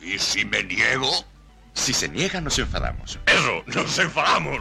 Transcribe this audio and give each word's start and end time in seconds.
¿Y 0.00 0.18
si 0.18 0.44
me 0.44 0.62
niego? 0.62 1.10
Si 1.74 1.92
se 1.92 2.08
niega, 2.08 2.40
nos 2.40 2.58
enfadamos. 2.58 3.18
Eso, 3.26 3.62
nos 3.66 3.98
enfadamos. 3.98 4.60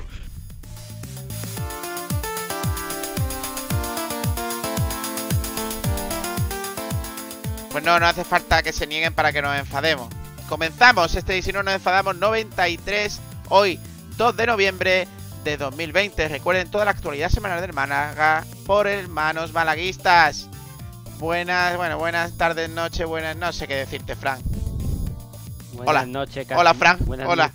Pues 7.71 7.83
no, 7.83 7.99
no 7.99 8.07
hace 8.07 8.23
falta 8.23 8.63
que 8.63 8.71
se 8.71 8.87
nieguen 8.87 9.13
para 9.13 9.33
que 9.33 9.41
nos 9.41 9.57
enfademos. 9.57 10.07
Comenzamos 10.47 11.13
este 11.15 11.37
y 11.37 11.41
si 11.41 11.51
no 11.51 11.63
nos 11.63 11.73
enfadamos 11.75 12.15
93, 12.15 13.19
hoy 13.49 13.79
2 14.17 14.37
de 14.37 14.45
noviembre 14.45 15.07
de 15.43 15.57
2020. 15.57 16.27
Recuerden 16.29 16.71
toda 16.71 16.85
la 16.85 16.91
actualidad 16.91 17.29
semanal 17.29 17.59
del 17.61 17.73
Málaga 17.73 18.45
por 18.65 18.87
hermanos 18.87 19.51
malaguistas. 19.51 20.49
Buenas, 21.17 21.75
bueno, 21.75 21.97
buenas 21.97 22.37
tardes, 22.37 22.69
noches, 22.69 23.05
buenas, 23.05 23.35
no 23.35 23.51
sé 23.51 23.67
qué 23.67 23.75
decirte, 23.75 24.15
Fran. 24.15 24.54
Buenas 25.75 25.87
Hola. 25.89 26.05
noches, 26.05 26.47
casi- 26.47 26.59
Hola, 26.59 26.73
Fran. 26.73 26.97
buenas 27.05 27.27
Hola. 27.27 27.51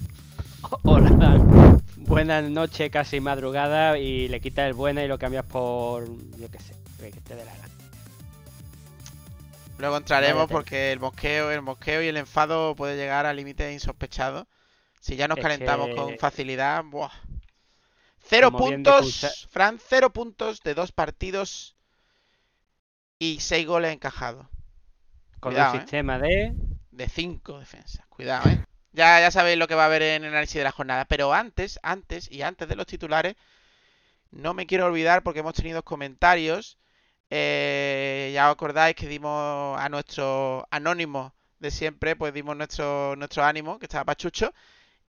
Hola. 0.82 1.80
Buenas 1.96 2.44
noches, 2.50 2.90
casi 2.90 3.20
madrugada, 3.20 3.98
y 3.98 4.28
le 4.28 4.40
quitas 4.40 4.66
el 4.66 4.74
buena 4.74 5.02
y 5.04 5.08
lo 5.08 5.18
cambias 5.18 5.44
por. 5.46 6.06
Yo 6.38 6.50
qué 6.50 6.58
sé, 6.58 6.74
que 6.98 7.20
te 7.20 7.34
dé 7.36 7.44
la 7.44 7.54
gana. 7.54 7.68
Luego 9.78 9.96
entraremos 9.96 10.36
Váyate. 10.42 10.52
porque 10.52 10.92
el 10.92 11.00
mosqueo, 11.00 11.50
el 11.50 11.62
mosqueo 11.62 12.02
y 12.02 12.08
el 12.08 12.16
enfado 12.18 12.74
puede 12.76 12.96
llegar 12.96 13.24
a 13.26 13.32
límites 13.32 13.72
insospechados. 13.72 14.46
Si 15.00 15.16
ya 15.16 15.26
nos 15.28 15.38
Es 15.38 15.42
calentamos 15.42 15.88
que- 15.88 15.94
con 15.94 16.18
facilidad, 16.18 16.84
¡buah! 16.84 17.10
Cero 18.18 18.52
Como 18.52 18.66
puntos, 18.66 19.48
Fran, 19.50 19.78
cero 19.84 20.12
puntos 20.12 20.62
de 20.62 20.74
dos 20.74 20.92
partidos 20.92 21.74
y 23.18 23.40
seis 23.40 23.66
goles 23.66 23.92
encajados. 23.94 24.46
Con 25.40 25.52
Cuidado, 25.52 25.72
un 25.72 25.78
eh. 25.78 25.80
sistema 25.82 26.18
de. 26.18 26.52
De 26.90 27.08
cinco 27.08 27.58
defensas. 27.58 28.04
Cuidado, 28.20 28.50
¿eh? 28.50 28.64
Ya, 28.92 29.18
ya 29.18 29.30
sabéis 29.30 29.56
lo 29.56 29.66
que 29.66 29.74
va 29.74 29.84
a 29.84 29.86
haber 29.86 30.02
en 30.02 30.24
el 30.24 30.30
análisis 30.30 30.56
de 30.56 30.64
la 30.64 30.72
jornada. 30.72 31.06
Pero 31.06 31.32
antes, 31.32 31.80
antes 31.82 32.30
y 32.30 32.42
antes 32.42 32.68
de 32.68 32.76
los 32.76 32.86
titulares, 32.86 33.34
no 34.30 34.52
me 34.52 34.66
quiero 34.66 34.84
olvidar 34.86 35.22
porque 35.22 35.40
hemos 35.40 35.54
tenido 35.54 35.82
comentarios. 35.82 36.76
Eh, 37.30 38.30
ya 38.34 38.48
os 38.48 38.52
acordáis 38.52 38.94
que 38.94 39.08
dimos 39.08 39.80
a 39.80 39.88
nuestro 39.88 40.66
anónimo 40.70 41.32
de 41.60 41.70
siempre, 41.70 42.14
pues 42.14 42.34
dimos 42.34 42.56
nuestro, 42.56 43.16
nuestro 43.16 43.42
ánimo, 43.44 43.78
que 43.78 43.86
estaba 43.86 44.04
Pachucho, 44.04 44.52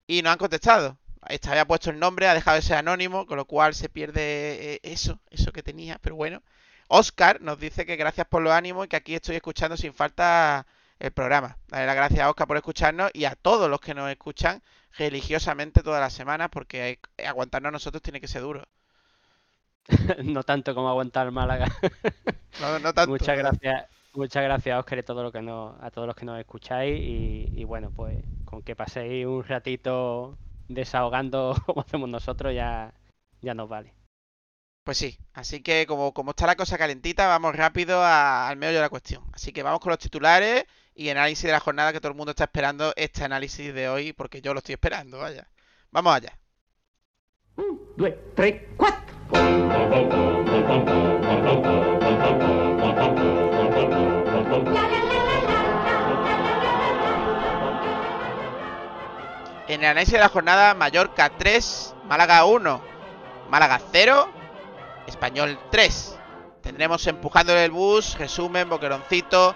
y 0.07 0.23
nos 0.23 0.33
han 0.33 0.39
contestado. 0.39 0.97
Esta 1.29 1.51
había 1.51 1.67
puesto 1.67 1.91
el 1.91 1.99
nombre, 1.99 2.29
ha 2.29 2.35
dejado 2.35 2.59
ese 2.59 2.75
anónimo, 2.75 3.27
con 3.27 3.39
lo 3.39 3.45
cual 3.45 3.75
se 3.75 3.89
pierde 3.89 4.75
eh, 4.75 4.81
eso, 4.85 5.21
eso 5.31 5.53
que 5.53 5.63
tenía, 5.65 5.99
pero 6.01 6.15
bueno. 6.15 6.43
Oscar 6.89 7.41
nos 7.41 7.59
dice 7.59 7.87
que 7.87 7.97
gracias 7.97 8.27
por 8.29 8.43
los 8.43 8.53
ánimos 8.53 8.87
y 8.87 8.89
que 8.89 8.97
aquí 8.97 9.15
estoy 9.17 9.37
escuchando 9.37 9.77
sin 9.77 9.95
falta 9.95 10.67
el 11.01 11.11
programa. 11.13 11.57
Darle 11.69 11.87
las 11.87 11.97
gracias 11.97 12.21
a 12.21 12.31
Oscar 12.31 12.47
por 12.47 12.57
escucharnos 12.57 13.11
y 13.15 13.25
a 13.25 13.35
todos 13.35 13.69
los 13.69 13.81
que 13.81 13.95
nos 13.95 14.11
escuchan 14.11 14.63
religiosamente 14.99 15.83
todas 15.83 16.01
las 16.01 16.13
semanas, 16.13 16.49
porque 16.53 17.01
aguantarnos 17.27 17.71
a 17.71 17.73
nosotros 17.73 18.03
tiene 18.03 18.21
que 18.21 18.29
ser 18.29 18.43
duro. 18.43 18.65
no 20.25 20.43
tanto 20.43 20.75
como 20.75 20.89
aguantar 20.89 21.31
Málaga. 21.31 21.67
No, 22.61 22.79
no 22.81 22.93
tanto. 22.93 23.13
muchas 23.13 23.39
gracias. 23.39 23.87
Muchas 24.13 24.43
gracias, 24.43 24.77
Oscar, 24.77 24.99
y 24.99 25.03
todo 25.05 25.23
lo 25.23 25.31
que 25.31 25.41
nos, 25.41 25.81
a 25.81 25.91
todos 25.93 26.09
los 26.09 26.17
que 26.17 26.25
nos 26.27 26.39
escucháis. 26.41 26.99
Y, 27.01 27.49
y 27.55 27.65
bueno, 27.65 27.93
pues 27.95 28.19
con 28.45 28.63
que 28.63 28.75
paséis 28.75 29.25
un 29.25 29.45
ratito 29.45 30.37
desahogando 30.69 31.55
como 31.67 31.81
hacemos 31.83 32.09
nosotros, 32.09 32.53
ya, 32.53 32.93
ya 33.41 33.55
nos 33.55 33.69
vale. 33.69 33.95
Pues 34.85 34.99
sí, 34.99 35.17
así 35.33 35.63
que 35.63 35.87
como, 35.87 36.13
como 36.13 36.31
está 36.33 36.45
la 36.47 36.57
cosa 36.57 36.77
calentita, 36.77 37.29
vamos 37.29 37.55
rápido 37.55 38.03
a- 38.03 38.49
al 38.49 38.57
meollo 38.57 38.77
de 38.79 38.83
la 38.83 38.89
cuestión. 38.91 39.23
Así 39.33 39.53
que 39.53 39.63
vamos 39.63 39.79
con 39.81 39.91
los 39.91 39.99
titulares 40.01 40.65
y 41.01 41.09
análisis 41.09 41.45
de 41.45 41.53
la 41.53 41.61
jornada 41.61 41.95
que 41.95 42.01
todo 42.01 42.13
el 42.13 42.17
mundo 42.19 42.33
está 42.33 42.45
esperando 42.45 42.93
este 42.95 43.25
análisis 43.25 43.73
de 43.73 43.89
hoy, 43.89 44.13
porque 44.13 44.43
yo 44.43 44.53
lo 44.53 44.59
estoy 44.59 44.75
esperando, 44.75 45.19
vaya. 45.19 45.49
Vamos 45.91 46.15
allá. 46.15 46.37
due, 47.97 48.11
tre, 48.37 48.69
quattro. 48.77 49.17
En 59.69 59.81
el 59.81 59.87
análisis 59.87 60.13
de 60.13 60.19
la 60.19 60.29
jornada, 60.29 60.75
Mallorca 60.75 61.31
3, 61.31 61.95
Málaga 62.05 62.45
1, 62.45 62.83
Málaga 63.49 63.81
0, 63.91 64.31
Español 65.07 65.59
3. 65.71 66.19
Tendremos 66.61 67.07
empujando 67.07 67.57
el 67.57 67.71
bus, 67.71 68.19
resumen, 68.19 68.69
boqueroncito, 68.69 69.55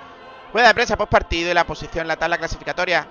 rueda 0.54 0.68
de 0.68 0.74
prensa 0.74 0.96
post 0.96 1.10
partido 1.10 1.50
y 1.50 1.54
la 1.54 1.64
posición 1.66 2.02
en 2.02 2.08
la 2.08 2.16
tabla 2.16 2.38
clasificatoria. 2.38 3.06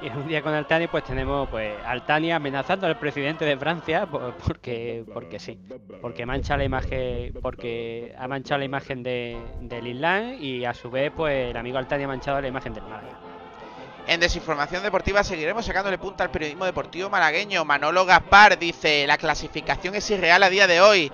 Y 0.00 0.08
un 0.10 0.28
día 0.28 0.42
con 0.42 0.52
Altani, 0.54 0.86
pues 0.88 1.04
tenemos 1.04 1.48
pues 1.48 1.74
Altani 1.84 2.30
amenazando 2.30 2.86
al 2.86 2.98
presidente 2.98 3.44
de 3.46 3.56
Francia 3.56 4.06
por- 4.06 4.34
porque, 4.34 5.04
porque 5.12 5.38
sí, 5.40 5.58
porque 6.02 6.24
mancha 6.26 6.56
la 6.56 6.64
imagen, 6.64 7.32
porque 7.42 8.14
ha 8.18 8.28
manchado 8.28 8.58
la 8.58 8.66
imagen 8.66 9.02
de, 9.02 9.36
del 9.62 9.86
Islam 9.86 10.34
y 10.38 10.64
a 10.64 10.74
su 10.74 10.90
vez, 10.90 11.10
pues 11.16 11.50
el 11.50 11.56
amigo 11.56 11.78
Altani 11.78 12.04
ha 12.04 12.08
manchado 12.08 12.40
la 12.40 12.46
imagen 12.48 12.74
del 12.74 12.84
Málaga. 12.84 13.18
En 14.06 14.20
desinformación 14.20 14.82
deportiva 14.84 15.24
seguiremos 15.24 15.64
sacándole 15.64 15.98
punta 15.98 16.22
al 16.22 16.30
periodismo 16.30 16.66
deportivo 16.66 17.10
malagueño. 17.10 17.64
Manolo 17.64 18.04
Gaspar 18.04 18.56
dice, 18.58 19.04
la 19.06 19.16
clasificación 19.18 19.96
es 19.96 20.08
irreal 20.10 20.42
a 20.44 20.50
día 20.50 20.68
de 20.68 20.80
hoy. 20.80 21.10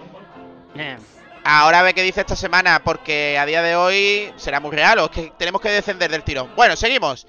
Eh, 0.75 0.97
Ahora 1.44 1.82
ve 1.82 1.92
qué 1.92 2.03
dice 2.03 2.20
esta 2.20 2.36
semana, 2.36 2.82
porque 2.84 3.36
a 3.38 3.47
día 3.47 3.62
de 3.62 3.75
hoy 3.75 4.32
será 4.36 4.60
muy 4.60 4.70
real 4.70 5.00
o 5.00 5.04
es 5.06 5.10
que 5.10 5.32
tenemos 5.36 5.60
que 5.60 5.70
descender 5.70 6.10
del 6.10 6.22
tirón. 6.22 6.50
Bueno, 6.54 6.76
seguimos. 6.76 7.26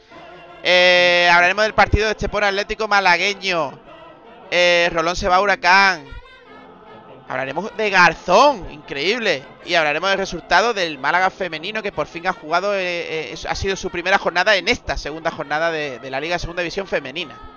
Eh, 0.63 1.29
hablaremos 1.33 1.63
del 1.63 1.73
partido 1.73 2.05
de 2.05 2.11
Estepona 2.11 2.47
Atlético 2.47 2.87
malagueño. 2.87 3.79
Eh, 4.51 4.89
Rolón 4.91 5.15
se 5.15 5.27
va 5.27 5.37
a 5.37 5.41
Huracán. 5.41 6.05
Hablaremos 7.27 7.75
de 7.75 7.89
Garzón, 7.89 8.71
increíble. 8.71 9.43
Y 9.65 9.73
hablaremos 9.73 10.09
del 10.09 10.19
resultado 10.19 10.75
del 10.75 10.99
Málaga 10.99 11.31
femenino 11.31 11.81
que 11.81 11.91
por 11.91 12.05
fin 12.05 12.27
ha 12.27 12.33
jugado, 12.33 12.75
eh, 12.75 13.33
eh, 13.33 13.35
ha 13.49 13.55
sido 13.55 13.75
su 13.75 13.89
primera 13.89 14.19
jornada 14.19 14.55
en 14.55 14.67
esta 14.67 14.95
segunda 14.95 15.31
jornada 15.31 15.71
de, 15.71 15.97
de 15.97 16.11
la 16.11 16.19
Liga 16.19 16.37
Segunda 16.37 16.61
División 16.61 16.85
Femenina. 16.85 17.52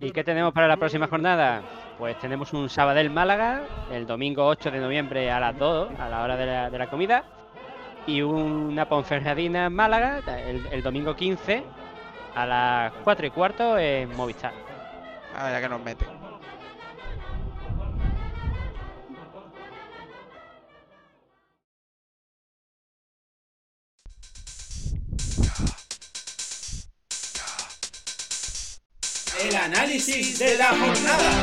¿Y 0.00 0.12
qué 0.12 0.24
tenemos 0.24 0.52
para 0.52 0.68
la 0.68 0.76
próxima 0.76 1.06
jornada? 1.06 1.62
Pues 1.98 2.18
tenemos 2.18 2.52
un 2.52 2.68
Sabadell 2.68 3.10
Málaga 3.10 3.62
el 3.90 4.06
domingo 4.06 4.46
8 4.46 4.70
de 4.70 4.78
noviembre 4.80 5.30
a 5.30 5.40
las 5.40 5.58
2, 5.58 5.98
a 5.98 6.08
la 6.08 6.22
hora 6.22 6.36
de 6.36 6.78
la, 6.78 6.86
comida. 6.88 7.24
Y 8.06 8.22
una 8.22 8.88
Ponferradina 8.88 9.68
Málaga 9.68 10.20
el, 10.46 10.82
domingo 10.82 11.14
15 11.14 11.64
a 12.34 12.46
las 12.46 12.92
4 13.04 13.26
y 13.26 13.30
cuarto 13.30 13.78
en 13.78 14.14
Movistar. 14.16 14.52
Ya 15.34 15.60
que 15.60 15.68
nos 15.68 15.82
mete. 15.82 16.06
El 29.42 29.56
análisis 29.56 30.38
de 30.38 30.58
la 30.58 30.68
jornada. 30.68 31.42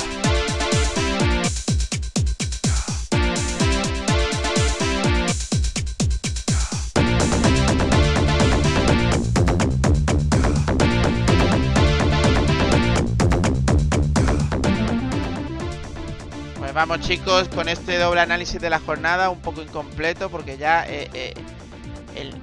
Pues 16.59 16.73
vamos 16.73 16.99
chicos 16.99 17.47
con 17.49 17.67
este 17.67 17.97
doble 17.97 18.21
análisis 18.21 18.61
de 18.61 18.69
la 18.69 18.79
jornada, 18.79 19.31
un 19.31 19.41
poco 19.41 19.63
incompleto 19.63 20.29
porque 20.29 20.57
ya, 20.57 20.85
eh, 20.87 21.09
eh, 21.13 21.33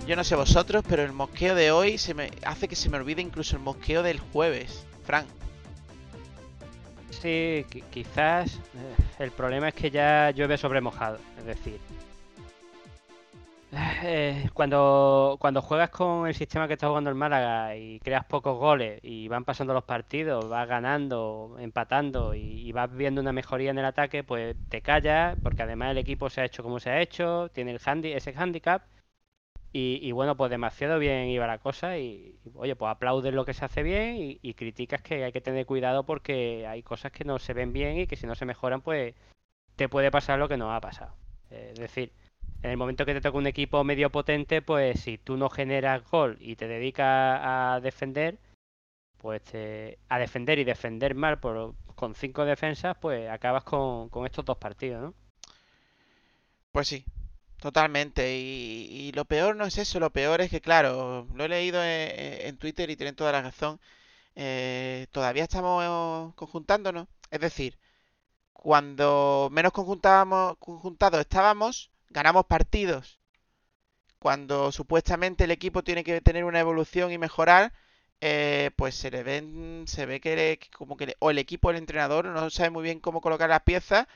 yo 0.07 0.17
no 0.17 0.25
sé 0.25 0.35
vosotros, 0.35 0.83
pero 0.89 1.05
el 1.05 1.13
mosqueo 1.13 1.55
de 1.55 1.71
hoy 1.71 1.99
se 1.99 2.15
me 2.15 2.33
hace 2.45 2.67
que 2.67 2.75
se 2.75 2.89
me 2.89 2.97
olvide 2.97 3.23
incluso 3.23 3.55
el 3.55 3.63
mosqueo 3.63 4.03
del 4.03 4.19
jueves. 4.19 4.85
Frank, 5.05 5.27
Sí, 7.11 7.65
qui- 7.71 7.83
quizás 7.91 8.55
eh, 8.57 8.97
el 9.21 9.31
problema 9.31 9.69
es 9.69 9.75
que 9.75 9.91
ya 9.91 10.31
llueve 10.33 10.59
sobre 10.59 10.81
mojado. 10.81 11.19
Es 11.39 11.45
decir, 11.47 11.79
eh, 13.73 14.49
cuando, 14.53 15.37
cuando 15.41 15.63
juegas 15.63 15.91
con 15.91 16.27
el 16.29 16.35
sistema 16.35 16.67
que 16.69 16.75
está 16.75 16.89
jugando 16.89 17.11
el 17.11 17.17
Málaga 17.17 17.77
y 17.77 17.99
creas 18.01 18.25
pocos 18.25 18.59
goles 18.59 19.01
y 19.03 19.29
van 19.29 19.45
pasando 19.45 19.73
los 19.75 19.85
partidos, 19.85 20.49
vas 20.49 20.69
ganando, 20.69 21.57
empatando 21.59 22.35
y, 22.35 22.69
y 22.69 22.73
vas 22.73 22.91
viendo 22.95 23.21
una 23.21 23.33
mejoría 23.33 23.71
en 23.71 23.79
el 23.79 23.85
ataque, 23.85 24.23
pues 24.25 24.57
te 24.69 24.81
callas, 24.83 25.37
porque 25.43 25.63
además 25.63 25.93
el 25.93 25.99
equipo 25.99 26.29
se 26.31 26.41
ha 26.43 26.45
hecho 26.45 26.63
como 26.63 26.79
se 26.81 26.91
ha 26.91 27.01
hecho, 27.01 27.49
tiene 27.53 27.73
el 27.73 27.81
handi 27.85 28.13
ese 28.13 28.35
handicap. 28.37 28.83
Y, 29.77 30.13
bueno, 30.13 30.37
pues 30.37 30.51
demasiado 30.51 31.01
bien 31.01 31.27
iba 31.29 31.49
la 31.49 31.59
cosa 31.59 31.99
y, 31.99 32.39
oye, 32.55 32.77
pues 32.77 32.91
aplaudes 32.91 33.35
lo 33.35 33.45
que 33.45 33.55
se 33.55 33.65
hace 33.65 33.83
bien 33.83 34.17
y, 34.17 34.39
y 34.41 34.55
criticas 34.55 35.03
que 35.03 35.25
hay 35.25 35.33
que 35.33 35.41
tener 35.41 35.67
cuidado 35.67 36.05
porque 36.07 36.65
hay 36.69 36.83
cosas 36.85 37.11
que 37.11 37.25
no 37.25 37.41
se 37.41 37.55
ven 37.55 37.73
bien 37.73 37.99
y 37.99 38.07
que 38.07 38.15
si 38.17 38.25
no 38.27 38.37
se 38.37 38.45
mejoran, 38.45 38.83
pues 38.83 39.15
te 39.77 39.89
puede 39.89 40.11
pasar 40.11 40.39
lo 40.39 40.49
que 40.49 40.57
nos 40.59 40.73
ha 40.73 40.81
pasado. 40.81 41.15
Eh, 41.51 41.71
es 41.75 41.81
decir, 41.81 42.13
en 42.63 42.71
el 42.73 42.77
momento 42.79 43.07
que 43.07 43.15
te 43.15 43.21
toca 43.23 43.39
un 43.39 43.47
equipo 43.49 43.85
medio 43.85 44.11
potente, 44.11 44.63
pues 44.63 45.01
si 45.01 45.19
tú 45.19 45.37
no 45.37 45.51
generas 45.51 46.03
gol 46.11 46.39
y 46.41 46.57
te 46.57 46.69
dedicas 46.69 47.41
a 47.43 47.81
defender, 47.83 48.39
pues 49.19 49.43
te- 49.45 49.99
a 50.11 50.19
defender 50.21 50.59
y 50.61 50.65
defender 50.65 51.15
mal 51.17 51.41
por, 51.41 51.75
con 51.97 52.15
cinco 52.15 52.45
defensas, 52.47 52.97
pues 53.01 53.31
acabas 53.31 53.65
con, 53.65 54.09
con 54.11 54.27
estos 54.27 54.45
dos 54.45 54.59
partidos, 54.59 55.03
¿no? 55.03 55.15
Pues 56.73 56.89
sí, 56.89 57.05
totalmente. 57.65 58.37
Y, 58.37 59.11
lo 59.15 59.25
peor 59.25 59.57
no 59.57 59.65
es 59.65 59.79
eso, 59.79 59.99
lo 60.01 60.11
peor 60.11 60.41
es 60.43 60.51
que, 60.51 60.61
claro, 60.61 61.27
lo 61.35 61.45
he 61.45 61.49
leído 61.49 61.83
en, 61.83 62.59
Twitter 62.59 62.91
y 62.91 62.97
tienen 62.97 63.17
toda 63.17 63.33
la 63.33 63.41
razón. 63.43 63.81
eh, 64.37 65.07
todavía 65.13 65.45
estamos 65.45 66.35
conjuntándonos. 66.37 67.09
Es 67.31 67.41
decir, 67.41 67.79
cuando 68.55 69.49
menos 69.53 69.73
conjuntábamos, 69.73 70.57
conjuntados 70.59 71.21
estábamos, 71.21 71.91
ganamos 72.11 72.47
partidos. 72.47 73.21
Cuando 74.19 74.73
supuestamente 74.73 75.45
el 75.45 75.51
equipo 75.53 75.85
tiene 75.85 76.03
que 76.05 76.21
tener 76.21 76.45
una 76.45 76.61
evolución 76.61 77.13
y 77.13 77.19
mejorar, 77.19 77.73
eh, 78.21 78.71
pues 78.77 78.95
se 78.97 79.11
le 79.11 79.23
ven, 79.23 79.85
se 79.87 80.07
ve 80.07 80.21
que, 80.21 80.35
le- 80.37 80.61
como 80.77 80.97
que 80.97 81.07
le- 81.07 81.17
o 81.21 81.31
el 81.31 81.39
equipo 81.39 81.71
el 81.71 81.77
entrenador 81.77 82.25
no 82.27 82.51
sabe 82.51 82.71
muy 82.71 82.83
bien 82.83 83.01
cómo 83.01 83.21
colocar 83.21 83.51
las 83.51 83.63
piezas 83.63 84.07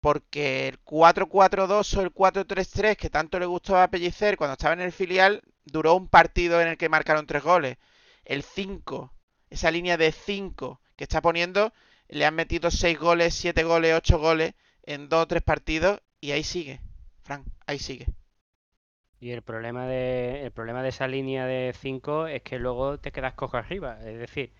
porque 0.00 0.68
el 0.68 0.82
4-4-2 0.84 1.96
o 1.96 2.00
el 2.00 2.12
4-3-3 2.12 2.96
que 2.96 3.10
tanto 3.10 3.38
le 3.38 3.46
gustó 3.46 3.78
a 3.78 3.88
Pellicer 3.88 4.36
cuando 4.36 4.54
estaba 4.54 4.74
en 4.74 4.80
el 4.80 4.92
filial 4.92 5.42
duró 5.64 5.94
un 5.94 6.08
partido 6.08 6.60
en 6.60 6.68
el 6.68 6.78
que 6.78 6.88
marcaron 6.88 7.26
tres 7.26 7.42
goles. 7.42 7.76
El 8.24 8.42
5, 8.42 9.12
esa 9.50 9.70
línea 9.70 9.96
de 9.96 10.12
5 10.12 10.80
que 10.96 11.04
está 11.04 11.20
poniendo, 11.20 11.72
le 12.08 12.24
han 12.26 12.34
metido 12.34 12.70
6 12.70 12.98
goles, 12.98 13.34
7 13.34 13.62
goles, 13.64 13.94
8 13.94 14.18
goles 14.18 14.54
en 14.82 15.08
2 15.08 15.22
o 15.22 15.26
3 15.26 15.42
partidos 15.42 16.00
y 16.20 16.32
ahí 16.32 16.44
sigue, 16.44 16.80
Frank, 17.22 17.46
ahí 17.66 17.78
sigue. 17.78 18.06
Y 19.20 19.32
el 19.32 19.42
problema 19.42 19.86
de, 19.86 20.44
el 20.44 20.50
problema 20.50 20.82
de 20.82 20.88
esa 20.88 21.06
línea 21.06 21.44
de 21.44 21.74
5 21.78 22.26
es 22.28 22.42
que 22.42 22.58
luego 22.58 22.98
te 22.98 23.12
quedas 23.12 23.34
cojo 23.34 23.58
arriba. 23.58 23.98
Es 24.00 24.18
decir, 24.18 24.54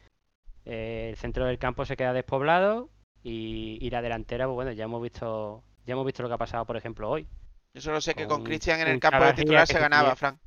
eh, 0.67 1.09
el 1.11 1.17
centro 1.17 1.47
del 1.47 1.59
campo 1.59 1.87
se 1.87 1.97
queda 1.97 2.13
despoblado 2.13 2.91
y, 3.23 3.79
y 3.81 3.91
la 3.91 4.03
delantera, 4.03 4.47
pues 4.47 4.55
bueno, 4.55 4.73
ya 4.73 4.85
hemos 4.85 5.03
visto, 5.03 5.63
ya 5.87 5.93
hemos 5.95 6.07
visto 6.07 6.23
lo 6.23 6.29
que 6.29 6.35
ha 6.35 6.39
pasado, 6.39 6.65
por 6.67 6.77
ejemplo, 6.77 7.11
hoy. 7.11 7.27
Yo 7.75 7.81
solo 7.81 8.01
sé 8.01 8.15
que 8.15 8.29
con 8.29 8.43
Cristian 8.43 8.79
en 8.79 8.87
el 8.87 9.01
campo 9.01 9.25
de 9.25 9.35
titular 9.35 9.67
se 9.67 9.81
ganaba, 9.81 10.15
Frank. 10.15 10.39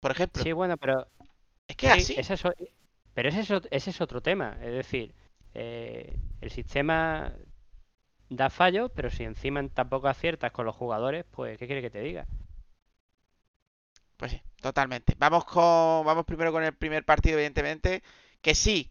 Por 0.00 0.10
ejemplo. 0.10 0.44
Sí, 0.44 0.52
bueno, 0.52 0.76
pero 0.76 1.06
Es 1.68 1.76
que 1.76 1.88
sí, 1.88 1.90
así. 1.90 2.16
ese 2.16 2.34
es 2.34 2.42
pero 3.14 3.28
ese 3.30 3.40
es, 3.40 3.50
ot- 3.50 3.68
ese 3.72 3.90
es 3.90 4.00
otro 4.02 4.22
tema. 4.22 4.58
Es 4.62 4.72
decir, 4.74 5.14
eh, 5.54 6.16
el 6.42 6.50
sistema 6.50 7.34
da 8.30 8.50
fallos, 8.50 8.90
pero 8.94 9.10
si 9.10 9.24
encima 9.24 9.66
tampoco 9.70 10.08
aciertas 10.08 10.52
con 10.52 10.66
los 10.66 10.76
jugadores, 10.76 11.24
pues, 11.32 11.58
¿qué 11.58 11.66
quiere 11.66 11.82
que 11.82 11.90
te 11.90 12.00
diga? 12.02 12.26
Pues 14.16 14.32
sí, 14.32 14.42
totalmente. 14.60 15.14
Vamos 15.18 15.44
con, 15.44 16.04
vamos 16.04 16.24
primero 16.26 16.52
con 16.52 16.64
el 16.64 16.74
primer 16.74 17.04
partido, 17.04 17.36
evidentemente, 17.38 18.02
que 18.42 18.54
sí 18.54 18.90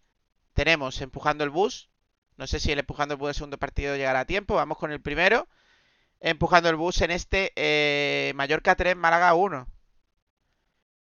tenemos 0.53 1.01
empujando 1.01 1.43
el 1.43 1.49
bus. 1.51 1.89
No 2.37 2.47
sé 2.47 2.59
si 2.59 2.71
el 2.71 2.79
empujando 2.79 3.15
el 3.15 3.19
bus 3.19 3.29
del 3.29 3.35
segundo 3.35 3.57
partido 3.57 3.95
llegará 3.95 4.21
a 4.21 4.25
tiempo. 4.25 4.55
Vamos 4.55 4.77
con 4.77 4.91
el 4.91 5.01
primero. 5.01 5.47
Empujando 6.19 6.69
el 6.69 6.75
bus 6.75 7.01
en 7.01 7.11
este 7.11 7.51
eh, 7.55 8.31
Mallorca 8.35 8.75
3, 8.75 8.95
Málaga 8.95 9.33
1. 9.33 9.67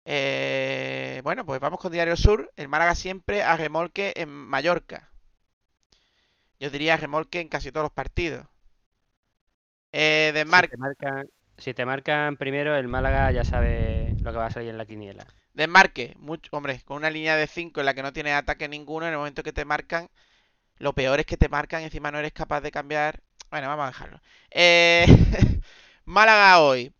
Eh, 0.04 1.20
bueno, 1.24 1.44
pues 1.44 1.60
vamos 1.60 1.80
con 1.80 1.92
Diario 1.92 2.16
Sur. 2.16 2.52
El 2.56 2.68
Málaga 2.68 2.94
siempre 2.94 3.42
a 3.42 3.56
remolque 3.56 4.12
en 4.16 4.28
Mallorca. 4.28 5.10
Yo 6.60 6.70
diría 6.70 6.96
remolque 6.96 7.40
en 7.40 7.48
casi 7.48 7.72
todos 7.72 7.84
los 7.84 7.92
partidos. 7.92 8.46
Eh, 9.92 10.30
de 10.32 10.40
Si 10.40 10.68
te 10.68 10.76
marcan, 10.76 11.28
si 11.58 11.74
te 11.74 11.86
marcan 11.86 12.36
primero, 12.36 12.76
el 12.76 12.88
Málaga 12.88 13.30
ya 13.32 13.44
sabe 13.44 14.14
lo 14.22 14.30
que 14.30 14.38
va 14.38 14.46
a 14.46 14.50
salir 14.50 14.70
en 14.70 14.78
la 14.78 14.86
quiniela. 14.86 15.26
Desmarque, 15.54 16.14
mucho, 16.18 16.50
hombre, 16.52 16.80
con 16.84 16.98
una 16.98 17.10
línea 17.10 17.34
de 17.36 17.46
5 17.46 17.80
en 17.80 17.86
la 17.86 17.94
que 17.94 18.02
no 18.02 18.12
tienes 18.12 18.34
ataque 18.34 18.68
ninguno, 18.68 19.06
en 19.06 19.12
el 19.12 19.18
momento 19.18 19.42
que 19.42 19.52
te 19.52 19.64
marcan, 19.64 20.08
lo 20.78 20.92
peor 20.92 21.20
es 21.20 21.26
que 21.26 21.36
te 21.36 21.48
marcan, 21.48 21.82
encima 21.82 22.10
no 22.10 22.18
eres 22.18 22.32
capaz 22.32 22.60
de 22.60 22.70
cambiar. 22.70 23.22
Bueno, 23.50 23.68
vamos 23.68 23.84
a 23.84 23.88
dejarlo. 23.88 24.20
Eh, 24.50 25.06
Málaga 26.04 26.60
hoy. 26.60 26.92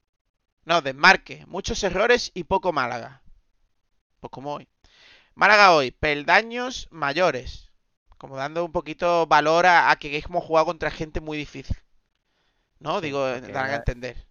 No, 0.65 0.83
desmarque, 0.83 1.45
muchos 1.47 1.83
errores 1.85 2.31
y 2.35 2.45
poco 2.45 2.73
Málaga. 2.73 3.23
Pues 4.21 4.31
como 4.31 4.55
hoy. 4.55 4.69
Málaga 5.35 5.73
hoy, 5.73 5.91
peldaños 5.93 6.89
mayores. 6.91 7.71
Como 8.19 8.37
dando 8.37 8.65
un 8.65 8.73
poquito 8.73 9.27
valor 9.27 9.67
a, 9.67 9.91
a 9.91 9.97
que 9.97 10.17
hemos 10.19 10.43
jugado 10.45 10.67
contra 10.67 10.91
gente 10.91 11.21
muy 11.21 11.37
difícil. 11.37 11.77
¿No? 12.79 13.01
Digo, 13.01 13.25
dan 13.27 13.71
a 13.71 13.77
entender. 13.77 14.27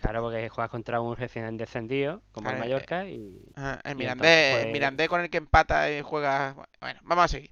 Claro, 0.00 0.22
porque 0.22 0.48
juegas 0.48 0.70
contra 0.70 1.00
un 1.00 1.16
recién 1.16 1.56
descendido, 1.56 2.22
como 2.32 2.48
el 2.48 2.56
Claro, 2.56 2.68
Mallorca, 2.70 3.06
y 3.06 3.44
Ajá, 3.54 3.80
el 3.84 3.92
Y 3.92 3.94
Mirandés, 3.96 4.30
entonces, 4.30 4.54
el 4.56 4.62
pues- 4.62 4.72
Mirandés 4.72 5.08
con 5.08 5.20
el 5.20 5.30
que 5.30 5.36
empata 5.38 5.90
y 5.90 6.02
juega. 6.02 6.54
Bueno, 6.80 7.00
vamos 7.04 7.24
a 7.26 7.28
seguir. 7.28 7.51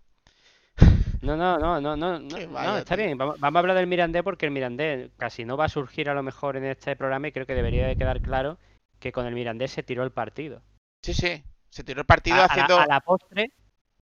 No, 1.22 1.36
no, 1.36 1.58
no, 1.58 1.80
no, 1.80 1.96
no, 1.96 2.18
no, 2.18 2.78
está 2.78 2.96
tío. 2.96 3.04
bien. 3.04 3.18
Vamos, 3.18 3.38
vamos 3.38 3.56
a 3.56 3.60
hablar 3.60 3.76
del 3.76 3.86
Mirandés 3.86 4.22
porque 4.22 4.46
el 4.46 4.52
Mirandés 4.52 5.10
casi 5.18 5.44
no 5.44 5.56
va 5.56 5.66
a 5.66 5.68
surgir 5.68 6.08
a 6.08 6.14
lo 6.14 6.22
mejor 6.22 6.56
en 6.56 6.64
este 6.64 6.96
programa 6.96 7.28
y 7.28 7.32
creo 7.32 7.46
que 7.46 7.54
debería 7.54 7.86
de 7.86 7.96
quedar 7.96 8.20
claro 8.20 8.58
que 8.98 9.12
con 9.12 9.26
el 9.26 9.34
Mirandés 9.34 9.70
se 9.70 9.82
tiró 9.82 10.02
el 10.02 10.12
partido. 10.12 10.62
Sí, 11.02 11.14
sí. 11.14 11.42
Se 11.68 11.84
tiró 11.84 12.00
el 12.00 12.06
partido 12.06 12.36
A, 12.36 12.44
a 12.44 12.56
la, 12.56 12.64
haciendo. 12.64 12.78
a 12.78 12.86
la 12.86 13.00
postre, 13.00 13.52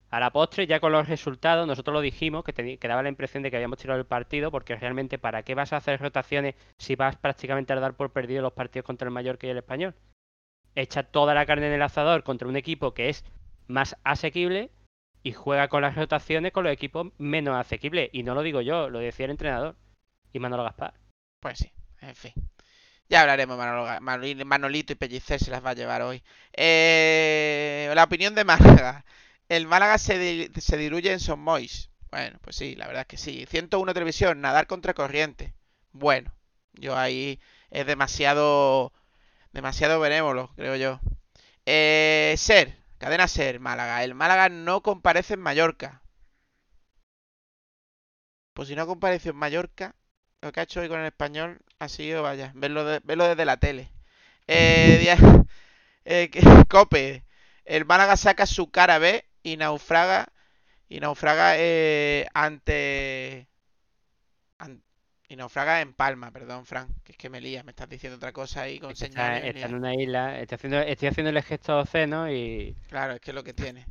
a 0.10 0.20
la 0.20 0.32
postre, 0.32 0.68
ya 0.68 0.80
con 0.80 0.92
los 0.92 1.08
resultados, 1.08 1.68
nosotros 1.68 1.94
lo 1.94 2.02
dijimos, 2.02 2.44
que, 2.44 2.54
teni- 2.54 2.80
que 2.80 2.88
daba 2.88 3.04
la 3.04 3.10
impresión 3.10 3.44
de 3.44 3.50
que 3.52 3.58
habíamos 3.58 3.80
tirado 3.80 4.00
el 4.00 4.06
partido, 4.06 4.52
porque 4.52 4.76
realmente, 4.76 5.18
¿para 5.18 5.44
qué 5.44 5.56
vas 5.56 5.74
a 5.74 5.78
hacer 5.78 6.00
rotaciones 6.00 6.56
si 6.78 6.96
vas 6.96 7.16
prácticamente 7.18 7.74
a 7.74 7.80
dar 7.80 7.94
por 7.96 8.12
perdido 8.12 8.42
los 8.42 8.54
partidos 8.54 8.86
contra 8.86 9.08
el 9.08 9.14
Mallorca 9.14 9.48
y 9.48 9.50
el 9.50 9.58
Español? 9.58 9.96
Echa 10.76 11.04
toda 11.04 11.34
la 11.34 11.46
carne 11.46 11.68
en 11.68 11.74
el 11.74 11.82
asador 11.82 12.24
contra 12.24 12.48
un 12.48 12.56
equipo 12.56 12.94
que 12.94 13.10
es 13.10 13.26
más 13.68 13.98
asequible 14.04 14.70
y 15.28 15.34
juega 15.34 15.68
con 15.68 15.82
las 15.82 15.96
rotaciones 15.96 16.54
con 16.54 16.64
los 16.64 16.72
equipos 16.72 17.08
menos 17.18 17.58
asequibles. 17.58 18.10
Y 18.14 18.24
no 18.24 18.34
lo 18.34 18.44
digo 18.44 18.62
yo, 18.62 18.90
lo 18.90 19.00
decía 19.00 19.26
el 19.26 19.32
entrenador. 19.32 19.76
Y 20.34 20.40
Manolo 20.40 20.64
Gaspar. 20.64 20.94
Pues 21.42 21.60
sí, 21.60 21.72
en 22.02 22.16
fin. 22.16 22.34
Ya 23.10 23.22
hablaremos, 23.22 23.58
Manolo 23.58 24.46
Manolito 24.46 24.94
y 24.94 24.96
Pellicer 24.96 25.40
se 25.40 25.52
las 25.52 25.66
va 25.66 25.72
a 25.72 25.76
llevar 25.76 26.02
hoy. 26.02 26.24
Eh, 26.54 27.92
la 27.96 28.06
opinión 28.06 28.36
de 28.36 28.46
Málaga. 28.46 29.06
El 29.50 29.68
Málaga 29.68 29.98
se, 29.98 30.50
se 30.60 30.78
diluye 30.78 31.12
en 31.12 31.20
Son 31.20 31.40
Mois. 31.42 31.90
Bueno, 32.12 32.40
pues 32.42 32.56
sí, 32.56 32.76
la 32.76 32.88
verdad 32.88 33.02
es 33.02 33.08
que 33.08 33.18
sí. 33.18 33.46
101 33.50 33.94
televisión, 33.94 34.42
nadar 34.42 34.68
contra 34.68 34.94
corriente. 34.94 35.54
Bueno, 35.92 36.34
yo 36.74 36.98
ahí 36.98 37.40
es 37.72 37.86
demasiado, 37.86 38.94
demasiado 39.54 40.00
benévolo, 40.00 40.52
creo 40.56 40.76
yo. 40.78 41.02
Eh, 41.66 42.36
Ser, 42.38 42.78
cadena 42.98 43.28
Ser, 43.28 43.60
Málaga. 43.60 44.04
El 44.04 44.16
Málaga 44.16 44.50
no 44.50 44.82
comparece 44.84 45.36
en 45.36 45.42
Mallorca. 45.42 46.02
Pues 48.54 48.68
si 48.70 48.76
no 48.76 48.88
compareció 48.88 49.32
en 49.32 49.38
Mallorca, 49.38 49.96
lo 50.42 50.52
que 50.52 50.60
ha 50.60 50.64
hecho 50.64 50.80
hoy 50.82 50.90
con 50.90 51.00
el 51.00 51.06
español 51.08 51.60
ha 51.80 51.88
sido, 51.90 52.24
vaya, 52.24 52.52
verlo, 52.56 52.84
de- 52.86 53.02
verlo 53.04 53.26
desde 53.28 53.46
la 53.46 53.58
tele. 53.58 53.92
Eh, 54.48 55.16
eh, 56.06 56.32
Cope, 56.70 57.26
el 57.66 57.86
Málaga 57.86 58.18
saca 58.18 58.46
su 58.46 58.72
cara 58.72 59.00
B 59.00 59.26
y 59.44 59.58
naufraga, 59.58 60.34
y 60.90 61.00
naufraga 61.02 61.56
eh, 61.58 62.28
ante, 62.34 63.50
an- 64.60 64.82
y 65.30 65.36
naufraga 65.36 65.82
en 65.82 65.94
Palma, 65.94 66.32
perdón, 66.32 66.66
Frank, 66.66 66.90
que 67.04 67.12
es 67.14 67.18
que 67.18 67.30
me 67.30 67.42
lía, 67.42 67.64
me 67.64 67.72
estás 67.72 67.90
diciendo 67.90 68.18
otra 68.18 68.34
cosa 68.34 68.62
ahí 68.64 68.80
con 68.80 68.96
Es 68.98 68.98
que 68.98 69.06
señales. 69.06 69.46
está 69.50 69.68
en 69.68 69.76
una 69.76 69.94
isla, 69.96 70.40
estoy 70.40 70.56
haciendo, 70.56 70.80
estoy 70.80 71.08
haciendo 71.10 71.30
el 71.30 71.42
gesto 71.44 71.78
oceno 71.80 72.30
y 72.32 72.76
Claro, 72.88 73.14
es 73.14 73.22
que 73.22 73.32
es 73.32 73.36
lo 73.36 73.44
que 73.44 73.54
tiene. 73.54 73.86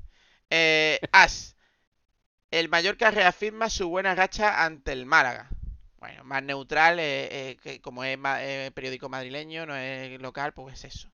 Eh, 0.50 1.00
As. 1.12 1.57
El 2.50 2.69
Mallorca 2.69 3.11
reafirma 3.11 3.71
su 3.71 3.88
buena 3.88 4.14
racha 4.14 4.64
ante 4.64 4.93
el 4.93 5.07
Málaga. 5.07 5.50
Bueno, 5.99 6.25
más 6.25 6.43
neutral, 6.43 6.99
eh, 7.00 7.50
eh, 7.52 7.57
que 7.62 7.81
como 7.81 8.05
es 8.05 8.19
ma- 8.19 8.45
eh, 8.45 8.71
periódico 8.75 9.09
madrileño, 9.09 9.66
no 9.66 9.76
es 9.76 10.21
local, 10.21 10.52
pues 10.55 10.85
es 10.85 10.97
eso. 10.97 11.12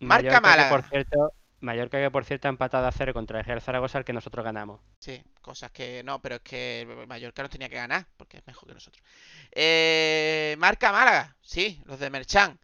Marca 0.00 0.40
Mallorca, 0.40 0.54
que 0.56 0.64
Málaga. 0.64 0.66
por 0.66 0.82
cierto, 0.84 1.32
Mallorca 1.60 1.98
que 2.00 2.10
por 2.10 2.24
cierto 2.24 2.48
ha 2.48 2.50
empatado 2.50 2.86
a 2.86 2.92
cero 2.92 3.12
contra 3.12 3.38
el 3.40 3.44
Real 3.44 3.60
Zaragoza, 3.60 4.02
que 4.02 4.12
nosotros 4.12 4.44
ganamos. 4.44 4.80
Sí, 4.98 5.22
cosas 5.42 5.70
que 5.72 6.02
no, 6.02 6.20
pero 6.22 6.36
es 6.36 6.40
que 6.42 6.80
el 6.82 7.06
Mallorca 7.06 7.42
nos 7.42 7.50
tenía 7.50 7.68
que 7.68 7.76
ganar, 7.76 8.06
porque 8.16 8.38
es 8.38 8.46
mejor 8.46 8.68
que 8.68 8.74
nosotros. 8.74 9.04
Eh, 9.52 10.56
marca 10.58 10.90
Málaga, 10.92 11.36
sí, 11.42 11.82
los 11.86 11.98
de 11.98 12.10
Merchan. 12.10 12.58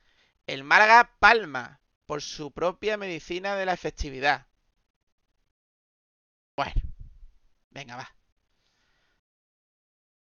El 0.47 0.65
Málaga 0.65 1.11
palma 1.19 1.81
por 2.07 2.23
su 2.23 2.53
propia 2.53 2.97
medicina 2.97 3.57
de 3.57 3.67
la 3.67 3.73
efectividad. 3.75 4.47
Bueno, 6.57 6.73
venga, 7.71 7.97
va. 7.97 8.11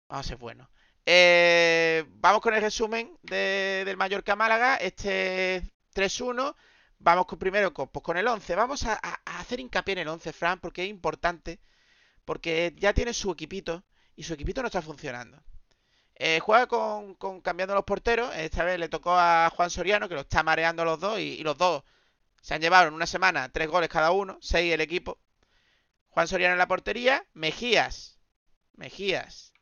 Vamos 0.08 0.26
a 0.26 0.28
ser 0.28 0.38
buenos. 0.38 0.68
Eh, 1.06 2.04
vamos 2.08 2.40
con 2.40 2.54
el 2.54 2.62
resumen 2.62 3.18
de- 3.22 3.82
del 3.84 3.96
Mallorca 3.96 4.36
Málaga. 4.36 4.76
Este 4.76 5.62
3-1. 5.92 6.54
Vamos 7.04 7.26
con, 7.26 7.38
primero 7.38 7.74
con, 7.74 7.88
pues 7.88 8.02
con 8.02 8.16
el 8.16 8.26
11. 8.26 8.54
Vamos 8.54 8.84
a, 8.84 8.94
hacer 9.26 9.60
hincapié 9.60 9.92
en 9.92 9.98
el 9.98 10.08
11, 10.08 10.32
Fran, 10.32 10.58
porque 10.58 10.84
es 10.84 10.88
importante. 10.88 11.60
Porque 12.24 12.74
ya 12.78 12.94
tiene 12.94 13.12
su 13.12 13.30
equipito 13.30 13.84
y 14.16 14.22
su 14.24 14.32
equipito 14.32 14.62
no 14.62 14.68
está 14.68 14.80
funcionando. 14.80 15.42
Eh, 16.14 16.40
juega 16.40 16.66
con, 16.66 17.14
cambiando 17.42 17.74
los 17.74 17.84
porteros. 17.84 18.34
Esta 18.34 18.64
vez 18.64 18.78
le 18.78 18.88
tocó 18.88 19.12
a 19.18 19.50
Juan 19.54 19.68
Soriano, 19.68 20.08
que 20.08 20.14
lo 20.14 20.22
está 20.22 20.42
mareando 20.42 20.84
los 20.86 20.98
dos, 20.98 21.18
y, 21.20 21.34
y 21.34 21.42
los 21.42 21.58
dos 21.58 21.84
se 22.40 22.54
han 22.54 22.62
llevado 22.62 22.88
en 22.88 22.94
una 22.94 23.06
semana 23.06 23.50
tres 23.50 23.68
goles 23.68 23.90
cada 23.90 24.10
uno, 24.10 24.38
seis 24.40 24.72
el 24.72 24.80
equipo. 24.80 25.18
Juan 26.08 26.26
Soriano 26.26 26.54
en 26.54 26.58
la 26.58 26.68
portería, 26.68 27.26
Mejías, 27.34 28.18
Mejías, 28.76 29.52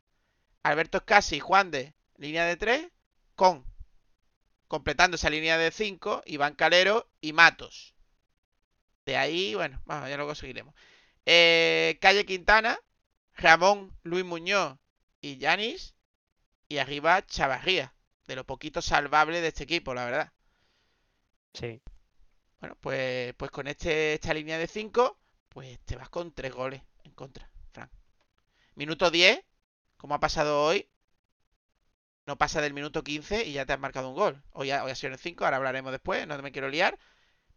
Alberto 0.62 0.99
Escasi, 0.99 1.40
Juan 1.40 1.72
de, 1.72 1.94
línea 2.16 2.44
de 2.44 2.56
tres, 2.56 2.88
con, 3.34 3.64
completando 4.73 5.17
esa 5.17 5.29
línea 5.29 5.59
de 5.59 5.71
cinco, 5.71 6.23
Iván 6.25 6.55
Calero 6.55 7.07
y 7.21 7.35
Matos. 7.35 7.95
De 9.05 9.19
ahí, 9.19 9.55
bueno, 9.55 9.83
vamos, 9.85 10.09
ya 10.09 10.17
lo 10.17 10.25
conseguiremos. 10.25 10.75
Eh, 11.26 11.99
Calle 12.00 12.25
Quintana, 12.25 12.79
Ramón, 13.35 13.95
Luis 14.02 14.25
Muñoz 14.25 14.79
y 15.21 15.37
Yanis. 15.37 15.95
Y 16.71 16.79
arriba 16.79 17.21
Chavarría, 17.26 17.95
de 18.26 18.35
lo 18.35 18.47
poquito 18.47 18.81
salvable 18.81 19.43
de 19.43 19.49
este 19.49 19.64
equipo, 19.64 19.93
la 19.93 20.07
verdad. 20.07 20.33
Sí. 21.52 21.83
Bueno, 22.61 22.75
pues, 22.81 23.35
pues 23.35 23.50
con 23.50 23.67
este, 23.67 24.14
esta 24.14 24.33
línea 24.33 24.57
de 24.57 24.69
5, 24.69 25.21
pues 25.50 25.81
te 25.81 25.97
vas 25.97 26.09
con 26.09 26.33
3 26.33 26.50
goles 26.50 26.81
en 27.05 27.12
contra, 27.12 27.50
Fran. 27.73 27.91
Minuto 28.75 29.11
10, 29.11 29.38
como 29.99 30.14
ha 30.14 30.21
pasado 30.21 30.64
hoy, 30.64 30.88
no 32.26 32.37
pasa 32.38 32.61
del 32.61 32.75
minuto 32.75 33.02
15 33.02 33.45
y 33.47 33.52
ya 33.52 33.67
te 33.67 33.73
has 33.73 33.81
marcado 33.81 34.09
un 34.09 34.14
gol. 34.14 34.43
Hoy 34.52 34.71
ha, 34.71 34.95
sido 34.95 35.09
en 35.09 35.14
el 35.14 35.19
5, 35.19 35.45
ahora 35.45 35.57
hablaremos 35.57 35.93
después, 35.93 36.26
no 36.26 36.41
me 36.43 36.52
quiero 36.52 36.69
liar. 36.69 36.99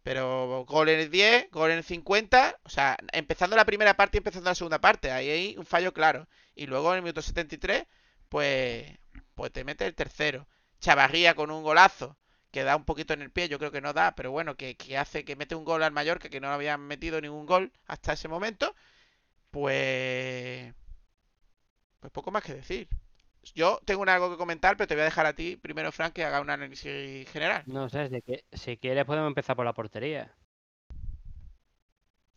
Pero 0.02 0.64
gol 0.66 0.88
en 0.88 1.00
el 1.00 1.10
10, 1.10 1.50
gol 1.50 1.72
en 1.72 1.78
el 1.78 1.84
50, 1.84 2.60
o 2.62 2.68
sea, 2.68 2.96
empezando 3.12 3.56
la 3.56 3.64
primera 3.64 3.94
parte 3.96 4.16
y 4.16 4.20
empezando 4.20 4.50
la 4.50 4.54
segunda 4.54 4.80
parte, 4.80 5.10
ahí 5.10 5.28
hay 5.30 5.56
un 5.58 5.66
fallo 5.66 5.92
claro. 5.92 6.28
Y 6.54 6.66
luego 6.66 6.90
en 6.92 6.98
el 6.98 7.02
minuto 7.02 7.22
73, 7.22 7.86
pues, 8.28 8.86
pues 9.34 9.52
te 9.52 9.64
mete 9.64 9.86
el 9.86 9.94
tercero. 9.94 10.48
Chavarría 10.80 11.34
con 11.34 11.50
un 11.50 11.62
golazo 11.64 12.16
que 12.52 12.62
da 12.64 12.76
un 12.76 12.84
poquito 12.84 13.14
en 13.14 13.22
el 13.22 13.32
pie, 13.32 13.48
yo 13.48 13.58
creo 13.58 13.72
que 13.72 13.80
no 13.80 13.92
da, 13.92 14.14
pero 14.14 14.30
bueno, 14.30 14.56
que, 14.56 14.76
que 14.76 14.96
hace 14.98 15.24
que 15.24 15.36
mete 15.36 15.54
un 15.54 15.64
gol 15.64 15.82
al 15.82 15.92
Mallorca, 15.92 16.28
que 16.28 16.40
no 16.40 16.48
habían 16.48 16.80
metido 16.82 17.20
ningún 17.20 17.46
gol 17.46 17.72
hasta 17.86 18.12
ese 18.14 18.28
momento, 18.28 18.74
pues... 19.50 20.74
Pues 22.00 22.12
poco 22.12 22.30
más 22.30 22.44
que 22.44 22.54
decir. 22.54 22.88
Yo 23.54 23.80
tengo 23.84 24.04
algo 24.04 24.30
que 24.30 24.36
comentar, 24.36 24.76
pero 24.76 24.86
te 24.88 24.94
voy 24.94 25.02
a 25.02 25.04
dejar 25.06 25.26
a 25.26 25.34
ti 25.34 25.56
primero, 25.56 25.90
Frank, 25.92 26.12
que 26.12 26.24
haga 26.24 26.40
un 26.40 26.50
análisis 26.50 27.28
general. 27.30 27.66
No 27.72 27.82
sé, 27.90 28.08
de 28.08 28.22
que, 28.22 28.44
si 28.52 28.78
quieres 28.78 29.04
podemos 29.04 29.28
empezar 29.28 29.56
por 29.56 29.66
la 29.66 29.74
portería. 29.74 30.34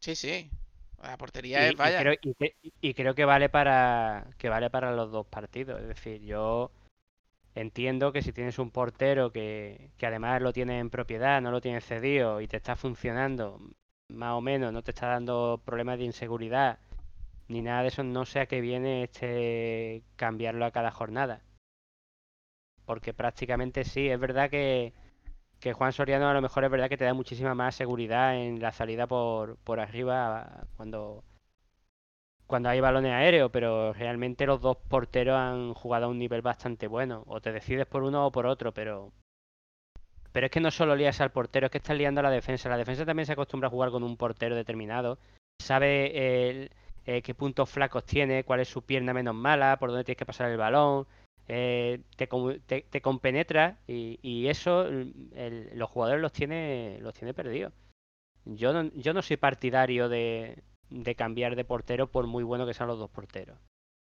Sí, 0.01 0.15
sí. 0.15 0.51
La 1.01 1.15
portería 1.17 1.65
Y, 1.65 1.69
es 1.69 1.75
y 1.81 1.93
vaya. 1.93 1.93
creo, 1.93 2.13
y 2.21 2.33
cre- 2.35 2.55
y 2.81 2.93
creo 2.93 3.15
que 3.15 3.25
vale 3.25 3.49
para 3.49 4.27
que 4.37 4.49
vale 4.49 4.69
para 4.69 4.91
los 4.93 5.11
dos 5.11 5.25
partidos. 5.27 5.81
Es 5.81 5.87
decir, 5.87 6.21
yo 6.21 6.71
entiendo 7.55 8.11
que 8.13 8.21
si 8.23 8.33
tienes 8.33 8.59
un 8.59 8.71
portero 8.71 9.31
que, 9.31 9.91
que 9.97 10.07
además 10.07 10.41
lo 10.41 10.53
tienes 10.53 10.81
en 10.81 10.89
propiedad, 10.91 11.41
no 11.41 11.51
lo 11.51 11.61
tienes 11.61 11.85
cedido 11.85 12.41
y 12.41 12.47
te 12.47 12.57
está 12.57 12.75
funcionando 12.77 13.59
más 14.09 14.33
o 14.33 14.41
menos, 14.41 14.73
no 14.73 14.83
te 14.83 14.91
está 14.91 15.07
dando 15.09 15.61
problemas 15.65 15.99
de 15.99 16.05
inseguridad 16.05 16.79
ni 17.49 17.61
nada 17.61 17.81
de 17.81 17.89
eso, 17.89 18.03
no 18.03 18.25
sé 18.25 18.39
a 18.39 18.45
qué 18.45 18.61
viene 18.61 19.03
este 19.03 20.03
cambiarlo 20.15 20.65
a 20.65 20.71
cada 20.71 20.91
jornada. 20.91 21.41
Porque 22.85 23.13
prácticamente 23.13 23.85
sí, 23.85 24.09
es 24.09 24.19
verdad 24.19 24.49
que, 24.49 24.93
que 25.59 25.73
Juan 25.73 25.93
Soriano 25.93 26.29
a 26.29 26.33
lo 26.33 26.41
mejor 26.41 26.65
es 26.65 26.71
verdad 26.71 26.89
que 26.89 26.97
te 26.97 27.05
da 27.05 27.13
muchísima 27.13 27.55
más 27.55 27.75
seguridad 27.75 28.35
en 28.37 28.61
la 28.61 28.71
salida 28.73 29.07
por, 29.07 29.57
por 29.59 29.79
arriba 29.79 30.67
cuando, 30.77 31.23
cuando 32.47 32.67
hay 32.67 32.81
balones 32.81 33.13
aéreos, 33.13 33.49
pero 33.49 33.93
realmente 33.93 34.45
los 34.45 34.59
dos 34.59 34.75
porteros 34.89 35.37
han 35.37 35.73
jugado 35.73 36.07
a 36.07 36.09
un 36.09 36.19
nivel 36.19 36.41
bastante 36.41 36.87
bueno. 36.87 37.23
O 37.27 37.39
te 37.39 37.53
decides 37.53 37.85
por 37.87 38.03
uno 38.03 38.25
o 38.25 38.31
por 38.31 38.45
otro, 38.45 38.73
pero. 38.73 39.13
Pero 40.31 40.45
es 40.45 40.51
que 40.51 40.59
no 40.59 40.71
solo 40.71 40.95
lías 40.95 41.21
al 41.21 41.31
portero, 41.31 41.67
es 41.67 41.71
que 41.71 41.77
estás 41.79 41.97
liando 41.97 42.19
a 42.19 42.23
la 42.23 42.29
defensa. 42.31 42.69
La 42.69 42.77
defensa 42.77 43.05
también 43.05 43.25
se 43.25 43.33
acostumbra 43.33 43.67
a 43.67 43.71
jugar 43.71 43.91
con 43.91 44.03
un 44.03 44.17
portero 44.17 44.55
determinado. 44.55 45.17
Sabe 45.59 46.49
el- 46.49 46.71
eh, 47.09 47.21
qué 47.23 47.33
puntos 47.33 47.69
flacos 47.69 48.05
tiene, 48.05 48.43
cuál 48.43 48.59
es 48.61 48.69
su 48.69 48.81
pierna 48.83 49.13
menos 49.13 49.35
mala, 49.35 49.77
por 49.79 49.89
dónde 49.89 50.03
tienes 50.05 50.17
que 50.19 50.25
pasar 50.25 50.49
el 50.51 50.57
balón. 50.57 51.07
eh, 51.47 52.01
te, 52.15 52.27
te, 52.83 53.01
compenetra 53.01 53.79
y, 53.87 54.19
y 54.21 54.47
eso 54.49 54.83
el- 54.87 55.71
los 55.73 55.89
jugadores 55.89 56.21
los 56.21 56.31
tiene, 56.31 56.99
los 57.01 57.13
tiene 57.15 57.33
perdidos. 57.33 57.73
Yo 58.45 58.73
no, 58.73 58.91
yo 58.95 59.13
no 59.13 59.21
soy 59.21 59.37
partidario 59.37 60.09
de, 60.09 60.63
de 60.89 61.15
cambiar 61.15 61.55
de 61.55 61.65
portero 61.65 62.07
por 62.11 62.27
muy 62.27 62.43
bueno 62.43 62.65
que 62.65 62.73
sean 62.73 62.89
los 62.89 62.99
dos 62.99 63.09
porteros. 63.09 63.57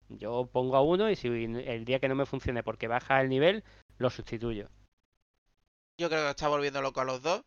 Yo 0.10 0.48
pongo 0.52 0.76
a 0.78 0.82
uno 0.82 1.10
y 1.10 1.16
si 1.16 1.28
el 1.28 1.86
día 1.86 2.00
que 2.00 2.08
no 2.10 2.16
me 2.16 2.26
funcione 2.28 2.64
porque 2.64 2.88
baja 2.88 3.22
el 3.22 3.30
nivel, 3.30 3.64
lo 3.98 4.10
sustituyo. 4.10 4.70
Yo 5.98 6.10
creo 6.10 6.24
que 6.24 6.30
está 6.30 6.48
volviendo 6.48 6.82
loco 6.82 7.02
a 7.02 7.06
los 7.06 7.22
dos. 7.22 7.44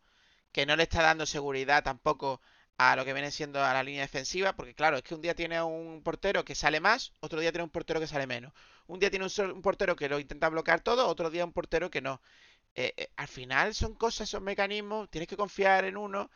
Que 0.51 0.65
no 0.65 0.75
le 0.75 0.83
está 0.83 1.01
dando 1.03 1.25
seguridad 1.25 1.83
tampoco 1.83 2.41
a 2.79 2.95
lo 2.95 3.03
que 3.03 3.11
viene 3.13 3.29
siendo 3.29 3.61
a 3.63 3.73
la 3.73 3.83
línea 3.83 4.01
defensiva. 4.03 4.53
Porque 4.55 4.73
claro, 4.73 4.97
es 4.97 5.03
que 5.03 5.13
un 5.13 5.21
día 5.21 5.35
tiene 5.35 5.61
un 5.61 6.01
portero 6.01 6.45
que 6.45 6.55
sale 6.55 6.79
más, 6.79 7.11
otro 7.19 7.39
día 7.41 7.51
tiene 7.51 7.65
un 7.65 7.69
portero 7.69 7.99
que 7.99 8.07
sale 8.07 8.25
menos. 8.25 8.53
Un 8.87 8.99
día 8.99 9.09
tiene 9.09 9.25
un, 9.25 9.61
portero 9.61 9.95
que 9.95 10.09
lo 10.09 10.17
intenta 10.19 10.49
bloquear 10.49 10.81
todo, 10.81 11.07
otro 11.07 11.29
día 11.29 11.45
un 11.45 11.51
portero 11.53 11.91
que 11.91 12.01
no. 12.01 12.21
Eh, 12.75 12.93
eh, 12.97 13.09
al 13.17 13.27
final 13.27 13.75
son 13.75 13.95
cosas, 13.95 14.29
son 14.29 14.43
mecanismos, 14.43 15.09
tienes 15.09 15.27
que 15.27 15.37
confiar 15.37 15.83
en 15.85 15.97
uno. 15.97 16.31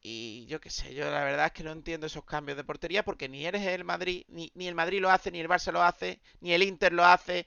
Y 0.00 0.46
yo 0.46 0.60
qué 0.60 0.70
sé, 0.70 0.94
yo 0.94 1.10
la 1.10 1.24
verdad 1.24 1.46
es 1.46 1.52
que 1.52 1.64
no 1.64 1.72
entiendo 1.72 2.06
esos 2.06 2.24
cambios 2.24 2.56
de 2.56 2.64
portería 2.64 3.04
porque 3.04 3.28
ni 3.28 3.46
eres 3.46 3.66
el 3.66 3.84
Madrid, 3.84 4.24
ni, 4.28 4.52
ni 4.54 4.68
el 4.68 4.74
Madrid 4.76 5.00
lo 5.00 5.10
hace, 5.10 5.30
ni 5.32 5.40
el 5.40 5.48
Barça 5.48 5.72
lo 5.72 5.82
hace, 5.82 6.20
ni 6.40 6.52
el 6.52 6.62
Inter 6.62 6.92
lo 6.92 7.04
hace, 7.04 7.46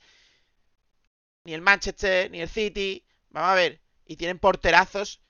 ni 1.45 1.53
el 1.53 1.61
Manchester, 1.61 2.29
ni 2.31 2.41
el 2.41 2.49
City. 2.49 3.05
Vamos 3.29 3.51
a 3.51 3.55
ver, 3.55 3.81
y 4.05 4.17
tienen 4.17 4.39
porterazos, 4.39 5.21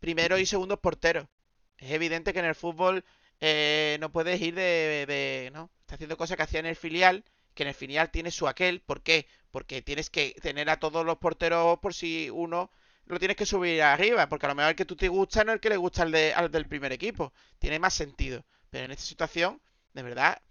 primero 0.00 0.38
y 0.38 0.46
segundos 0.46 0.78
porteros. 0.80 1.28
Es 1.78 1.90
evidente 1.90 2.32
que 2.32 2.38
en 2.40 2.44
el 2.46 2.54
fútbol 2.54 3.04
eh, 3.40 3.96
no 4.00 4.10
puedes 4.12 4.40
ir 4.40 4.54
de, 4.54 5.50
¿no? 5.52 5.70
Está 5.80 5.94
haciendo 5.96 6.16
cosas 6.16 6.36
que 6.36 6.42
hacía 6.42 6.60
en 6.60 6.66
el 6.66 6.76
filial, 6.76 7.24
que 7.54 7.62
en 7.64 7.68
el 7.70 7.74
filial 7.74 8.10
tiene 8.10 8.30
su 8.30 8.48
aquel. 8.48 8.80
¿Por 8.80 9.02
qué? 9.02 9.26
Porque 9.50 9.82
tienes 9.82 10.10
que 10.10 10.34
tener 10.42 10.68
a 10.70 10.78
todos 10.78 11.04
los 11.04 11.18
porteros 11.18 11.78
por 11.78 11.94
si 11.94 12.30
uno 12.30 12.70
lo 13.06 13.18
tienes 13.18 13.36
que 13.36 13.46
subir 13.46 13.82
arriba, 13.82 14.28
porque 14.28 14.46
a 14.46 14.48
lo 14.50 14.54
mejor 14.56 14.70
el 14.70 14.76
que 14.76 14.84
tú 14.84 14.96
te 14.96 15.08
gusta 15.08 15.44
no 15.44 15.52
es 15.52 15.56
el 15.56 15.60
que 15.60 15.68
le 15.70 15.76
gusta 15.76 16.02
al, 16.02 16.10
de- 16.12 16.34
al 16.34 16.50
del 16.50 16.66
primer 16.66 16.92
equipo. 16.92 17.32
Tiene 17.58 17.78
más 17.78 17.94
sentido. 17.94 18.44
Pero 18.70 18.84
en 18.86 18.90
esta 18.92 19.04
situación, 19.04 19.60
de 19.94 20.02
verdad, 20.02 20.42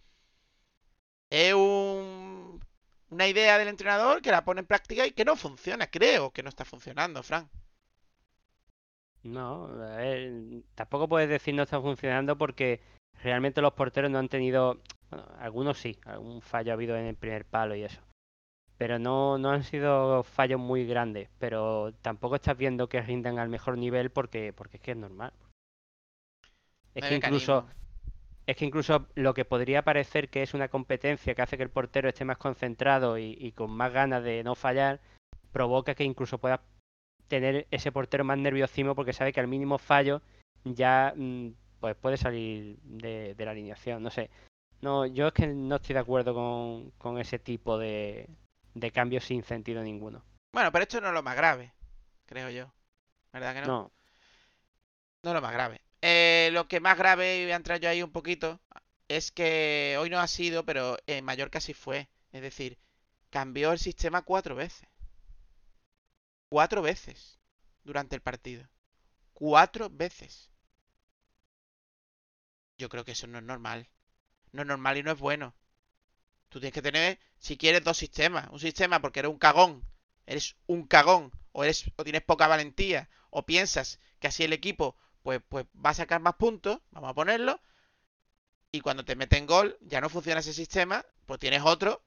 es 1.29 1.53
un- 1.53 2.59
una 3.09 3.27
idea 3.27 3.57
del 3.59 3.67
entrenador 3.67 4.21
que 4.21 4.31
la 4.31 4.43
pone 4.45 4.61
en 4.61 4.65
práctica 4.67 5.05
y 5.05 5.11
que 5.11 5.25
no 5.25 5.35
funciona. 5.35 5.87
Creo 5.87 6.31
que 6.31 6.41
no 6.43 6.49
está 6.49 6.65
funcionando, 6.65 7.21
Fran. 7.23 7.49
No, 9.25 9.65
a 9.65 9.95
ver, 9.97 10.31
tampoco 10.75 11.09
puedes 11.09 11.27
decir 11.27 11.55
no 11.55 11.63
está 11.63 11.81
funcionando 11.81 12.37
porque 12.37 12.79
realmente 13.23 13.59
los 13.61 13.73
porteros 13.73 14.11
no 14.11 14.19
han 14.19 14.29
tenido, 14.29 14.79
bueno, 15.09 15.25
algunos 15.39 15.79
sí, 15.79 15.97
algún 16.05 16.41
fallo 16.41 16.71
ha 16.71 16.75
habido 16.75 16.95
en 16.95 17.05
el 17.07 17.15
primer 17.15 17.43
palo 17.45 17.75
y 17.75 17.83
eso. 17.83 18.01
Pero 18.77 18.99
no, 18.99 19.37
no 19.39 19.49
han 19.49 19.63
sido 19.63 20.21
fallos 20.23 20.59
muy 20.59 20.85
grandes, 20.85 21.29
pero 21.39 21.93
tampoco 22.03 22.35
estás 22.35 22.55
viendo 22.57 22.87
que 22.87 23.01
rindan 23.01 23.39
al 23.39 23.49
mejor 23.49 23.77
nivel 23.79 24.11
porque, 24.11 24.53
porque 24.53 24.77
es 24.77 24.83
que 24.83 24.91
es 24.91 24.97
normal. 24.97 25.33
Es 26.93 27.03
No 27.03 27.09
que 27.09 27.15
incluso, 27.15 27.63
mecanismo. 27.63 27.85
es 28.45 28.55
que 28.57 28.65
incluso 28.65 29.07
lo 29.15 29.33
que 29.33 29.45
podría 29.45 29.83
parecer 29.83 30.29
que 30.29 30.43
es 30.43 30.53
una 30.53 30.67
competencia 30.67 31.33
que 31.33 31.41
hace 31.41 31.57
que 31.57 31.63
el 31.63 31.71
portero 31.71 32.09
esté 32.09 32.25
más 32.25 32.37
concentrado 32.37 33.17
y, 33.17 33.35
y 33.39 33.53
con 33.53 33.71
más 33.71 33.91
ganas 33.91 34.23
de 34.23 34.43
no 34.43 34.55
fallar, 34.55 34.99
provoca 35.51 35.95
que 35.95 36.03
incluso 36.03 36.37
pueda 36.37 36.61
tener 37.27 37.67
ese 37.71 37.91
portero 37.91 38.23
más 38.23 38.37
nerviosismo 38.37 38.95
porque 38.95 39.13
sabe 39.13 39.33
que 39.33 39.39
al 39.39 39.47
mínimo 39.47 39.77
fallo 39.77 40.21
ya 40.63 41.13
mm, 41.15 41.49
pues 41.79 41.95
puede 41.95 42.17
salir 42.17 42.77
de, 42.83 43.35
de 43.35 43.45
la 43.45 43.51
alineación. 43.51 44.01
No 44.01 44.09
sé. 44.09 44.29
No, 44.81 45.05
yo 45.05 45.27
es 45.27 45.33
que 45.33 45.47
no 45.47 45.77
estoy 45.77 45.93
de 45.93 45.99
acuerdo 45.99 46.33
con, 46.33 46.91
con 46.97 47.19
ese 47.19 47.39
tipo 47.39 47.77
de, 47.77 48.29
de 48.73 48.91
cambios 48.91 49.25
sin 49.25 49.43
sentido 49.43 49.81
ninguno. 49.83 50.23
Bueno, 50.53 50.71
pero 50.71 50.83
esto 50.83 51.01
no 51.01 51.07
es 51.07 51.13
lo 51.13 51.23
más 51.23 51.35
grave, 51.35 51.73
creo 52.25 52.49
yo. 52.49 52.71
¿Verdad 53.33 53.53
que 53.53 53.61
no? 53.61 53.67
No, 53.67 53.91
No 55.23 55.29
es 55.31 55.33
lo 55.33 55.41
más 55.41 55.53
grave. 55.53 55.81
Eh, 56.01 56.49
lo 56.53 56.67
que 56.67 56.79
más 56.79 56.97
grave, 56.97 57.39
y 57.39 57.43
voy 57.43 57.51
a 57.51 57.55
entrar 57.55 57.79
yo 57.79 57.89
ahí 57.89 58.03
un 58.03 58.11
poquito, 58.11 58.59
es 59.07 59.31
que 59.31 59.97
hoy 59.99 60.09
no 60.09 60.19
ha 60.19 60.27
sido, 60.27 60.63
pero 60.65 60.97
en 61.07 61.25
Mallorca 61.25 61.59
sí 61.59 61.73
fue. 61.73 62.07
Es 62.31 62.41
decir, 62.41 62.77
cambió 63.29 63.71
el 63.71 63.79
sistema 63.79 64.21
cuatro 64.21 64.55
veces. 64.55 64.87
Cuatro 66.55 66.81
veces 66.81 67.37
durante 67.83 68.15
el 68.15 68.21
partido. 68.21 68.65
Cuatro 69.33 69.89
veces. 69.89 70.49
Yo 72.77 72.87
creo 72.87 73.03
que 73.03 73.11
eso 73.11 73.27
no 73.27 73.39
es 73.39 73.43
normal. 73.43 73.89
No 74.53 74.61
es 74.61 74.67
normal 74.69 74.97
y 74.97 75.03
no 75.03 75.11
es 75.11 75.19
bueno. 75.19 75.53
Tú 76.47 76.61
tienes 76.61 76.73
que 76.73 76.81
tener, 76.81 77.19
si 77.39 77.57
quieres, 77.57 77.83
dos 77.83 77.97
sistemas. 77.97 78.47
Un 78.51 78.61
sistema 78.61 79.01
porque 79.01 79.19
eres 79.19 79.31
un 79.33 79.37
cagón. 79.37 79.83
Eres 80.25 80.55
un 80.65 80.87
cagón. 80.87 81.33
O 81.51 81.65
eres, 81.65 81.91
o 81.97 82.05
tienes 82.05 82.23
poca 82.23 82.47
valentía. 82.47 83.09
O 83.31 83.45
piensas 83.45 83.99
que 84.19 84.27
así 84.27 84.45
el 84.45 84.53
equipo 84.53 84.95
pues, 85.23 85.41
pues 85.49 85.65
va 85.75 85.89
a 85.89 85.93
sacar 85.93 86.21
más 86.21 86.35
puntos. 86.35 86.79
Vamos 86.91 87.09
a 87.09 87.15
ponerlo. 87.15 87.59
Y 88.71 88.79
cuando 88.79 89.03
te 89.03 89.17
meten 89.17 89.45
gol, 89.45 89.77
ya 89.81 89.99
no 89.99 90.07
funciona 90.07 90.39
ese 90.39 90.53
sistema. 90.53 91.05
Pues 91.25 91.37
tienes 91.41 91.63
otro 91.65 92.01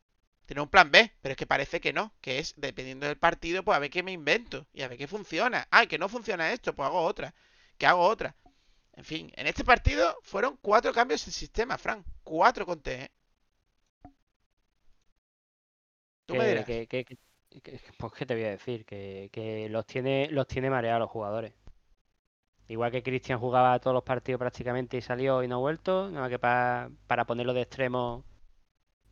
Tener 0.48 0.62
un 0.62 0.68
plan 0.68 0.90
B, 0.90 1.12
pero 1.22 1.32
es 1.32 1.36
que 1.38 1.46
parece 1.46 1.80
que 1.80 1.92
no, 1.92 2.12
que 2.22 2.40
es 2.40 2.54
dependiendo 2.56 3.06
del 3.06 3.18
partido, 3.18 3.62
pues 3.64 3.76
a 3.76 3.80
ver 3.80 3.90
qué 3.90 4.02
me 4.02 4.12
invento 4.12 4.66
y 4.72 4.82
a 4.82 4.88
ver 4.88 4.98
qué 4.98 5.06
funciona. 5.06 5.68
Ah, 5.70 5.86
que 5.86 5.98
no 5.98 6.08
funciona 6.08 6.52
esto, 6.52 6.74
pues 6.74 6.86
hago 6.88 7.02
otra, 7.02 7.34
que 7.78 7.86
hago 7.86 8.02
otra. 8.02 8.34
En 8.94 9.04
fin, 9.04 9.32
en 9.36 9.46
este 9.48 9.64
partido 9.64 10.18
fueron 10.22 10.58
cuatro 10.62 10.92
cambios 10.92 11.24
de 11.26 11.32
sistema, 11.32 11.78
Fran. 11.78 12.04
Cuatro 12.24 12.66
conté, 12.66 12.94
¿eh? 13.04 13.10
Tú 16.26 16.36
me 16.36 16.44
Que, 16.44 16.48
dirás. 16.48 16.66
que- 16.66 16.86
que- 16.88 17.04
que- 17.04 17.18
que- 17.62 17.80
pues 17.98 18.12
qué 18.14 18.26
te 18.26 18.34
voy 18.34 18.44
a 18.44 18.50
decir, 18.50 18.84
que, 18.86 19.28
que 19.32 19.68
los 19.70 19.86
tiene, 19.86 20.28
los 20.30 20.46
tiene 20.46 20.70
mareados 20.70 21.00
los 21.00 21.10
jugadores. 21.10 21.52
Igual 22.68 22.92
que 22.92 23.02
Cristian 23.02 23.38
jugaba 23.40 23.78
todos 23.80 23.94
los 23.94 24.04
partidos 24.04 24.38
prácticamente 24.38 24.96
y 24.96 25.00
salió 25.02 25.42
y 25.42 25.48
no 25.48 25.56
ha 25.56 25.58
vuelto, 25.58 26.08
nada 26.10 26.28
que 26.28 26.38
pa- 26.38 26.90
para 27.06 27.24
ponerlo 27.24 27.54
de 27.54 27.62
extremo 27.62 28.24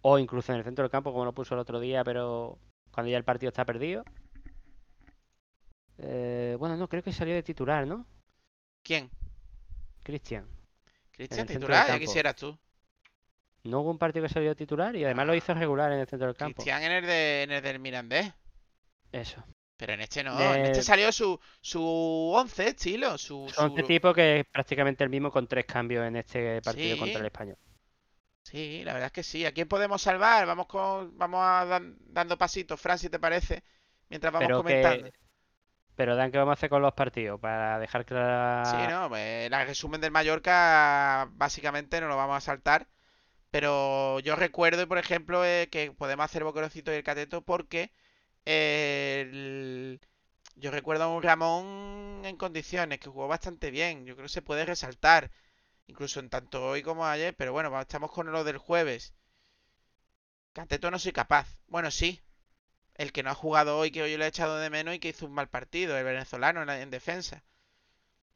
o 0.08 0.18
incluso 0.20 0.52
en 0.52 0.58
el 0.58 0.64
centro 0.64 0.84
del 0.84 0.90
campo, 0.90 1.10
como 1.12 1.25
lo 1.25 1.32
puso 1.32 1.54
el 1.54 1.60
otro 1.60 1.80
día, 1.80 2.04
pero 2.04 2.58
cuando 2.92 3.10
ya 3.10 3.16
el 3.18 3.25
partido 3.25 3.48
está 3.48 3.64
perdido. 3.64 4.04
Eh, 5.98 6.56
bueno, 6.58 6.76
no, 6.76 6.88
creo 6.88 7.02
que 7.02 7.12
salió 7.12 7.34
de 7.34 7.42
titular, 7.42 7.86
¿no? 7.86 8.06
¿Quién? 8.84 9.10
Cristian. 10.02 10.46
Cristian, 11.10 11.46
titular, 11.46 11.88
ya 11.88 11.98
quisieras 11.98 12.36
tú. 12.36 12.56
No 13.64 13.80
hubo 13.80 13.90
un 13.90 13.98
partido 13.98 14.25
que 14.26 14.32
salió 14.32 14.50
de 14.50 14.54
titular 14.54 14.94
y 14.94 15.04
además 15.04 15.26
lo 15.26 15.34
hizo 15.34 15.52
regular 15.54 15.90
en 15.92 15.98
el 16.00 16.06
centro 16.06 16.28
del 16.28 16.36
campo. 16.36 16.56
Cristian 16.62 16.82
en 16.84 16.92
el, 16.92 17.06
de, 17.06 17.42
en 17.42 17.50
el 17.50 17.62
del 17.62 17.78
Mirandés. 17.80 18.32
Eso. 19.10 19.42
Pero 19.76 19.92
en 19.94 20.00
este 20.02 20.22
no, 20.22 20.38
en 20.54 20.66
este 20.66 20.82
salió 20.82 21.10
su, 21.10 21.38
su 21.60 21.82
11 21.82 22.68
estilo, 22.68 23.18
su, 23.18 23.46
su- 23.52 23.66
este 23.66 23.82
tipo 23.82 24.14
que 24.14 24.40
es 24.40 24.46
prácticamente 24.46 25.02
el 25.04 25.10
mismo 25.10 25.30
con 25.30 25.46
tres 25.48 25.66
cambios 25.66 26.06
en 26.06 26.16
este 26.16 26.62
partido 26.62 26.94
Sí. 26.94 27.00
contra 27.00 27.20
el 27.20 27.26
español. 27.26 27.56
Sí, 28.48 28.82
la 28.84 28.92
verdad 28.94 29.06
es 29.08 29.12
que 29.12 29.22
sí. 29.22 29.44
¿A 29.44 29.52
quién 29.52 29.68
podemos 29.68 30.00
salvar? 30.02 30.46
Vamos 30.46 30.66
con, 30.66 31.16
vamos 31.18 31.40
a 31.42 31.64
dan- 31.66 31.96
dando 32.00 32.38
pasitos, 32.38 32.80
Fran, 32.80 32.98
si 32.98 33.10
te 33.10 33.18
parece, 33.18 33.64
mientras 34.08 34.32
vamos 34.32 34.52
Pero 34.52 34.56
comentando. 34.58 35.04
que, 35.04 35.12
pero 35.96 36.16
Dan, 36.16 36.32
¿qué 36.32 36.38
vamos 36.38 36.52
a 36.52 36.54
hacer 36.54 36.70
con 36.70 36.82
los 36.82 36.94
partidos? 36.94 37.40
Para 37.40 37.78
dejar 37.80 38.06
clara. 38.06 38.56
Sí, 38.62 38.86
no, 38.86 39.08
pues, 39.08 39.46
el 39.46 39.66
resumen 39.66 40.00
del 40.00 40.10
Mallorca 40.10 41.28
básicamente 41.32 42.00
no 42.00 42.08
lo 42.08 42.16
vamos 42.16 42.36
a 42.38 42.40
saltar. 42.40 42.88
Pero 43.50 44.20
yo 44.20 44.36
recuerdo, 44.36 44.88
por 44.88 44.98
ejemplo, 44.98 45.44
eh, 45.46 45.68
que 45.70 45.92
podemos 45.92 46.24
hacer 46.26 46.44
Bocorocito 46.44 46.92
y 46.92 46.96
el 46.96 47.04
Cateto 47.04 47.42
porque 47.42 47.92
eh, 48.46 49.22
el- 49.30 50.00
yo 50.56 50.70
recuerdo 50.72 51.04
a 51.04 51.08
un 51.16 51.22
Ramón 51.22 52.22
en 52.24 52.36
condiciones 52.38 53.00
que 53.00 53.08
jugó 53.10 53.28
bastante 53.28 53.70
bien. 53.72 54.06
Yo 54.06 54.14
creo 54.16 54.26
que 54.26 54.30
se 54.34 54.42
puede 54.42 54.64
resaltar, 54.66 55.30
incluso 55.88 56.21
en 56.21 56.31
tanto 56.31 56.64
hoy 56.66 56.83
como 56.83 57.07
ayer. 57.07 57.35
Pero 57.37 57.52
bueno, 57.52 57.78
estamos 57.81 58.11
con 58.12 58.31
lo 58.33 58.45
del 58.45 58.59
jueves. 58.59 59.14
Cateto 60.52 60.90
no 60.90 60.99
soy 60.99 61.12
capaz. 61.12 61.47
Bueno, 61.69 61.93
sí. 61.93 62.21
El 62.95 63.12
que 63.12 63.23
no 63.23 63.31
ha 63.31 63.35
jugado 63.35 63.78
hoy, 63.78 63.90
que 63.93 64.02
hoy 64.02 64.16
lo 64.16 64.25
he 64.25 64.28
echado 64.28 64.59
de 64.59 64.71
menos 64.71 64.95
y 64.95 65.00
que 65.00 65.11
hizo 65.11 65.26
un 65.26 65.33
mal 65.35 65.49
partido, 65.50 65.97
el 65.99 66.05
venezolano 66.05 66.62
en, 66.62 66.69
la- 66.69 66.81
en 66.83 66.90
defensa. 66.90 67.45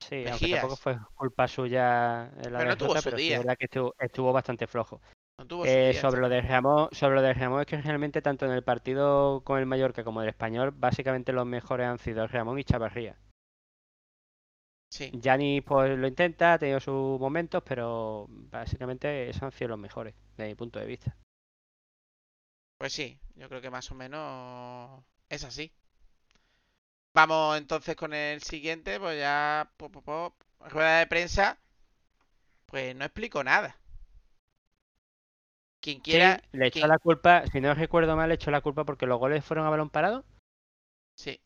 Sí, 0.00 0.26
aunque 0.28 0.49
Mejías. 0.49 0.49
tampoco 0.49 0.76
fue 0.76 0.99
culpa 1.14 1.47
suya 1.47 2.30
la 2.50 2.50
Pero 2.57 2.71
no 2.71 2.76
tuvo 2.76 2.97
su 2.97 3.11
pero 3.11 3.19
sí 3.19 3.33
día. 3.33 3.35
es 3.35 3.38
verdad 3.38 3.57
que 3.59 3.66
estuvo, 3.66 3.95
estuvo 3.99 4.33
bastante 4.33 4.66
flojo. 4.66 5.00
No 5.38 5.47
tuvo 5.49 5.66
su 5.66 5.80
Eh, 5.80 5.83
día, 5.83 6.07
sobre 6.07 6.21
lo 6.21 6.28
de 6.28 6.42
Ramón, 6.42 6.88
sobre 6.92 7.16
lo 7.16 7.23
de 7.23 7.35
Ramón 7.35 7.61
es 7.62 7.66
que 7.66 7.80
realmente 7.83 8.23
tanto 8.23 8.47
en 8.47 8.52
el 8.52 8.64
partido 8.64 9.42
con 9.45 9.59
el 9.59 9.66
Mallorca 9.66 10.04
como 10.04 10.23
el 10.23 10.28
español, 10.28 10.73
básicamente 10.73 11.33
los 11.33 11.47
mejores 11.47 11.87
han 11.88 11.99
sido 11.99 12.26
Ramón 12.28 12.59
y 12.59 12.64
Chavarría. 12.64 13.16
Sí. 14.90 15.14
Gianni 15.14 15.61
pues 15.61 15.97
lo 15.99 16.06
intenta, 16.09 16.54
ha 16.54 16.59
tenido 16.59 16.80
sus 16.80 17.20
momentos, 17.20 17.62
pero 17.64 18.26
básicamente 18.28 19.28
esos 19.30 19.42
han 19.44 19.52
sido 19.52 19.68
los 19.68 19.78
mejores, 19.78 20.14
desde 20.37 20.49
mi 20.49 20.54
punto 20.56 20.78
de 20.80 20.87
vista. 20.87 21.16
Pues 22.78 22.92
sí, 22.92 23.16
yo 23.37 23.49
creo 23.49 23.61
que 23.61 23.70
más 23.70 23.90
o 23.90 23.94
menos 23.94 25.04
es 25.28 25.44
así. 25.44 25.73
Vamos 27.14 27.56
entonces 27.59 27.94
con 27.94 28.12
el 28.14 28.42
siguiente, 28.42 28.99
pues 28.99 29.16
ya 29.18 29.70
po, 29.76 29.90
po, 29.92 30.02
po, 30.02 30.35
rueda 30.68 30.99
de 30.99 31.06
prensa, 31.06 31.56
pues 32.66 32.97
no 32.97 33.04
explico 33.04 33.45
nada. 33.45 33.76
Quien 35.82 36.00
Sí, 36.10 36.19
quiera, 36.19 36.43
le 36.52 36.67
echó 36.67 36.86
quien- 36.86 36.86
la 36.86 36.99
culpa, 36.99 37.47
si 37.47 37.58
no 37.62 37.73
recuerdo 37.73 38.14
mal, 38.14 38.28
le 38.28 38.34
echó 38.34 38.50
la 38.50 38.60
culpa 38.60 38.84
porque 38.84 39.06
los 39.06 39.19
goles 39.19 39.43
fueron 39.45 39.67
a 39.67 39.71
balón 39.71 39.88
parado. 39.88 40.25
sí, 41.14 41.41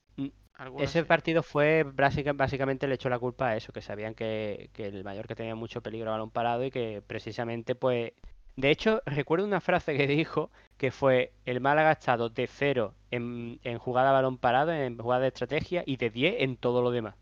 algunos 0.55 0.95
Ese 0.95 0.99
sí. 0.99 1.05
partido 1.05 1.43
fue 1.43 1.85
básica- 1.85 2.33
básicamente 2.33 2.87
le 2.89 2.95
echó 2.97 3.09
la 3.09 3.19
culpa 3.19 3.49
a 3.49 3.57
eso, 3.57 3.73
que 3.73 3.81
sabían 3.83 4.15
que, 4.15 4.71
que 4.73 4.87
el 4.87 5.05
Mallorca 5.05 5.35
tenía 5.35 5.55
mucho 5.55 5.83
peligro 5.83 6.11
a 6.11 6.13
balón 6.15 6.31
parado 6.31 6.65
y 6.65 6.71
que 6.71 7.03
precisamente 7.07 7.75
pues... 7.75 8.13
De 8.57 8.71
hecho, 8.71 9.03
recuerdo 9.07 9.47
una 9.47 9.61
frase 9.61 9.97
que 9.97 10.07
dijo 10.07 10.51
que 10.77 10.91
fue 10.93 11.33
el 11.45 11.61
Málaga 11.61 11.89
ha 11.91 11.93
estado 11.93 12.29
de 12.29 12.47
cero 12.47 12.95
en, 13.11 13.59
en 13.65 13.79
jugada 13.79 14.11
a 14.11 14.13
balón 14.13 14.39
parado, 14.39 14.73
en 14.73 14.97
jugada 14.99 15.23
de 15.23 15.29
estrategia 15.29 15.83
y 15.87 15.97
de 15.97 16.11
10 16.11 16.37
en 16.39 16.57
todo 16.57 16.81
lo 16.83 16.91
demás. 16.93 17.17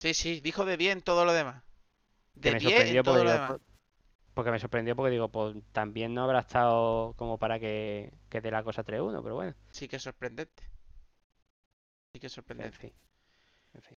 Sí, 0.00 0.12
sí, 0.14 0.40
dijo 0.40 0.64
de 0.66 0.76
bien 0.76 1.00
todo 1.00 1.24
lo 1.24 1.32
demás. 1.32 1.62
Que 2.42 2.50
De 2.50 2.54
me 2.54 2.60
bien 2.60 2.60
sorprendió 2.60 3.00
en 3.00 3.02
todo 3.02 3.24
porque, 3.24 3.24
lo 3.24 3.32
demás. 3.32 3.56
po- 3.56 3.60
porque 4.34 4.52
me 4.52 4.60
sorprendió 4.60 4.96
porque 4.96 5.12
digo, 5.12 5.30
pues 5.30 5.56
también 5.72 6.14
no 6.14 6.24
habrá 6.24 6.40
estado 6.40 7.14
como 7.18 7.38
para 7.38 7.60
que, 7.60 8.12
que 8.30 8.40
dé 8.42 8.50
la 8.52 8.64
cosa 8.64 8.84
3-1, 8.84 9.22
pero 9.22 9.36
bueno, 9.36 9.54
Sí 9.70 9.88
que 9.88 9.96
es 9.96 10.02
sorprendente. 10.04 10.62
Sí 12.22 12.26
en 12.26 12.30
sorprendente. 12.30 12.78
fin. 12.78 12.92
en 13.74 13.82
fin. 13.82 13.98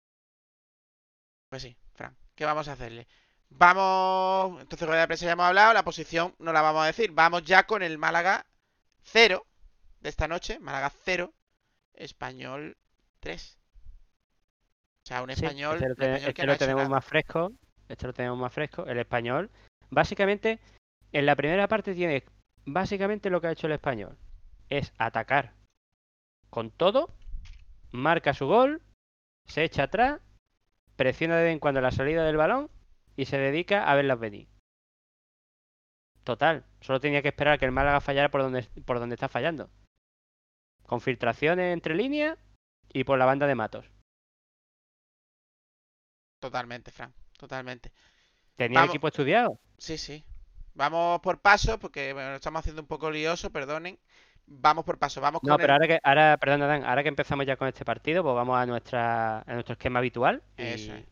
Pues 1.49 1.63
sí, 1.63 1.77
Fran, 1.95 2.17
¿qué 2.35 2.45
vamos 2.45 2.69
a 2.69 2.73
hacerle? 2.73 3.07
Vamos, 3.51 4.61
entonces 4.63 4.87
rueda 4.89 5.03
de 5.03 5.07
prensa 5.09 5.27
ya 5.27 5.33
hemos 5.33 5.47
hablado, 5.47 5.75
la 5.75 5.85
posición 5.85 6.35
no 6.39 6.53
la 6.53 6.63
vamos 6.63 6.83
a 6.83 6.87
decir. 6.87 7.13
Vamos 7.13 7.43
ya 7.45 7.67
con 7.67 7.83
el 7.83 7.99
Málaga 7.99 8.47
0 9.03 9.47
de 10.01 10.09
esta 10.09 10.29
noche, 10.29 10.59
Málaga 10.59 10.91
0, 11.05 11.33
Español 11.95 12.77
3. 13.21 13.59
O 15.05 15.07
sea, 15.07 15.23
un 15.23 15.31
Sí, 15.35 15.45
español, 15.45 15.75
este 15.77 15.89
lo, 15.89 15.97
que 15.97 16.15
este 16.15 16.47
lo 16.47 16.53
hecho 16.53 16.59
tenemos 16.61 16.89
más 16.89 17.05
fresco. 17.05 17.53
Este 17.89 18.07
lo 18.07 18.13
tenemos 18.13 18.39
más 18.39 18.53
fresco. 18.53 18.87
El 18.87 18.99
español. 18.99 19.51
Básicamente, 19.91 20.61
en 21.13 21.27
la 21.27 21.37
primera 21.37 21.69
parte 21.69 21.95
tiene 21.95 22.25
básicamente 22.65 23.29
lo 23.31 23.41
que 23.41 23.49
ha 23.49 23.53
hecho 23.53 23.67
el 23.67 23.75
español. 23.75 24.17
Es 24.71 24.93
atacar 24.97 25.53
con 26.49 26.71
todo, 26.71 27.15
marca 27.93 28.35
su 28.35 28.47
gol, 28.47 28.83
se 29.47 29.65
echa 29.65 29.85
atrás, 29.85 30.21
presiona 30.97 31.37
de 31.37 31.45
vez 31.45 31.53
en 31.53 31.59
cuando 31.59 31.81
la 31.81 31.91
salida 31.91 32.25
del 32.25 32.37
balón 32.37 32.71
y 33.17 33.27
se 33.27 33.39
dedica 33.39 33.91
a 33.91 33.95
verlas 33.95 34.19
venir. 34.19 34.49
Total, 36.25 36.65
solo 36.81 37.01
tenía 37.01 37.23
que 37.23 37.29
esperar 37.29 37.59
que 37.59 37.65
el 37.65 37.73
Málaga 37.73 38.01
fallara 38.01 38.31
por 38.31 38.43
donde, 38.43 38.63
por 38.85 38.99
donde 39.01 39.15
está 39.15 39.29
fallando. 39.29 39.71
Con 40.87 41.01
filtraciones 41.01 41.73
entre 41.73 41.95
líneas 41.95 42.39
y 42.93 43.05
por 43.05 43.19
la 43.19 43.27
banda 43.27 43.47
de 43.47 43.55
Matos. 43.55 43.87
Totalmente, 46.41 46.91
Fran, 46.91 47.13
totalmente. 47.39 47.93
Tenía 48.57 48.81
el 48.81 48.83
Vamos. 48.83 48.95
equipo 48.95 49.09
estudiado. 49.09 49.59
Sí, 49.79 49.99
sí. 49.99 50.25
Vamos 50.75 51.21
por 51.21 51.41
paso, 51.41 51.79
porque 51.79 52.13
bueno, 52.13 52.35
estamos 52.35 52.61
haciendo 52.61 52.83
un 52.83 52.89
poco 52.89 53.11
lioso, 53.11 53.51
perdonen. 53.51 53.99
Vamos 54.47 54.85
por 54.85 54.99
paso, 54.99 55.21
vamos 55.21 55.43
No, 55.43 55.51
con 55.53 55.59
pero 55.59 55.73
el... 55.73 55.73
ahora 55.73 55.87
que, 55.89 55.99
ahora, 56.03 56.37
perdón, 56.39 56.63
Adán, 56.63 56.85
ahora 56.85 57.03
que 57.03 57.09
empezamos 57.09 57.47
ya 57.47 57.57
con 57.57 57.69
este 57.69 57.85
partido, 57.85 58.23
pues 58.23 58.35
vamos 58.35 58.57
a 58.59 58.67
nuestra, 58.67 59.41
a 59.41 59.55
nuestro 59.55 59.73
esquema 59.75 59.99
habitual 60.01 60.43
y, 60.57 60.63
Eso 60.63 60.93
es. 60.95 61.05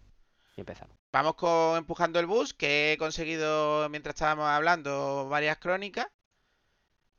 y 0.57 0.61
empezamos. 0.61 0.97
Vamos 1.13 1.35
con 1.37 1.77
Empujando 1.79 2.19
el 2.21 2.27
Bus, 2.27 2.53
que 2.55 2.93
he 2.93 2.99
conseguido 2.99 3.89
mientras 3.91 4.15
estábamos 4.15 4.47
hablando 4.49 5.29
varias 5.29 5.59
crónicas. 5.59 6.07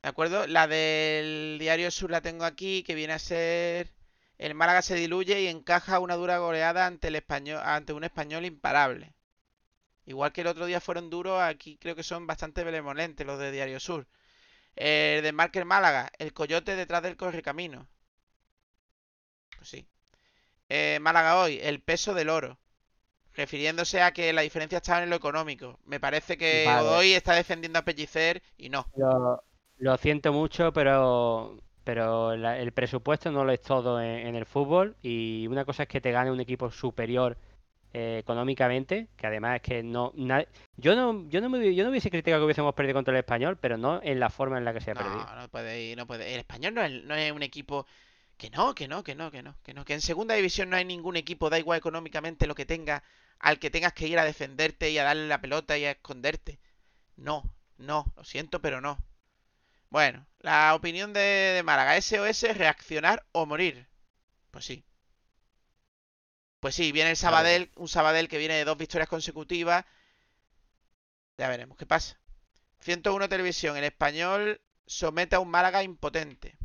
¿De 0.02 0.08
acuerdo? 0.08 0.46
La 0.46 0.66
del 0.66 1.56
Diario 1.58 1.90
Sur 1.90 2.10
la 2.10 2.20
tengo 2.20 2.44
aquí, 2.44 2.82
que 2.82 2.94
viene 2.94 3.14
a 3.14 3.18
ser 3.18 3.90
el 4.38 4.54
Málaga 4.54 4.82
se 4.82 4.94
diluye 4.96 5.40
y 5.42 5.46
encaja 5.48 5.98
una 6.00 6.16
dura 6.16 6.38
goleada 6.38 6.86
ante 6.86 7.08
el 7.08 7.16
español, 7.16 7.60
ante 7.64 7.92
un 7.92 8.04
español 8.04 8.44
imparable. 8.44 9.14
Igual 10.06 10.32
que 10.32 10.42
el 10.42 10.46
otro 10.48 10.66
día 10.66 10.80
fueron 10.80 11.10
duros, 11.10 11.40
aquí 11.42 11.76
creo 11.78 11.96
que 11.96 12.02
son 12.04 12.26
bastante 12.26 12.64
benevolentes 12.64 13.26
los 13.26 13.38
de 13.38 13.50
Diario 13.52 13.80
Sur. 13.80 14.06
El 14.76 15.22
de 15.22 15.32
Marker 15.32 15.64
Málaga, 15.64 16.10
el 16.18 16.32
coyote 16.34 16.76
detrás 16.76 17.02
del 17.02 17.16
correcamino. 17.16 17.88
Pues 19.56 19.68
sí. 19.70 19.86
Eh, 20.70 20.98
Málaga 21.02 21.38
hoy, 21.40 21.58
el 21.62 21.82
peso 21.82 22.14
del 22.14 22.30
oro. 22.30 22.58
Refiriéndose 23.34 24.02
a 24.02 24.12
que 24.12 24.32
la 24.34 24.42
diferencia 24.42 24.78
estaba 24.78 25.02
en 25.04 25.10
lo 25.10 25.16
económico. 25.16 25.80
Me 25.84 26.00
parece 26.00 26.38
que 26.38 26.64
Vale. 26.64 26.82
Godoy 26.82 27.12
está 27.14 27.34
defendiendo 27.34 27.78
a 27.80 27.84
Pellicer 27.86 28.42
y 28.58 28.68
no. 28.70 28.86
Lo, 28.94 29.42
lo 29.78 29.96
siento 29.96 30.32
mucho, 30.32 30.72
pero, 30.72 31.58
pero 31.84 32.36
la- 32.36 32.58
el 32.58 32.72
presupuesto 32.72 33.30
no 33.30 33.44
lo 33.44 33.52
es 33.52 33.62
todo 33.62 34.00
en, 34.00 34.26
en 34.28 34.34
el 34.36 34.46
fútbol 34.46 34.96
y 35.02 35.46
una 35.48 35.64
cosa 35.64 35.84
es 35.84 35.88
que 35.88 36.00
te 36.00 36.12
gane 36.12 36.30
un 36.30 36.40
equipo 36.40 36.70
superior 36.70 37.38
eh, 37.92 38.18
económicamente, 38.18 39.08
que 39.16 39.26
además 39.26 39.56
es 39.56 39.62
que 39.62 39.82
no... 39.82 40.12
na- 40.16 40.46
yo 40.76 40.94
no 40.96 41.28
yo 41.28 41.40
no, 41.40 41.48
me, 41.50 41.74
yo 41.74 41.84
no 41.84 41.90
hubiese 41.90 42.10
criticado 42.10 42.40
que 42.40 42.46
hubiésemos 42.46 42.74
perdido 42.74 42.94
contra 42.94 43.12
el 43.14 43.18
español, 43.18 43.58
pero 43.60 43.76
no 43.76 44.00
en 44.02 44.18
la 44.20 44.30
forma 44.30 44.58
en 44.58 44.64
la 44.64 44.72
que 44.72 44.80
se 44.80 44.92
ha 44.92 44.94
perdido. 44.94 45.26
No, 45.26 45.36
no 45.36 45.48
puede 45.48 45.82
ir, 45.82 45.96
no 45.96 46.06
puede. 46.06 46.32
El 46.34 46.40
español 46.40 46.74
no 46.74 46.82
es, 46.82 47.04
no 47.04 47.14
es 47.14 47.32
un 47.32 47.42
equipo 47.42 47.86
que 48.36 48.50
no, 48.50 48.74
que 48.74 48.88
no, 48.88 49.02
que 49.04 49.14
no, 49.14 49.30
que 49.30 49.42
no, 49.42 49.56
que 49.62 49.74
no. 49.74 49.84
Que 49.84 49.94
en 49.94 50.00
segunda 50.00 50.34
división 50.34 50.70
no 50.70 50.76
hay 50.76 50.84
ningún 50.84 51.16
equipo, 51.16 51.50
da 51.50 51.58
igual 51.58 51.78
económicamente 51.78 52.46
lo 52.46 52.54
que 52.54 52.66
tenga, 52.66 53.02
al 53.38 53.58
que 53.58 53.70
tengas 53.70 53.92
que 53.92 54.08
ir 54.08 54.18
a 54.18 54.24
defenderte 54.24 54.90
y 54.90 54.98
a 54.98 55.04
darle 55.04 55.28
la 55.28 55.40
pelota 55.40 55.76
y 55.78 55.84
a 55.84 55.92
esconderte. 55.92 56.58
No, 57.16 57.44
no, 57.78 58.12
lo 58.16 58.24
siento, 58.24 58.60
pero 58.62 58.80
no. 58.80 58.98
Bueno, 59.90 60.26
la 60.40 60.74
opinión 60.74 61.12
de, 61.12 61.20
de 61.20 61.62
Málaga. 61.62 61.96
SOS, 62.00 62.56
reaccionar 62.56 63.24
o 63.32 63.46
morir. 63.46 63.86
Pues 64.50 64.64
sí. 64.64 64.84
Pues 66.62 66.76
sí, 66.76 66.92
viene 66.92 67.10
el. 67.10 67.16
Sabadell, 67.16 67.72
un 67.74 67.88
Sabadell 67.88 68.28
que 68.28 68.38
viene 68.38 68.54
de 68.54 68.64
dos 68.64 68.78
victorias 68.78 69.08
consecutivas. 69.08 69.84
Ya 71.36 71.48
veremos 71.48 71.76
qué 71.76 71.86
pasa. 71.86 72.20
101 72.80 73.28
Televisión, 73.28 73.76
el 73.76 73.82
español 73.82 74.60
somete 74.86 75.34
a 75.34 75.40
un 75.40 75.50
Málaga 75.50 75.82
impotente. 75.82 76.56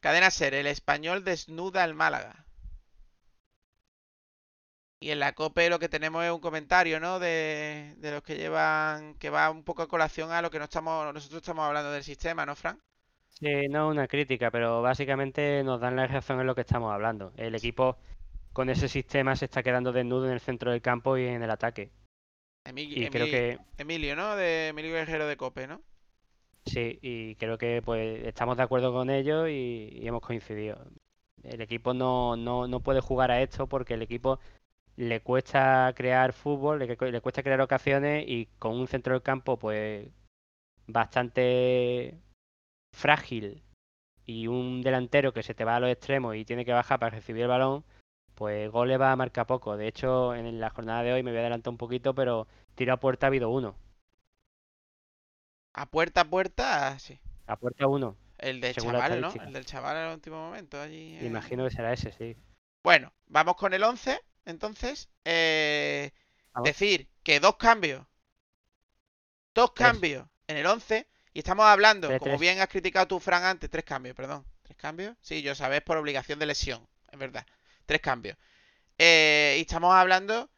Cadena 0.00 0.32
Ser, 0.32 0.54
el 0.54 0.66
español 0.66 1.22
desnuda 1.22 1.84
al 1.84 1.94
Málaga. 1.94 2.44
Y 5.00 5.10
en 5.10 5.20
la 5.20 5.32
COPE 5.34 5.70
lo 5.70 5.78
que 5.78 5.88
tenemos 5.88 6.24
es 6.24 6.32
un 6.32 6.40
comentario, 6.40 6.98
¿no? 6.98 7.20
De, 7.20 7.94
de 7.98 8.10
los 8.10 8.22
que 8.24 8.36
llevan, 8.36 9.14
que 9.14 9.30
va 9.30 9.48
un 9.50 9.62
poco 9.62 9.82
a 9.82 9.88
colación 9.88 10.32
a 10.32 10.42
lo 10.42 10.50
que 10.50 10.58
no 10.58 10.64
estamos, 10.64 11.14
nosotros 11.14 11.40
estamos 11.40 11.64
hablando 11.64 11.92
del 11.92 12.02
sistema, 12.02 12.44
¿no, 12.44 12.56
Fran? 12.56 12.80
Sí, 13.28 13.68
no 13.68 13.88
una 13.88 14.08
crítica, 14.08 14.50
pero 14.50 14.82
básicamente 14.82 15.62
nos 15.64 15.80
dan 15.80 15.96
la 15.96 16.06
razón 16.06 16.40
en 16.40 16.46
lo 16.46 16.54
que 16.54 16.62
estamos 16.62 16.92
hablando. 16.92 17.32
El 17.36 17.54
equipo 17.54 17.96
con 18.52 18.70
ese 18.70 18.88
sistema 18.88 19.36
se 19.36 19.46
está 19.46 19.62
quedando 19.62 19.92
desnudo 19.92 20.26
en 20.26 20.32
el 20.32 20.40
centro 20.40 20.72
del 20.72 20.82
campo 20.82 21.16
y 21.18 21.26
en 21.26 21.42
el 21.42 21.50
ataque. 21.50 21.92
Emilio, 22.64 22.98
Y 22.98 23.08
creo 23.08 23.26
que 23.28 23.58
Emilio, 23.78 24.14
¿no? 24.16 24.36
De 24.36 24.68
Emilio 24.68 24.92
Guerrero 24.92 25.26
de 25.26 25.36
COPE, 25.36 25.66
¿no? 25.66 25.82
sí, 26.66 26.98
y 27.02 27.34
creo 27.36 27.58
que 27.58 27.82
pues 27.84 28.24
estamos 28.26 28.56
de 28.56 28.62
acuerdo 28.62 28.92
con 28.92 29.10
ello 29.10 29.48
y, 29.48 29.90
y 29.92 30.06
hemos 30.06 30.20
coincidido. 30.22 30.78
El 31.42 31.60
equipo 31.60 31.94
no, 31.94 32.36
no, 32.36 32.68
no 32.68 32.80
puede 32.80 33.00
jugar 33.00 33.30
a 33.30 33.42
esto 33.42 33.68
porque 33.68 33.94
el 33.94 34.02
equipo 34.02 34.40
le 34.96 35.22
cuesta 35.22 35.92
crear 35.96 36.32
fútbol, 36.32 36.80
le, 36.80 36.96
le 37.12 37.20
cuesta 37.20 37.42
crear 37.42 37.60
ocasiones 37.62 38.24
y 38.28 38.46
con 38.58 38.74
un 38.76 38.88
centro 38.88 39.14
del 39.14 39.22
campo 39.22 39.58
pues 39.58 40.08
bastante 40.86 42.18
frágil 42.92 43.62
y 44.26 44.46
un 44.46 44.82
delantero 44.82 45.32
que 45.32 45.42
se 45.42 45.54
te 45.54 45.64
va 45.64 45.76
a 45.76 45.80
los 45.80 45.90
extremos 45.90 46.36
y 46.36 46.44
tiene 46.44 46.64
que 46.64 46.72
bajar 46.72 46.98
para 46.98 47.16
recibir 47.16 47.42
el 47.42 47.48
balón, 47.48 47.84
pues 48.34 48.70
goles 48.70 49.00
va 49.00 49.12
a 49.12 49.16
marcar 49.16 49.46
poco. 49.46 49.76
De 49.76 49.88
hecho, 49.88 50.34
en 50.34 50.60
la 50.60 50.70
jornada 50.70 51.02
de 51.02 51.12
hoy 51.12 51.22
me 51.22 51.30
voy 51.30 51.38
a 51.38 51.40
adelantar 51.42 51.70
un 51.72 51.78
poquito, 51.78 52.14
pero 52.14 52.46
tiro 52.74 52.92
a 52.92 53.00
puerta 53.00 53.26
ha 53.26 53.28
habido 53.28 53.50
uno. 53.50 53.76
A 55.74 55.86
puerta 55.86 56.22
a 56.22 56.24
puerta, 56.24 56.98
sí. 56.98 57.18
A 57.46 57.56
puerta 57.56 57.86
uno. 57.86 58.16
El 58.38 58.60
del 58.60 58.74
chaval, 58.74 59.20
¿no? 59.20 59.32
El 59.32 59.52
del 59.52 59.64
chaval 59.66 59.96
en 59.96 60.02
el 60.04 60.14
último 60.14 60.36
momento 60.36 60.80
allí. 60.80 61.16
en- 61.18 61.26
Imagino 61.26 61.64
que 61.64 61.70
será 61.70 61.92
ese, 61.92 62.12
sí. 62.12 62.36
Bueno, 62.84 63.12
vamos 63.26 63.56
con 63.56 63.72
el 63.74 63.82
11, 63.82 64.20
entonces. 64.44 65.08
Eh, 65.24 66.10
decir 66.62 67.08
que 67.22 67.40
dos 67.40 67.56
cambios. 67.56 68.06
Dos 69.54 69.72
cambios 69.72 70.26
en 70.46 70.56
el 70.58 70.66
11. 70.66 71.08
Y 71.38 71.46
estamos 71.46 71.66
hablando, 71.66 72.08
como 72.08 72.18
tres. 72.18 72.40
bien 72.40 72.58
has 72.58 72.66
criticado 72.66 73.06
tú, 73.06 73.20
Fran, 73.20 73.44
antes, 73.44 73.70
tres 73.70 73.84
cambios, 73.84 74.16
perdón. 74.16 74.44
¿Tres 74.64 74.76
cambios? 74.76 75.16
Sí, 75.20 75.40
yo 75.40 75.54
sabes 75.54 75.82
por 75.82 75.96
obligación 75.96 76.40
de 76.40 76.46
lesión, 76.46 76.84
es 77.12 77.16
verdad. 77.16 77.46
Tres 77.86 78.00
cambios. 78.00 78.36
Eh, 78.98 79.54
y 79.56 79.60
estamos 79.60 79.94
hablando 79.94 80.50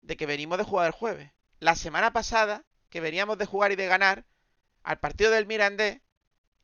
de 0.00 0.16
que 0.16 0.26
venimos 0.26 0.58
de 0.58 0.64
jugar 0.64 0.86
el 0.86 0.92
jueves. 0.92 1.32
La 1.58 1.74
semana 1.74 2.12
pasada, 2.12 2.64
que 2.88 3.00
veníamos 3.00 3.36
de 3.36 3.46
jugar 3.46 3.72
y 3.72 3.74
de 3.74 3.86
ganar, 3.86 4.24
al 4.84 5.00
partido 5.00 5.32
del 5.32 5.46
Mirandés 5.46 6.00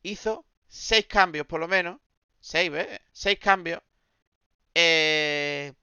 hizo 0.03 0.45
seis 0.69 1.05
cambios 1.07 1.45
por 1.45 1.59
lo 1.59 1.67
menos. 1.67 1.99
Seis, 2.39 2.71
¿ves? 2.71 2.87
Seis 3.11 3.39
cambios. 3.39 3.81
Eh... 4.73 5.73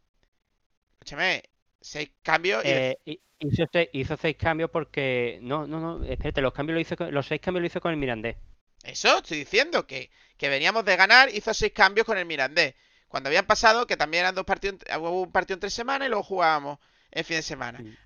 Escúchame, 0.92 1.42
seis 1.86 2.10
cambios 2.22 2.64
y 2.64 2.68
Eh, 2.68 2.98
hi- 3.04 3.20
hizo, 3.38 3.64
seis, 3.72 3.88
hizo 3.92 4.16
seis 4.16 4.36
cambios 4.36 4.70
porque. 4.70 5.38
No, 5.42 5.66
no, 5.66 5.78
no, 5.80 6.04
espérate, 6.04 6.40
los 6.40 6.52
cambios 6.52 6.74
lo 6.74 6.80
hizo 6.80 6.96
los 7.10 7.26
seis 7.26 7.40
cambios 7.40 7.62
lo 7.62 7.66
hizo 7.66 7.80
con 7.80 7.92
el 7.92 7.96
Mirandés. 7.98 8.36
Eso, 8.82 9.18
estoy 9.18 9.38
diciendo 9.38 9.86
que, 9.86 10.10
que 10.36 10.48
veníamos 10.48 10.84
de 10.84 10.96
ganar, 10.96 11.28
hizo 11.34 11.52
seis 11.54 11.72
cambios 11.72 12.06
con 12.06 12.18
el 12.18 12.26
Mirandés. 12.26 12.74
Cuando 13.08 13.28
habían 13.28 13.46
pasado, 13.46 13.86
que 13.86 13.96
también 13.96 14.22
eran 14.22 14.34
dos 14.34 14.44
partidos, 14.44 14.78
en- 14.86 15.00
hubo 15.00 15.22
un 15.22 15.32
partido 15.32 15.54
en 15.54 15.60
tres 15.60 15.74
semanas 15.74 16.06
y 16.06 16.10
luego 16.10 16.24
jugábamos 16.24 16.78
el 17.10 17.24
fin 17.24 17.36
de 17.36 17.42
semana. 17.42 17.78
Mm. 17.80 17.96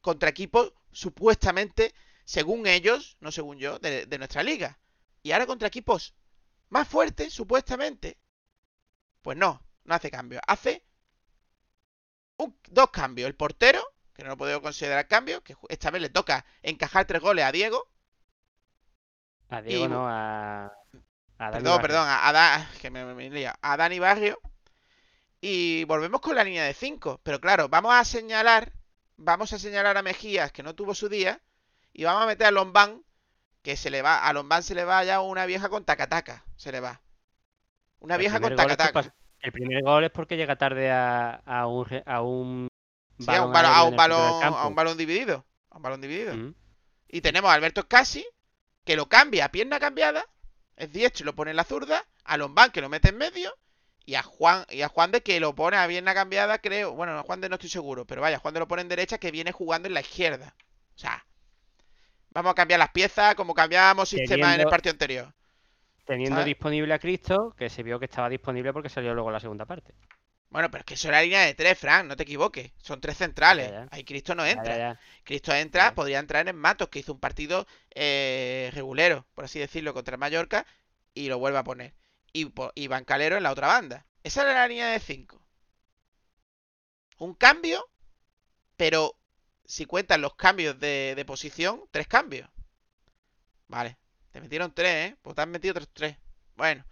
Contra 0.00 0.28
equipos 0.30 0.72
supuestamente, 0.92 1.94
según 2.24 2.66
ellos, 2.66 3.16
no 3.20 3.30
según 3.32 3.58
yo, 3.58 3.78
de, 3.78 4.06
de 4.06 4.18
nuestra 4.18 4.42
liga. 4.42 4.78
Y 5.22 5.32
ahora 5.32 5.46
contra 5.46 5.68
equipos 5.68 6.14
más 6.70 6.86
fuertes, 6.88 7.32
supuestamente. 7.32 8.18
Pues 9.22 9.36
no, 9.36 9.62
no 9.84 9.94
hace 9.94 10.10
cambio. 10.10 10.40
Hace 10.46 10.82
un- 12.38 12.56
dos 12.70 12.90
cambios. 12.90 13.26
El 13.28 13.34
portero, 13.36 13.82
que 14.14 14.22
no 14.22 14.30
lo 14.30 14.36
puedo 14.36 14.60
considerar 14.62 15.06
cambio, 15.06 15.42
que 15.44 15.56
esta 15.68 15.90
vez 15.90 16.02
le 16.02 16.08
toca 16.10 16.44
encajar 16.62 17.04
tres 17.06 17.20
goles 17.20 17.44
a 17.44 17.52
Diego. 17.52 17.88
A 19.50 19.62
Diego 19.62 19.84
Y- 19.84 19.88
no, 19.88 20.08
a. 20.08 20.64
a 20.66 20.70
Dani 21.38 21.52
Perdón, 21.52 21.76
Barrio. 21.76 21.82
perdón, 21.82 22.08
a, 22.08 22.28
a 22.28 22.32
Da- 22.32 22.70
que 22.80 22.90
me, 22.90 23.04
me- 23.04 23.14
me 23.14 23.26
he 23.26 23.30
liado. 23.30 23.56
a 23.62 23.76
Dani 23.76 23.98
Barrio. 23.98 24.40
Y 25.40 25.84
volvemos 25.84 26.20
con 26.20 26.34
la 26.34 26.44
línea 26.44 26.64
de 26.64 26.74
5. 26.74 27.20
Pero 27.22 27.40
claro, 27.40 27.68
vamos 27.68 27.94
a 27.94 28.04
señalar, 28.04 28.72
vamos 29.16 29.52
a 29.52 29.58
señalar 29.58 29.96
a 29.96 30.02
Mejías 30.02 30.50
que 30.52 30.62
no 30.64 30.74
tuvo 30.74 30.94
su 30.94 31.08
día. 31.08 31.40
Y 31.92 32.04
vamos 32.04 32.22
a 32.22 32.26
meter 32.26 32.46
a 32.48 32.50
Lombán, 32.50 33.02
que 33.62 33.76
se 33.76 33.90
le 33.90 34.02
va, 34.02 34.26
a 34.26 34.32
Lombán 34.32 34.62
se 34.62 34.74
le 34.74 34.84
va 34.84 35.02
ya 35.04 35.20
una 35.20 35.46
vieja 35.46 35.68
con 35.68 35.84
tacataca. 35.84 36.44
Se 36.56 36.72
le 36.72 36.80
va. 36.80 37.00
Una 38.00 38.14
El 38.16 38.20
vieja 38.20 38.40
con 38.40 38.54
tacataca. 38.56 38.92
pas- 39.02 39.12
El 39.40 39.52
primer 39.52 39.82
gol 39.82 40.04
es 40.04 40.10
porque 40.10 40.36
llega 40.36 40.56
tarde 40.56 40.90
a, 40.90 41.34
a 41.44 41.66
un, 41.66 41.86
a 42.04 42.22
un 42.22 42.68
Sí, 43.18 43.26
a 43.34 43.44
un 43.44 43.52
balón, 43.52 43.72
a 43.72 43.82
un 43.84 43.96
balón, 43.96 44.36
a 44.36 44.40
campo. 44.40 44.68
un 44.68 44.74
balón 44.74 44.96
dividido. 44.96 45.44
A 45.70 45.76
un 45.76 45.82
balón 45.82 46.00
dividido. 46.00 46.34
Mm. 46.36 46.54
Y 47.08 47.20
tenemos 47.20 47.50
a 47.50 47.54
Alberto 47.54 47.82
Scassi, 47.82 48.24
que 48.84 48.96
lo 48.96 49.08
cambia 49.08 49.46
a 49.46 49.50
pierna 49.50 49.80
cambiada, 49.80 50.24
es 50.76 50.90
y 50.94 51.24
lo 51.24 51.34
pone 51.34 51.50
en 51.50 51.56
la 51.56 51.64
zurda, 51.64 52.06
a 52.24 52.36
Lombán 52.36 52.70
que 52.70 52.80
lo 52.80 52.88
mete 52.88 53.08
en 53.08 53.18
medio, 53.18 53.52
y 54.04 54.14
a 54.14 54.22
Juan, 54.22 54.64
y 54.70 54.82
a 54.82 54.88
Juan 54.88 55.10
de 55.10 55.22
que 55.22 55.40
lo 55.40 55.54
pone 55.54 55.76
a 55.76 55.88
pierna 55.88 56.14
cambiada, 56.14 56.58
creo. 56.58 56.92
Bueno, 56.92 57.18
a 57.18 57.22
Juan 57.22 57.40
de 57.40 57.48
no 57.48 57.56
estoy 57.56 57.70
seguro, 57.70 58.06
pero 58.06 58.20
vaya, 58.20 58.38
Juan 58.38 58.54
de 58.54 58.60
lo 58.60 58.68
pone 58.68 58.82
en 58.82 58.88
derecha 58.88 59.18
que 59.18 59.32
viene 59.32 59.50
jugando 59.52 59.88
en 59.88 59.94
la 59.94 60.00
izquierda. 60.00 60.54
O 60.94 60.98
sea, 60.98 61.26
vamos 62.30 62.52
a 62.52 62.54
cambiar 62.54 62.78
las 62.78 62.90
piezas 62.90 63.34
como 63.34 63.54
cambiábamos 63.54 64.08
sistemas 64.08 64.54
en 64.54 64.60
el 64.60 64.68
partido 64.68 64.92
anterior. 64.92 65.34
Teniendo 66.08 66.42
disponible 66.42 66.94
a 66.94 66.98
Cristo, 66.98 67.54
que 67.58 67.68
se 67.68 67.82
vio 67.82 67.98
que 67.98 68.06
estaba 68.06 68.30
disponible 68.30 68.72
porque 68.72 68.88
salió 68.88 69.12
luego 69.14 69.30
la 69.30 69.40
segunda 69.40 69.66
parte. 69.66 69.92
Bueno, 70.50 70.70
pero 70.70 70.80
es 70.80 70.86
que 70.86 70.94
eso 70.94 71.08
es 71.08 71.12
la 71.12 71.20
línea 71.20 71.42
de 71.42 71.54
tres, 71.54 71.78
Frank, 71.78 72.06
no 72.06 72.16
te 72.16 72.22
equivoques. 72.22 72.72
Son 72.82 73.00
tres 73.00 73.18
centrales. 73.18 73.70
Ya, 73.70 73.84
ya. 73.84 73.88
Ahí 73.90 74.04
Cristo 74.04 74.34
no 74.34 74.46
entra. 74.46 74.76
ya. 74.76 75.00
Cristo 75.22 75.54
entra, 75.54 75.94
podría 75.94 76.18
entrar 76.18 76.48
en 76.48 76.56
Matos, 76.56 76.88
que 76.88 77.00
hizo 77.00 77.12
un 77.12 77.20
partido 77.20 77.66
eh, 77.94 78.70
regulero, 78.72 79.26
por 79.34 79.44
así 79.44 79.58
decirlo, 79.58 79.92
contra 79.92 80.14
el 80.14 80.18
Mallorca, 80.18 80.66
y 81.12 81.28
lo 81.28 81.38
vuelve 81.38 81.58
a 81.58 81.64
poner. 81.64 81.94
Y, 82.32 82.50
y 82.74 82.86
Bancalero 82.88 83.36
en 83.36 83.42
la 83.42 83.52
otra 83.52 83.66
banda. 83.66 84.06
Esa 84.22 84.42
era 84.42 84.54
la 84.54 84.68
línea 84.68 84.88
de 84.88 85.00
5. 85.00 85.42
Un 87.18 87.34
cambio, 87.34 87.86
pero 88.76 89.14
si 89.66 89.84
cuentan 89.84 90.22
los 90.22 90.34
cambios 90.36 90.80
de, 90.80 91.14
de 91.14 91.24
posición, 91.26 91.84
tres 91.90 92.08
cambios. 92.08 92.48
Vale, 93.68 93.98
te 94.38 94.42
metieron 94.42 94.72
tres, 94.72 95.10
¿eh? 95.10 95.16
Pues 95.20 95.34
te 95.34 95.42
han 95.42 95.50
metido 95.50 95.74
tres, 95.74 95.88
tres. 95.92 96.16
Bueno, 96.54 96.84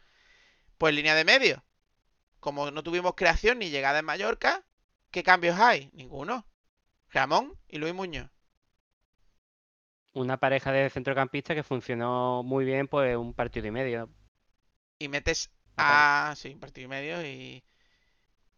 pues 0.78 0.92
línea 0.92 1.14
de 1.14 1.24
medio. 1.24 1.64
Como 2.40 2.72
no 2.72 2.82
tuvimos 2.82 3.14
creación 3.14 3.60
ni 3.60 3.70
llegada 3.70 4.00
en 4.00 4.04
Mallorca, 4.04 4.64
¿qué 5.12 5.22
cambios 5.22 5.58
hay? 5.58 5.90
Ninguno. 5.92 6.44
Ramón 7.10 7.56
y 7.68 7.78
Luis 7.78 7.94
Muñoz. 7.94 8.28
Una 10.12 10.38
pareja 10.38 10.72
de 10.72 10.90
centrocampistas 10.90 11.54
que 11.54 11.62
funcionó 11.62 12.42
muy 12.42 12.64
bien, 12.64 12.88
pues 12.88 13.16
un 13.16 13.32
partido 13.32 13.68
y 13.68 13.70
medio. 13.70 14.10
Y 14.98 15.08
metes 15.08 15.50
a. 15.76 16.34
Sí, 16.36 16.52
un 16.52 16.58
partido 16.58 16.86
y 16.86 16.88
medio. 16.88 17.24
Y, 17.24 17.62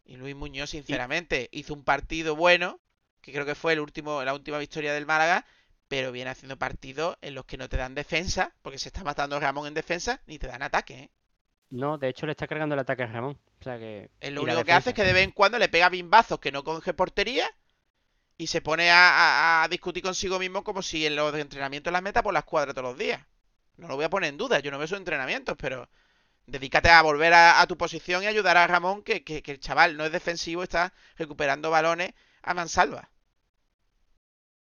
y 0.05 0.16
Luis 0.16 0.35
Muñoz, 0.35 0.70
sinceramente, 0.70 1.51
hizo 1.53 1.74
un 1.74 1.85
partido 1.85 2.37
bueno. 2.37 2.81
Que 3.20 3.33
creo 3.33 3.44
que 3.44 3.55
fue 3.55 3.74
el 3.74 3.81
último, 3.81 4.24
la 4.24 4.33
última 4.33 4.57
victoria 4.57 4.94
del 4.94 5.05
Málaga. 5.05 5.44
Pero 5.88 6.12
viene 6.12 6.31
haciendo 6.31 6.59
partidos 6.59 7.16
en 7.22 7.35
los 7.35 7.44
que 7.46 7.57
no 7.57 7.68
te 7.68 7.77
dan 7.79 7.94
defensa. 7.94 8.53
Porque 8.62 8.79
se 8.79 8.88
está 8.90 9.03
matando 9.05 9.40
Ramón 9.40 9.66
en 9.66 9.74
defensa. 9.74 10.20
Ni 10.27 10.38
te 10.38 10.46
dan 10.46 10.62
ataque, 10.62 10.94
¿eh? 10.94 11.11
No, 11.70 11.98
de 11.98 12.09
hecho 12.09 12.24
le 12.27 12.33
está 12.33 12.46
cargando 12.46 12.74
el 12.74 12.79
ataque 12.81 13.03
a 13.03 13.07
Ramón. 13.07 13.38
O 13.61 13.64
sea 13.64 13.79
que. 13.79 14.11
Es 14.20 14.33
lo 14.33 14.42
único 14.42 14.64
que 14.64 14.72
hace 14.72 14.90
es 14.90 14.94
que 14.96 15.05
de 15.05 15.12
vez 15.12 15.24
en 15.24 15.33
cuando 15.33 15.59
le 15.59 15.68
pega 15.68 15.88
bimbazos 15.88 16.38
que 16.40 16.53
no 16.53 16.62
coge 16.64 16.94
portería. 16.94 17.46
Y 18.40 18.46
se 18.46 18.61
pone 18.61 18.90
a, 18.90 19.09
a- 19.09 19.64
a 19.64 19.68
discutir 19.68 20.03
consigo 20.03 20.38
mismo 20.38 20.62
como 20.62 20.81
si 20.81 21.05
en 21.05 21.16
los 21.16 21.35
entrenamientos 21.35 21.92
las 21.92 22.03
meta 22.03 22.22
por 22.22 22.33
las 22.33 22.44
cuadras 22.44 22.74
todos 22.74 22.90
los 22.90 22.98
días. 22.98 23.20
No 23.77 23.88
lo 23.88 23.96
voy 23.96 24.05
a 24.05 24.11
poner 24.11 24.29
en 24.31 24.37
duda, 24.37 24.61
yo 24.61 24.70
no 24.70 24.79
veo 24.79 24.87
sus 24.87 24.98
entrenamientos, 24.98 25.57
pero 25.59 25.88
dedícate 26.46 26.88
a 26.88 27.03
volver 27.03 27.33
a, 27.35 27.61
a 27.61 27.66
tu 27.66 27.77
posición 27.77 28.22
y 28.22 28.27
ayudar 28.27 28.57
a 28.57 28.66
Ramón, 28.68 29.03
que, 29.03 29.24
que- 29.24 29.42
que 29.42 29.51
el 29.53 29.59
chaval 29.61 29.96
no 29.96 30.05
es 30.05 30.12
defensivo, 30.12 30.62
está 30.62 30.92
recuperando 31.16 31.70
balones 31.70 32.12
a 32.42 32.55
mansalva. 32.55 33.09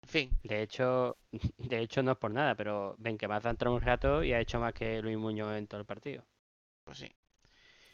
En 0.04 0.10
fin, 0.10 0.40
De 0.44 0.62
hecho, 0.62 1.18
de 1.58 1.80
hecho 1.80 2.04
no 2.04 2.12
es 2.14 2.18
por 2.18 2.32
nada, 2.32 2.56
pero 2.56 2.96
ven 2.98 3.18
que 3.18 3.28
más 3.28 3.46
ha 3.46 3.50
entrado 3.52 3.76
un 3.76 3.82
rato 3.82 4.24
y 4.24 4.34
ha 4.34 4.40
hecho 4.42 4.60
más 4.60 4.74
que 4.74 5.02
Luis 5.02 5.18
Muñoz 5.18 5.56
en 5.58 5.68
todo 5.68 5.80
el 5.80 5.86
partido. 5.86 6.26
pues 6.84 7.00
sí. 7.00 7.16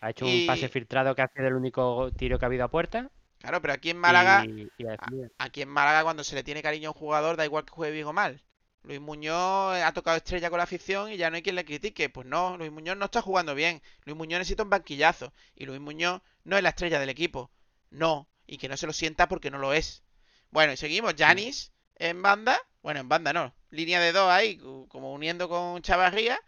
Ha 0.02 0.12
hecho 0.12 0.26
Y- 0.26 0.42
un 0.42 0.48
pase 0.48 0.70
filtrado 0.70 1.16
que 1.16 1.24
hace 1.24 1.42
del 1.44 1.56
único 1.56 2.12
tiro 2.14 2.40
que 2.40 2.46
ha 2.46 2.48
habido 2.48 2.66
a 2.66 2.70
puerta. 2.72 3.12
Claro, 3.40 3.62
pero 3.62 3.74
aquí 3.74 3.90
en 3.92 3.98
Málaga, 3.98 4.46
y, 4.46 4.68
y 4.78 4.88
ha 4.88 4.92
defendido. 4.92 5.30
aquí 5.38 5.62
en 5.62 5.70
Málaga 5.70 6.04
cuando 6.04 6.24
se 6.24 6.36
le 6.36 6.44
tiene 6.44 6.62
cariño 6.64 6.90
a 6.90 6.92
un 6.94 6.98
jugador, 7.00 7.38
da 7.38 7.46
igual 7.46 7.64
que 7.66 7.72
juegue 7.72 7.94
bien 7.94 8.08
o 8.08 8.14
mal. 8.14 8.42
Luis 8.84 9.00
Muñoz 9.02 9.82
ha 9.84 9.92
tocado 9.94 10.18
estrella 10.18 10.50
con 10.50 10.58
la 10.58 10.64
afición 10.66 11.12
y 11.12 11.18
ya 11.18 11.30
no 11.30 11.36
hay 11.38 11.42
quien 11.44 11.56
le 11.56 11.66
critique. 11.66 12.10
Pues 12.10 12.28
no, 12.28 12.58
Luis 12.58 12.72
Muñoz 12.72 12.98
no 12.98 13.06
está 13.06 13.22
jugando 13.22 13.56
bien. 13.56 13.82
Luis 14.06 14.16
Muñoz 14.18 14.40
necesita 14.40 14.64
un 14.64 14.70
banquillazo. 14.70 15.34
Y 15.56 15.66
Luis 15.66 15.80
Muñoz 15.82 16.22
no 16.44 16.56
es 16.58 16.64
la 16.64 16.70
estrella 16.70 17.00
del 17.00 17.10
equipo. 17.10 17.52
No. 17.90 18.28
Y 18.48 18.58
que 18.58 18.70
no 18.70 18.78
se 18.78 18.86
lo 18.88 18.94
sienta 18.94 19.28
porque 19.28 19.50
no 19.52 19.58
lo 19.58 19.74
es. 19.74 20.04
Bueno, 20.52 20.74
y 20.74 20.78
seguimos. 20.78 21.16
Janis 21.18 21.72
en 21.96 22.22
banda. 22.22 22.60
Bueno, 22.82 23.00
en 23.00 23.10
banda 23.10 23.34
no. 23.34 23.54
Línea 23.70 24.00
de 24.00 24.12
dos 24.12 24.30
ahí, 24.30 24.58
como 24.90 25.14
uniendo 25.14 25.50
con 25.50 25.82
Chavarría. 25.82 26.40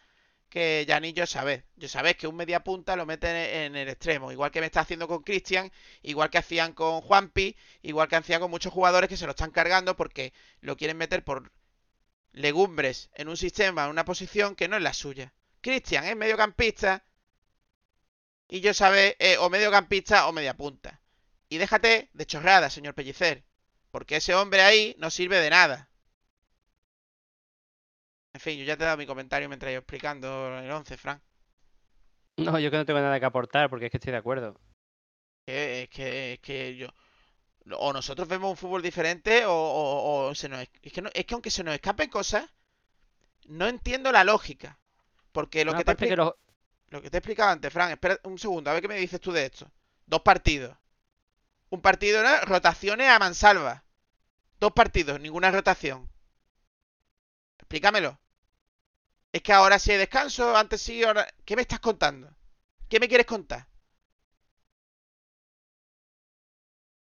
Que 0.50 0.86
Janis 0.88 1.14
yo 1.14 1.26
sabes. 1.28 1.64
Yo 1.76 1.90
sabes 1.90 2.16
que 2.16 2.28
un 2.28 2.36
media 2.36 2.64
punta 2.64 2.96
lo 2.96 3.06
mete 3.06 3.66
en 3.66 3.76
el 3.76 3.90
extremo. 3.90 4.32
Igual 4.32 4.52
que 4.52 4.62
me 4.62 4.68
está 4.68 4.82
haciendo 4.82 5.08
con 5.08 5.24
Cristian. 5.24 5.72
Igual 6.04 6.30
que 6.30 6.38
hacían 6.38 6.74
con 6.74 7.02
Juanpi. 7.02 7.56
Igual 7.82 8.08
que 8.08 8.16
hacían 8.16 8.40
con 8.42 8.52
muchos 8.52 8.74
jugadores 8.74 9.10
que 9.10 9.18
se 9.18 9.26
lo 9.26 9.32
están 9.32 9.52
cargando 9.52 9.96
porque 9.96 10.34
lo 10.62 10.78
quieren 10.78 10.98
meter 10.98 11.24
por 11.24 11.52
legumbres 12.38 13.10
en 13.16 13.28
un 13.28 13.38
sistema, 13.38 13.86
en 13.86 13.90
una 13.90 14.06
posición 14.06 14.56
que 14.56 14.68
no 14.68 14.78
es 14.78 14.84
la 14.84 14.94
suya. 14.94 15.34
Cristian 15.62 16.06
es 16.06 16.16
mediocampista 16.16 17.04
y 18.48 18.62
yo 18.62 18.74
sabe 18.74 19.18
eh, 19.20 19.38
o 19.38 19.50
mediocampista 19.50 20.28
o 20.28 20.32
media 20.32 20.56
punta. 20.56 21.02
Y 21.50 21.58
déjate 21.58 22.10
de 22.14 22.26
chorrada, 22.26 22.70
señor 22.70 22.94
Pellicer, 22.94 23.44
porque 23.92 24.18
ese 24.18 24.36
hombre 24.36 24.62
ahí 24.62 24.96
no 25.00 25.10
sirve 25.10 25.40
de 25.40 25.50
nada. 25.50 25.90
En 28.34 28.42
fin, 28.42 28.60
yo 28.60 28.66
ya 28.66 28.78
te 28.78 28.84
he 28.84 28.86
dado 28.86 28.98
mi 28.98 29.08
comentario 29.08 29.50
mientras 29.50 29.72
yo 29.72 29.80
explicando 29.80 30.60
el 30.60 30.70
11, 30.70 30.98
Frank. 30.98 31.22
No, 32.38 32.60
yo 32.60 32.70
que 32.70 32.78
no 32.78 32.86
tengo 32.86 33.00
nada 33.00 33.20
que 33.20 33.26
aportar 33.26 33.70
porque 33.70 33.86
es 33.86 33.92
que 33.92 33.98
estoy 33.98 34.12
de 34.12 34.20
acuerdo. 34.20 34.60
Es 35.48 35.90
que, 35.90 36.34
es 36.34 36.40
que 36.40 36.76
yo, 36.76 36.90
o 37.76 37.94
nosotros 37.94 38.28
vemos 38.28 38.52
un 38.52 38.58
fútbol 38.58 38.82
diferente 38.82 39.44
o, 39.48 40.32
se 40.36 40.50
nos... 40.50 40.62
Es 40.62 40.70
que, 40.70 41.04
es 41.14 41.26
que 41.26 41.34
aunque 41.34 41.52
se 41.52 41.64
nos 41.64 41.74
escapen 41.74 42.10
cosas, 42.10 42.46
no 43.48 43.68
entiendo 43.68 44.12
la 44.12 44.24
lógica. 44.24 44.80
Porque 45.32 45.66
lo, 45.66 45.76
que, 45.76 45.84
te 45.84 46.16
lo... 46.16 46.36
que 47.02 47.10
te 47.10 47.18
he 47.18 47.20
explicado 47.20 47.52
antes, 47.52 47.72
Fran, 47.72 47.92
espera 47.92 48.20
un 48.24 48.40
segundo, 48.40 48.70
a 48.70 48.74
ver 48.74 48.82
qué 48.82 48.88
me 48.88 48.98
dices 48.98 49.20
tú 49.20 49.32
de 49.32 49.46
esto. 49.46 49.70
Dos 50.06 50.22
partidos. 50.22 50.76
Un 51.70 51.82
partido, 51.82 52.24
¿no? 52.24 52.42
Rotaciones 52.42 53.10
a 53.10 53.20
mansalva. 53.20 53.84
Dos 54.60 54.72
partidos, 54.72 55.20
ninguna 55.20 55.52
rotación. 55.52 56.10
Explícamelo. 57.60 58.18
Es 59.32 59.42
que 59.42 59.54
ahora 59.54 59.78
sí 59.78 59.92
hay 59.92 59.98
descanso, 59.98 60.56
antes 60.56 60.82
sí, 60.82 61.04
ahora... 61.04 61.28
¿Qué 61.46 61.56
me 61.56 61.62
estás 61.62 61.80
contando? 61.80 62.30
¿Qué 62.90 63.00
me 63.00 63.08
quieres 63.08 63.28
contar? 63.28 63.68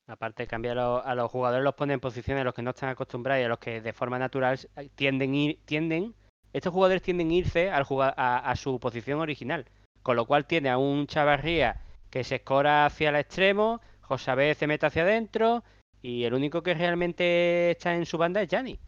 Aparte 0.07 0.47
cambiar 0.47 0.79
a 0.79 1.15
los, 1.15 1.31
jugadores, 1.31 1.63
los 1.63 1.75
pone 1.75 1.93
en 1.93 1.99
posiciones 1.99 2.41
a 2.41 2.45
los 2.45 2.53
que 2.53 2.61
no 2.61 2.71
están 2.71 2.89
acostumbrados 2.89 3.41
y 3.41 3.45
a 3.45 3.49
los 3.49 3.59
que 3.59 3.81
de 3.81 3.93
forma 3.93 4.19
natural 4.19 4.59
tienden, 4.95 5.35
ir, 5.35 5.59
tienden 5.65 6.15
estos 6.53 6.71
jugadores 6.71 7.01
tienden 7.01 7.31
a 7.31 7.33
irse 7.33 7.71
al 7.71 7.85
a, 7.89 8.55
su 8.55 8.79
posición 8.79 9.19
original. 9.19 9.65
Con 10.03 10.15
lo 10.15 10.25
cual 10.25 10.45
tiene 10.45 10.69
a 10.69 10.77
un 10.77 11.07
Chavarría 11.07 11.81
que 12.11 12.23
se 12.23 12.35
escora 12.35 12.85
hacia 12.85 13.09
el 13.09 13.15
extremo, 13.15 13.81
José 14.17 14.55
se 14.55 14.67
mete 14.67 14.85
hacia 14.85 15.03
adentro 15.03 15.63
y 16.01 16.25
el 16.25 16.33
único 16.33 16.61
que 16.63 16.73
realmente 16.73 17.71
está 17.71 17.95
en 17.95 18.05
su 18.05 18.17
banda 18.17 18.41
es 18.41 18.49
Gianni. 18.49 18.79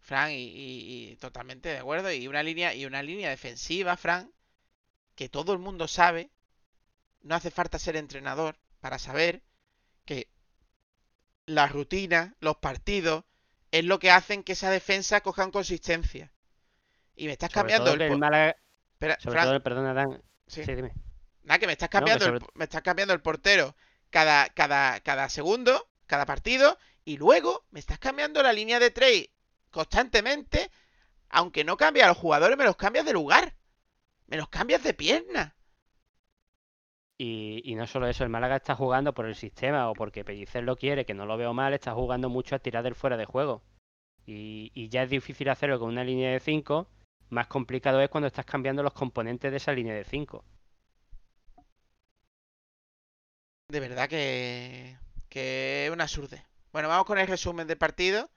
Fran, 0.00 0.30
y, 0.32 1.16
totalmente 1.20 1.68
de 1.68 1.78
acuerdo. 1.78 2.10
Y 2.10 2.28
una 2.28 2.42
línea, 2.42 2.74
y 2.74 2.86
una 2.86 3.02
línea 3.02 3.28
defensiva, 3.28 3.96
Fran, 3.96 4.32
que 5.14 5.28
todo 5.28 5.52
el 5.52 5.58
mundo 5.58 5.88
sabe. 5.88 6.30
No 7.20 7.34
hace 7.34 7.50
falta 7.50 7.78
ser 7.78 7.96
entrenador 7.96 8.56
para 8.80 8.98
saber 8.98 9.42
que 10.04 10.28
la 11.46 11.66
rutina, 11.66 12.36
los 12.40 12.56
partidos, 12.56 13.24
es 13.70 13.84
lo 13.84 13.98
que 13.98 14.10
hacen 14.10 14.44
que 14.44 14.52
esa 14.52 14.70
defensa 14.70 15.20
coja 15.20 15.50
consistencia. 15.50 16.32
Y 17.16 17.26
me 17.26 17.32
estás 17.32 17.50
cambiando 17.50 17.92
el, 17.92 18.00
Espera, 19.00 19.60
perdona, 19.60 19.94
Dan. 19.94 20.22
Sí. 20.46 20.62
dime. 20.62 20.92
Nada, 21.42 21.58
que 21.58 21.66
me 21.66 21.72
estás 21.72 21.88
cambiando, 21.88 22.26
el, 22.26 22.40
me 22.54 22.64
estás 22.64 22.82
cambiando 22.82 23.14
el 23.14 23.20
portero 23.20 23.74
cada, 24.10 24.48
cada, 24.50 25.00
cada 25.00 25.28
segundo, 25.28 25.88
cada 26.06 26.26
partido, 26.26 26.78
y 27.04 27.16
luego 27.16 27.64
me 27.70 27.80
estás 27.80 27.98
cambiando 27.98 28.42
la 28.42 28.52
línea 28.52 28.78
de 28.78 28.90
trade 28.90 29.30
constantemente, 29.70 30.70
aunque 31.28 31.64
no 31.64 31.76
cambie 31.76 32.02
a 32.02 32.08
los 32.08 32.16
jugadores, 32.16 32.56
me 32.56 32.64
los 32.64 32.76
cambias 32.76 33.04
de 33.04 33.12
lugar. 33.12 33.54
Me 34.26 34.36
los 34.36 34.48
cambias 34.48 34.82
de 34.82 34.94
pierna. 34.94 35.54
Y, 37.20 37.74
no 37.74 37.86
solo 37.86 38.06
eso, 38.06 38.22
el 38.22 38.30
Málaga 38.30 38.56
está 38.56 38.76
jugando 38.76 39.12
por 39.12 39.26
el 39.26 39.34
sistema 39.34 39.90
o 39.90 39.94
porque 39.94 40.24
Pellicer 40.24 40.62
lo 40.62 40.76
quiere, 40.76 41.04
que 41.04 41.14
no 41.14 41.26
lo 41.26 41.36
veo 41.36 41.52
mal, 41.52 41.74
está 41.74 41.92
jugando 41.92 42.28
mucho 42.28 42.54
a 42.54 42.60
tirar 42.60 42.84
del 42.84 42.94
fuera 42.94 43.16
de 43.16 43.24
juego. 43.24 43.62
Y, 44.24 44.88
ya 44.88 45.02
es 45.02 45.10
difícil 45.10 45.48
hacerlo 45.48 45.80
con 45.80 45.88
una 45.88 46.04
línea 46.04 46.30
de 46.30 46.38
5, 46.38 46.88
más 47.30 47.46
complicado 47.48 48.00
es 48.00 48.08
cuando 48.08 48.28
estás 48.28 48.44
cambiando 48.46 48.82
los 48.82 48.92
componentes 48.92 49.50
de 49.50 49.56
esa 49.56 49.72
línea 49.72 49.94
de 49.94 50.04
5. 50.04 50.44
De 53.70 53.80
verdad 53.80 54.08
que, 54.08 54.96
que 55.28 55.86
es 55.86 55.92
un 55.92 56.00
absurde. 56.00 56.42
Bueno, 56.72 56.88
vamos 56.88 57.04
con 57.04 57.18
el 57.18 57.26
resumen 57.26 57.66
del 57.66 57.76
partido. 57.76 58.30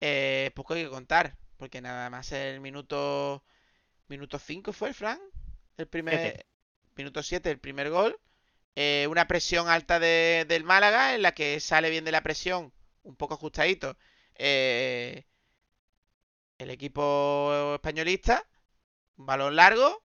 Eh, 0.00 0.50
poco 0.56 0.74
hay 0.74 0.82
que 0.84 0.90
contar, 0.90 1.36
porque 1.58 1.80
nada 1.80 2.10
más 2.10 2.32
el 2.32 2.60
minuto 2.60 3.44
minuto 4.08 4.38
5 4.38 4.72
fue 4.72 4.88
el 4.88 4.94
Fran. 4.94 5.20
El 5.76 5.86
primer 5.86 6.46
minuto 6.96 7.22
7, 7.22 7.50
el 7.52 7.60
primer 7.60 7.90
gol. 7.90 8.18
Eh, 8.74 9.06
una 9.08 9.28
presión 9.28 9.68
alta 9.68 10.00
de, 10.00 10.44
del 10.48 10.64
Málaga, 10.64 11.14
en 11.14 11.22
la 11.22 11.34
que 11.34 11.60
sale 11.60 11.90
bien 11.90 12.04
de 12.04 12.12
la 12.12 12.22
presión, 12.24 12.72
un 13.04 13.14
poco 13.16 13.34
ajustadito, 13.34 13.96
eh, 14.34 15.24
el 16.58 16.70
equipo 16.70 17.74
españolista. 17.76 18.44
Un 19.18 19.26
balón 19.26 19.56
largo. 19.56 20.03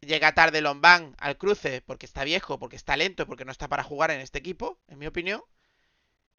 Llega 0.00 0.34
tarde 0.34 0.60
Lombán 0.60 1.14
al 1.18 1.36
cruce 1.36 1.82
porque 1.82 2.06
está 2.06 2.24
viejo, 2.24 2.58
porque 2.58 2.76
está 2.76 2.96
lento, 2.96 3.26
porque 3.26 3.44
no 3.44 3.52
está 3.52 3.68
para 3.68 3.82
jugar 3.82 4.10
en 4.10 4.20
este 4.20 4.38
equipo, 4.38 4.78
en 4.88 4.98
mi 4.98 5.06
opinión. 5.06 5.42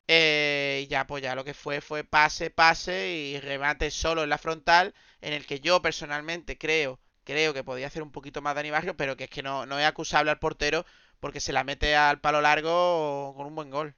Eh, 0.08 0.82
y 0.86 0.88
ya, 0.88 1.06
pues 1.06 1.22
ya 1.22 1.36
lo 1.36 1.44
que 1.44 1.54
fue 1.54 1.82
fue 1.82 2.04
pase, 2.04 2.50
pase 2.50 3.10
y 3.12 3.40
remate 3.40 3.92
solo 3.92 4.24
en 4.24 4.30
la 4.30 4.38
frontal, 4.38 4.96
en 5.22 5.34
el 5.34 5.46
que 5.46 5.60
yo 5.60 5.82
personalmente 5.82 6.58
creo 6.58 7.00
creo 7.30 7.54
que 7.54 7.64
podía 7.64 7.86
hacer 7.86 8.02
un 8.02 8.12
poquito 8.12 8.42
más 8.42 8.56
Dani 8.56 8.72
Barrio, 8.72 8.98
pero 8.98 9.16
que 9.16 9.26
es 9.26 9.30
que 9.30 9.44
no, 9.44 9.68
no 9.68 9.78
es 9.78 9.86
acusable 9.86 10.32
al 10.32 10.40
portero 10.40 10.84
porque 11.20 11.40
se 11.40 11.54
la 11.54 11.64
mete 11.64 11.96
al 11.96 12.20
palo 12.20 12.42
largo 12.42 13.36
con 13.36 13.46
un 13.46 13.54
buen 13.54 13.70
gol. 13.70 13.94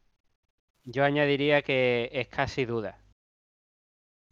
Yo 0.83 1.05
añadiría 1.05 1.61
que 1.61 2.09
es 2.11 2.27
casi 2.27 2.65
duda. 2.65 2.99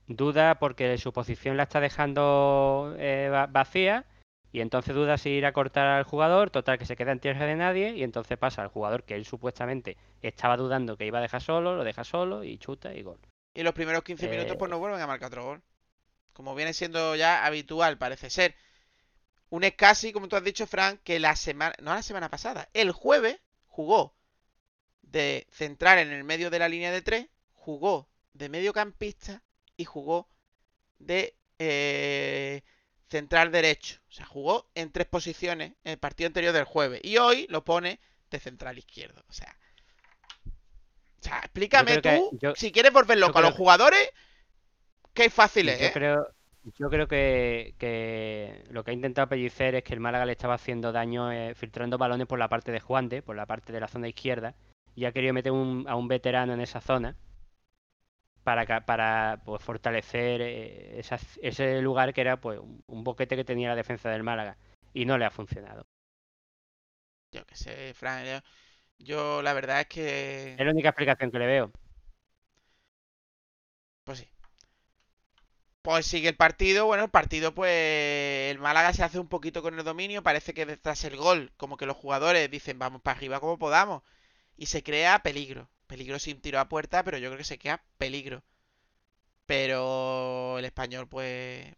Duda 0.08 0.60
porque 0.60 0.98
su 0.98 1.14
posición 1.14 1.56
la 1.56 1.64
está 1.64 1.80
dejando 1.80 2.94
eh, 2.98 3.30
vacía 3.52 4.06
y 4.52 4.62
entonces 4.62 4.96
duda 4.96 5.18
si 5.18 5.30
ir 5.30 5.46
a 5.46 5.54
cortar 5.54 5.88
al 5.88 6.04
jugador, 6.04 6.50
total 6.50 6.80
que 6.80 6.86
se 6.86 6.96
queda 6.96 7.12
en 7.12 7.20
tierra 7.20 7.46
de 7.46 7.56
nadie 7.56 7.96
y 7.96 8.04
entonces 8.04 8.38
pasa 8.38 8.62
al 8.62 8.70
jugador 8.70 9.04
que 9.04 9.16
él 9.16 9.26
supuestamente 9.26 9.98
estaba 10.22 10.58
dudando 10.58 10.98
que 10.98 11.06
iba 11.06 11.20
a 11.20 11.22
dejar 11.22 11.42
solo, 11.42 11.76
lo 11.76 11.84
deja 11.84 12.04
solo 12.04 12.44
y 12.44 12.58
chuta 12.58 12.94
y 12.94 13.04
gol. 13.04 13.20
Y 13.54 13.64
los 13.64 13.74
primeros 13.74 14.04
15 14.04 14.28
minutos 14.28 14.56
pues 14.58 14.72
no 14.72 14.80
vuelven 14.80 15.02
a 15.02 15.08
marcar 15.08 15.28
otro 15.28 15.44
gol. 15.44 15.62
Como 16.34 16.56
viene 16.56 16.74
siendo 16.74 17.16
ya 17.16 17.46
habitual, 17.46 17.98
parece 17.98 18.30
ser. 18.30 18.56
Un 19.50 19.64
es 19.64 19.74
casi, 19.74 20.14
como 20.14 20.28
tú 20.28 20.36
has 20.36 20.44
dicho, 20.44 20.68
Frank, 20.68 21.02
que 21.04 21.20
la 21.20 21.36
semana, 21.36 21.76
no 21.82 21.94
la 21.94 22.04
semana 22.04 22.30
pasada, 22.30 22.70
el 22.74 22.92
jueves 22.92 23.40
jugó 23.68 24.16
de 25.02 25.48
central 25.52 26.00
en 26.00 26.12
el 26.12 26.24
medio 26.24 26.50
de 26.50 26.60
la 26.60 26.70
línea 26.70 26.92
de 26.92 27.02
tres, 27.02 27.28
jugó 27.54 28.10
de 28.34 28.50
mediocampista 28.50 29.44
y 29.76 29.86
jugó 29.86 30.30
de 31.00 31.36
eh, 31.58 32.62
central 33.10 33.52
derecho. 33.52 34.00
O 34.10 34.12
sea, 34.12 34.26
jugó 34.26 34.70
en 34.76 34.92
tres 34.92 35.08
posiciones 35.08 35.74
en 35.84 35.94
el 35.94 35.98
partido 35.98 36.28
anterior 36.28 36.54
del 36.54 36.64
jueves. 36.64 37.02
Y 37.04 37.18
hoy 37.18 37.48
lo 37.50 37.64
pone 37.64 38.00
de 38.30 38.40
central 38.40 38.78
izquierdo. 38.78 39.24
O 39.28 39.34
sea, 39.34 39.56
o 40.46 41.24
sea 41.24 41.40
explícame 41.40 42.02
tú, 42.02 42.40
si 42.56 42.72
quieres 42.72 42.94
volver 42.94 43.18
loco 43.18 43.40
a 43.40 43.42
los 43.42 43.56
jugadores, 43.56 44.10
qué 45.14 45.30
fácil 45.30 45.70
es. 45.70 45.80
Yo 45.80 45.88
¿eh? 45.88 45.92
creo, 45.94 46.28
yo 46.78 46.90
creo 46.90 47.08
que, 47.08 48.64
lo 48.70 48.84
que 48.84 48.92
ha 48.92 48.94
intentado 48.94 49.28
Pellicer 49.28 49.76
es 49.76 49.84
que 49.84 49.94
el 49.94 50.00
Málaga 50.00 50.26
le 50.26 50.34
estaba 50.34 50.54
haciendo 50.54 50.92
daño 50.92 51.32
eh, 51.32 51.56
filtrando 51.56 51.98
balones 51.98 52.28
por 52.28 52.40
la 52.40 52.48
parte 52.48 52.72
de 52.72 52.80
Juande, 52.80 53.22
por 53.22 53.36
la 53.36 53.46
parte 53.46 53.74
de 53.74 53.80
la 53.80 53.88
zona 53.88 54.08
izquierda, 54.08 54.56
y 54.96 55.06
ha 55.06 55.12
querido 55.12 55.34
meter 55.34 55.52
a 55.52 55.96
un 55.96 56.08
veterano 56.08 56.54
en 56.54 56.62
esa 56.62 56.82
zona 56.82 57.16
para, 58.56 58.86
para 58.86 59.42
pues, 59.46 59.62
fortalecer 59.64 60.42
eh, 60.42 61.02
ese 61.42 61.82
lugar 61.82 62.14
que 62.14 62.22
era 62.22 62.40
pues 62.40 62.60
un 62.88 63.04
boquete 63.04 63.36
que 63.36 63.44
tenía 63.44 63.70
la 63.70 63.76
defensa 63.76 64.10
del 64.10 64.24
Málaga, 64.24 64.58
y 64.94 65.06
no 65.06 65.18
le 65.18 65.26
ha 65.26 65.32
funcionado. 65.32 65.86
Yo 67.32 67.46
qué 67.46 67.56
sé, 67.56 67.94
Fran, 67.94 68.26
yo, 68.26 68.40
yo 68.98 69.42
la 69.44 69.54
verdad 69.54 69.82
es 69.82 69.88
que... 69.88 70.54
Es 70.54 70.66
la 70.66 70.72
única 70.72 70.90
explicación 70.90 71.32
que 71.32 71.40
le 71.40 71.46
veo. 71.46 71.72
Pues 74.04 74.20
sí, 74.20 74.28
pues 75.82 76.06
sigue 76.06 76.30
el 76.30 76.36
partido. 76.36 76.86
Bueno, 76.86 77.04
el 77.06 77.10
partido, 77.10 77.54
pues 77.54 78.52
el 78.52 78.60
Málaga 78.60 78.94
se 78.94 79.04
hace 79.04 79.20
un 79.20 79.28
poquito 79.28 79.62
con 79.62 79.78
el 79.78 79.86
dominio. 79.86 80.24
Parece 80.24 80.54
que 80.54 80.66
tras 80.78 81.04
el 81.04 81.18
gol, 81.18 81.52
como 81.58 81.78
que 81.78 81.86
los 81.86 81.98
jugadores 81.98 82.50
dicen 82.52 82.80
vamos 82.80 83.02
para 83.02 83.18
arriba 83.18 83.40
como 83.40 83.58
podamos. 83.60 84.04
Y 84.58 84.68
se 84.68 84.84
crea 84.84 85.20
peligro. 85.24 85.70
Peligro 85.90 86.20
sin 86.20 86.40
tiro 86.42 86.60
a 86.62 86.70
puerta, 86.74 87.04
pero 87.04 87.18
yo 87.18 87.28
creo 87.30 87.38
que 87.40 87.44
se 87.52 87.60
queda 87.60 87.84
peligro. 87.98 88.44
Pero 89.46 90.58
el 90.60 90.64
español, 90.66 91.08
pues, 91.10 91.76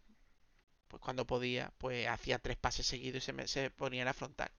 pues 0.88 1.02
cuando 1.02 1.26
podía, 1.26 1.72
pues 1.78 2.08
hacía 2.08 2.38
tres 2.40 2.56
pases 2.58 2.86
seguidos 2.86 3.24
y 3.24 3.26
se, 3.26 3.32
me- 3.34 3.48
se 3.48 3.70
ponía 3.70 4.02
en 4.02 4.06
la 4.06 4.14
frontal. 4.14 4.50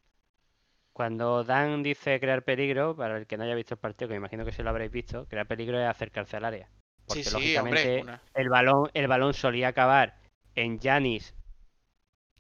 Cuando 0.94 1.44
Dan 1.44 1.84
dice 1.84 2.20
crear 2.20 2.44
peligro, 2.44 2.96
para 2.96 3.18
el 3.18 3.28
que 3.28 3.38
no 3.38 3.44
haya 3.44 3.54
visto 3.56 3.74
el 3.76 3.80
partido, 3.80 4.08
que 4.08 4.14
me 4.14 4.18
imagino 4.20 4.46
que 4.46 4.52
se 4.52 4.64
lo 4.64 4.70
habréis 4.70 4.92
visto, 4.92 5.28
crear 5.28 5.48
peligro 5.48 5.80
es 5.80 5.88
acercarse 5.88 6.38
al 6.38 6.46
área. 6.46 6.70
Porque 7.06 7.24
sí, 7.24 7.24
sí, 7.24 7.32
lógicamente 7.32 8.00
hombre. 8.00 8.20
el 8.34 8.50
balón, 8.50 8.90
el 8.94 9.08
balón 9.08 9.34
solía 9.34 9.70
acabar 9.70 10.16
en 10.56 10.80
Yanis, 10.80 11.36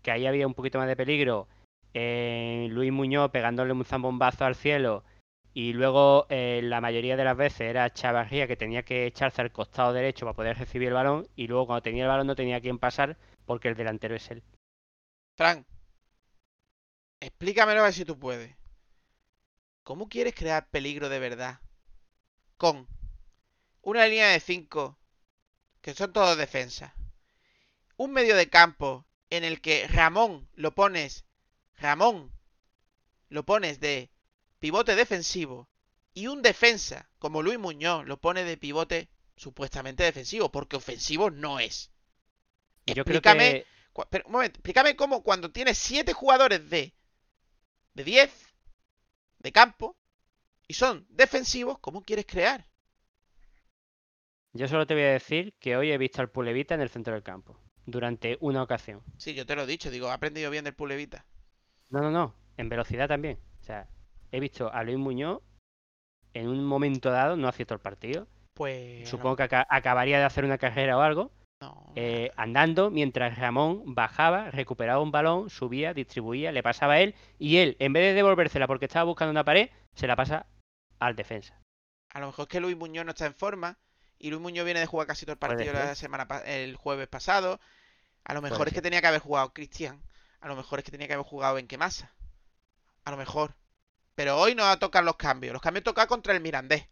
que 0.02 0.12
ahí 0.12 0.26
había 0.28 0.47
un 0.47 0.54
poquito 0.54 0.78
más 0.80 0.88
de 0.88 0.95
peligro, 0.95 1.47
en 1.93 2.73
Luis 2.73 2.91
Muñoz 2.91 3.32
pegándole 3.32 3.73
un 3.73 3.86
zambombazo 3.86 4.45
al 4.45 4.56
cielo, 4.56 5.04
y 5.54 5.74
luego 5.74 6.26
eh, 6.30 6.62
la 6.63 6.82
mayoría 6.82 7.16
de 7.16 7.24
las 7.24 7.38
veces 7.38 7.62
era 7.62 7.94
Chavarría 7.94 8.48
que 8.48 8.58
tenía 8.58 8.84
que 8.84 9.06
echarse 9.06 9.42
al 9.42 9.52
costado 9.52 9.94
derecho 9.94 10.26
para 10.26 10.36
poder 10.36 10.58
recibir 10.58 10.88
el 10.88 10.96
balón, 10.96 11.28
y 11.36 11.48
luego 11.48 11.68
cuando 11.68 11.84
tenía 11.84 12.04
el 12.04 12.10
balón 12.10 12.28
no 12.28 12.36
tenía 12.36 12.62
quien 12.62 12.80
pasar 12.80 13.18
porque 13.46 13.68
el 13.68 13.76
delantero 13.76 14.16
es 14.16 14.32
él. 14.32 14.44
Fran, 15.36 15.66
explícamelo 17.20 17.82
a 17.82 17.84
ver 17.84 17.94
si 17.94 18.06
tú 18.06 18.18
puedes. 18.18 18.56
¿Cómo 19.84 20.10
quieres 20.10 20.34
crear 20.34 20.70
peligro 20.70 21.10
de 21.10 21.20
verdad? 21.20 21.60
Con 22.58 22.88
una 23.82 24.08
línea 24.08 24.30
de 24.30 24.39
5, 24.39 24.98
que 25.82 25.94
son 25.94 26.13
todos 26.13 26.38
defensas. 26.38 26.94
Un 27.98 28.12
medio 28.12 28.36
de 28.36 28.50
campo 28.50 29.06
en 29.30 29.44
el 29.44 29.62
que 29.62 29.88
Ramón 29.88 30.48
lo 30.56 30.74
pones, 30.74 31.26
Ramón 31.78 32.32
lo 33.30 33.44
pones 33.44 33.80
de 33.80 34.12
pivote 34.63 34.95
defensivo 34.95 35.67
y 36.13 36.28
un 36.28 36.41
defensa 36.41 37.10
como 37.19 37.41
Luis 37.41 37.60
Muñoz 37.60 38.06
lo 38.06 38.21
pone 38.21 38.45
de 38.45 38.56
pivote 38.56 39.10
supuestamente 39.36 40.06
defensivo, 40.06 40.54
porque 40.54 40.78
ofensivo 40.78 41.30
no 41.30 41.60
es. 41.60 41.91
Yo 42.86 43.04
creo 43.04 43.17
Explícame 43.17 43.65
que 43.93 44.04
Pero, 44.10 44.23
un 44.26 44.32
momento, 44.32 44.60
explícame 44.60 44.95
cómo 44.95 45.21
cuando 45.21 45.52
tienes 45.52 45.78
7 45.80 46.13
jugadores 46.13 46.69
de, 46.69 46.93
de 47.93 48.04
10 48.06 48.54
de 49.39 49.52
campo 49.52 49.97
y 50.65 50.76
son 50.76 51.06
defensivos, 51.10 51.80
¿cómo 51.80 52.02
quieres 52.02 52.26
crear? 52.26 52.65
yo 54.54 54.69
solo 54.69 54.88
te 54.88 54.93
voy 54.93 55.04
a 55.04 55.12
decir 55.12 55.56
que 55.60 55.76
hoy 55.76 55.91
he 55.91 55.97
visto 55.97 56.21
al 56.21 56.30
Pulevita 56.30 56.73
en 56.73 56.80
el 56.80 56.89
centro 56.89 57.13
del 57.13 57.23
campo, 57.23 57.60
durante 57.86 58.38
una 58.39 58.63
ocasión. 58.63 59.04
Sí, 59.17 59.34
yo 59.34 59.45
te 59.45 59.58
lo 59.58 59.63
he 59.63 59.67
dicho, 59.67 59.91
digo, 59.91 60.08
he 60.08 60.12
aprendido 60.12 60.49
bien 60.49 60.63
del 60.63 60.73
Pulevita. 60.73 61.26
No, 61.89 61.99
no, 61.99 62.12
no. 62.12 62.34
En 62.56 62.69
velocidad 62.69 63.10
también. 63.10 63.39
O 63.60 63.63
sea, 63.65 63.89
he 64.34 64.39
visto 64.39 64.74
a 64.74 64.84
Luis 64.84 64.98
Muñoz 64.98 65.41
en 66.34 66.50
un 66.50 66.65
momento 66.65 67.12
dado, 67.12 67.38
no 67.38 67.52
todo 67.52 67.76
el 67.76 67.80
partido. 67.80 68.28
Pues. 68.54 69.08
Supongo 69.08 69.36
que 69.38 69.43
aca- 69.43 69.67
acabaría 69.69 70.17
de 70.19 70.26
hacer 70.26 70.43
una 70.43 70.58
carrera 70.58 70.98
o 70.98 71.02
algo. 71.02 71.32
No, 71.62 71.93
eh, 71.96 72.32
andando 72.36 72.91
mientras 72.91 73.38
Ramón 73.38 73.84
bajaba, 73.96 74.52
recuperaba 74.52 75.02
un 75.02 75.12
balón, 75.12 75.50
subía, 75.50 75.93
distribuía, 75.93 76.52
le 76.52 76.62
pasaba 76.62 76.93
a 76.93 77.00
él. 77.00 77.15
Y 77.39 77.58
él, 77.58 77.78
en 77.80 77.93
vez 77.93 78.04
de 78.04 78.13
devolvérsela 78.15 78.67
porque 78.67 78.86
estaba 78.86 79.06
buscando 79.06 79.32
una 79.32 79.46
pared, 79.46 79.69
se 79.93 80.08
la 80.08 80.15
pasa 80.17 80.46
al 81.00 81.15
defensa. 81.15 81.58
a 82.10 82.19
lo 82.19 82.28
mejor 82.28 82.43
es 82.43 82.50
que 82.50 82.60
Luis 82.60 82.76
Muñoz 82.78 83.06
no 83.06 83.12
está 83.12 83.26
en 83.26 83.34
forma 83.34 83.78
y 84.19 84.30
Luis 84.30 84.41
Muñoz 84.41 84.65
viene 84.65 84.80
de 84.82 84.86
jugar 84.88 85.08
casi 85.08 85.26
todo 85.26 85.34
el 85.34 85.39
partido 85.39 85.74
la 85.74 85.96
semana 85.96 86.28
el 86.46 86.76
jueves 86.76 87.08
pasado. 87.08 87.60
A 88.24 88.34
lo 88.34 88.41
mejor 88.41 88.67
es 88.67 88.74
que 88.74 88.82
tenía 88.82 89.02
que 89.02 89.08
haber 89.08 89.22
jugado 89.22 89.54
Cristian. 89.54 90.02
A 90.41 90.48
lo 90.48 90.56
mejor 90.56 90.80
es 90.80 90.86
que 90.86 90.91
tenía 90.91 91.08
que 91.08 91.13
haber 91.13 91.26
jugado 91.26 91.56
Benquemasa. 91.56 92.12
A 93.06 93.12
lo 93.12 93.17
mejor. 93.17 93.56
Pero 94.15 94.38
hoy 94.39 94.56
no 94.56 94.63
va 94.63 94.71
a 94.73 94.80
tocar 94.80 95.04
los 95.04 95.15
cambios. 95.17 95.54
Los 95.54 95.62
cambios 95.62 95.84
tocan 95.84 96.08
contra 96.08 96.34
el 96.34 96.41
Mirandés. 96.41 96.88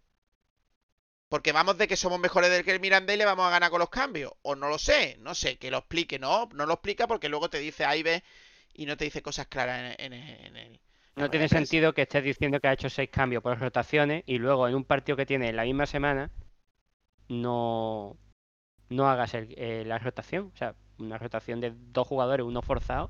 Porque 1.29 1.51
vamos 1.53 1.77
de 1.77 1.87
que 1.87 1.95
somos 1.95 2.19
mejores 2.19 2.49
del 2.51 2.63
que 2.65 2.71
el 2.71 2.79
Mirandés 2.81 3.15
y 3.15 3.19
le 3.19 3.25
vamos 3.25 3.45
a 3.45 3.49
ganar 3.49 3.69
con 3.71 3.79
los 3.79 3.89
cambios. 3.89 4.33
O 4.41 4.55
no 4.55 4.67
lo 4.69 4.77
sé, 4.77 5.17
no 5.19 5.33
sé, 5.33 5.57
que 5.57 5.71
lo 5.71 5.77
explique. 5.77 6.19
No, 6.19 6.49
no 6.53 6.65
lo 6.65 6.73
explica 6.73 7.07
porque 7.07 7.29
luego 7.29 7.49
te 7.49 7.59
dice 7.59 7.85
A 7.85 7.95
y 7.95 8.03
B 8.03 8.23
y 8.73 8.85
no 8.85 8.97
te 8.97 9.05
dice 9.05 9.21
cosas 9.21 9.47
claras 9.47 9.95
en, 9.99 10.13
en- 10.13 10.45
en 10.45 10.57
el... 10.57 10.79
No 11.15 11.25
en 11.25 11.31
tiene 11.31 11.47
sentido 11.47 11.93
que 11.93 12.03
estés 12.03 12.23
diciendo 12.23 12.59
que 12.59 12.67
ha 12.67 12.73
hecho 12.73 12.89
seis 12.89 13.09
cambios 13.09 13.43
por 13.43 13.57
rotaciones 13.59 14.23
y 14.25 14.37
luego 14.37 14.67
en 14.67 14.75
un 14.75 14.83
partido 14.85 15.15
que 15.17 15.25
tiene 15.25 15.49
en 15.49 15.55
la 15.55 15.63
misma 15.63 15.85
semana 15.85 16.31
no, 17.29 18.17
no 18.89 19.09
hagas 19.09 19.33
el- 19.33 19.53
eh, 19.57 19.83
la 19.85 19.99
rotación. 19.99 20.51
O 20.53 20.57
sea, 20.57 20.75
una 20.97 21.17
rotación 21.17 21.61
de 21.61 21.73
dos 21.75 22.07
jugadores, 22.07 22.45
uno 22.45 22.61
forzado, 22.61 23.09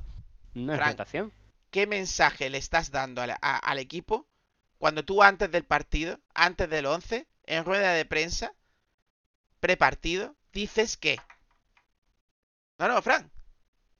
no 0.54 0.74
es 0.74 0.80
rotación. 0.91 1.32
¿Qué 1.72 1.88
mensaje 1.88 2.52
le 2.52 2.60
estás 2.60 2.92
dando 2.92 3.22
al, 3.24 3.32
a- 3.32 3.58
al 3.58 3.80
equipo 3.80 4.28
cuando 4.78 5.04
tú 5.04 5.24
antes 5.24 5.50
del 5.52 5.66
partido, 5.66 6.20
antes 6.36 6.70
del 6.70 6.86
11, 6.86 7.28
en 7.46 7.66
rueda 7.66 7.94
de 7.94 8.06
prensa, 8.06 8.54
prepartido, 9.62 10.36
dices 10.52 10.98
que... 10.98 11.18
No, 12.80 12.88
no, 12.90 13.02
Frank. 13.02 13.32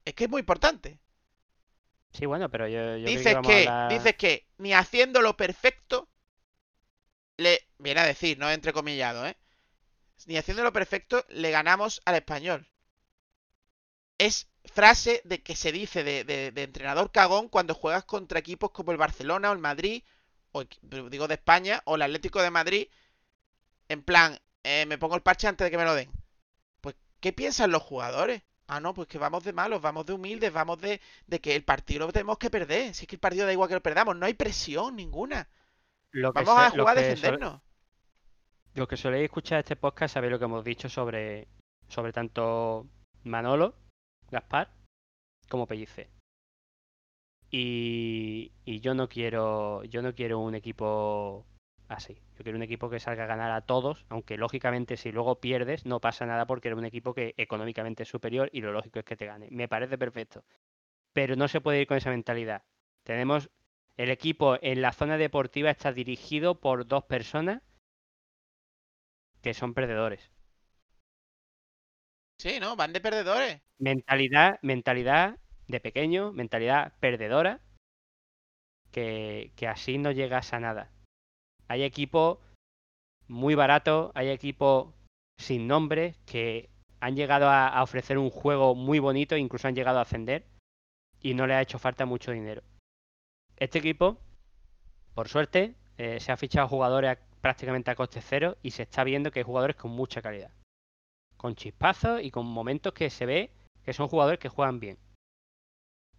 Es 0.06 0.14
que 0.16 0.26
es 0.26 0.30
muy 0.32 0.42
importante. 0.42 1.00
Sí, 2.14 2.26
bueno, 2.26 2.50
pero 2.50 2.68
yo, 2.68 2.98
yo 2.98 3.10
dices 3.10 3.38
que, 3.42 3.58
hablar- 3.60 3.76
dices 3.84 4.16
que 4.16 4.48
ni 4.58 4.74
haciendo 4.74 5.22
lo 5.22 5.38
perfecto, 5.38 6.10
le 7.38 7.68
viene 7.78 8.00
a 8.00 8.06
decir, 8.06 8.38
no 8.40 8.50
entrecomillado, 8.50 9.28
¿eh? 9.28 9.36
Ni 10.28 10.38
haciendo 10.38 10.64
lo 10.64 10.74
perfecto 10.74 11.26
le 11.30 11.52
ganamos 11.52 12.02
al 12.06 12.16
español. 12.16 12.70
Es 14.18 14.48
frase 14.66 15.22
de 15.26 15.42
que 15.42 15.56
se 15.56 15.72
dice 15.72 16.04
de, 16.04 16.24
de- 16.24 16.52
de 16.52 16.64
entrenador 16.64 17.12
cagón 17.12 17.50
cuando 17.50 17.74
juegas 17.74 18.04
contra 18.06 18.40
equipos 18.40 18.72
como 18.72 18.92
el 18.92 18.98
Barcelona 18.98 19.50
o 19.50 19.54
el 19.54 19.60
Madrid, 19.60 20.04
o 20.52 20.64
digo 21.10 21.28
de 21.28 21.36
España, 21.36 21.82
o 21.86 21.96
el 21.96 22.02
Atlético 22.04 22.42
de 22.42 22.52
Madrid, 22.52 22.88
en 23.90 24.04
plan, 24.04 24.38
eh, 24.64 24.86
me 24.86 24.98
pongo 24.98 25.16
el 25.16 25.22
parche 25.22 25.48
antes 25.48 25.66
de 25.66 25.72
que 25.72 25.78
me 25.78 25.86
lo 25.86 25.96
den. 25.96 26.10
Pues, 26.82 26.96
¿qué 27.20 27.34
piensan 27.34 27.72
los 27.72 27.82
jugadores? 27.84 28.42
Ah, 28.68 28.80
no, 28.80 28.94
pues 28.94 29.08
que 29.08 29.18
vamos 29.18 29.44
de 29.44 29.52
malos, 29.52 29.82
vamos 29.82 30.06
de 30.06 30.14
humildes, 30.14 30.54
vamos 30.54 30.80
de, 30.80 31.02
de 31.28 31.42
que 31.42 31.56
el 31.56 31.64
partido 31.64 32.06
lo 32.08 32.14
tenemos 32.14 32.38
que 32.38 32.50
perder. 32.50 32.94
Si 32.94 33.04
es 33.04 33.08
que 33.08 33.16
el 33.16 33.20
partido 33.20 33.46
da 33.46 33.52
igual 33.52 33.68
que 33.68 33.76
lo 33.76 33.84
perdamos, 33.84 34.16
no 34.16 34.26
hay 34.26 34.34
presión 34.34 34.96
ninguna. 34.96 35.50
Lo 36.12 36.32
que 36.32 36.44
Vamos 36.44 36.58
a 36.58 36.76
lo 36.76 36.84
jugar 36.84 36.98
a 36.98 37.02
defendernos. 37.02 37.62
Los 38.76 38.88
que 38.88 38.96
soléis 38.96 39.26
escuchar 39.26 39.60
este 39.60 39.76
podcast 39.76 40.14
sabéis 40.14 40.32
lo 40.32 40.40
que 40.40 40.46
hemos 40.46 40.64
dicho 40.64 40.88
sobre, 40.88 41.50
sobre 41.90 42.14
tanto 42.14 42.88
Manolo, 43.24 43.76
Gaspar, 44.32 44.70
como 45.50 45.68
Pellicer. 45.68 46.10
Y, 47.50 48.54
y 48.64 48.80
yo 48.80 48.94
no 48.94 49.10
quiero, 49.10 49.84
yo 49.84 50.02
no 50.02 50.16
quiero 50.16 50.40
un 50.40 50.56
equipo 50.56 51.46
así. 51.90 52.16
Yo 52.38 52.44
quiero 52.44 52.58
un 52.58 52.64
equipo 52.64 52.90
que 52.90 53.00
salga 53.00 53.26
a 53.26 53.28
ganar 53.28 53.52
a 53.52 53.62
todos, 53.62 54.06
aunque 54.10 54.38
lógicamente 54.38 54.96
si 54.96 55.12
luego 55.12 55.42
pierdes 55.42 55.86
no 55.86 56.00
pasa 56.00 56.26
nada 56.26 56.48
porque 56.48 56.70
eres 56.70 56.80
un 56.80 56.86
equipo 56.86 57.14
que 57.14 57.34
económicamente 57.38 58.04
es 58.04 58.10
superior 58.10 58.50
y 58.54 58.62
lo 58.62 58.72
lógico 58.72 59.00
es 59.00 59.06
que 59.06 59.18
te 59.18 59.26
gane. 59.26 59.50
Me 59.52 59.68
parece 59.68 59.98
perfecto. 59.98 60.44
Pero 61.14 61.36
no 61.36 61.48
se 61.50 61.60
puede 61.60 61.82
ir 61.82 61.88
con 61.88 61.98
esa 61.98 62.10
mentalidad. 62.10 62.64
Tenemos 63.04 63.50
el 63.98 64.10
equipo 64.10 64.58
en 64.62 64.82
la 64.82 64.94
zona 64.94 65.18
deportiva 65.18 65.70
está 65.70 65.92
dirigido 65.92 66.60
por 66.60 66.88
dos 66.88 67.04
personas 67.04 67.62
que 69.42 69.54
son 69.54 69.74
perdedores. 69.74 70.32
Sí, 72.42 72.60
¿no? 72.60 72.76
Van 72.76 72.92
de 72.92 73.00
perdedores. 73.02 73.62
Mentalidad, 73.78 74.58
mentalidad 74.64 75.38
de 75.68 75.80
pequeño, 75.80 76.32
mentalidad 76.32 76.92
perdedora, 77.00 77.62
que, 78.90 79.52
que 79.56 79.68
así 79.68 80.00
no 80.00 80.10
llegas 80.10 80.52
a 80.52 80.60
nada. 80.60 80.90
Hay 81.68 81.84
equipos 81.84 82.40
muy 83.28 83.54
baratos, 83.54 84.12
hay 84.16 84.30
equipos 84.30 84.92
sin 85.38 85.68
nombre 85.68 86.16
que 86.26 86.72
han 87.00 87.16
llegado 87.16 87.48
a, 87.48 87.84
ofrecer 87.84 88.18
un 88.18 88.32
juego 88.32 88.74
muy 88.74 88.98
bonito, 88.98 89.38
incluso 89.38 89.68
han 89.68 89.76
llegado 89.76 90.00
a 90.00 90.02
ascender 90.02 90.48
y 91.22 91.36
no 91.36 91.46
le 91.46 91.54
ha 91.54 91.62
hecho 91.62 91.78
falta 91.78 92.08
mucho 92.08 92.32
dinero. 92.32 92.64
Este 93.58 93.78
equipo, 93.78 94.18
por 95.14 95.30
suerte, 95.30 95.76
eh, 96.00 96.20
se 96.20 96.32
ha 96.32 96.38
fichado 96.38 96.68
jugadores 96.68 97.20
prácticamente 97.40 97.92
a 97.92 97.96
coste 97.96 98.20
cero 98.20 98.58
y 98.64 98.72
se 98.72 98.82
está 98.82 99.04
viendo 99.04 99.30
que 99.30 99.42
hay 99.42 99.46
jugadores 99.46 99.76
con 99.76 99.92
mucha 99.92 100.24
calidad. 100.24 100.50
Con 101.42 101.56
chispazos 101.56 102.22
y 102.22 102.30
con 102.30 102.46
momentos 102.46 102.94
que 102.94 103.10
se 103.10 103.26
ve 103.26 103.50
que 103.84 103.94
son 103.94 104.08
jugadores 104.08 104.40
que 104.40 104.48
juegan 104.48 104.80
bien. 104.80 105.00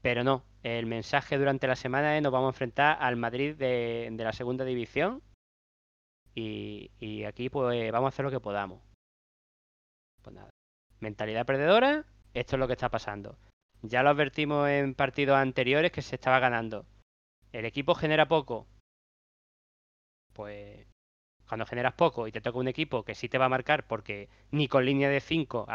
Pero 0.00 0.24
no, 0.24 0.42
el 0.64 0.86
mensaje 0.86 1.38
durante 1.38 1.68
la 1.68 1.76
semana 1.76 2.16
es 2.16 2.22
nos 2.24 2.32
vamos 2.32 2.48
a 2.48 2.54
enfrentar 2.54 2.96
al 3.00 3.14
Madrid 3.14 3.54
de, 3.54 4.12
la 4.18 4.32
segunda 4.32 4.64
división 4.64 5.22
y, 6.34 6.90
y 6.98 7.22
aquí 7.22 7.48
pues 7.50 7.92
vamos 7.92 8.06
a 8.06 8.12
hacer 8.12 8.24
lo 8.24 8.32
que 8.32 8.40
podamos. 8.40 8.82
Pues 10.22 10.34
nada, 10.34 10.50
mentalidad 10.98 11.46
perdedora, 11.46 12.04
esto 12.34 12.56
es 12.56 12.58
lo 12.58 12.66
que 12.66 12.72
está 12.72 12.88
pasando. 12.88 13.38
Ya 13.82 14.02
lo 14.02 14.10
advertimos 14.10 14.68
en 14.68 14.96
partidos 14.96 15.36
anteriores 15.36 15.92
que 15.92 16.02
se 16.02 16.16
estaba 16.16 16.40
ganando. 16.40 16.84
El 17.52 17.64
equipo 17.64 17.94
genera 17.94 18.26
poco. 18.26 18.66
Pues 20.32 20.84
cuando 21.52 21.66
generas 21.66 21.92
poco 21.92 22.26
y 22.26 22.32
te 22.32 22.40
toca 22.40 22.58
un 22.58 22.66
equipo 22.66 23.04
que 23.04 23.14
sí 23.14 23.28
te 23.28 23.36
va 23.36 23.44
a 23.44 23.48
marcar 23.50 23.86
porque 23.86 24.30
ni 24.52 24.68
con 24.68 24.86
línea 24.86 25.10
de 25.10 25.20
5 25.20 25.66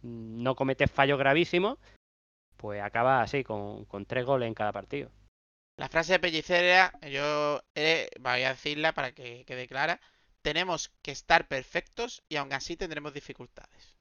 no 0.00 0.54
cometes 0.54 0.90
fallos 0.90 1.18
gravísimos, 1.18 1.76
pues 2.56 2.80
acaba 2.80 3.20
así, 3.20 3.44
con, 3.44 3.84
con 3.84 4.06
tres 4.06 4.24
goles 4.24 4.46
en 4.48 4.54
cada 4.54 4.72
partido. 4.72 5.10
La 5.76 5.90
frase 5.90 6.14
de 6.14 6.18
Pellicer 6.18 6.64
era, 6.64 6.98
yo 7.10 7.60
eh, 7.74 8.08
voy 8.20 8.42
a 8.44 8.54
decirla 8.54 8.94
para 8.94 9.12
que 9.12 9.44
quede 9.44 9.68
clara, 9.68 10.00
tenemos 10.40 10.90
que 11.02 11.10
estar 11.10 11.46
perfectos 11.46 12.22
y 12.30 12.36
aún 12.36 12.54
así 12.54 12.78
tendremos 12.78 13.12
dificultades. 13.12 13.98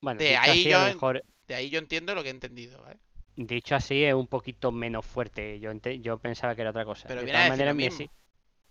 Bueno, 0.00 0.18
De 0.18 0.34
ahí 0.38 0.64
yo 0.66 0.78
mejor, 0.86 1.22
De 1.46 1.54
ahí 1.56 1.68
yo 1.68 1.78
entiendo 1.78 2.14
lo 2.14 2.22
que 2.22 2.28
he 2.28 2.32
entendido, 2.32 2.80
¿vale? 2.80 2.98
dicho 3.36 3.74
así, 3.74 4.04
es 4.04 4.14
un 4.14 4.26
poquito 4.26 4.72
menos 4.72 5.06
fuerte. 5.06 5.60
Yo, 5.60 5.70
ente- 5.70 6.00
yo 6.00 6.18
pensaba 6.18 6.54
que 6.54 6.62
era 6.62 6.70
otra 6.70 6.84
cosa. 6.84 7.06
Pero 7.08 7.20
de 7.20 7.26
viene 7.26 7.38
a 7.38 7.42
todas 7.42 7.50
decir 7.50 7.66
lo 7.66 7.74
maneras, 7.74 7.76
me, 7.76 7.90
mismo. 7.90 8.10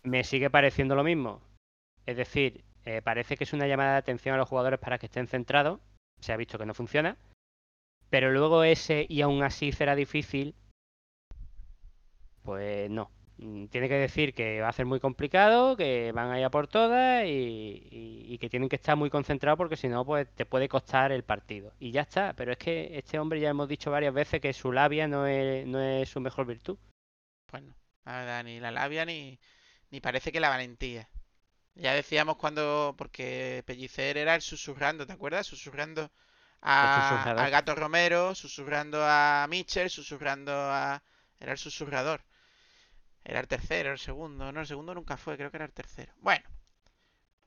Me 0.08 0.24
sigue 0.24 0.50
pareciendo 0.50 0.96
lo 0.96 1.04
mismo. 1.04 1.42
Es 2.06 2.18
decir, 2.18 2.64
eh, 2.86 3.02
parece 3.02 3.38
que 3.38 3.44
es 3.44 3.54
una 3.54 3.68
llamada 3.68 3.94
de 3.94 3.98
atención 4.00 4.36
a 4.36 4.38
los 4.38 4.50
jugadores 4.50 4.80
para 4.80 4.98
que 4.98 5.08
estén 5.08 5.28
centrados. 5.28 5.80
Se 6.22 6.34
ha 6.34 6.38
visto 6.38 6.58
que 6.58 6.66
no 6.66 6.74
funciona. 6.74 7.18
Pero 8.10 8.32
luego 8.32 8.64
ese 8.64 9.06
y 9.10 9.22
aún 9.22 9.44
así 9.44 9.72
será 9.72 9.96
difícil. 9.96 10.56
Pues 12.44 12.90
no. 12.90 13.12
Mm, 13.38 13.66
Tiene 13.68 13.88
que 13.90 13.96
decir 13.96 14.34
que 14.34 14.62
va 14.62 14.70
a 14.70 14.74
ser 14.74 14.86
muy 14.86 15.00
complicado, 15.00 15.76
que 15.78 16.12
van 16.14 16.32
a 16.32 16.40
ir 16.40 16.46
a 16.46 16.50
por 16.50 16.68
todas 16.68 17.26
y, 17.26 17.88
y- 17.92 18.38
que 18.40 18.50
tienen 18.50 18.70
que 18.70 18.76
estar 18.78 18.96
muy 18.96 19.10
concentrados 19.10 19.58
porque 19.58 19.76
si 19.76 19.88
no, 19.90 20.06
pues 20.06 20.28
te 20.36 20.46
puede 20.46 20.70
costar 20.70 21.12
el 21.12 21.24
partido. 21.24 21.74
Y 21.80 21.92
ya 21.92 22.02
está. 22.02 22.34
Pero 22.34 22.52
es 22.52 22.58
que 22.58 22.98
este 22.98 23.20
hombre 23.20 23.40
ya 23.40 23.50
hemos 23.50 23.68
dicho 23.68 23.92
varias 23.92 24.14
veces 24.14 24.42
que 24.42 24.54
su 24.54 24.72
labia 24.72 25.08
no 25.08 25.26
es, 25.28 25.66
no 25.68 25.80
es 25.82 26.08
su 26.10 26.20
mejor 26.22 26.46
virtud. 26.46 26.78
No, 27.54 27.60
la 28.06 28.20
verdad, 28.20 28.44
ni 28.44 28.60
la 28.60 28.72
labia 28.72 29.06
ni, 29.06 29.40
ni 29.92 30.02
parece 30.02 30.32
que 30.32 30.40
la 30.40 30.50
valentía. 30.50 31.10
Ya 31.76 31.94
decíamos 31.94 32.38
cuando, 32.38 32.96
porque 32.98 33.64
Pellicer 33.68 34.18
era 34.18 34.36
el 34.36 34.42
susurrando, 34.42 35.08
¿te 35.08 35.14
acuerdas? 35.14 35.48
Susurrando 35.48 36.12
a, 36.62 37.32
al 37.36 37.52
gato 37.52 37.76
Romero, 37.76 38.36
susurrando 38.36 39.00
a 39.04 39.48
Mitchell, 39.50 39.90
susurrando 39.90 40.54
a... 40.54 41.04
Era 41.40 41.54
el 41.54 41.58
susurrador. 41.60 42.24
Era 43.24 43.40
el 43.42 43.48
tercero, 43.48 43.92
el 43.92 44.00
segundo. 44.00 44.52
No, 44.52 44.60
el 44.62 44.66
segundo 44.66 44.96
nunca 44.96 45.18
fue, 45.18 45.38
creo 45.38 45.52
que 45.52 45.58
era 45.58 45.66
el 45.66 45.72
tercero. 45.72 46.14
Bueno. 46.18 46.50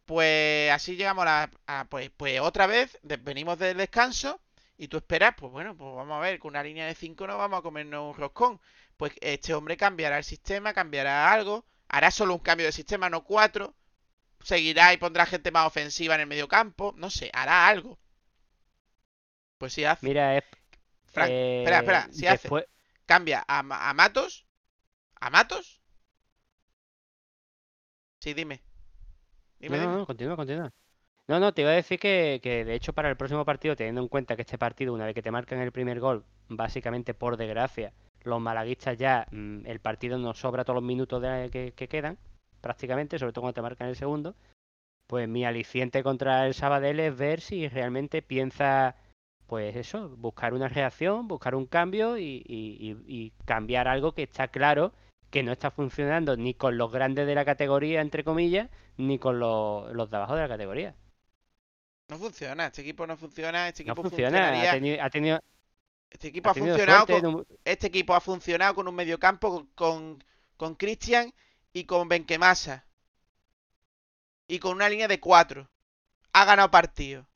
Pues 0.05 0.70
así 0.72 0.97
llegamos 0.97 1.24
a, 1.26 1.51
a- 1.66 1.84
pues, 1.88 2.11
pues 2.16 2.41
otra 2.41 2.66
vez 2.66 2.99
venimos 3.03 3.59
del 3.59 3.76
descanso 3.78 4.41
y 4.76 4.88
tú 4.88 4.97
esperas, 4.99 5.34
pues 5.36 5.53
bueno, 5.53 5.76
pues 5.76 5.95
vamos 5.95 6.16
a 6.16 6.20
ver, 6.20 6.38
con 6.38 6.51
una 6.51 6.62
línea 6.62 6.86
de 6.86 6.95
5 6.95 7.26
no 7.26 7.38
vamos 7.38 7.59
a 7.61 7.62
comernos 7.62 8.14
un 8.14 8.20
roscón. 8.20 8.61
Pues 8.97 9.12
este 9.20 9.55
hombre 9.55 9.76
cambiará 9.76 10.18
el 10.18 10.24
sistema, 10.24 10.72
cambiará 10.74 11.32
algo, 11.32 11.64
hará 11.91 12.11
solo 12.11 12.34
un 12.34 12.41
cambio 12.41 12.66
de 12.66 12.72
sistema, 12.72 13.11
no 13.11 13.24
cuatro, 13.24 13.74
seguirá 14.43 14.93
y 14.95 14.99
pondrá 14.99 15.26
gente 15.26 15.51
más 15.53 15.66
ofensiva 15.66 16.14
en 16.16 16.22
el 16.22 16.28
medio 16.28 16.49
campo, 16.49 16.95
no 16.97 17.11
sé, 17.11 17.30
hará 17.34 17.68
algo. 17.68 17.99
Pues 19.59 19.72
sí 19.74 19.84
hace. 19.84 20.07
Mira, 20.07 20.36
es. 20.36 20.45
Frank, 21.07 21.36
espera, 21.59 21.78
espera, 21.78 22.09
eh, 22.09 22.12
sí 22.12 22.26
hace. 22.26 22.55
Cambia 23.07 23.45
a, 23.49 23.62
Ma- 23.62 23.88
a 23.91 23.95
Matos. 23.95 24.47
¿A 25.20 25.30
Matos? 25.30 25.80
Sí, 28.20 28.34
dime. 28.34 28.62
Dime, 29.61 29.76
No, 29.76 29.78
no, 29.78 29.86
dime. 29.86 29.99
no, 29.99 30.07
continúa, 30.07 30.36
continúa. 30.36 30.70
No, 31.28 31.41
no, 31.41 31.55
te 31.55 31.62
iba 31.62 31.70
a 31.72 31.74
decir 31.74 31.99
que, 32.01 32.41
que 32.43 32.64
de 32.64 32.74
hecho 32.74 32.93
para 32.95 33.11
el 33.11 33.16
próximo 33.18 33.45
partido, 33.47 33.76
teniendo 33.76 34.03
en 34.03 34.09
cuenta 34.09 34.36
que 34.36 34.43
este 34.43 34.59
partido, 34.59 34.95
una 34.95 35.07
vez 35.07 35.14
que 35.14 35.22
te 35.22 35.30
marcan 35.32 35.61
el 35.61 35.72
primer 35.72 36.01
gol, 36.01 36.24
básicamente 36.49 37.14
por 37.14 37.36
desgracia, 37.38 37.93
los 38.25 38.41
malaguistas 38.41 38.99
ya, 38.99 39.27
mm, 39.31 39.66
el 39.66 39.81
partido 39.81 40.18
nos 40.18 40.39
sobra 40.39 40.64
todos 40.64 40.77
los 40.77 40.85
minutos 40.85 41.21
de- 41.23 41.49
que, 41.51 41.73
que 41.73 41.89
quedan, 41.89 42.18
prácticamente, 42.61 43.18
sobre 43.18 43.33
todo 43.33 43.43
cuando 43.43 43.55
te 43.55 43.62
marcan 43.62 43.89
el 43.89 43.97
segundo, 43.97 44.35
pues 45.07 45.29
mi 45.29 45.45
aliciente 45.45 46.03
contra 46.03 46.47
el 46.47 46.55
Sabadell 46.55 47.01
es 47.01 47.16
ver 47.16 47.41
si 47.41 47.68
realmente 47.68 48.23
piensa, 48.23 48.95
pues 49.47 49.75
eso, 49.77 50.11
buscar 50.16 50.55
una 50.55 50.68
reacción, 50.68 51.27
buscar 51.27 51.55
un 51.55 51.66
cambio 51.66 52.16
y, 52.18 52.43
y- 52.47 52.77
y- 52.79 53.05
y 53.07 53.33
cambiar 53.45 53.89
algo 53.89 54.12
que 54.12 54.23
está 54.23 54.49
claro 54.49 54.93
que 55.31 55.43
no 55.43 55.53
está 55.53 55.71
funcionando 55.71 56.37
ni 56.37 56.55
con 56.55 56.77
los 56.77 56.91
grandes 56.93 57.27
de 57.27 57.35
la 57.35 57.45
categoría, 57.45 58.01
entre 58.01 58.25
comillas, 58.25 58.68
ni 58.97 59.18
con 59.18 59.39
los, 59.39 59.93
los 59.93 60.11
de 60.11 60.16
abajo 60.16 60.35
de 60.35 60.43
la 60.43 60.49
categoría. 60.49 60.95
No 62.09 62.18
funciona, 62.18 62.66
este 62.66 62.83
equipo 62.83 63.07
no 63.07 63.16
funciona, 63.16 63.68
este 63.68 63.85
No 63.85 63.93
equipo 63.93 64.09
funciona. 64.09 64.62
Ha 64.62 64.71
tenido, 64.71 65.03
ha 65.03 65.11
tenido, 65.11 65.41
Este 66.11 66.29
equipo 66.29 66.51
ha 66.51 66.55
funcionado 66.55 67.07
con, 67.07 67.27
un- 67.27 67.47
este 67.65 67.87
equipo 67.87 68.15
ha 68.15 68.21
funcionado 68.21 68.75
con 68.75 68.89
un 68.89 68.95
mediocampo 68.95 69.67
con, 69.75 70.23
con, 70.57 70.75
Christian 70.75 71.33
y 71.73 71.85
con 71.85 72.09
Benquemasa. 72.09 72.85
Y 74.49 74.59
con 74.59 74.75
una 74.75 74.89
línea 74.89 75.09
de 75.09 75.21
cuatro. 75.21 75.71
Ha 76.33 76.45
ganado 76.45 76.71
partido. 76.71 77.27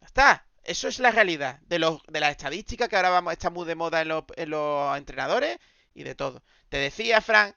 Ya 0.00 0.06
está. 0.06 0.46
Eso 0.62 0.86
es 0.88 0.98
la 0.98 1.10
realidad 1.10 1.60
de, 1.62 1.78
los, 1.78 2.02
de 2.08 2.20
las 2.20 2.30
estadísticas 2.32 2.90
que 2.90 2.96
ahora 2.96 3.08
vamos, 3.08 3.32
está 3.32 3.48
muy 3.48 3.66
de 3.66 3.74
moda 3.74 4.02
en 4.02 4.08
los, 4.08 4.24
en 4.36 4.50
los 4.50 4.96
entrenadores 4.98 5.58
y 5.94 6.02
de 6.02 6.14
todo. 6.14 6.42
Te 6.68 6.76
decía, 6.76 7.22
Frank, 7.22 7.56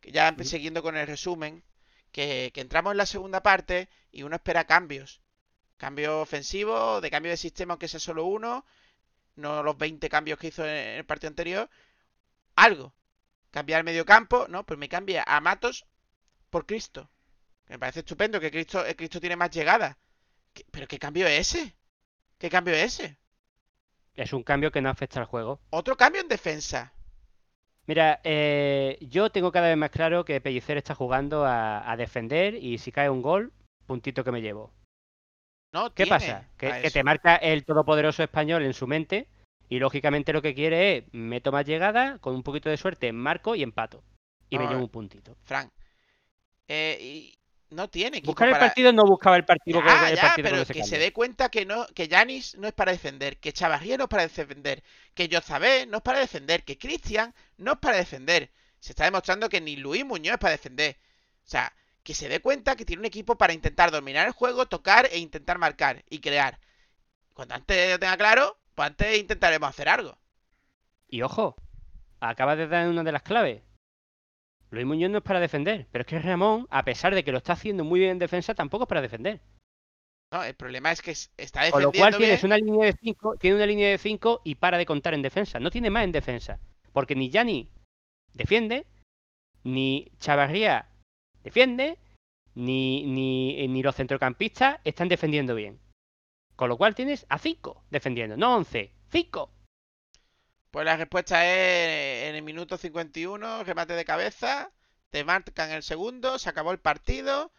que 0.00 0.10
ya 0.10 0.34
siguiendo 0.42 0.82
con 0.82 0.96
el 0.96 1.06
resumen, 1.06 1.62
que, 2.12 2.50
que 2.54 2.62
entramos 2.62 2.92
en 2.92 2.96
la 2.96 3.04
segunda 3.04 3.42
parte 3.42 3.90
y 4.10 4.22
uno 4.22 4.36
espera 4.36 4.64
cambios. 4.64 5.20
Cambio 5.76 6.20
ofensivo, 6.22 7.02
de 7.02 7.10
cambio 7.10 7.30
de 7.30 7.36
sistema, 7.36 7.74
aunque 7.74 7.88
sea 7.88 8.00
solo 8.00 8.24
uno 8.24 8.64
no 9.36 9.62
los 9.62 9.76
20 9.78 10.08
cambios 10.08 10.38
que 10.38 10.48
hizo 10.48 10.64
en 10.66 10.98
el 10.98 11.06
partido 11.06 11.28
anterior, 11.30 11.70
algo. 12.56 12.94
Cambiar 13.50 13.80
el 13.80 13.84
medio 13.84 14.04
campo, 14.06 14.46
¿no? 14.48 14.64
Pues 14.66 14.78
me 14.78 14.88
cambia 14.88 15.24
a 15.26 15.40
Matos 15.40 15.86
por 16.50 16.66
Cristo. 16.66 17.10
Me 17.68 17.78
parece 17.78 18.00
estupendo 18.00 18.40
que 18.40 18.50
Cristo, 18.50 18.84
Cristo 18.96 19.20
tiene 19.20 19.36
más 19.36 19.50
llegada. 19.50 19.98
¿Qué- 20.54 20.66
¿Pero 20.70 20.88
qué 20.88 20.98
cambio 20.98 21.26
es 21.26 21.54
ese? 21.54 21.76
¿Qué 22.38 22.50
cambio 22.50 22.74
es 22.74 23.00
ese? 23.00 23.18
es 24.16 24.32
un 24.32 24.42
cambio 24.42 24.72
que 24.72 24.80
no 24.82 24.90
afecta 24.90 25.20
al 25.20 25.26
juego. 25.26 25.60
Otro 25.70 25.96
cambio 25.96 26.20
en 26.22 26.28
defensa. 26.28 26.92
Mira, 27.86 28.20
eh, 28.24 28.98
yo 29.00 29.30
tengo 29.30 29.52
cada 29.52 29.68
vez 29.68 29.76
más 29.76 29.90
claro 29.90 30.24
que 30.24 30.40
Pellicer 30.40 30.76
está 30.76 30.94
jugando 30.94 31.44
a, 31.44 31.90
a 31.90 31.96
defender 31.96 32.54
y 32.56 32.78
si 32.78 32.90
cae 32.92 33.08
un 33.10 33.22
gol, 33.22 33.52
puntito 33.86 34.24
que 34.24 34.32
me 34.32 34.42
llevo. 34.42 34.72
No, 35.76 35.92
¿Qué 35.92 36.04
tiene 36.04 36.18
pasa? 36.18 36.48
Que, 36.56 36.80
que 36.82 36.90
te 36.90 37.04
marca 37.04 37.36
el 37.36 37.64
todopoderoso 37.64 38.22
español 38.22 38.62
en 38.64 38.72
su 38.72 38.86
mente 38.86 39.28
y 39.68 39.78
lógicamente 39.78 40.32
lo 40.32 40.40
que 40.40 40.54
quiere 40.54 40.96
es 40.96 41.04
meto 41.12 41.52
más 41.52 41.66
llegada, 41.66 42.18
con 42.18 42.34
un 42.34 42.42
poquito 42.42 42.70
de 42.70 42.78
suerte 42.78 43.12
marco 43.12 43.54
y 43.54 43.62
empato. 43.62 44.02
Y 44.48 44.58
me 44.58 44.66
llevo 44.68 44.80
un 44.80 44.88
puntito. 44.88 45.36
Frank. 45.42 45.70
Eh, 46.68 46.98
y 47.00 47.38
no 47.74 47.88
tiene 47.90 48.18
equipo 48.18 48.30
Buscar 48.32 48.48
el 48.48 48.54
para- 48.54 48.66
partido 48.66 48.92
no 48.92 49.04
buscaba 49.04 49.36
el 49.36 49.44
partido, 49.44 49.82
Ya, 49.84 50.08
el 50.10 50.16
ya, 50.16 50.22
partido 50.22 50.48
con 50.50 50.58
pero 50.58 50.72
que 50.72 50.84
se 50.84 50.98
dé 50.98 51.12
cuenta 51.12 51.48
que 51.50 51.66
no, 51.66 51.86
que 51.88 52.08
Yanis 52.08 52.56
no 52.56 52.68
es 52.68 52.72
para 52.74 52.92
defender, 52.92 53.38
que 53.38 53.52
Chavarría 53.52 53.96
no 53.98 54.04
es 54.04 54.08
para 54.10 54.22
defender, 54.22 54.82
que 55.14 55.28
Yozabé 55.28 55.84
no 55.86 55.98
es 55.98 56.02
para 56.02 56.20
defender, 56.20 56.62
que 56.64 56.78
Cristian 56.78 57.34
no 57.58 57.72
es 57.72 57.78
para 57.78 57.98
defender. 57.98 58.50
Se 58.80 58.92
está 58.92 59.04
demostrando 59.04 59.48
que 59.48 59.60
ni 59.60 59.76
Luis 59.76 60.04
Muñoz 60.04 60.34
es 60.34 60.38
para 60.38 60.52
defender. 60.52 60.96
O 61.44 61.48
sea, 61.48 61.72
que 62.06 62.14
se 62.14 62.28
dé 62.28 62.38
cuenta 62.40 62.76
que 62.76 62.84
tiene 62.84 63.00
un 63.00 63.06
equipo 63.06 63.36
para 63.36 63.52
intentar 63.52 63.90
dominar 63.90 64.28
el 64.28 64.32
juego, 64.32 64.66
tocar 64.66 65.08
e 65.10 65.18
intentar 65.18 65.58
marcar 65.58 66.04
y 66.08 66.20
crear. 66.20 66.60
Cuando 67.34 67.56
antes 67.56 67.90
lo 67.90 67.98
tenga 67.98 68.16
claro, 68.16 68.56
pues 68.76 68.86
antes 68.86 69.18
intentaremos 69.18 69.68
hacer 69.68 69.88
algo. 69.88 70.16
Y 71.08 71.22
ojo, 71.22 71.56
acaba 72.20 72.54
de 72.54 72.68
dar 72.68 72.88
una 72.88 73.02
de 73.02 73.10
las 73.10 73.22
claves. 73.22 73.60
Luis 74.70 74.86
Muñoz 74.86 75.10
no 75.10 75.18
es 75.18 75.24
para 75.24 75.40
defender, 75.40 75.88
pero 75.90 76.02
es 76.02 76.06
que 76.06 76.20
Ramón, 76.20 76.68
a 76.70 76.84
pesar 76.84 77.12
de 77.12 77.24
que 77.24 77.32
lo 77.32 77.38
está 77.38 77.54
haciendo 77.54 77.82
muy 77.82 77.98
bien 77.98 78.12
en 78.12 78.18
defensa, 78.20 78.54
tampoco 78.54 78.84
es 78.84 78.88
para 78.88 79.02
defender. 79.02 79.40
No, 80.32 80.44
el 80.44 80.54
problema 80.54 80.92
es 80.92 81.02
que 81.02 81.10
es- 81.10 81.32
está 81.36 81.68
Con 81.72 81.82
lo 81.82 81.90
defendiendo 81.90 82.18
cual 82.18 82.18
tienes 82.18 82.42
bien. 82.42 82.52
una 82.52 82.56
línea 82.58 82.86
de 82.86 82.98
5, 83.02 83.36
tiene 83.36 83.56
una 83.56 83.66
línea 83.66 83.88
de 83.90 83.98
5 83.98 84.42
y 84.44 84.54
para 84.54 84.78
de 84.78 84.86
contar 84.86 85.12
en 85.14 85.22
defensa. 85.22 85.58
No 85.58 85.70
tiene 85.72 85.90
más 85.90 86.04
en 86.04 86.12
defensa. 86.12 86.60
Porque 86.92 87.16
ni 87.16 87.30
Yanni 87.30 87.68
defiende, 88.32 88.86
ni 89.64 90.12
Chavarría 90.18 90.88
defiende, 91.46 91.96
ni, 92.54 93.06
ni, 93.06 93.68
ni 93.68 93.82
los 93.82 93.94
centrocampistas 93.94 94.80
están 94.82 95.08
defendiendo 95.08 95.54
bien. 95.54 95.80
Con 96.56 96.68
lo 96.68 96.76
cual 96.76 96.96
tienes 96.96 97.24
a 97.28 97.38
5 97.38 97.84
defendiendo, 97.88 98.36
no 98.36 98.56
11, 98.56 98.92
5. 99.10 99.52
Pues 100.72 100.84
la 100.84 100.96
respuesta 100.96 101.46
es 101.46 102.28
en 102.28 102.34
el 102.34 102.42
minuto 102.42 102.76
51, 102.76 103.62
remate 103.62 103.92
de 103.92 104.04
cabeza, 104.04 104.72
te 105.10 105.22
marcan 105.22 105.70
el 105.70 105.84
segundo, 105.84 106.40
se 106.40 106.48
acabó 106.48 106.72
el 106.72 106.80
partido 106.80 107.52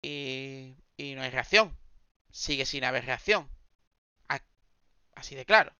y, 0.00 0.74
y 0.96 1.14
no 1.14 1.22
hay 1.22 1.30
reacción. 1.30 1.76
Sigue 2.30 2.64
sin 2.64 2.84
haber 2.84 3.04
reacción. 3.04 3.50
Así 5.14 5.34
de 5.34 5.44
claro. 5.44 5.72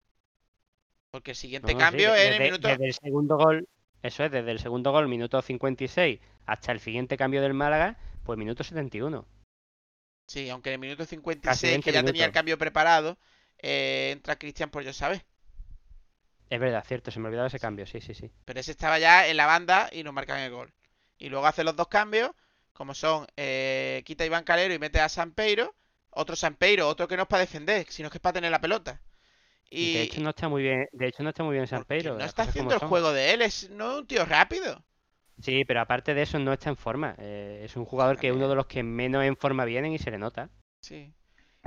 Porque 1.10 1.30
el 1.30 1.36
siguiente 1.36 1.72
No, 1.72 1.78
no, 1.78 1.84
sí, 1.84 1.90
cambio 1.90 2.14
es 2.14 2.26
en 2.26 2.32
el 2.34 2.42
minuto... 2.42 2.68
desde 2.68 2.86
el 2.86 2.94
segundo 2.94 3.36
gol, 3.36 3.68
eso 4.06 4.24
es, 4.24 4.30
desde 4.30 4.50
el 4.50 4.58
segundo 4.58 4.92
gol, 4.92 5.08
minuto 5.08 5.40
56, 5.40 6.20
hasta 6.46 6.72
el 6.72 6.80
siguiente 6.80 7.16
cambio 7.16 7.42
del 7.42 7.54
Málaga, 7.54 7.96
pues 8.24 8.38
minuto 8.38 8.64
71. 8.64 9.26
Sí, 10.26 10.50
aunque 10.50 10.70
en 10.70 10.74
el 10.74 10.80
minuto 10.80 11.04
56, 11.04 11.72
20 11.72 11.84
que 11.84 11.92
ya 11.92 12.02
tenía 12.02 12.24
el 12.24 12.32
cambio 12.32 12.58
preparado, 12.58 13.16
eh, 13.58 14.10
entra 14.12 14.36
Cristian 14.36 14.70
por 14.70 14.82
yo 14.82 14.92
sabes. 14.92 15.22
Es 16.48 16.60
verdad, 16.60 16.84
cierto, 16.86 17.10
se 17.10 17.18
me 17.18 17.26
olvidaba 17.26 17.48
ese 17.48 17.58
cambio, 17.58 17.86
sí, 17.86 18.00
sí, 18.00 18.14
sí. 18.14 18.30
Pero 18.44 18.60
ese 18.60 18.72
estaba 18.72 18.98
ya 18.98 19.26
en 19.26 19.36
la 19.36 19.46
banda 19.46 19.88
y 19.92 20.02
nos 20.02 20.14
marcan 20.14 20.40
el 20.40 20.52
gol. 20.52 20.72
Y 21.18 21.28
luego 21.28 21.46
hace 21.46 21.64
los 21.64 21.74
dos 21.74 21.88
cambios, 21.88 22.30
como 22.72 22.94
son 22.94 23.26
eh, 23.36 24.02
quita 24.04 24.24
a 24.24 24.26
Iván 24.26 24.44
Calero 24.44 24.74
y 24.74 24.78
mete 24.78 25.00
a 25.00 25.08
Sampeiro. 25.08 25.74
Otro 26.10 26.36
Sampeiro, 26.36 26.88
otro 26.88 27.08
que 27.08 27.16
no 27.16 27.24
es 27.24 27.28
para 27.28 27.40
defender, 27.40 27.86
sino 27.90 28.10
que 28.10 28.18
es 28.18 28.22
para 28.22 28.34
tener 28.34 28.50
la 28.50 28.60
pelota. 28.60 29.00
Y 29.70 29.94
de 29.94 30.02
hecho 30.02 30.20
no 30.20 30.30
está 30.30 30.48
muy 30.48 30.62
bien, 30.62 30.86
de 30.92 31.06
hecho 31.08 31.22
no 31.22 31.30
está 31.30 31.42
muy 31.42 31.54
bien 31.54 31.66
San 31.66 31.84
Pedro. 31.84 32.16
no 32.16 32.24
está 32.24 32.42
haciendo 32.44 32.74
el 32.74 32.80
son. 32.80 32.88
juego 32.88 33.12
de 33.12 33.32
él, 33.34 33.42
es 33.42 33.68
no 33.70 33.92
es 33.92 33.98
un 33.98 34.06
tío 34.06 34.24
rápido. 34.24 34.84
Sí, 35.42 35.64
pero 35.66 35.80
aparte 35.80 36.14
de 36.14 36.22
eso 36.22 36.38
no 36.38 36.52
está 36.52 36.70
en 36.70 36.76
forma. 36.76 37.14
eh, 37.18 37.60
es 37.64 37.76
un 37.76 37.84
jugador 37.84 38.18
que 38.18 38.28
es 38.28 38.34
uno 38.34 38.48
de 38.48 38.54
los 38.54 38.66
que 38.66 38.82
menos 38.82 39.24
en 39.24 39.36
forma 39.36 39.64
vienen 39.64 39.92
y 39.92 39.98
se 39.98 40.10
le 40.10 40.18
nota. 40.18 40.50
Sí. 40.80 41.12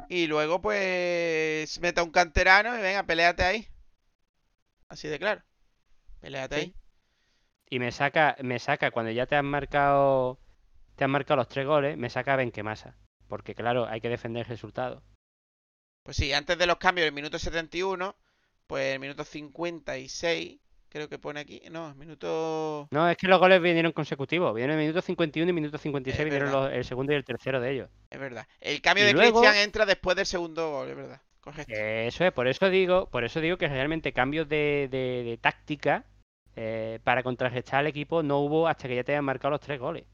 Y 0.07 0.27
luego, 0.27 0.61
pues, 0.61 1.79
meta 1.81 2.01
un 2.03 2.11
canterano 2.11 2.77
y 2.77 2.81
venga, 2.81 3.03
peleate 3.03 3.43
ahí. 3.43 3.67
Así 4.87 5.07
de 5.07 5.19
claro. 5.19 5.43
Peleate 6.19 6.55
Sí. 6.55 6.61
ahí. 6.61 6.75
Y 7.69 7.79
me 7.79 7.91
saca, 7.91 8.35
me 8.41 8.57
saca 8.59 8.91
cuando 8.91 9.11
ya 9.11 9.27
te 9.27 9.35
han 9.35 9.45
marcado, 9.45 10.39
te 10.95 11.03
han 11.03 11.11
marcado 11.11 11.37
los 11.37 11.47
tres 11.49 11.67
goles, 11.67 11.97
me 11.97 12.09
saca 12.09 12.35
Benquemasa. 12.35 12.97
Porque 13.27 13.53
claro, 13.53 13.85
hay 13.87 14.01
que 14.01 14.09
defender 14.09 14.43
el 14.45 14.49
resultado. 14.49 15.03
Pues 16.09 16.17
sí, 16.17 16.33
antes 16.33 16.57
de 16.57 16.65
los 16.65 16.77
cambios, 16.77 17.05
el 17.05 17.13
minuto 17.13 17.37
71, 17.37 18.15
pues 18.65 18.95
el 18.95 18.99
minuto 18.99 19.23
56, 19.23 20.59
creo 20.89 21.07
que 21.07 21.19
pone 21.19 21.39
aquí. 21.41 21.61
No, 21.69 21.89
el 21.89 21.95
minuto. 21.97 22.87
No, 22.89 23.07
es 23.07 23.15
que 23.15 23.27
los 23.27 23.39
goles 23.39 23.61
vinieron 23.61 23.91
consecutivos. 23.91 24.51
Vinieron 24.55 24.75
el 24.79 24.81
minuto 24.81 25.03
51 25.03 25.47
y 25.51 25.53
minuto 25.53 25.77
56, 25.77 26.19
Es 26.19 26.25
vinieron 26.25 26.51
los- 26.51 26.71
el 26.71 26.83
segundo 26.83 27.13
y 27.13 27.15
el 27.15 27.23
tercero 27.23 27.61
de 27.61 27.71
ellos. 27.73 27.89
Es 28.09 28.19
verdad. 28.19 28.47
El 28.59 28.81
cambio 28.81 29.03
Y 29.03 29.07
de 29.09 29.13
luego- 29.13 29.41
Cristian 29.41 29.63
entra 29.63 29.85
después 29.85 30.17
del 30.17 30.25
segundo 30.25 30.71
gol, 30.71 30.89
es 30.89 30.95
verdad. 30.95 31.21
Correcto. 31.41 31.73
Eso 31.75 32.25
es, 32.25 32.31
por 32.31 32.47
eso 32.47 32.69
digo, 32.71 33.05
por 33.11 33.23
eso 33.23 33.39
digo 33.39 33.57
que 33.59 33.67
realmente 33.67 34.11
cambios 34.11 34.49
de, 34.49 34.87
de- 34.89 35.23
de 35.23 35.37
táctica 35.39 36.05
eh, 36.55 36.97
para 37.03 37.21
contrarrestar 37.21 37.81
al 37.81 37.87
equipo 37.87 38.23
no 38.23 38.39
hubo 38.39 38.67
hasta 38.67 38.87
que 38.87 38.95
ya 38.95 39.03
te 39.03 39.11
hayan 39.11 39.25
marcado 39.25 39.51
los 39.51 39.61
tres 39.61 39.79
goles. 39.79 40.05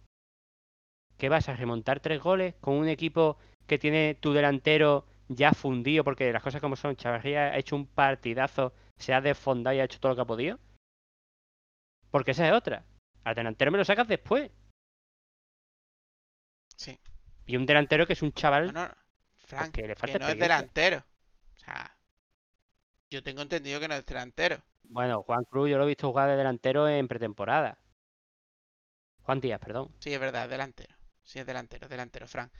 ¿Qué 1.18 1.30
vas 1.30 1.48
a 1.48 1.56
remontar 1.56 2.02
tres 2.02 2.20
goles 2.22 2.54
con 2.60 2.74
un 2.76 2.90
equipo 2.90 3.38
que 3.66 3.80
tiene 3.80 4.16
tu 4.20 4.34
delantero 4.34 5.06
ya 5.28 5.52
fundido? 5.52 6.04
Porque 6.04 6.32
las 6.32 6.44
cosas 6.44 6.62
como 6.62 6.76
son, 6.76 6.96
Chavarría 6.96 7.46
ha 7.46 7.58
hecho 7.58 7.76
un 7.76 7.88
partidazo, 7.88 8.74
se 8.98 9.14
ha 9.14 9.22
desfondado 9.22 9.76
y 9.76 9.80
ha 9.80 9.86
hecho 9.86 10.00
todo 10.00 10.12
lo 10.12 10.16
que 10.16 10.22
ha 10.22 10.26
podido. 10.26 10.60
Porque 12.12 12.32
esa 12.32 12.48
es 12.48 12.54
otra. 12.54 12.86
Al 13.24 13.36
delantero 13.36 13.72
me 13.72 13.78
lo 13.78 13.86
sacas 13.86 14.08
después. 14.08 14.52
Sí. 16.76 17.00
Y 17.46 17.58
un 17.58 17.66
delantero 17.66 18.06
que 18.06 18.14
es 18.14 18.22
un 18.22 18.34
chaval 18.34 18.74
No, 18.74 18.88
no, 18.88 18.96
Frank, 19.38 19.74
que 19.74 19.82
le 19.82 19.96
que 19.96 19.96
falta 19.96 20.20
no 20.20 20.28
es 20.28 20.40
delantero. 20.40 21.04
O 21.56 21.58
sea, 21.58 21.98
yo 23.10 23.24
tengo 23.24 23.42
entendido 23.42 23.80
que 23.80 23.88
no 23.88 23.96
es 23.96 24.06
delantero. 24.06 24.62
Bueno, 24.84 25.24
Juan 25.24 25.44
Cruz 25.46 25.70
yo 25.70 25.78
lo 25.78 25.86
he 25.86 25.88
visto 25.88 26.08
jugar 26.08 26.30
de 26.30 26.36
delantero 26.36 26.88
en 26.88 27.08
pretemporada. 27.08 27.80
Juan 29.24 29.40
Díaz, 29.40 29.60
perdón. 29.60 29.94
Sí, 30.00 30.14
es 30.14 30.20
verdad, 30.20 30.44
es 30.44 30.50
delantero. 30.52 30.96
Sí, 31.24 31.40
es 31.40 31.46
delantero, 31.46 31.86
es 31.86 31.90
delantero, 31.90 32.28
Frank. 32.28 32.52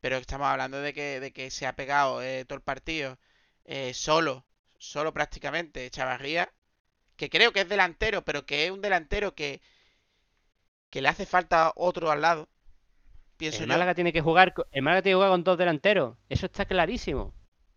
Pero 0.00 0.16
estamos 0.18 0.46
hablando 0.48 0.80
de 0.80 0.92
que, 0.94 1.20
de 1.20 1.32
que 1.32 1.50
se 1.50 1.66
ha 1.66 1.74
pegado 1.76 2.22
eh, 2.22 2.44
todo 2.46 2.56
el 2.56 2.62
partido 2.62 3.18
eh, 3.64 3.94
solo, 3.94 4.46
solo 4.78 5.12
prácticamente, 5.12 5.90
Chavarría, 5.90 6.52
que 7.16 7.30
creo 7.30 7.52
que 7.52 7.62
es 7.62 7.68
delantero, 7.70 8.24
pero 8.24 8.46
que 8.46 8.66
es 8.66 8.70
un 8.72 8.82
delantero 8.82 9.34
que, 9.34 9.60
que 10.90 11.00
le 11.02 11.08
hace 11.08 11.24
falta 11.26 11.72
otro 11.76 12.10
al 12.10 12.20
lado. 12.20 12.48
Pienso 13.38 13.64
El 13.64 13.66
yo. 13.66 13.66
Málaga 13.68 13.94
tiene 13.94 14.10
que 14.14 14.22
jugar, 14.22 14.54
el 14.72 14.80
Málaga 14.82 15.02
tiene 15.02 15.12
que 15.12 15.16
jugar 15.16 15.30
con 15.32 15.44
dos 15.44 15.58
delanteros. 15.58 16.16
Eso 16.30 16.46
está 16.46 16.64
clarísimo. 16.64 17.34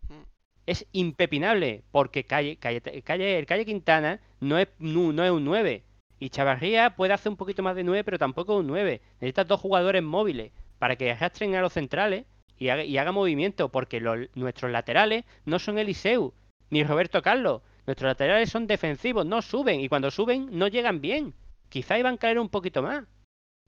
Mm. 0.10 0.26
Es 0.66 0.88
impepinable 0.92 1.84
porque 1.92 2.24
Calle, 2.26 2.58
Calle, 2.58 2.82
Calle- 3.04 3.38
el 3.38 3.46
Calle 3.46 3.66
Quintana 3.66 4.22
no 4.40 4.58
es, 4.58 4.70
no 4.80 5.24
es 5.24 5.32
un 5.32 5.44
9. 5.46 5.84
Y 6.20 6.30
Chavarría 6.30 6.96
puede 6.96 7.14
hacer 7.14 7.32
un 7.32 7.38
poquito 7.38 7.62
más 7.64 7.76
de 7.76 7.84
9, 7.84 8.04
pero 8.04 8.18
tampoco 8.20 8.54
es 8.54 8.60
un 8.62 8.68
9. 8.68 9.02
Necesitas 9.20 9.48
dos 9.48 9.60
jugadores 9.60 10.02
móviles 10.04 10.52
para 10.82 10.96
que 10.96 11.12
arrastren 11.12 11.54
a 11.54 11.62
los 11.62 11.74
centrales 11.74 12.26
y 12.58 12.70
haga, 12.70 12.84
y 12.84 12.98
haga 12.98 13.12
movimiento, 13.12 13.70
porque 13.70 14.00
los- 14.02 14.28
nuestros 14.34 14.72
laterales 14.72 15.26
no 15.46 15.60
son 15.60 15.78
Eliseu 15.78 16.34
ni 16.72 16.84
Roberto 16.84 17.22
Carlos. 17.22 17.62
Nuestros 17.86 18.08
laterales 18.10 18.50
son 18.50 18.66
defensivos, 18.66 19.24
no 19.24 19.44
suben. 19.44 19.80
Y 19.80 19.90
cuando 19.90 20.10
suben, 20.10 20.50
no 20.58 20.68
llegan 20.68 21.00
bien. 21.00 21.36
Quizá 21.70 22.00
iban 22.00 22.16
a 22.16 22.18
caer 22.18 22.40
un 22.40 22.50
poquito 22.50 22.82
más. 22.82 23.04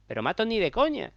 Pero 0.08 0.24
Matos 0.24 0.48
ni 0.48 0.58
de 0.58 0.72
coña. 0.72 1.14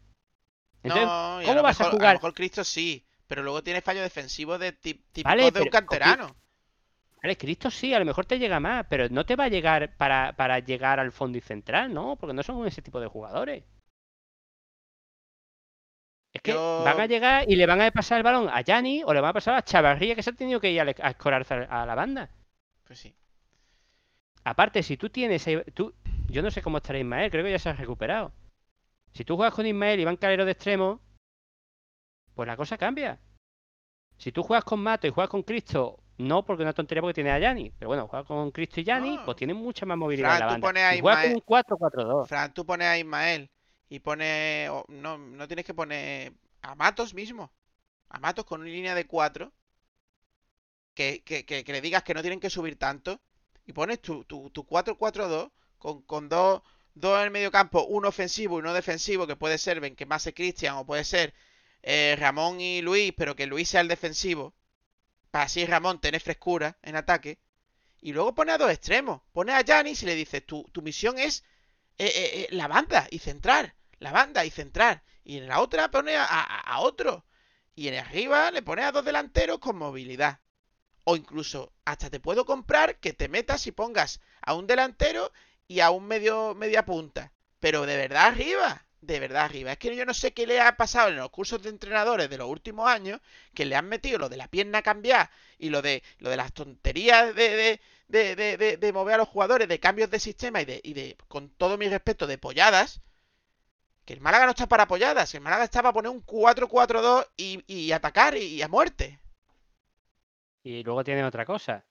Entonces, 0.83 1.07
no, 1.07 1.39
a 1.39 1.43
¿cómo 1.47 1.63
vas 1.63 1.81
a 1.81 1.85
mejor- 1.85 1.87
A 1.87 1.91
jugar? 1.97 2.13
lo 2.17 2.19
mejor 2.19 2.35
Cristo 2.35 2.63
sí, 2.63 3.03
pero 3.27 3.43
luego 3.43 3.63
tiene 3.63 3.81
fallos 3.81 4.03
defensivos 4.03 4.61
de 4.61 4.73
típicos 4.73 5.25
Vale, 5.25 5.51
de 5.51 5.63
un 5.63 5.69
canterano. 5.69 6.37
Vale, 7.23 7.39
Cristo 7.39 7.71
sí, 7.71 7.95
a 7.95 7.99
lo 7.99 8.05
mejor 8.05 8.27
te 8.27 8.39
llega 8.39 8.61
más, 8.61 8.85
pero 8.91 9.09
no 9.09 9.25
te 9.25 9.35
va 9.35 9.45
a 9.45 9.49
llegar 9.49 9.97
para, 9.97 10.35
para 10.37 10.59
llegar 10.59 11.01
al 11.01 11.11
fondo 11.11 11.39
y 11.39 11.41
central, 11.41 11.95
¿no? 11.95 12.17
Porque 12.17 12.35
no 12.35 12.43
son 12.43 12.67
ese 12.67 12.83
tipo 12.83 13.01
de 13.01 13.07
jugadores. 13.07 13.65
Es 16.37 16.43
que 16.43 16.53
Yo- 16.53 16.83
van 16.85 17.01
a 17.01 17.07
llegar 17.07 17.45
y 17.49 17.57
le 17.57 17.67
van 17.67 17.81
a 17.81 17.91
pasar 17.91 18.19
el 18.19 18.23
balón 18.25 18.49
a 18.49 18.61
Yanni 18.61 19.03
o 19.05 19.13
le 19.13 19.21
van 19.21 19.31
a 19.31 19.35
pasar 19.35 19.55
a 19.55 19.63
Chavarría 19.63 20.15
que 20.15 20.23
se 20.23 20.31
ha 20.31 20.33
tenido 20.33 20.61
que 20.61 20.71
ir 20.71 20.81
a, 20.81 20.85
le- 20.85 20.97
a 21.01 21.87
la 21.87 21.95
banda. 21.95 22.31
Pues 22.85 22.99
sí. 22.99 23.15
Aparte, 24.45 24.83
si 24.83 24.97
tú 24.97 25.11
tienes. 25.11 25.45
Tú, 25.75 25.93
yo 26.29 26.43
no 26.43 26.51
sé 26.51 26.63
cómo 26.63 26.77
estará 26.79 26.99
Ismael, 26.99 27.31
creo 27.31 27.45
que 27.45 27.51
ya 27.51 27.59
se 27.59 27.69
ha 27.69 27.73
recuperado. 27.73 28.33
Si 29.13 29.25
tú 29.25 29.37
juegas 29.37 29.55
con 29.55 29.67
Ismael 29.67 29.99
y 30.01 30.05
Van 30.05 30.17
Calero 30.17 30.45
de 30.45 30.53
extremo, 30.53 31.01
pues 32.35 32.47
la 32.47 32.57
cosa 32.57 32.77
cambia. 32.79 33.19
Si 34.19 34.31
tú 34.33 34.43
juegas 34.43 34.65
con 34.65 34.81
Mato 34.81 35.07
y 35.07 35.11
juegas 35.11 35.31
con 35.31 35.43
Cristo, 35.43 35.99
no 36.19 36.45
porque 36.45 36.63
es 36.63 36.67
una 36.67 36.73
tontería 36.73 37.01
porque 37.03 37.15
tiene 37.15 37.31
a 37.31 37.39
Yanni, 37.39 37.71
pero 37.79 37.89
bueno, 37.89 38.07
juegas 38.09 38.27
con 38.27 38.51
Cristo 38.51 38.81
y 38.81 38.85
Yanni, 38.85 39.17
No. 39.17 39.25
pues 39.25 39.37
tiene 39.37 39.55
mucha 39.55 39.85
más 39.87 39.97
movilidad 39.99 40.29
Fran, 40.29 40.37
en 40.37 40.41
la 40.41 40.47
tú 40.47 40.53
banda. 40.55 40.67
pones 40.69 40.83
a 40.85 40.95
Y 40.97 41.01
juegas 41.01 41.21
con 41.23 41.31
Ismael- 41.31 41.37
un 41.37 41.41
4-4-2. 41.43 42.29
Fran, 42.29 42.55
tú 42.55 42.65
pones 42.67 42.87
a 42.89 42.99
Ismael 42.99 43.51
y 43.89 44.01
pones. 44.01 44.71
o 44.71 44.85
no, 44.89 45.19
no 45.19 45.47
tienes 45.47 45.65
que 45.65 45.75
poner 45.75 46.33
a 46.63 46.75
Matos 46.75 47.15
mismo. 47.15 47.53
A 48.09 48.19
Matos 48.19 48.45
con 48.45 48.61
una 48.61 48.71
línea 48.71 48.95
de 48.95 49.07
4. 49.07 49.53
Que, 50.95 51.23
que, 51.25 51.45
que, 51.45 51.63
que 51.65 51.73
le 51.73 51.81
digas 51.81 52.03
que 52.03 52.15
no 52.15 52.23
tienen 52.23 52.41
que 52.41 52.51
subir 52.51 52.79
tanto. 52.79 53.21
Y 53.67 53.73
pones 53.73 54.01
tu, 54.01 54.25
tu, 54.25 54.51
tu 54.51 54.65
4-4-2 54.65 55.51
con, 55.79 56.03
con 56.03 56.29
dos, 56.29 56.63
dos 56.95 57.19
en 57.19 57.25
el 57.25 57.31
medio 57.31 57.51
campo, 57.51 57.85
uno 57.85 58.09
ofensivo 58.09 58.57
y 58.57 58.61
uno 58.61 58.73
defensivo, 58.73 59.27
que 59.27 59.37
puede 59.37 59.59
ser 59.59 59.81
Benquemase 59.81 60.33
Cristian 60.33 60.77
o 60.77 60.87
puede 60.87 61.05
ser 61.05 61.35
eh, 61.83 62.17
Ramón 62.19 62.61
y 62.61 62.81
Luis, 62.83 63.13
pero 63.17 63.37
que 63.37 63.47
Luis 63.47 63.69
sea 63.69 63.81
el 63.81 63.89
defensivo. 63.89 64.55
Para 65.31 65.45
así 65.45 65.67
Ramón 65.67 66.01
tener 66.01 66.21
frescura 66.21 66.79
en 66.83 66.97
ataque. 66.97 67.39
Y 68.01 68.13
luego 68.13 68.35
pone 68.35 68.53
a 68.53 68.59
dos 68.59 68.71
extremos. 68.71 69.23
Pone 69.33 69.53
a 69.53 69.61
Yanis 69.63 70.03
y 70.03 70.07
le 70.07 70.15
dices, 70.15 70.45
tu, 70.47 70.65
tu 70.73 70.83
misión 70.83 71.19
es 71.19 71.45
eh, 71.99 72.07
eh, 72.07 72.41
eh, 72.43 72.49
la 72.51 72.69
banda 72.69 73.07
y 73.11 73.19
centrar. 73.19 73.75
La 73.99 74.13
banda 74.13 74.45
y 74.45 74.51
centrar. 74.51 75.03
Y 75.25 75.39
en 75.39 75.49
la 75.49 75.61
otra 75.61 75.91
pone 75.91 76.15
a, 76.17 76.79
otro. 76.81 77.25
Y 77.75 77.89
en 77.89 77.95
arriba 77.95 78.51
le 78.51 78.63
pone 78.63 78.83
a 78.83 78.93
dos 78.93 79.05
delanteros 79.05 79.59
con 79.59 79.77
movilidad. 79.77 80.41
O 81.05 81.17
incluso 81.17 81.73
hasta 81.85 82.11
te 82.11 82.21
puedo 82.21 82.45
comprar 82.45 82.99
que 82.99 83.13
te 83.13 83.29
metas 83.29 83.67
y 83.67 83.73
pongas 83.73 84.21
a 84.43 84.55
un 84.55 84.67
delantero 84.67 85.33
y 85.69 85.81
a 85.81 85.91
un 85.91 86.07
medio 86.07 86.55
media 86.55 86.85
punta. 86.85 87.33
Pero 87.61 87.87
de 87.87 87.97
verdad 87.97 88.27
arriba. 88.27 88.87
De 89.01 89.21
verdad 89.21 89.45
arriba. 89.45 89.73
Es 89.73 89.79
que 89.79 89.95
yo 89.95 90.05
no 90.05 90.15
sé 90.15 90.33
qué 90.33 90.47
le 90.47 90.61
ha 90.61 90.77
pasado 90.77 91.09
en 91.09 91.17
los 91.17 91.31
cursos 91.31 91.63
de 91.63 91.71
entrenadores 91.71 92.29
de 92.29 92.39
los 92.39 92.49
últimos 92.49 92.89
años 92.89 93.21
que 93.55 93.65
le 93.65 93.77
han 93.77 93.89
metido 93.89 94.19
lo 94.19 94.29
de 94.29 94.37
la 94.37 94.49
pierna 94.49 94.83
cambiar 94.83 95.31
y 95.59 95.71
lo 95.71 95.81
de 95.81 96.03
lo 96.19 96.29
de 96.29 96.37
las 96.37 96.53
tonterías 96.53 97.35
de, 97.35 97.81
de, 98.09 98.37
de, 98.37 98.57
de- 98.57 98.77
de 98.77 98.93
mover 98.93 99.15
a 99.15 99.19
los 99.19 99.29
jugadores, 99.29 99.69
de 99.69 99.81
cambios 99.81 100.11
de 100.11 100.21
sistema 100.21 100.61
y 100.63 100.65
de, 100.65 100.81
y 100.85 100.95
de, 100.95 101.17
con 101.29 101.49
todo 101.51 101.77
mi 101.79 101.89
respeto, 101.89 102.27
de 102.27 102.39
polladas. 102.39 103.01
Que 104.05 104.13
el 104.15 104.21
Málaga 104.21 104.45
no 104.45 104.51
está 104.51 104.69
para 104.69 104.85
apoyadas, 104.85 105.35
el 105.35 105.41
Málaga 105.41 105.65
está 105.65 105.83
para 105.83 105.93
poner 105.93 106.11
un 106.13 106.25
4-4-2 106.25 107.27
y, 107.37 107.65
y 107.67 107.91
atacar 107.93 108.37
y, 108.37 108.63
a 108.63 108.69
muerte. 108.69 109.19
Y 110.63 110.83
luego 110.85 111.03
tienes 111.03 111.25
otra 111.25 111.45
cosa, 111.45 111.85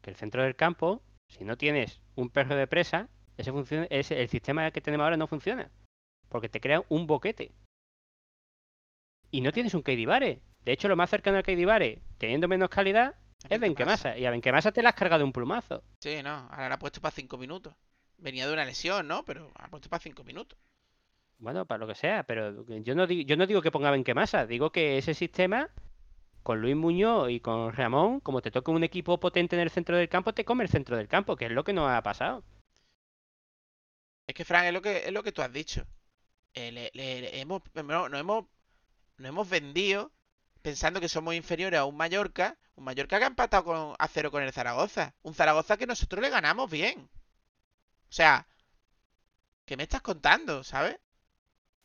que 0.00 0.10
el 0.10 0.16
centro 0.16 0.42
del 0.42 0.56
campo, 0.56 1.02
si 1.28 1.44
no 1.44 1.56
tienes 1.58 2.00
un 2.14 2.30
perro 2.30 2.56
de 2.56 2.66
presa, 2.66 3.08
ese 3.36 3.52
ese, 3.90 4.22
el 4.22 4.28
sistema 4.28 4.70
que 4.70 4.80
tenemos 4.80 5.04
ahora 5.04 5.16
no 5.18 5.26
funciona. 5.26 5.70
Porque 6.28 6.48
te 6.48 6.60
crea 6.60 6.82
un 6.88 7.06
boquete. 7.06 7.52
Y 9.30 9.40
no 9.42 9.52
tienes 9.52 9.74
un 9.74 9.82
Keidibare. 9.82 10.40
De 10.64 10.72
hecho, 10.72 10.88
lo 10.88 10.96
más 10.96 11.10
cercano 11.10 11.36
al 11.38 11.42
Keidibare, 11.42 12.00
teniendo 12.18 12.48
menos 12.48 12.68
calidad, 12.68 13.14
es 13.48 13.60
Benquemasa. 13.60 14.16
Y 14.18 14.26
a 14.26 14.30
Benquemasa 14.30 14.72
te 14.72 14.82
la 14.82 14.90
has 14.90 14.94
cargado 14.94 15.18
de 15.20 15.24
un 15.24 15.32
plumazo. 15.32 15.82
Sí, 16.00 16.22
no, 16.22 16.30
ahora 16.50 16.68
la 16.68 16.74
ha 16.74 16.78
puesto 16.78 17.00
para 17.00 17.12
5 17.14 17.38
minutos. 17.38 17.74
Venía 18.18 18.46
de 18.46 18.52
una 18.52 18.64
lesión, 18.64 19.08
¿no? 19.08 19.24
Pero 19.24 19.50
ha 19.56 19.68
puesto 19.68 19.88
para 19.88 20.02
5 20.02 20.24
minutos. 20.24 20.58
Bueno, 21.38 21.64
para 21.64 21.78
lo 21.78 21.86
que 21.86 21.94
sea, 21.94 22.22
pero 22.24 22.66
yo 22.82 22.94
no 22.94 23.06
digo, 23.06 23.22
yo 23.26 23.36
no 23.36 23.46
digo 23.46 23.62
que 23.62 23.70
ponga 23.70 23.90
Benquemasa, 23.90 24.46
digo 24.46 24.70
que 24.70 24.98
ese 24.98 25.14
sistema, 25.14 25.70
con 26.42 26.60
Luis 26.60 26.76
Muñoz 26.76 27.30
y 27.30 27.40
con 27.40 27.72
Ramón, 27.72 28.20
como 28.20 28.42
te 28.42 28.50
toca 28.50 28.70
un 28.72 28.84
equipo 28.84 29.18
potente 29.18 29.56
en 29.56 29.62
el 29.62 29.70
centro 29.70 29.96
del 29.96 30.10
campo, 30.10 30.34
te 30.34 30.44
come 30.44 30.64
el 30.64 30.70
centro 30.70 30.98
del 30.98 31.08
campo, 31.08 31.36
que 31.36 31.46
es 31.46 31.50
lo 31.50 31.64
que 31.64 31.72
nos 31.72 31.88
ha 31.90 32.02
pasado. 32.02 32.44
Es 34.26 34.34
que, 34.34 34.44
Fran, 34.44 34.66
es 34.66 34.72
lo 34.74 34.82
que, 34.82 34.98
es 34.98 35.12
lo 35.12 35.22
que 35.22 35.32
tú 35.32 35.40
has 35.42 35.52
dicho. 35.52 35.86
Eh, 36.54 36.70
le- 36.72 36.90
le- 36.94 37.20
le 37.22 37.40
hemos, 37.40 37.62
no, 37.74 38.08
no 38.08 38.18
hemos, 38.18 38.44
no 39.16 39.28
hemos 39.28 39.48
vendido 39.48 40.12
pensando 40.62 41.00
que 41.00 41.08
somos 41.08 41.34
inferiores 41.34 41.78
a 41.80 41.84
un 41.84 41.96
Mallorca. 41.96 42.56
Un 42.76 42.84
Mallorca 42.84 43.18
que 43.18 43.24
ha 43.24 43.28
empatado 43.28 43.64
con, 43.64 43.94
a 43.98 44.08
cero 44.08 44.30
con 44.30 44.42
el 44.42 44.52
Zaragoza. 44.52 45.14
Un 45.22 45.34
Zaragoza 45.34 45.76
que 45.76 45.86
nosotros 45.86 46.22
le 46.22 46.30
ganamos 46.30 46.70
bien. 46.70 47.08
O 48.08 48.12
sea, 48.12 48.46
¿qué 49.64 49.76
me 49.76 49.82
estás 49.84 50.02
contando, 50.02 50.64
sabes? 50.64 50.96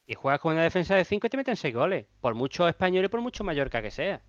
Y 0.08 0.14
juegas 0.16 0.40
con 0.40 0.54
una 0.54 0.64
defensa 0.64 0.96
de 0.96 1.06
5 1.06 1.28
y 1.28 1.30
te 1.30 1.38
meten 1.38 1.56
6 1.56 1.74
goles. 1.74 2.06
Por 2.22 2.36
mucho 2.36 2.68
español 2.68 3.06
y 3.06 3.08
por 3.10 3.22
mucho 3.22 3.44
Mallorca 3.44 3.82
que 3.82 3.92
sea. 3.92 4.22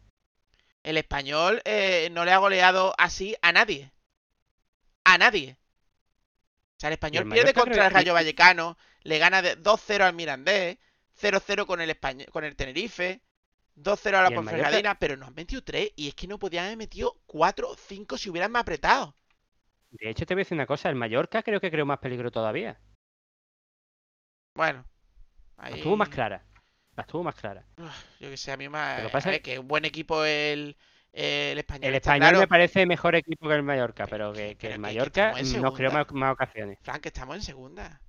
El 0.82 0.96
español 0.96 1.60
eh, 1.64 2.08
no 2.12 2.24
le 2.24 2.32
ha 2.32 2.38
goleado 2.38 2.94
así 2.98 3.36
a 3.42 3.52
nadie. 3.52 3.92
A 5.04 5.18
nadie. 5.18 5.56
O 6.76 6.80
sea, 6.80 6.88
el 6.88 6.94
español 6.94 7.24
el 7.24 7.28
pierde 7.30 7.54
contra 7.54 7.86
el 7.86 7.92
Rayo 7.92 8.14
Vallecano, 8.14 8.76
le 9.02 9.18
gana 9.18 9.42
de 9.42 9.56
2-0 9.56 10.02
al 10.02 10.14
Mirandés, 10.14 10.78
0-0 11.20 11.66
con 11.66 11.80
el 11.80 11.90
Españ- 11.90 12.28
con 12.30 12.44
el 12.44 12.56
Tenerife. 12.56 13.20
2-0 13.76 14.14
a 14.14 14.22
la 14.22 14.30
Ponferradina, 14.30 14.98
pero 14.98 15.16
nos 15.16 15.28
han 15.28 15.34
metido 15.34 15.62
3 15.62 15.92
y 15.96 16.08
es 16.08 16.14
que 16.14 16.26
no 16.26 16.38
podían 16.38 16.66
haber 16.66 16.78
metido 16.78 17.20
4 17.26 17.70
o 17.70 17.76
5 17.76 18.18
si 18.18 18.30
hubieran 18.30 18.50
más 18.50 18.62
apretado. 18.62 19.14
De 19.90 20.10
hecho, 20.10 20.26
te 20.26 20.34
voy 20.34 20.40
a 20.40 20.44
decir 20.44 20.56
una 20.56 20.66
cosa, 20.66 20.88
el 20.88 20.94
Mallorca 20.94 21.42
creo 21.42 21.60
que 21.60 21.70
creó 21.70 21.86
más 21.86 21.98
peligro 21.98 22.30
todavía. 22.30 22.80
Bueno, 24.54 24.84
La 25.58 25.64
ahí... 25.64 25.74
estuvo 25.74 25.96
más 25.96 26.08
clara. 26.08 26.44
La 26.96 27.02
estuvo 27.02 27.22
más 27.22 27.34
clara. 27.34 27.66
Yo 28.20 28.30
que 28.30 28.36
sé, 28.36 28.52
a 28.52 28.56
mí 28.56 28.68
más... 28.68 29.02
Que 29.02 29.08
pasa 29.10 29.28
a 29.28 29.32
ver, 29.32 29.42
que 29.42 29.58
un 29.58 29.68
buen 29.68 29.84
equipo 29.84 30.24
el, 30.24 30.76
el 31.12 31.58
español. 31.58 31.84
El 31.84 31.94
español 31.94 32.20
claro. 32.20 32.38
me 32.40 32.48
parece 32.48 32.86
mejor 32.86 33.14
equipo 33.14 33.48
que 33.48 33.54
el 33.54 33.62
Mallorca, 33.62 34.06
pero 34.06 34.32
que, 34.32 34.56
que 34.56 34.68
pero 34.68 34.74
el 34.74 34.80
Mallorca 34.80 35.32
en 35.38 35.60
nos 35.60 35.74
creó 35.74 35.92
más, 35.92 36.10
más 36.12 36.32
ocasiones. 36.32 36.78
Frank, 36.82 37.04
estamos 37.04 37.36
en 37.36 37.42
segunda. 37.42 38.00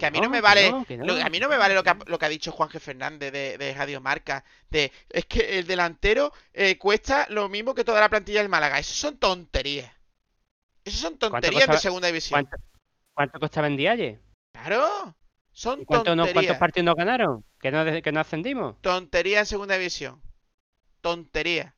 Que 0.00 0.06
a 0.06 0.10
mí 0.10 0.20
no, 0.20 0.28
me 0.30 0.40
vale, 0.40 0.70
no, 0.70 0.84
lo- 0.88 1.16
no. 1.18 1.24
a 1.24 1.28
mí 1.28 1.38
no 1.38 1.48
me 1.48 1.56
vale 1.58 1.74
lo 1.74 1.82
que 1.84 1.90
ha, 1.90 1.98
lo 2.06 2.18
que 2.18 2.24
ha 2.26 2.28
dicho 2.28 2.50
Juan 2.52 2.68
G. 2.70 2.80
Fernández 2.80 3.32
de, 3.32 3.58
de 3.58 3.74
Radio 3.74 4.00
Marca, 4.00 4.44
de 4.70 4.90
es 5.10 5.26
que 5.26 5.58
el 5.58 5.66
delantero 5.66 6.32
eh, 6.52 6.78
cuesta 6.78 7.26
lo 7.30 7.48
mismo 7.48 7.74
que 7.74 7.84
toda 7.84 8.00
la 8.00 8.08
plantilla 8.08 8.40
del 8.40 8.48
Málaga. 8.48 8.78
Eso 8.78 8.94
son 8.94 9.18
tonterías. 9.18 9.92
Eso 10.84 10.98
son 10.98 11.18
tonterías 11.18 11.68
de 11.68 11.78
segunda 11.78 12.08
división. 12.08 12.42
¿Cuánto, 12.46 12.66
cuánto 13.14 13.38
costaba 13.40 13.66
en 13.66 13.76
Dialle? 13.76 14.20
Claro, 14.52 15.14
son 15.52 15.82
¿Y 15.82 15.84
cuánto 15.84 16.16
no- 16.16 16.22
tonterías. 16.24 16.44
¿Cuántos 16.46 16.58
partidos 16.58 16.86
nos 16.86 16.94
ganaron? 16.96 17.44
¿Que 17.60 17.70
no, 17.70 18.02
que 18.02 18.12
no 18.12 18.20
ascendimos? 18.20 18.80
Tonterías 18.80 19.40
en 19.40 19.46
segunda 19.46 19.76
división. 19.76 20.20
Tonterías. 21.00 21.72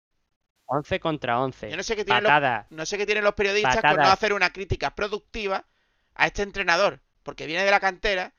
11 0.66 1.00
contra 1.00 1.40
11. 1.40 1.70
Yo 1.70 1.76
no 1.76 1.82
sé 1.82 1.96
qué 1.96 2.04
tienen 2.04 2.22
los, 2.22 2.30
Patada. 2.30 2.66
no 2.70 2.86
sé 2.86 2.96
qué 2.96 3.04
tienen 3.04 3.24
los 3.24 3.34
periodistas 3.34 3.80
con 3.82 3.96
no 3.96 4.02
hacer 4.04 4.32
una 4.32 4.52
crítica 4.52 4.94
productiva 4.94 5.66
a 6.14 6.26
este 6.26 6.42
entrenador, 6.42 7.00
porque 7.22 7.46
viene 7.46 7.64
de 7.64 7.70
la 7.70 7.80
cantera 7.80 8.34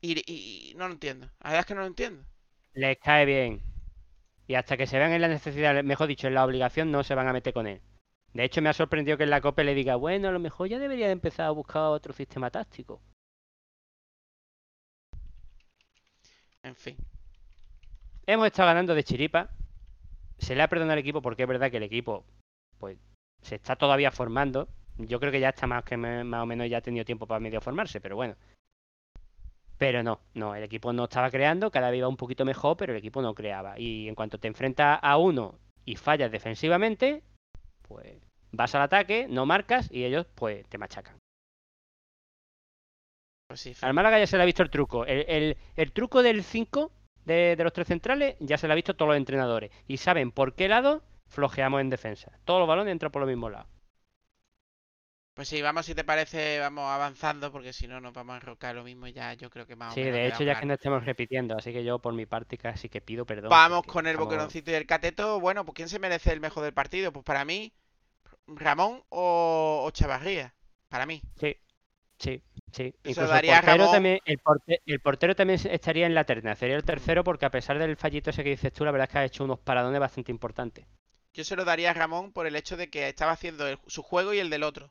y, 0.00 0.18
y- 0.30 0.70
y 0.72 0.74
no 0.74 0.86
lo 0.88 0.94
entiendo. 0.94 1.26
La 1.40 1.50
verdad 1.50 1.60
es 1.60 1.66
que 1.66 1.74
no 1.74 1.80
lo 1.80 1.86
entiendo. 1.86 2.24
Les 2.74 2.98
cae 2.98 3.26
bien. 3.26 3.62
Y 4.48 4.54
hasta 4.56 4.76
que 4.76 4.86
se 4.86 4.98
vean 4.98 5.12
en 5.12 5.22
la 5.22 5.28
necesidad, 5.28 5.82
mejor 5.84 6.08
dicho, 6.08 6.28
en 6.28 6.34
la 6.34 6.44
obligación, 6.44 6.90
no 6.92 7.04
se 7.04 7.14
van 7.14 7.28
a 7.28 7.32
meter 7.34 7.54
con 7.54 7.66
él. 7.66 7.82
De 8.34 8.44
hecho, 8.44 8.62
me 8.62 8.68
ha 8.70 8.74
sorprendido 8.74 9.18
que 9.18 9.24
en 9.24 9.30
la 9.30 9.40
COPE 9.40 9.64
le 9.64 9.74
diga, 9.74 9.96
bueno, 9.96 10.28
a 10.28 10.32
lo 10.32 10.40
mejor 10.40 10.68
ya 10.68 10.78
debería 10.80 11.06
de 11.06 11.12
empezar 11.12 11.46
a 11.46 11.50
buscar 11.52 11.82
otro 11.84 12.12
sistema 12.14 12.50
táctico. 12.50 13.02
En 16.62 16.74
fin. 16.74 16.96
Hemos 18.26 18.46
estado 18.46 18.68
ganando 18.68 18.94
de 18.94 19.04
chiripa. 19.04 19.50
Se 20.38 20.54
le 20.56 20.62
ha 20.62 20.68
perdonado 20.68 20.94
al 20.94 21.00
equipo 21.00 21.22
porque 21.22 21.42
es 21.44 21.48
verdad 21.48 21.70
que 21.70 21.78
el 21.78 21.84
equipo, 21.84 22.26
pues, 22.78 22.98
se 23.42 23.56
está 23.56 23.76
todavía 23.76 24.10
formando. 24.12 24.68
Yo 24.98 25.18
creo 25.20 25.32
que 25.32 25.40
ya 25.40 25.48
está 25.50 25.66
más 25.66 25.84
que 25.84 25.96
me- 25.96 26.24
más 26.24 26.42
o 26.42 26.46
menos 26.46 26.68
ya 26.68 26.78
ha 26.78 26.82
tenido 26.82 27.04
tiempo 27.04 27.26
para 27.26 27.40
medio 27.40 27.60
formarse, 27.60 28.00
pero 28.00 28.16
bueno. 28.16 28.36
Pero 29.78 30.02
no, 30.02 30.20
no, 30.34 30.54
el 30.54 30.62
equipo 30.62 30.92
no 30.92 31.04
estaba 31.04 31.30
creando, 31.30 31.70
cada 31.70 31.90
vez 31.90 31.98
iba 31.98 32.08
un 32.08 32.16
poquito 32.16 32.44
mejor, 32.44 32.76
pero 32.76 32.92
el 32.92 32.98
equipo 32.98 33.22
no 33.22 33.34
creaba. 33.34 33.78
Y 33.78 34.08
en 34.08 34.14
cuanto 34.14 34.38
te 34.38 34.46
enfrentas 34.48 34.98
a 35.02 35.16
uno 35.16 35.58
y 35.86 35.96
fallas 35.96 36.30
defensivamente, 36.30 37.22
pues 37.88 38.18
vas 38.52 38.74
al 38.74 38.82
ataque, 38.82 39.26
no 39.28 39.46
marcas 39.46 39.88
y 39.92 40.04
ellos 40.04 40.26
pues 40.34 40.66
te 40.68 40.78
machacan. 40.78 41.16
Pues 43.48 43.60
sí, 43.60 43.74
Al 43.82 43.92
Málaga 43.94 44.18
ya 44.18 44.26
se 44.26 44.36
le 44.36 44.42
ha 44.42 44.46
visto 44.46 44.62
el 44.62 44.70
truco. 44.70 45.04
El, 45.04 45.24
el- 45.28 45.56
el 45.76 45.92
truco 45.92 46.22
del 46.22 46.42
5 46.44 46.92
de, 47.24 47.54
de 47.56 47.64
los 47.64 47.72
tres 47.72 47.88
centrales 47.88 48.36
ya 48.40 48.56
se 48.58 48.66
lo 48.66 48.72
ha 48.72 48.76
visto 48.76 48.94
todos 48.94 49.08
los 49.10 49.16
entrenadores. 49.18 49.70
Y 49.88 49.96
saben 49.98 50.30
por 50.32 50.54
qué 50.54 50.68
lado 50.68 51.02
flojeamos 51.28 51.80
en 51.80 51.90
defensa. 51.90 52.32
Todos 52.44 52.60
los 52.60 52.68
balones 52.68 52.92
entran 52.92 53.12
por 53.12 53.20
los 53.20 53.28
mismos 53.28 53.52
lados. 53.52 53.68
Pues 55.34 55.48
sí, 55.48 55.62
vamos, 55.62 55.86
si 55.86 55.94
te 55.94 56.04
parece, 56.04 56.58
vamos 56.58 56.84
avanzando, 56.90 57.50
porque 57.50 57.72
si 57.72 57.86
no 57.88 58.00
nos 58.00 58.12
vamos 58.12 58.34
a 58.34 58.36
enrocar 58.36 58.74
lo 58.74 58.84
mismo 58.84 59.06
ya 59.08 59.32
yo 59.34 59.48
creo 59.48 59.66
que 59.66 59.74
más 59.76 59.92
o 59.92 59.94
Sí, 59.94 60.00
menos 60.00 60.14
de 60.16 60.26
hecho 60.26 60.38
ya 60.40 60.44
claro. 60.44 60.60
que 60.60 60.66
no 60.66 60.74
estemos 60.74 61.04
repitiendo. 61.04 61.56
Así 61.56 61.72
que 61.72 61.82
yo 61.84 61.98
por 61.98 62.12
mi 62.12 62.26
parte 62.26 62.58
casi 62.58 62.88
que 62.88 63.00
pido 63.00 63.24
perdón. 63.24 63.48
Vamos 63.48 63.84
con 63.86 64.06
el 64.06 64.12
estamos- 64.12 64.26
boqueroncito 64.26 64.70
y 64.70 64.74
el 64.74 64.86
cateto. 64.86 65.40
Bueno, 65.40 65.64
pues 65.64 65.74
¿quién 65.76 65.88
se 65.88 65.98
merece 65.98 66.32
el 66.32 66.40
mejor 66.40 66.64
del 66.64 66.74
partido? 66.74 67.12
Pues 67.12 67.24
para 67.24 67.44
mí, 67.44 67.72
Ramón 68.46 69.02
o, 69.08 69.84
o 69.86 69.90
Chavarría. 69.92 70.54
Para 70.88 71.06
mí. 71.06 71.22
Sí, 71.40 71.56
sí, 72.18 72.42
sí. 72.72 72.94
Incluso 73.04 73.26
daría 73.28 73.60
el 73.60 73.60
portero, 73.60 73.84
Ramón- 73.84 73.92
también, 73.94 74.18
el, 74.26 74.38
porte- 74.40 74.82
el 74.86 75.00
portero 75.00 75.34
también 75.36 75.60
estaría 75.70 76.06
en 76.06 76.14
la 76.14 76.24
terna. 76.24 76.54
Sería 76.56 76.76
el 76.76 76.84
tercero 76.84 77.24
porque 77.24 77.46
a 77.46 77.50
pesar 77.50 77.78
del 77.78 77.96
fallito 77.96 78.30
ese 78.30 78.44
que 78.44 78.50
dices 78.50 78.72
tú, 78.72 78.84
la 78.84 78.90
verdad 78.90 79.08
es 79.08 79.12
que 79.12 79.18
ha 79.18 79.24
hecho 79.24 79.44
unos 79.44 79.60
paradones 79.60 80.00
bastante 80.00 80.32
importantes. 80.32 80.86
Yo 81.32 81.44
se 81.44 81.56
lo 81.56 81.64
daría 81.64 81.90
a 81.90 81.94
Ramón 81.94 82.32
por 82.32 82.46
el 82.46 82.56
hecho 82.56 82.76
de 82.76 82.90
que 82.90 83.08
estaba 83.08 83.32
haciendo 83.32 83.66
el- 83.68 83.78
su 83.86 84.02
juego 84.02 84.34
y 84.34 84.38
el 84.40 84.50
del 84.50 84.64
otro. 84.64 84.90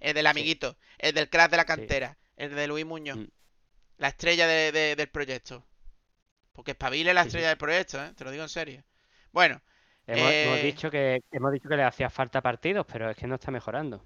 El 0.00 0.14
del 0.14 0.26
amiguito, 0.26 0.76
el 0.98 1.14
del 1.14 1.28
crack 1.30 1.50
de 1.50 1.56
la 1.56 1.64
cantera, 1.64 2.16
el 2.36 2.54
de 2.54 2.66
Luis 2.66 2.84
Muñoz. 2.86 3.16
Mm. 3.18 3.26
La 3.98 4.08
estrella 4.08 4.46
de- 4.46 4.72
de- 4.72 4.96
del 4.96 5.08
proyecto. 5.08 5.64
Porque 6.52 6.72
espabile 6.72 7.12
la 7.14 7.22
estrella 7.22 7.48
del 7.48 7.58
proyecto, 7.58 8.02
¿eh? 8.02 8.12
Te 8.14 8.24
lo 8.24 8.30
digo 8.30 8.42
en 8.42 8.48
serio. 8.48 8.84
Bueno, 9.32 9.60
Hemos, 10.08 10.30
hemos 10.30 10.58
Eh, 10.58 10.62
dicho 10.62 10.88
que, 10.88 11.20
hemos 11.32 11.50
dicho 11.52 11.68
que 11.68 11.76
le 11.76 11.82
hacía 11.82 12.08
falta 12.08 12.40
partidos, 12.40 12.86
pero 12.86 13.10
es 13.10 13.16
que 13.16 13.26
no 13.26 13.34
está 13.34 13.50
mejorando. 13.50 14.04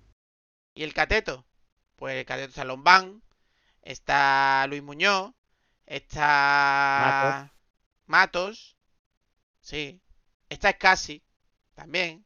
¿y 0.72 0.82
el 0.82 0.94
cateto? 0.94 1.44
Pues 1.96 2.16
el 2.16 2.24
cateto 2.24 2.48
está 2.48 2.64
Lombán, 2.64 3.22
está 3.82 4.66
Luis 4.68 4.82
Muñoz, 4.82 5.34
está 5.84 7.52
Matos, 8.06 8.78
sí, 9.60 10.00
está 10.48 10.72
Scassi, 10.72 11.22
también, 11.74 12.24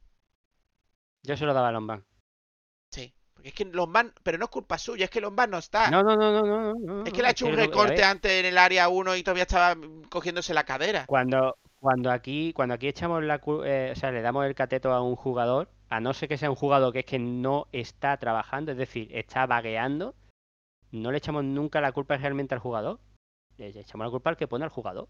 Yo 1.25 1.37
se 1.37 1.45
lo 1.45 1.53
daba 1.53 1.71
a 1.71 1.73
Lombán. 1.73 2.05
Porque 3.45 3.63
es 3.63 3.69
que 3.69 3.77
Lombán, 3.77 4.11
pero 4.23 4.39
no 4.39 4.47
es 4.47 4.51
culpa 4.51 4.79
suya, 4.79 5.05
es 5.05 5.11
que 5.11 5.21
Lombán 5.21 5.51
no 5.51 5.59
está. 5.59 5.91
No, 5.91 6.03
no, 6.03 6.17
no, 6.17 6.33
no, 6.33 6.43
no, 6.47 6.73
no. 6.73 7.05
Es 7.05 7.13
que 7.13 7.21
le 7.21 7.29
ha 7.29 7.33
hecho 7.33 7.45
un 7.45 7.55
recorte 7.55 8.03
antes 8.03 8.33
en 8.33 8.47
el 8.47 8.57
área 8.57 8.89
1 8.89 9.17
y 9.17 9.23
todavía 9.23 9.43
estaba 9.43 9.79
cogiéndose 10.09 10.55
la 10.55 10.65
cadera. 10.65 11.05
Cuando, 11.05 11.59
cuando 11.79 12.11
aquí, 12.11 12.55
cuando 12.55 12.75
aquí 12.75 12.89
echamos 12.89 13.23
la, 13.23 13.43
eh, 13.67 13.91
o 13.93 13.97
sea, 13.97 14.13
le 14.13 14.23
damos 14.23 14.47
el 14.47 14.55
cateto 14.55 14.95
a 14.95 15.03
un 15.03 15.15
jugador, 15.15 15.69
a 15.91 16.01
no 16.01 16.15
ser 16.15 16.31
que 16.31 16.39
sea 16.39 16.49
un 16.49 16.57
jugador 16.57 16.95
que 16.95 17.01
es 17.01 17.05
que 17.05 17.19
no 17.19 17.67
está 17.73 18.17
trabajando, 18.17 18.73
es 18.73 18.79
decir, 18.79 19.15
está 19.15 19.45
vagueando, 19.45 20.15
no 20.91 21.13
le 21.13 21.19
echamos 21.19 21.45
nunca 21.45 21.83
la 21.83 21.93
culpa 21.93 22.17
realmente 22.17 22.55
al 22.55 22.61
jugador. 22.63 22.99
Le 23.59 23.69
echamos 23.79 24.07
la 24.07 24.11
culpa 24.11 24.31
al 24.31 24.39
que 24.39 24.49
pone 24.49 24.65
al 24.65 24.71
jugador. 24.71 25.07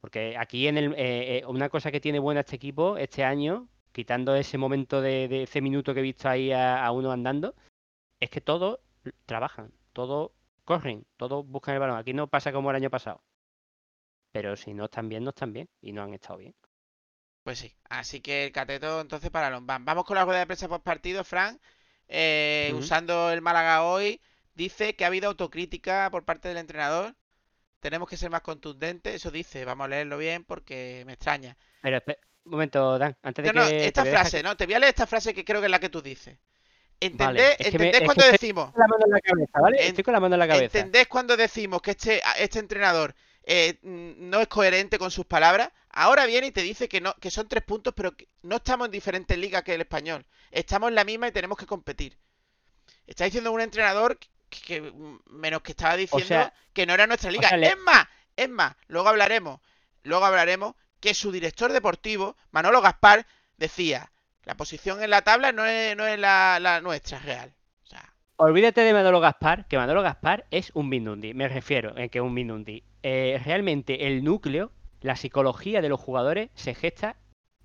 Porque 0.00 0.36
aquí 0.36 0.66
en 0.66 0.76
el, 0.76 0.92
eh, 0.94 1.38
eh, 1.38 1.42
una 1.46 1.68
cosa 1.68 1.92
que 1.92 2.00
tiene 2.00 2.18
buena 2.18 2.40
este 2.40 2.56
equipo 2.56 2.96
este 2.96 3.22
año, 3.22 3.68
quitando 3.92 4.34
ese 4.34 4.58
momento 4.58 5.00
de, 5.00 5.28
de 5.28 5.42
ese 5.44 5.60
minuto 5.60 5.94
que 5.94 6.00
he 6.00 6.02
visto 6.02 6.28
ahí 6.28 6.52
a, 6.52 6.84
a 6.84 6.92
uno 6.92 7.12
andando, 7.12 7.54
es 8.20 8.30
que 8.30 8.40
todos 8.40 8.80
trabajan, 9.26 9.72
todos 9.92 10.32
corren, 10.64 11.06
todos 11.16 11.46
buscan 11.46 11.74
el 11.74 11.80
balón. 11.80 11.98
Aquí 11.98 12.12
no 12.12 12.28
pasa 12.28 12.52
como 12.52 12.70
el 12.70 12.76
año 12.76 12.90
pasado. 12.90 13.22
Pero 14.32 14.56
si 14.56 14.74
no 14.74 14.84
están 14.84 15.08
bien, 15.08 15.24
no 15.24 15.30
están 15.30 15.52
bien. 15.52 15.68
Y 15.80 15.92
no 15.92 16.02
han 16.02 16.14
estado 16.14 16.38
bien. 16.38 16.54
Pues 17.42 17.58
sí, 17.58 17.74
así 17.88 18.20
que 18.20 18.44
el 18.44 18.52
cateto 18.52 19.00
entonces 19.00 19.30
para 19.30 19.50
Lombán. 19.50 19.84
Vamos 19.84 20.04
con 20.04 20.14
la 20.14 20.24
rueda 20.24 20.40
de 20.40 20.46
prensa 20.46 20.68
post 20.68 20.84
partido, 20.84 21.24
Frank. 21.24 21.60
Eh. 22.06 22.72
Usando 22.76 23.30
el 23.32 23.40
Málaga 23.40 23.82
hoy, 23.84 24.20
dice 24.54 24.94
que 24.94 25.04
ha 25.04 25.08
habido 25.08 25.28
autocrítica 25.28 26.08
por 26.10 26.24
parte 26.24 26.48
del 26.48 26.58
entrenador. 26.58 27.16
Tenemos 27.80 28.08
que 28.08 28.18
ser 28.18 28.30
más 28.30 28.42
contundentes, 28.42 29.14
eso 29.14 29.30
dice. 29.30 29.64
Vamos 29.64 29.86
a 29.86 29.88
leerlo 29.88 30.18
bien 30.18 30.44
porque 30.44 31.02
me 31.06 31.14
extraña. 31.14 31.56
Pero 31.80 32.00
un 32.44 32.50
momento, 32.52 32.98
Dan, 32.98 33.16
antes 33.22 33.44
de 33.44 33.52
No, 33.52 33.62
no, 33.62 33.68
que. 33.68 33.86
esta 33.86 34.02
dejar 34.04 34.20
frase, 34.20 34.42
¿no? 34.42 34.56
Te 34.56 34.66
voy 34.66 34.74
a 34.74 34.78
leer 34.78 34.90
esta 34.90 35.06
frase 35.06 35.34
que 35.34 35.44
creo 35.44 35.60
que 35.60 35.66
es 35.66 35.70
la 35.70 35.78
que 35.80 35.88
tú 35.90 36.00
dices. 36.02 36.38
¿Entendés, 37.02 37.26
Vale, 37.26 37.50
es 37.52 37.56
que 37.56 37.78
me- 37.78 37.86
¿entendés 37.86 37.92
es 37.94 37.98
que 38.00 38.04
cuando 38.04 38.22
estoy- 38.24 38.32
decimos? 38.32 38.72
con 38.72 38.80
la 38.80 38.86
mano 38.88 39.04
en 39.06 39.10
la 39.12 39.20
cabeza, 39.20 39.60
¿vale? 39.60 39.76
En- 39.80 39.86
Estoy 39.88 40.04
con 40.04 40.12
la 40.14 40.20
mano 40.20 40.34
en 40.34 40.38
la 40.38 40.48
cabeza. 40.48 40.64
¿Entendés 40.78 41.06
cuando 41.08 41.36
decimos 41.36 41.80
que 41.82 41.90
este, 41.92 42.22
este 42.38 42.58
entrenador 42.58 43.14
eh, 43.44 43.78
no 43.82 44.40
es 44.40 44.48
coherente 44.48 44.98
con 44.98 45.10
sus 45.10 45.24
palabras? 45.24 45.70
Ahora 45.90 46.26
viene 46.26 46.48
y 46.48 46.52
te 46.52 46.60
dice 46.62 46.88
que 46.88 47.00
no, 47.00 47.14
que 47.14 47.30
son 47.30 47.48
tres 47.48 47.62
puntos, 47.64 47.94
pero 47.96 48.14
que 48.14 48.28
no 48.42 48.56
estamos 48.56 48.86
en 48.86 48.92
diferentes 48.92 49.36
ligas 49.38 49.62
que 49.62 49.74
el 49.74 49.80
español. 49.80 50.26
Estamos 50.50 50.88
en 50.90 50.94
la 50.94 51.04
misma 51.04 51.28
y 51.28 51.32
tenemos 51.32 51.56
que 51.56 51.66
competir. 51.66 52.18
Está 53.06 53.24
diciendo 53.24 53.50
un 53.50 53.60
entrenador 53.62 54.18
que, 54.18 54.60
que, 54.60 54.80
mm, 54.82 55.20
menos 55.26 55.62
que 55.62 55.72
estaba 55.72 55.96
diciendo 55.96 56.26
sea- 56.28 56.52
que 56.74 56.84
no 56.86 56.92
era 56.94 57.06
nuestra 57.06 57.30
liga. 57.30 57.48
sea, 57.48 57.56
le- 57.56 57.68
Es 57.68 57.78
más, 57.78 58.06
es 58.36 58.48
más, 58.50 58.74
luego 58.88 59.08
hablaremos, 59.08 59.60
luego 60.02 60.26
hablaremos 60.26 60.74
que 61.00 61.14
su 61.14 61.32
director 61.32 61.72
deportivo, 61.72 62.36
Manolo 62.50 62.80
Gaspar, 62.80 63.26
decía, 63.56 64.10
la 64.44 64.56
posición 64.56 65.02
en 65.02 65.10
la 65.10 65.22
tabla 65.22 65.52
no 65.52 65.64
es, 65.64 65.96
no 65.96 66.06
es 66.06 66.18
la, 66.18 66.58
la 66.60 66.80
nuestra 66.80 67.18
real. 67.20 67.52
O 67.84 67.86
sea, 67.86 68.14
Olvídate 68.36 68.82
de 68.82 68.92
Manolo 68.92 69.20
Gaspar, 69.20 69.66
que 69.66 69.76
Manolo 69.76 70.02
Gaspar 70.02 70.46
es 70.50 70.70
un 70.74 70.88
Minundi. 70.88 71.34
Me 71.34 71.48
refiero 71.48 71.96
en 71.96 72.08
que 72.08 72.18
es 72.18 72.24
un 72.24 72.34
Minundi. 72.34 72.84
Eh, 73.02 73.40
realmente 73.44 74.06
el 74.06 74.22
núcleo, 74.24 74.72
la 75.00 75.16
psicología 75.16 75.80
de 75.80 75.88
los 75.88 76.00
jugadores 76.00 76.50
se 76.54 76.74
gesta 76.74 77.16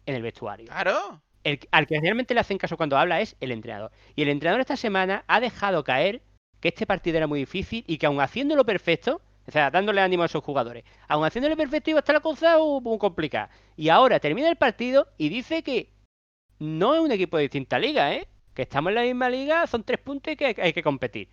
en 0.06 0.16
el 0.16 0.22
vestuario. 0.22 0.68
claro. 0.68 1.22
el, 1.44 1.60
al 1.72 1.88
que 1.88 2.00
realmente 2.00 2.34
le 2.34 2.40
hacen 2.40 2.58
caso 2.58 2.78
cuando 2.78 2.98
habla 2.98 3.22
es 3.22 3.36
el 3.40 3.52
entrenador. 3.52 3.92
Y 4.16 4.24
el 4.24 4.30
entrenador 4.30 4.62
esta 4.62 4.78
semana 4.78 5.24
ha 5.28 5.40
dejado 5.40 5.84
caer 5.84 6.22
que 6.60 6.70
este 6.70 6.86
partido 6.86 7.18
era 7.18 7.28
muy 7.28 7.40
difícil 7.40 7.84
y 7.88 7.98
que 7.98 8.06
aun 8.06 8.22
haciéndolo 8.22 8.66
perfecto, 8.66 9.22
o 9.48 9.52
sea, 9.52 9.70
dándole 9.70 10.02
ánimo 10.02 10.24
a 10.24 10.26
esos 10.26 10.44
jugadores, 10.44 10.84
aun 11.08 11.26
haciéndolo 11.26 11.56
perfecto 11.56 11.92
iba 11.92 12.00
a 12.00 12.02
estar 12.02 12.16
la 12.16 12.22
cosa 12.22 12.60
uh, 12.60 12.82
muy 12.82 12.98
complicada. 12.98 13.50
Y 13.76 13.90
ahora 13.90 14.20
termina 14.20 14.50
el 14.50 14.56
partido 14.56 15.08
y 15.18 15.30
dice 15.30 15.62
que 15.62 15.92
no 16.60 16.96
es 16.96 17.02
un 17.02 17.12
equipo 17.12 17.38
de 17.38 17.44
distinta 17.44 17.78
liga, 17.78 18.14
¿eh? 18.14 18.28
Que 18.54 18.64
estamos 18.64 18.90
en 18.90 18.96
la 18.96 19.02
misma 19.02 19.30
liga, 19.30 19.68
son 19.68 19.84
tres 19.84 20.00
puntos 20.00 20.34
y 20.34 20.38
que 20.38 20.56
hay, 20.58 20.74
que 20.74 20.84
competir. 20.84 21.30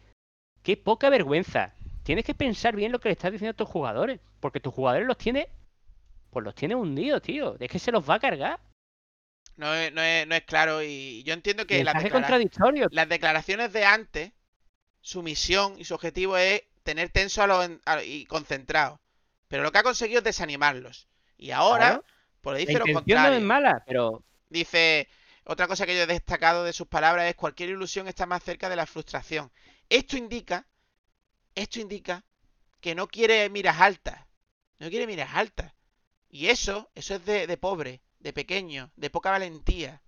Qué 0.63 0.77
poca 0.77 1.09
vergüenza. 1.09 1.75
Tienes 2.03 2.25
que 2.25 2.35
pensar 2.35 2.75
bien 2.75 2.93
lo 2.93 2.99
que 2.99 3.09
le 3.09 3.13
estás 3.13 3.33
diciendo 3.33 3.53
a 3.53 3.57
tus 3.57 3.69
jugadores, 3.69 4.21
porque 4.41 4.61
tus 4.61 4.75
jugadores 4.75 5.07
los 5.07 5.17
tienes 5.17 5.47
pues 6.31 6.45
los 6.45 6.55
tiene 6.55 6.75
hundidos, 6.75 7.21
tío. 7.21 7.57
Es 7.61 7.71
que 7.71 7.79
se 7.79 7.93
los 7.93 8.09
va 8.09 8.15
a 8.15 8.21
cargar. 8.21 8.59
No 9.57 9.73
es, 9.75 9.93
no 9.93 10.01
es, 10.01 10.27
no 10.27 10.35
es 10.35 10.43
claro 10.43 10.83
y 10.83 11.23
yo 11.25 11.35
entiendo 11.35 11.67
que 11.67 11.85
las, 11.85 11.95
declara- 11.95 12.11
contradictorio. 12.11 12.89
las 12.91 13.09
declaraciones 13.09 13.73
de 13.73 13.85
antes, 13.85 14.33
su 15.03 15.23
misión 15.23 15.75
y 15.79 15.85
su 15.85 15.95
objetivo 15.95 16.39
es 16.39 16.63
tener 16.83 17.11
tenso 17.11 17.43
a 17.43 17.47
los 17.47 17.70
a- 17.87 18.03
y 18.03 18.26
concentrados. 18.26 19.01
Pero 19.49 19.62
lo 19.62 19.72
que 19.72 19.78
ha 19.78 19.83
conseguido 19.83 20.18
es 20.18 20.24
desanimarlos. 20.24 21.09
Y 21.37 21.51
ahora, 21.53 22.01
Claro. 22.01 22.05
La 22.43 22.59
dice 22.59 22.78
lo 22.78 22.85
intención 22.87 23.22
no 23.22 23.30
contrario. 23.30 23.37
es 23.37 23.43
mala, 23.43 23.83
pero 23.87 24.24
Dice, 24.49 25.09
otra 25.45 25.66
cosa 25.66 25.85
que 25.87 25.97
yo 25.97 26.03
he 26.03 26.07
destacado 26.07 26.62
de 26.64 26.72
sus 26.72 26.87
palabras 26.87 27.26
es 27.28 27.35
cualquier 27.35 27.70
ilusión 27.70 28.07
está 28.09 28.24
más 28.26 28.43
cerca 28.45 28.68
de 28.68 28.76
la 28.76 28.87
frustración. 28.87 29.51
Esto 29.89 30.16
indica, 30.16 30.66
esto 31.55 31.80
indica 31.80 32.24
que 32.80 32.95
no 32.95 33.09
quiere 33.09 33.49
miras 33.51 33.80
altas. 33.80 34.20
No 34.80 34.91
quiere 34.91 35.07
miras 35.07 35.30
altas. 35.35 35.72
Y 36.30 36.49
eso, 36.49 36.91
eso 36.95 37.14
es 37.16 37.24
de, 37.26 37.47
de 37.47 37.57
pobre, 37.59 38.03
de 38.20 38.33
pequeño, 38.33 38.93
de 38.97 39.11
poca 39.11 39.30
valentía. 39.33 40.03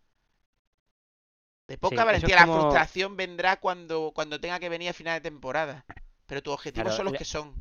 De 1.68 1.76
poca 1.76 2.04
es 2.06 2.06
valentía. 2.06 2.36
La 2.36 2.46
frustración 2.46 3.16
vendrá 3.18 3.60
cuando, 3.60 4.12
cuando 4.14 4.40
tenga 4.40 4.58
que 4.60 4.70
venir 4.70 4.88
a 4.88 4.94
final 4.94 5.16
de 5.20 5.28
temporada. 5.30 5.84
Pero 6.26 6.42
tus 6.42 6.54
objetivos 6.54 6.84
Claro, 6.84 6.96
son 6.96 7.04
los 7.06 7.14
que 7.14 7.24
son. 7.24 7.54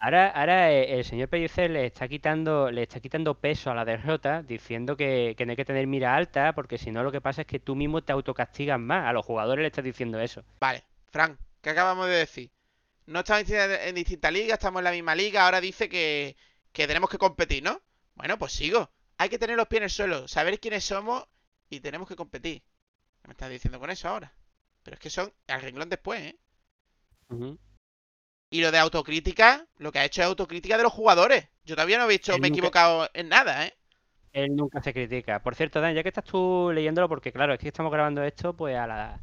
Ahora, 0.00 0.28
ahora 0.28 0.70
eh, 0.72 0.98
el 0.98 1.04
señor 1.04 1.28
Pellicer 1.28 1.70
le 1.70 1.86
está 1.86 2.06
quitando, 2.06 2.70
le 2.70 2.84
está 2.84 3.00
quitando 3.00 3.34
peso 3.34 3.70
a 3.70 3.74
la 3.74 3.84
derrota, 3.84 4.42
diciendo 4.42 4.96
que, 4.96 5.34
que 5.36 5.44
no 5.44 5.50
hay 5.50 5.56
que 5.56 5.64
tener 5.64 5.86
mira 5.88 6.14
alta, 6.14 6.54
porque 6.54 6.78
si 6.78 6.92
no 6.92 7.02
lo 7.02 7.10
que 7.10 7.20
pasa 7.20 7.42
es 7.42 7.46
que 7.48 7.58
tú 7.58 7.74
mismo 7.74 8.02
te 8.02 8.12
autocastigas 8.12 8.78
más. 8.78 9.06
A 9.06 9.12
los 9.12 9.26
jugadores 9.26 9.62
le 9.62 9.68
estás 9.68 9.84
diciendo 9.84 10.20
eso. 10.20 10.44
Vale, 10.60 10.84
Frank, 11.10 11.38
¿qué 11.60 11.70
acabamos 11.70 12.06
de 12.06 12.14
decir? 12.14 12.50
No 13.06 13.20
estamos 13.20 13.48
en 13.50 13.94
distintas- 13.94 14.32
ligas, 14.32 14.58
estamos 14.58 14.80
en 14.80 14.84
la 14.84 14.92
misma 14.92 15.14
liga, 15.14 15.44
ahora 15.44 15.60
dice 15.60 15.88
que, 15.88 16.36
que 16.72 16.86
tenemos 16.86 17.10
que 17.10 17.18
competir, 17.18 17.62
¿no? 17.62 17.80
Bueno, 18.14 18.38
pues 18.38 18.52
sigo. 18.52 18.90
Hay 19.16 19.30
que 19.30 19.38
tener 19.38 19.56
los 19.56 19.66
pies 19.66 19.78
en 19.78 19.84
el 19.84 19.90
suelo, 19.90 20.28
saber 20.28 20.60
quiénes 20.60 20.84
somos 20.84 21.26
y 21.70 21.80
tenemos 21.80 22.06
que 22.06 22.14
competir. 22.16 22.62
¿Qué 23.22 23.28
me 23.28 23.32
estás 23.32 23.50
diciendo 23.50 23.80
con 23.80 23.90
eso 23.90 24.08
ahora? 24.08 24.32
Pero 24.84 24.94
es 24.94 25.00
que 25.00 25.10
son 25.10 25.32
al 25.48 25.60
renglón 25.62 25.88
después, 25.88 26.20
¿eh? 26.20 26.38
Ujú. 27.30 27.58
Y 28.50 28.60
lo 28.62 28.70
de 28.72 28.78
autocrítica, 28.78 29.66
lo 29.76 29.92
que 29.92 29.98
ha 29.98 30.04
hecho 30.04 30.22
es 30.22 30.26
autocrítica 30.28 30.76
de 30.76 30.82
los 30.82 30.92
jugadores. 30.92 31.48
Yo 31.64 31.74
todavía 31.74 31.98
no 31.98 32.04
he 32.04 32.08
visto, 32.08 32.32
Él 32.34 32.40
me 32.40 32.46
he 32.48 32.50
nunca- 32.50 32.58
equivocado 32.60 33.10
en 33.12 33.28
nada, 33.28 33.66
¿eh? 33.66 33.74
Él 34.32 34.54
nunca 34.56 34.82
se 34.82 34.92
critica. 34.92 35.42
Por 35.42 35.54
cierto, 35.54 35.80
Dan, 35.80 35.94
ya 35.94 36.02
que 36.02 36.08
estás 36.10 36.24
tú 36.24 36.70
leyéndolo, 36.72 37.08
porque 37.08 37.32
claro, 37.32 37.54
es 37.54 37.58
que 37.58 37.68
estamos 37.68 37.92
grabando 37.92 38.22
esto 38.22 38.54
pues 38.54 38.76
a 38.76 38.86
las 38.86 39.20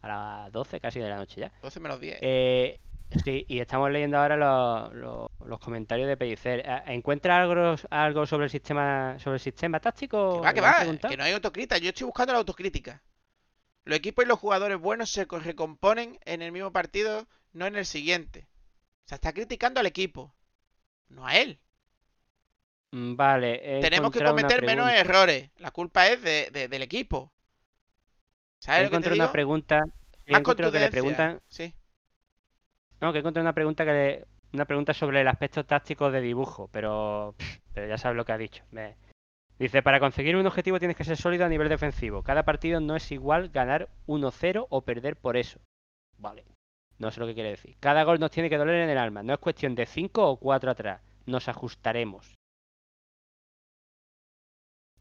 a 0.00 0.06
las 0.08 0.52
12 0.52 0.78
casi 0.80 1.00
de 1.00 1.08
la 1.08 1.16
noche 1.16 1.40
ya. 1.40 1.52
12 1.62 1.80
menos 1.80 1.98
10. 2.00 2.18
Eh, 2.20 2.78
sí, 3.24 3.44
y 3.48 3.58
estamos 3.58 3.90
leyendo 3.90 4.16
ahora 4.18 4.36
los, 4.36 4.94
los- 4.94 5.30
los 5.44 5.58
comentarios 5.58 6.06
de 6.06 6.16
Pellicer. 6.16 6.60
Eh, 6.64 6.82
¿Encuentra 6.86 7.40
algo, 7.42 7.74
algo 7.90 8.26
sobre 8.26 8.44
el 8.44 8.50
sistema 8.50 9.16
sobre 9.18 9.34
el 9.36 9.40
sistema 9.40 9.80
táctico? 9.80 10.34
Que 10.40 10.46
va, 10.46 10.54
que 10.54 10.60
¿Le 10.60 10.66
han 10.66 10.98
va, 11.02 11.08
que 11.08 11.16
no 11.16 11.24
hay 11.24 11.32
autocrítica. 11.32 11.78
Yo 11.78 11.88
estoy 11.88 12.04
buscando 12.04 12.32
la 12.32 12.38
autocrítica. 12.40 13.02
Los 13.84 13.98
equipos 13.98 14.24
y 14.24 14.28
los 14.28 14.38
jugadores 14.38 14.78
buenos 14.78 15.10
se 15.10 15.26
co- 15.26 15.40
recomponen 15.40 16.18
en 16.26 16.42
el 16.42 16.52
mismo 16.52 16.70
partido, 16.72 17.26
no 17.52 17.66
en 17.66 17.74
el 17.76 17.86
siguiente. 17.86 18.46
O 19.08 19.10
sea, 19.10 19.16
está 19.16 19.32
criticando 19.32 19.80
al 19.80 19.86
equipo, 19.86 20.34
no 21.08 21.26
a 21.26 21.34
él. 21.34 21.58
Mm, 22.90 23.16
Vale, 23.16 23.80
Tenemos 23.80 24.10
que 24.10 24.22
cometer 24.22 24.62
menos 24.62 24.90
errores. 24.92 25.48
La 25.56 25.70
culpa 25.70 26.08
es 26.08 26.20
de- 26.20 26.50
de- 26.52 26.68
del 26.68 26.82
equipo. 26.82 27.32
¿Sabes 28.60 28.82
lo 28.82 28.84
que 28.84 28.90
te 28.90 28.96
encontrado 28.96 29.14
una 29.16 29.24
digo? 29.24 29.32
pregunta. 29.32 29.82
encontrado 30.26 30.72
que 30.72 30.78
le 30.78 30.90
preguntan. 30.90 31.40
Sí. 31.48 31.72
No, 33.00 33.10
que 33.12 33.18
he 33.18 33.20
encontrado 33.20 33.44
una 33.46 33.54
pregunta 33.54 33.86
que 33.86 33.92
le- 33.92 34.26
una 34.52 34.66
pregunta 34.66 34.92
sobre 34.92 35.22
el 35.22 35.28
aspecto 35.28 35.64
táctico 35.64 36.10
de 36.10 36.20
dibujo, 36.20 36.68
pero, 36.70 37.34
pero 37.72 37.88
ya 37.88 37.96
sabes 37.96 38.14
lo 38.18 38.26
que 38.26 38.32
ha 38.32 38.38
dicho. 38.38 38.62
Me- 38.72 38.94
Dice, 39.58 39.82
para 39.82 40.00
conseguir 40.00 40.36
un 40.36 40.46
objetivo 40.46 40.78
tienes 40.78 40.98
que 40.98 41.04
ser 41.04 41.16
sólido 41.16 41.46
a 41.46 41.48
nivel 41.48 41.70
defensivo. 41.70 42.22
Cada 42.22 42.44
partido 42.44 42.78
no 42.78 42.94
es 42.94 43.10
igual 43.10 43.48
ganar 43.48 43.88
1-0 44.06 44.66
o 44.68 44.82
perder 44.82 45.16
por 45.16 45.38
eso. 45.38 45.60
Vale. 46.18 46.44
No 46.98 47.10
sé 47.10 47.20
lo 47.20 47.26
que 47.26 47.34
quiere 47.34 47.50
decir. 47.50 47.76
Cada 47.80 48.02
gol 48.04 48.18
nos 48.18 48.30
tiene 48.30 48.50
que 48.50 48.56
doler 48.58 48.82
en 48.82 48.90
el 48.90 48.98
alma. 48.98 49.22
No 49.22 49.32
es 49.34 49.38
cuestión 49.38 49.74
de 49.74 49.86
5 49.86 50.28
o 50.30 50.36
4 50.38 50.70
atrás. 50.70 51.00
Nos 51.26 51.48
ajustaremos. 51.48 52.34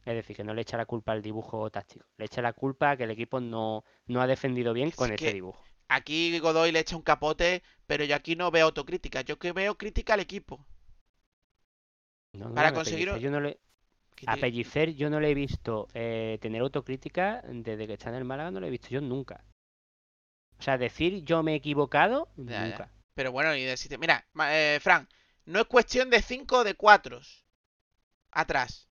Es 0.06 0.14
decir, 0.16 0.36
que 0.36 0.44
no 0.44 0.54
le 0.54 0.62
echa 0.62 0.78
la 0.78 0.86
culpa 0.86 1.12
al 1.12 1.22
dibujo 1.22 1.70
táctico. 1.70 2.06
Le 2.18 2.26
echa 2.26 2.42
la 2.42 2.54
culpa 2.54 2.92
a 2.92 2.98
que 2.98 3.04
el 3.04 3.12
equipo 3.12 3.40
no, 3.42 3.84
no 4.06 4.22
ha 4.22 4.28
defendido 4.28 4.74
bien 4.74 4.90
Es 4.90 4.96
con 4.96 5.10
que- 5.10 5.16
ese 5.16 5.34
dibujo. 5.34 5.62
Aquí 5.90 6.38
Godoy 6.40 6.72
le 6.74 6.80
echa 6.80 6.98
un 6.98 7.02
capote, 7.02 7.64
pero 7.86 8.04
yo 8.04 8.16
aquí 8.16 8.36
no 8.36 8.52
veo 8.52 8.66
autocrítica. 8.66 9.22
Yo 9.22 9.40
que 9.40 9.54
veo 9.54 9.78
crítica 9.78 10.14
al 10.16 10.20
equipo. 10.20 10.66
No, 12.34 12.50
no, 12.50 12.56
para 12.56 12.74
conseguir 12.74 13.08
Pellicer 13.08 13.22
yo 13.24 13.32
no 13.32 13.40
le- 13.42 13.60
A 14.26 14.36
Pellicer 14.36 14.94
yo 14.96 15.10
no 15.10 15.20
le 15.20 15.30
he 15.32 15.34
visto 15.34 15.88
eh, 15.94 16.38
tener 16.42 16.62
autocrítica 16.62 17.42
desde 17.48 17.88
que 17.88 17.94
está 17.94 18.10
en 18.10 18.16
el 18.16 18.26
Málaga, 18.26 18.52
no 18.52 18.60
lo 18.60 18.68
he 18.68 18.70
visto 18.70 18.90
yo 18.90 19.00
nunca. 19.00 19.44
O 20.60 20.62
sea, 20.64 20.78
decir 20.78 21.24
yo 21.24 21.44
me 21.44 21.54
he 21.54 21.56
equivocado, 21.56 22.30
Ya, 22.38 22.52
ya. 22.62 22.68
nunca. 22.68 22.90
Pero 23.14 23.32
bueno, 23.32 23.56
y 23.56 23.64
de 23.64 23.78
sitio- 23.78 24.00
Mira, 24.00 24.26
eh, 24.50 24.80
Fran, 24.82 25.08
no 25.46 25.60
es 25.60 25.66
cuestión 25.66 26.10
de 26.10 26.22
5 26.22 26.60
o 26.60 26.64
de 26.64 26.76
4 26.76 27.20
atrás. 28.32 28.88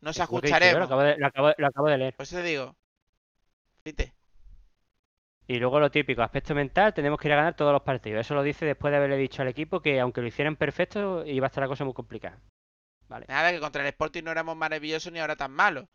Nos 0.00 0.16
lo 0.18 0.22
he 0.22 0.24
dicho 0.24 0.32
yo, 0.32 0.32
Lo 0.32 0.38
ajustaremos. 0.38 0.86
acabo, 0.86 1.02
de, 1.02 1.16
lo 1.16 1.26
acabo- 1.26 1.54
lo 1.56 1.66
acabo 1.66 1.88
de 1.88 1.98
leer. 1.98 2.14
Por 2.14 2.24
eso 2.24 2.36
te 2.36 2.42
digo. 2.42 2.76
Fíjate. 3.82 4.12
Y 5.46 5.58
luego 5.58 5.78
lo 5.80 5.90
típico, 5.90 6.22
aspecto 6.22 6.54
mental, 6.54 6.94
tenemos 6.94 7.18
que 7.20 7.28
ir 7.28 7.32
a 7.34 7.36
ganar 7.36 7.54
todos 7.56 7.72
los 7.72 7.82
partidos. 7.82 8.20
Eso 8.20 8.34
lo 8.34 8.42
dice 8.42 8.64
después 8.64 8.90
de 8.90 8.96
haberle 8.96 9.16
dicho 9.16 9.42
al 9.42 9.48
equipo 9.48 9.80
que 9.80 10.00
aunque 10.00 10.20
lo 10.22 10.26
hicieran 10.26 10.56
perfecto, 10.56 11.24
iba 11.26 11.46
a 11.46 11.48
estar 11.48 11.62
la 11.62 11.68
cosa 11.68 11.84
muy 11.84 11.92
complicada. 11.94 12.38
Vale. 13.08 13.26
Nada, 13.28 13.50
que 13.52 13.60
contra 13.60 13.82
el 13.82 13.88
Sporting 13.88 14.22
no 14.24 14.30
éramos 14.30 14.56
maravillosos 14.56 15.12
ni 15.12 15.20
ahora 15.20 15.36
tan 15.36 15.50
malos. 15.52 15.86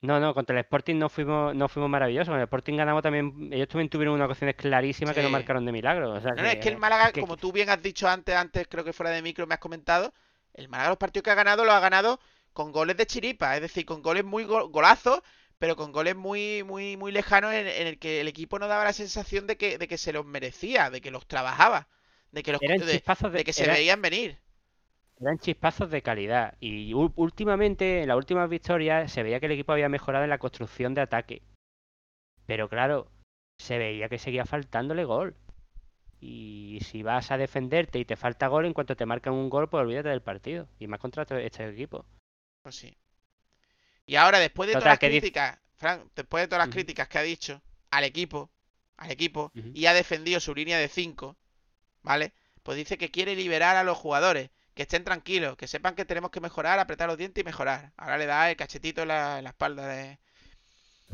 No, 0.00 0.20
no, 0.20 0.32
contra 0.32 0.54
el 0.56 0.60
Sporting 0.64 0.94
no 0.96 1.08
fuimos, 1.08 1.54
no 1.56 1.68
fuimos 1.68 1.90
maravillosos. 1.90 2.28
Con 2.28 2.36
el 2.38 2.44
Sporting 2.44 2.76
ganamos 2.76 3.02
también. 3.02 3.50
Ellos 3.52 3.66
también 3.68 3.88
tuvieron 3.88 4.14
unas 4.14 4.26
ocasiones 4.26 4.54
clarísimas 4.54 5.14
que 5.14 5.22
no 5.22 5.28
Sí. 5.28 5.32
marcaron 5.32 5.64
de 5.66 5.72
milagro. 5.72 6.12
O 6.12 6.20
sea 6.20 6.34
No, 6.34 6.42
no, 6.42 6.48
es 6.48 6.56
que 6.58 6.68
el 6.68 6.76
Málaga, 6.78 7.10
que- 7.10 7.20
como 7.20 7.36
tú 7.36 7.50
bien 7.52 7.68
has 7.68 7.82
dicho 7.82 8.08
antes, 8.08 8.34
antes 8.36 8.68
creo 8.68 8.84
que 8.84 8.92
fuera 8.92 9.10
de 9.10 9.22
micro 9.22 9.46
me 9.48 9.54
has 9.54 9.60
comentado, 9.60 10.14
el 10.54 10.68
Málaga 10.68 10.90
los 10.90 10.98
partidos 10.98 11.24
que 11.24 11.30
ha 11.30 11.34
ganado 11.34 11.64
los 11.64 11.74
ha 11.74 11.80
ganado 11.80 12.20
con 12.52 12.70
goles 12.70 12.96
de 12.96 13.06
chiripa, 13.06 13.56
es 13.56 13.60
decir, 13.62 13.84
con 13.84 14.02
goles 14.02 14.24
muy 14.24 14.44
go- 14.44 14.68
golazos, 14.68 15.20
pero 15.58 15.74
con 15.74 15.90
goles 15.90 16.14
muy, 16.14 16.62
muy, 16.64 16.96
muy 16.96 17.10
lejanos 17.10 17.52
en, 17.52 17.66
en 17.66 17.86
el 17.88 17.98
que 17.98 18.20
el 18.20 18.28
equipo 18.28 18.60
no 18.60 18.68
daba 18.68 18.84
la 18.84 18.92
sensación 18.92 19.48
de 19.48 19.56
que, 19.56 19.78
de 19.78 19.88
que 19.88 19.98
se 19.98 20.12
los 20.12 20.24
merecía, 20.24 20.90
de 20.90 21.00
que 21.00 21.10
los 21.10 21.26
trabajaba, 21.26 21.88
de 22.30 22.42
que 22.44 22.52
los 22.52 22.60
de, 22.60 22.78
chispazos 22.78 23.32
de, 23.32 23.38
de 23.38 23.44
que 23.44 23.52
se 23.52 23.64
era- 23.64 23.74
veían 23.74 24.00
venir. 24.00 24.38
Eran 25.20 25.38
chispazos 25.38 25.90
de 25.90 26.02
calidad. 26.02 26.56
Y 26.60 26.92
últimamente, 26.94 28.02
en 28.02 28.08
las 28.08 28.16
últimas 28.16 28.48
victorias, 28.48 29.10
se 29.12 29.22
veía 29.22 29.40
que 29.40 29.46
el 29.46 29.52
equipo 29.52 29.72
había 29.72 29.88
mejorado 29.88 30.24
en 30.24 30.30
la 30.30 30.38
construcción 30.38 30.94
de 30.94 31.00
ataque. 31.02 31.42
Pero 32.46 32.68
claro, 32.68 33.10
se 33.58 33.78
veía 33.78 34.08
que 34.08 34.18
seguía 34.18 34.44
faltándole 34.46 35.04
gol. 35.04 35.34
Y 36.20 36.80
si 36.82 37.02
vas 37.02 37.30
a 37.30 37.36
defenderte 37.36 37.98
y 37.98 38.04
te 38.04 38.16
falta 38.16 38.48
gol, 38.48 38.66
en 38.66 38.72
cuanto 38.72 38.96
te 38.96 39.06
marcan 39.06 39.34
un 39.34 39.50
gol, 39.50 39.68
pues 39.68 39.82
olvídate 39.82 40.08
del 40.08 40.22
partido. 40.22 40.68
Y 40.78 40.86
más 40.86 40.98
contra 41.00 41.22
este- 41.22 41.46
este 41.46 41.68
equipo. 41.68 42.04
Pues 42.62 42.76
sí. 42.76 42.96
Y 44.06 44.16
ahora, 44.16 44.38
después 44.38 44.66
de 44.68 44.72
Total, 44.72 44.82
todas 44.82 44.92
las 44.92 44.98
que 44.98 45.08
dice- 45.10 45.20
críticas, 45.20 45.58
Fran, 45.76 46.10
después 46.16 46.42
de 46.42 46.48
todas 46.48 46.66
las 46.66 46.74
críticas 46.74 47.08
que 47.08 47.18
ha 47.18 47.22
dicho 47.22 47.62
al 47.90 48.02
equipo, 48.04 48.50
al 48.96 49.12
equipo, 49.12 49.52
y 49.74 49.86
ha 49.86 49.94
defendido 49.94 50.40
su 50.40 50.54
línea 50.54 50.76
de 50.78 50.88
5, 50.88 51.36
¿vale? 52.02 52.32
Pues 52.64 52.76
dice 52.76 52.98
que 52.98 53.12
quiere 53.12 53.36
liberar 53.36 53.76
a 53.76 53.84
los 53.84 53.96
jugadores, 53.96 54.50
que 54.78 54.82
estén 54.82 55.02
tranquilos, 55.02 55.56
que 55.56 55.66
sepan 55.66 55.96
que 55.96 56.04
tenemos 56.04 56.30
que 56.30 56.40
mejorar, 56.40 56.78
apretar 56.78 57.08
los 57.08 57.18
dientes 57.18 57.42
y 57.42 57.44
mejorar. 57.44 57.90
Ahora 57.96 58.16
le 58.16 58.26
da 58.26 58.48
el 58.48 58.56
cachetito 58.56 59.02
en 59.02 59.08
la, 59.08 59.38
en 59.38 59.42
la 59.42 59.50
espalda 59.50 59.88
de... 59.88 60.20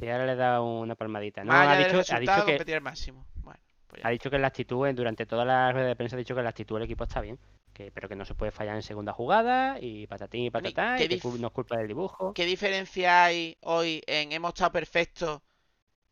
Y 0.02 0.08
ahora 0.10 0.26
le 0.26 0.36
da 0.36 0.60
una 0.60 0.94
palmadita. 0.94 1.42
No, 1.44 1.52
Más 1.54 1.68
ha 1.68 1.78
dicho, 1.78 2.14
ha 2.14 2.20
dicho 2.20 2.44
que, 2.44 2.52
competir 2.52 2.74
al 2.74 2.82
máximo. 2.82 3.26
Bueno, 3.36 3.58
pues 3.86 4.04
ha 4.04 4.10
dicho 4.10 4.28
que 4.28 4.38
la 4.38 4.48
actitud, 4.48 4.86
durante 4.92 5.24
toda 5.24 5.46
la 5.46 5.72
rueda 5.72 5.86
de 5.86 5.96
prensa, 5.96 6.14
ha 6.14 6.18
dicho 6.18 6.34
que 6.34 6.42
la 6.42 6.50
actitud 6.50 6.76
del 6.76 6.82
equipo 6.82 7.04
está 7.04 7.22
bien. 7.22 7.38
Que, 7.72 7.90
pero 7.90 8.06
que 8.06 8.16
no 8.16 8.26
se 8.26 8.34
puede 8.34 8.52
fallar 8.52 8.76
en 8.76 8.82
segunda 8.82 9.14
jugada 9.14 9.78
y 9.80 10.06
patatín 10.08 10.42
y 10.42 10.50
Bueno, 10.50 10.68
¿y 10.68 10.74
patatá. 10.74 11.02
Y 11.02 11.08
que 11.08 11.26
no 11.38 11.46
es 11.46 11.52
culpa 11.54 11.78
del 11.78 11.88
dibujo. 11.88 12.34
¿Qué 12.34 12.44
diferencia 12.44 13.24
hay 13.24 13.56
hoy 13.62 14.02
en 14.06 14.32
hemos 14.32 14.50
estado 14.50 14.72
perfectos? 14.72 15.40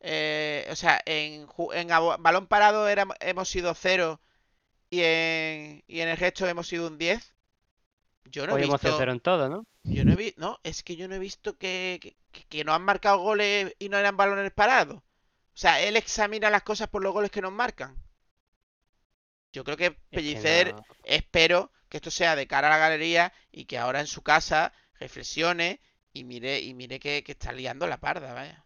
eh, 0.01 0.67
o 0.71 0.75
sea, 0.75 1.03
en, 1.05 1.47
balón 2.19 2.47
parado 2.47 2.89
hemos 2.89 3.49
sido 3.51 3.75
0 3.75 4.19
y 4.89 5.03
en, 5.03 5.85
y 5.87 6.01
en 6.01 6.09
el 6.09 6.17
resto 6.17 6.47
hemos 6.47 6.67
sido 6.67 6.87
un 6.87 6.97
10. 6.97 7.35
Yo 8.25 8.47
no 8.47 8.55
he 8.55 8.57
Hoy 8.57 8.63
visto... 8.65 9.09
en 9.11 9.21
todo, 9.21 9.49
¿no? 9.49 9.65
Yo 9.85 10.05
no 10.05 10.13
he 10.13 10.17
visto... 10.17 10.41
No, 10.41 10.61
es 10.65 10.83
que 10.83 10.97
yo 10.97 11.09
no 11.09 11.15
he 11.17 11.21
visto 11.21 11.59
que, 11.59 12.17
que, 12.33 12.45
que 12.49 12.65
nos 12.65 12.77
han 12.77 12.83
marcado 12.85 13.19
goles 13.21 13.75
y 13.79 13.89
no 13.91 13.99
eran 13.99 14.17
balones 14.17 14.53
parados. 14.53 14.99
O 14.99 15.03
sea, 15.55 15.81
él 15.83 15.97
examina 15.97 16.51
las 16.51 16.63
cosas 16.65 16.89
por 16.89 17.03
los 17.05 17.13
goles 17.15 17.31
que 17.31 17.43
nos 17.43 17.53
marcan. 17.53 17.97
Yo 19.53 19.65
creo 19.65 19.77
que 19.77 19.93
Es 20.11 20.23
que 20.29 20.39
Pellicer 20.43 20.65
no- 20.65 20.87
espero 21.05 21.73
que 21.89 21.99
esto 21.99 22.11
sea 22.11 22.37
de 22.37 22.47
cara 22.49 22.67
a 22.69 22.71
la 22.71 22.79
galería 22.79 23.33
y 23.53 23.65
que 23.67 23.79
ahora 23.79 24.01
en 24.01 24.07
su 24.09 24.23
casa 24.23 24.73
reflexione 24.99 25.81
y 26.13 26.25
mire 26.25 26.61
y 26.61 26.75
mire 26.75 26.99
que, 27.01 27.23
que 27.25 27.33
está 27.33 27.53
liando 27.53 27.87
la 27.87 28.01
parda, 28.01 28.35
vaya. 28.35 28.65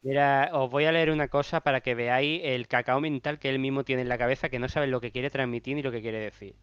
Mira, 0.00 0.48
os 0.54 0.70
voy 0.70 0.86
a 0.86 0.92
leer 0.92 1.10
una 1.10 1.28
cosa 1.28 1.60
para 1.60 1.82
que 1.82 1.94
veáis 1.94 2.40
el 2.44 2.66
cacao 2.66 2.98
mental 2.98 3.38
que 3.38 3.50
él 3.50 3.58
mismo 3.58 3.84
tiene 3.84 4.00
en 4.02 4.08
la 4.08 4.16
cabeza, 4.16 4.48
que 4.48 4.58
no 4.58 4.70
sabe 4.70 4.86
lo 4.86 5.02
que 5.02 5.12
quiere 5.12 5.28
transmitir 5.28 5.76
ni 5.76 5.82
lo 5.82 5.92
que 5.92 6.00
quiere 6.00 6.18
decir. 6.18 6.56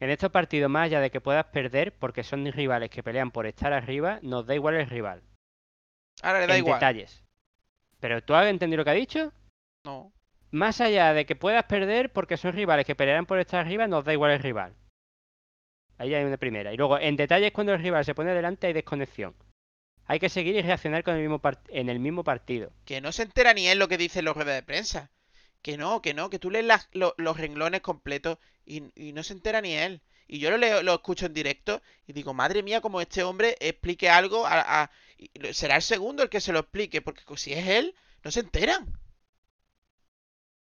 En 0.00 0.10
estos 0.10 0.30
partidos, 0.30 0.70
más 0.70 0.86
allá 0.86 1.00
de 1.00 1.10
que 1.10 1.20
puedas 1.20 1.46
perder, 1.46 1.92
porque 1.92 2.24
son 2.24 2.50
rivales 2.50 2.90
que 2.90 3.02
pelean 3.02 3.30
por 3.30 3.46
estar 3.46 3.72
arriba, 3.72 4.18
nos 4.22 4.46
da 4.46 4.54
igual 4.54 4.74
el 4.74 4.88
rival. 4.88 5.22
Ahora 6.22 6.40
le 6.40 6.46
da 6.46 6.54
en 6.54 6.64
igual. 6.64 6.80
detalles. 6.80 7.22
¿Pero 8.00 8.22
tú 8.22 8.34
has 8.34 8.46
entendido 8.46 8.78
lo 8.78 8.84
que 8.84 8.90
ha 8.90 8.94
dicho? 8.94 9.32
No. 9.84 10.12
Más 10.50 10.80
allá 10.80 11.14
de 11.14 11.24
que 11.24 11.36
puedas 11.36 11.64
perder, 11.64 12.12
porque 12.12 12.36
son 12.36 12.52
rivales 12.52 12.84
que 12.84 12.96
pelearán 12.96 13.26
por 13.26 13.38
estar 13.38 13.60
arriba, 13.64 13.86
nos 13.86 14.04
da 14.04 14.12
igual 14.12 14.32
el 14.32 14.40
rival. 14.40 14.74
Ahí 15.98 16.14
hay 16.14 16.24
una 16.24 16.36
primera. 16.36 16.72
Y 16.72 16.76
luego, 16.76 16.98
en 16.98 17.16
detalles, 17.16 17.52
cuando 17.52 17.72
el 17.72 17.82
rival 17.82 18.04
se 18.04 18.14
pone 18.14 18.34
delante, 18.34 18.66
hay 18.66 18.72
desconexión. 18.72 19.34
Hay 20.06 20.18
que 20.18 20.28
seguir 20.28 20.56
y 20.56 20.62
reaccionar 20.62 21.04
con 21.04 21.14
el 21.14 21.20
mismo 21.20 21.40
en 21.68 21.88
el 21.88 22.00
mismo 22.00 22.24
partido. 22.24 22.72
Que 22.84 23.00
no 23.00 23.12
se 23.12 23.22
entera 23.22 23.54
ni 23.54 23.68
él 23.68 23.78
lo 23.78 23.88
que 23.88 23.98
dicen 23.98 24.24
los 24.24 24.34
ruedas 24.34 24.56
de 24.56 24.62
prensa. 24.62 25.10
Que 25.62 25.76
no, 25.76 26.02
que 26.02 26.14
no, 26.14 26.28
que 26.30 26.38
tú 26.38 26.50
lees 26.50 26.66
los 26.92 27.36
renglones 27.36 27.80
completos 27.80 28.38
y, 28.66 28.80
no 29.12 29.22
se 29.22 29.32
entera 29.34 29.60
ni 29.60 29.74
él. 29.74 30.02
Y 30.28 30.38
yo 30.38 30.50
lo 30.50 30.56
leo, 30.58 30.82
lo 30.82 30.94
escucho 30.94 31.26
en 31.26 31.34
directo 31.34 31.82
y 32.06 32.12
digo, 32.12 32.34
madre 32.34 32.62
mía, 32.62 32.80
como 32.80 33.00
este 33.00 33.22
hombre 33.22 33.56
explique 33.60 34.08
algo, 34.10 34.46
a- 34.46 34.90
será 35.52 35.76
el 35.76 35.82
segundo 35.82 36.22
el 36.22 36.28
que 36.30 36.40
se 36.40 36.52
lo 36.52 36.60
explique, 36.60 37.00
porque 37.02 37.22
si 37.36 37.52
es 37.52 37.66
él, 37.68 37.94
no 38.24 38.30
se 38.30 38.40
enteran. 38.40 38.86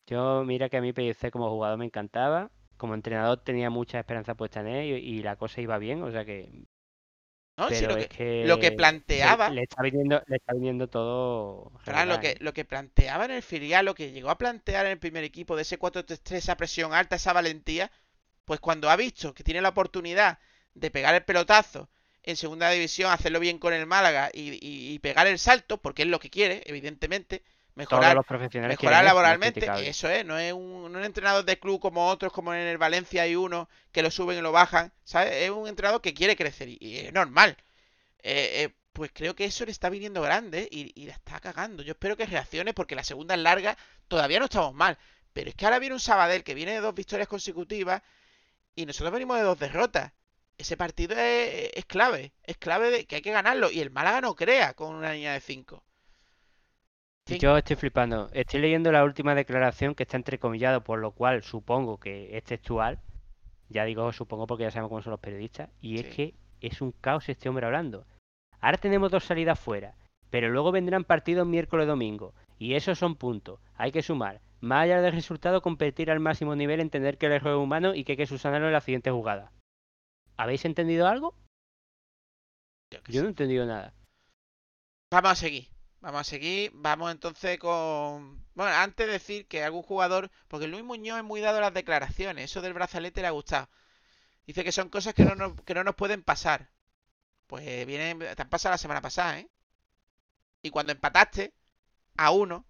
Yo, 0.07 0.45
mira 0.45 0.68
que 0.68 0.76
a 0.76 0.80
mí 0.82 0.93
Pellicer 0.93 1.30
como 1.30 1.49
jugador 1.51 1.78
me 1.78 1.84
encantaba. 1.86 2.51
Como 2.76 2.95
entrenador 2.95 3.38
tenía 3.43 3.70
mucha 3.70 3.99
esperanza 4.01 4.34
puesta 4.34 4.61
en 4.61 4.66
él 4.68 4.86
y, 4.99 5.18
y 5.18 5.22
la 5.22 5.36
cosa 5.36 5.61
iba 5.62 5.78
bien, 5.78 6.03
o 6.03 6.11
sea 6.11 6.24
que... 6.24 6.66
lo 7.68 7.96
es 7.96 8.08
que, 8.08 8.16
que... 8.16 8.44
lo 8.46 8.58
que 8.58 8.72
planteaba, 8.72 9.48
Le 9.50 9.62
está 9.62 9.82
viniendo, 9.82 10.22
le 10.26 10.36
está 10.36 10.52
viniendo 10.54 10.88
todo... 10.88 11.72
Lo 12.06 12.20
que, 12.20 12.36
lo 12.40 12.52
que 12.52 12.64
planteaba 12.64 13.24
en 13.26 13.30
el 13.32 13.42
filial, 13.42 13.84
lo 13.86 13.94
que 13.94 14.12
llegó 14.12 14.30
a 14.30 14.38
plantear 14.38 14.86
en 14.86 14.92
el 14.92 14.98
primer 14.98 15.24
equipo 15.24 15.56
de 15.56 15.62
ese 15.62 15.78
4-3-3, 15.78 16.38
esa 16.38 16.56
presión 16.56 16.92
alta, 16.94 17.16
esa 17.16 17.32
valentía, 17.32 17.90
pues 18.44 18.61
cuando 18.61 18.90
ha 18.90 18.96
visto 18.96 19.34
que 19.34 19.44
tiene 19.44 19.61
la 19.61 19.70
oportunidad 19.70 20.38
de 20.74 20.90
pegar 20.90 21.14
el 21.14 21.24
pelotazo 21.24 21.88
en 22.22 22.36
segunda 22.36 22.70
división, 22.70 23.11
hacerlo 23.12 23.40
bien 23.40 23.58
con 23.58 23.72
el 23.72 23.86
Málaga 23.86 24.30
y, 24.32 24.50
y- 24.64 24.92
y 24.94 24.98
pegar 25.00 25.26
el 25.26 25.38
salto, 25.38 25.78
porque 25.80 26.02
es 26.02 26.08
lo 26.08 26.20
que 26.20 26.30
quiere, 26.30 26.62
evidentemente, 26.66 27.42
mejorar, 27.81 28.14
los 28.14 28.26
profesionales 28.26 28.78
mejorar 28.78 29.05
es 29.05 29.09
laboralmente, 29.09 29.89
eso 29.89 30.09
es, 30.09 30.24
no 30.24 30.39
es 30.39 30.53
un, 30.53 30.95
entrenador 31.03 31.45
de 31.45 31.59
club 31.59 31.81
como 31.81 32.09
otros, 32.09 32.33
como 32.33 32.53
en 32.53 32.61
el 32.61 32.78
Valencia 32.78 33.22
hay 33.22 33.37
uno 33.37 33.68
que 33.91 34.03
lo 34.03 34.11
suben 34.11 34.39
y 34.39 34.43
lo 34.43 34.53
bajan, 34.53 34.93
¿sabes? 35.05 35.33
Es 35.35 35.51
un 35.51 35.66
entrenador 35.66 36.01
que 36.01 36.14
quiere 36.14 36.37
crecer 36.37 36.68
y, 36.68 36.78
y 36.81 36.99
es 36.99 37.12
normal. 37.12 37.57
Eh, 38.22 38.64
eh, 38.64 38.74
pues 38.93 39.11
creo 39.14 39.35
que 39.35 39.45
eso 39.47 39.64
le 39.64 39.70
está 39.70 39.89
viniendo 39.89 40.20
grande 40.20 40.68
y, 40.70 40.93
y 40.95 41.07
la 41.07 41.14
está 41.14 41.41
cagando. 41.41 41.83
Yo 41.83 41.93
espero 41.93 42.16
que 42.16 42.26
reaccione 42.26 42.74
porque 42.74 42.95
la 42.95 43.05
segunda 43.05 43.35
es 43.35 43.41
larga, 43.41 43.76
todavía 44.09 44.39
no 44.39 44.45
estamos 44.45 44.74
mal. 44.74 44.99
Pero 45.33 45.51
es 45.51 45.55
que 45.55 45.64
ahora 45.64 45.78
viene 45.78 45.95
un 45.95 46.01
Sabadell 46.01 46.45
que 46.45 46.55
viene 46.55 46.72
de 46.72 46.81
dos 46.81 46.95
victorias 46.95 47.28
consecutivas 47.28 48.03
y 48.74 48.85
nosotros 48.87 49.12
venimos 49.12 49.39
de 49.39 49.45
dos 49.45 49.59
derrotas. 49.59 50.12
Ese 50.59 50.76
partido 50.76 51.16
es, 51.16 51.70
es 51.72 51.87
clave, 51.87 52.33
es 52.45 52.59
clave 52.59 52.91
de 52.91 53.07
que 53.07 53.16
hay 53.16 53.22
que 53.22 53.33
ganarlo 53.33 53.70
y 53.70 53.81
el 53.81 53.91
Málaga 53.91 54.20
no 54.20 54.35
crea 54.35 54.74
con 54.74 54.95
una 54.95 55.12
línea 55.12 55.33
de 55.33 55.41
5. 55.41 55.83
Sí. 57.31 57.39
Yo 57.39 57.57
estoy 57.57 57.76
flipando. 57.76 58.28
Estoy 58.33 58.61
leyendo 58.61 58.91
la 58.91 59.05
última 59.05 59.37
declaración 59.37 59.95
que 59.95 60.03
está 60.03 60.16
entrecomillado, 60.16 60.83
por 60.83 60.99
lo 60.99 61.12
cual 61.12 61.45
supongo 61.45 61.99
que 61.99 62.37
es 62.37 62.43
textual. 62.43 62.99
Ya 63.68 63.85
digo 63.85 64.12
supongo 64.12 64.49
porque 64.49 64.64
ya 64.64 64.72
sabemos 64.72 64.89
cómo 64.89 65.03
son 65.03 65.12
los 65.12 65.20
periodistas. 65.20 65.70
Y 65.81 66.01
es 66.01 66.07
que 66.07 66.35
es 66.61 66.81
un 66.81 66.91
caos 66.91 67.28
este 67.28 67.49
hombre 67.49 67.66
hablando. 67.66 68.05
Ahora 68.61 68.78
tenemos 68.78 69.12
dos 69.12 69.24
salidas 69.24 69.61
fuera, 69.61 69.95
pero 70.31 70.51
luego 70.51 70.72
vendrán 70.72 71.05
partidos 71.05 71.47
miércoles 71.47 71.87
domingo. 71.87 72.35
Y 72.59 72.74
esos 72.74 72.99
son 72.99 73.14
puntos. 73.14 73.61
Hay 73.76 73.93
que 73.93 74.03
sumar. 74.03 74.41
Más 74.61 74.83
allá 74.85 75.01
del 75.01 75.12
resultado, 75.12 75.62
competir 75.62 76.11
al 76.11 76.18
máximo 76.20 76.57
nivel, 76.57 76.81
entender 76.81 77.16
que 77.16 77.26
el 77.26 77.33
error 77.33 77.57
es 77.57 77.62
humano 77.62 77.95
y 77.95 78.03
que 78.03 78.12
hay 78.12 78.16
que 78.16 78.26
subsanarlo 78.26 78.66
en 78.66 78.72
la 78.72 78.81
siguiente 78.81 79.11
jugada. 79.12 79.53
¿Habéis 80.37 80.64
entendido 80.64 81.07
algo? 81.07 81.35
Yo 83.09 83.22
no 83.22 83.28
he 83.28 83.31
entendido 83.31 83.64
nada. 83.66 83.95
Vamos 85.12 85.31
a 85.31 85.35
seguir. 85.37 85.68
Vamos 86.01 86.20
a 86.22 86.24
seguir. 86.24 86.70
Vamos 86.74 87.11
entonces 87.12 87.59
con. 87.59 88.44
Bueno, 88.55 88.72
antes 88.74 89.07
de 89.07 89.12
decir 89.14 89.46
que 89.48 89.62
algún 89.64 89.82
jugador. 89.82 90.30
Porque 90.48 90.66
Luis 90.66 90.84
Muñoz 90.84 91.18
es 91.18 91.24
muy 91.24 91.40
dado 91.40 91.59
a 91.59 91.61
las 91.62 91.74
declaraciones. 91.74 92.44
Eso 92.46 92.61
del 92.62 92.74
brazalete 92.74 93.20
le 93.22 93.28
ha 93.28 93.30
gustado. 93.30 93.68
Dice 94.46 94.64
que 94.64 94.72
son 94.72 94.90
cosas 94.90 95.14
que 95.14 95.24
no 95.24 95.34
nos, 95.36 95.61
que 95.62 95.74
no 95.74 95.84
nos 95.84 95.96
pueden 95.96 96.22
pasar. 96.24 96.70
Pues 97.48 97.86
viene. 97.86 98.16
Te 98.36 98.42
han 98.42 98.51
pasado 98.51 98.72
la 98.74 98.78
semana 98.78 99.03
pasada, 99.03 99.40
¿eh? 99.40 99.48
Y 100.62 100.70
cuando 100.70 100.92
empataste 100.92 101.53
a 102.16 102.30
uno. 102.32 102.66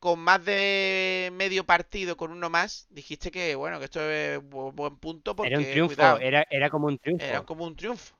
Con 0.00 0.20
más 0.20 0.44
de 0.44 1.30
medio 1.34 1.66
partido, 1.66 2.16
con 2.16 2.32
uno 2.32 2.50
más, 2.50 2.86
dijiste 2.90 3.30
que, 3.32 3.54
bueno, 3.56 3.78
que 3.80 3.86
esto 3.86 4.00
es 4.10 4.40
bu- 4.40 4.72
buen 4.74 4.96
punto 4.98 5.36
porque, 5.36 5.48
Era 5.48 5.58
un 5.58 5.68
triunfo, 5.68 5.94
cuidado, 5.96 6.18
era, 6.20 6.44
era 6.50 6.70
como 6.70 6.86
un 6.86 6.98
triunfo. 6.98 7.26
era 7.26 7.42
como 7.42 7.64
un 7.66 7.76
triunfo. 7.76 8.16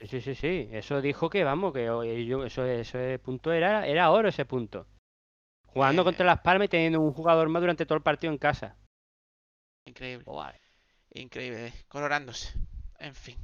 Sí, 0.00 0.06
sí, 0.08 0.20
sí, 0.20 0.34
sí. 0.34 0.68
Eso 0.72 1.00
dijo 1.02 1.28
que, 1.28 1.44
vamos, 1.44 1.72
que 1.74 1.84
yo- 2.26 2.44
eso, 2.44 2.64
ese 2.64 3.18
punto 3.18 3.52
era, 3.52 3.86
era 3.86 4.10
oro 4.10 4.28
ese 4.28 4.44
punto. 4.46 4.86
Jugando 5.66 6.02
Eh. 6.02 6.04
contra 6.04 6.26
Las 6.26 6.40
Palmas 6.40 6.66
y 6.66 6.68
teniendo 6.68 7.00
un 7.00 7.12
jugador 7.12 7.48
más 7.48 7.60
durante 7.60 7.86
todo 7.86 7.96
el 7.96 8.02
partido 8.02 8.32
en 8.32 8.38
casa. 8.38 8.76
Increíble. 9.86 10.24
Joder. 10.24 10.60
Increíble, 11.12 11.66
eh, 11.68 11.72
colorándose. 11.88 12.58
En 12.98 13.14
fin. 13.14 13.36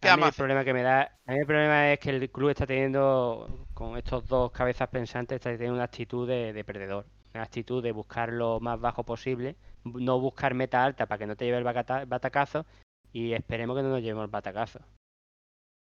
¿Qué 0.00 0.08
A 0.08 0.16
mí 0.16 0.22
el 0.24 0.32
problema 0.32 0.64
que 0.64 0.72
me 0.72 0.82
da, 0.82 1.02
a 1.26 1.32
mí 1.32 1.38
el 1.38 1.46
problema 1.46 1.92
es 1.92 1.98
que 1.98 2.10
el 2.10 2.30
club 2.30 2.50
está 2.50 2.66
teniendo, 2.66 3.66
con 3.74 3.96
estos 3.96 4.26
dos 4.28 4.52
cabezas 4.52 4.88
pensantes, 4.88 5.36
está 5.36 5.50
teniendo 5.50 5.74
una 5.74 5.84
actitud 5.84 6.26
de, 6.28 6.52
de 6.52 6.64
perdedor. 6.64 7.06
Una 7.34 7.42
actitud 7.42 7.82
de 7.82 7.92
buscar 7.92 8.32
lo 8.32 8.60
más 8.60 8.80
bajo 8.80 9.04
posible, 9.04 9.56
no 9.84 10.20
buscar 10.20 10.54
meta 10.54 10.84
alta 10.84 11.06
para 11.06 11.18
que 11.18 11.26
no 11.26 11.36
te 11.36 11.44
lleve 11.44 11.58
el 11.58 11.64
batacazo 12.06 12.64
y 13.12 13.32
esperemos 13.34 13.76
que 13.76 13.82
no 13.82 13.90
nos 13.90 14.00
llevemos 14.02 14.24
el 14.24 14.30
batacazo. 14.30 14.80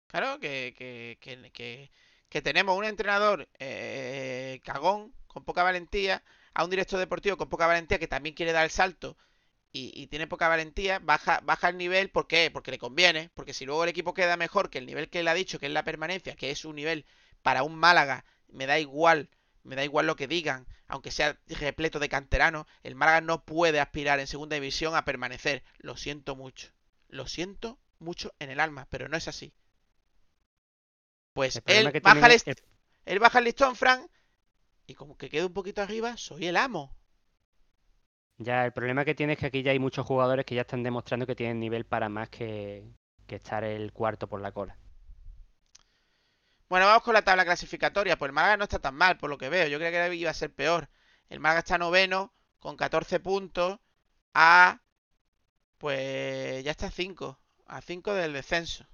Claro, 0.08 0.40
que, 0.40 0.74
que, 0.76 1.18
que, 1.20 1.90
que- 2.28 2.42
tenemos 2.42 2.76
un 2.76 2.84
entrenador 2.84 3.48
eh, 3.58 4.60
cagón, 4.64 5.14
con 5.26 5.44
poca 5.44 5.62
valentía, 5.62 6.22
a 6.54 6.64
un 6.64 6.70
director 6.70 6.98
deportivo 6.98 7.36
con 7.36 7.48
poca 7.48 7.66
valentía 7.66 7.98
que 7.98 8.08
también 8.08 8.34
quiere 8.34 8.52
dar 8.52 8.64
el 8.64 8.70
salto 8.70 9.16
y, 9.72 9.92
y 10.00 10.06
tiene 10.08 10.26
poca 10.28 10.48
valentía, 10.48 10.98
baja, 11.00 11.40
baja 11.44 11.68
el 11.70 11.78
nivel, 11.78 12.10
¿por 12.10 12.26
qué? 12.28 12.50
Porque 12.52 12.70
le 12.72 12.78
conviene, 12.78 13.30
porque 13.34 13.54
si 13.54 13.66
luego 13.66 13.84
el 13.84 13.90
equipo 13.90 14.14
queda 14.14 14.36
mejor 14.38 14.70
que 14.70 14.78
el 14.78 14.86
nivel 14.86 15.10
que 15.10 15.20
él 15.20 15.28
ha 15.28 15.34
dicho, 15.34 15.58
que 15.60 15.66
es 15.66 15.72
la 15.72 15.84
permanencia, 15.84 16.36
que 16.36 16.50
es 16.52 16.64
un 16.64 16.76
nivel 16.76 17.06
para 17.42 17.62
un 17.64 17.76
Málaga, 17.76 18.24
me 18.48 18.66
da 18.66 18.78
igual, 18.80 19.30
me 19.64 19.76
da 19.76 19.84
igual 19.84 20.06
lo 20.06 20.16
que 20.16 20.28
digan, 20.28 20.66
aunque 20.88 21.10
sea 21.12 21.38
repleto 21.48 21.98
de 22.00 22.08
canteranos, 22.10 22.66
el 22.84 22.94
Málaga 22.96 23.20
no 23.22 23.44
puede 23.44 23.80
aspirar 23.80 24.20
en 24.20 24.26
segunda 24.28 24.54
división 24.56 24.96
a 24.96 25.04
permanecer. 25.06 25.62
Lo 25.78 25.96
siento 25.96 26.36
mucho, 26.36 26.68
lo 27.10 27.26
siento 27.26 27.78
mucho 27.98 28.32
en 28.38 28.50
el 28.50 28.60
alma, 28.60 28.86
pero 28.90 29.08
no 29.08 29.16
es 29.16 29.28
así. 29.28 29.52
Pues 31.32 31.62
El 31.66 31.86
él 31.86 31.92
que 31.92 32.00
baja, 32.00 32.28
tienen 32.28 32.40
el, 32.46 32.56
él 33.04 33.18
baja 33.18 33.38
el 33.38 33.44
listón, 33.44 33.76
Fran, 33.76 34.08
y 34.86 34.94
como 34.94 35.16
que 35.16 35.28
quede 35.28 35.44
un 35.44 35.52
poquito 35.52 35.82
arriba, 35.82 36.16
soy 36.16 36.46
el 36.46 36.56
amo. 36.56 36.96
Ya, 38.38 38.64
el 38.64 38.72
problema 38.72 39.04
que 39.04 39.14
tiene 39.14 39.34
es 39.34 39.38
que 39.38 39.46
aquí 39.46 39.62
ya 39.62 39.72
hay 39.72 39.78
muchos 39.78 40.06
jugadores 40.06 40.46
que 40.46 40.54
ya 40.54 40.62
están 40.62 40.82
demostrando 40.82 41.26
que 41.26 41.36
tienen 41.36 41.60
nivel 41.60 41.84
para 41.84 42.08
más 42.08 42.30
que, 42.30 42.90
que 43.26 43.36
estar 43.36 43.64
el 43.64 43.92
cuarto 43.92 44.28
por 44.28 44.40
la 44.40 44.52
cola. 44.52 44.78
Bueno, 46.70 46.86
vamos 46.86 47.02
con 47.02 47.14
la 47.14 47.22
tabla 47.22 47.44
clasificatoria. 47.44 48.16
Pues 48.16 48.28
el 48.28 48.32
Málaga 48.32 48.56
no 48.56 48.64
está 48.64 48.78
tan 48.78 48.94
mal, 48.94 49.18
por 49.18 49.28
lo 49.28 49.38
que 49.38 49.48
veo. 49.48 49.66
Yo 49.66 49.78
creía 49.78 50.08
que 50.08 50.14
iba 50.14 50.30
a 50.30 50.34
ser 50.34 50.54
peor. 50.54 50.88
El 51.28 51.40
Málaga 51.40 51.60
está 51.60 51.78
noveno, 51.78 52.32
con 52.58 52.76
14 52.76 53.20
puntos, 53.20 53.78
a... 54.34 54.80
Pues 55.80 56.62
ya 56.62 56.70
está 56.72 56.86
a 56.88 56.90
5. 56.90 57.38
A 57.66 57.80
5 57.80 58.14
del 58.14 58.34
descenso. 58.34 58.84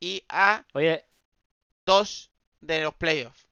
Y 0.00 0.24
a 0.28 0.64
Oye, 0.74 1.04
2 1.86 2.30
de 2.60 2.82
los 2.82 2.94
playoffs. 2.94 3.46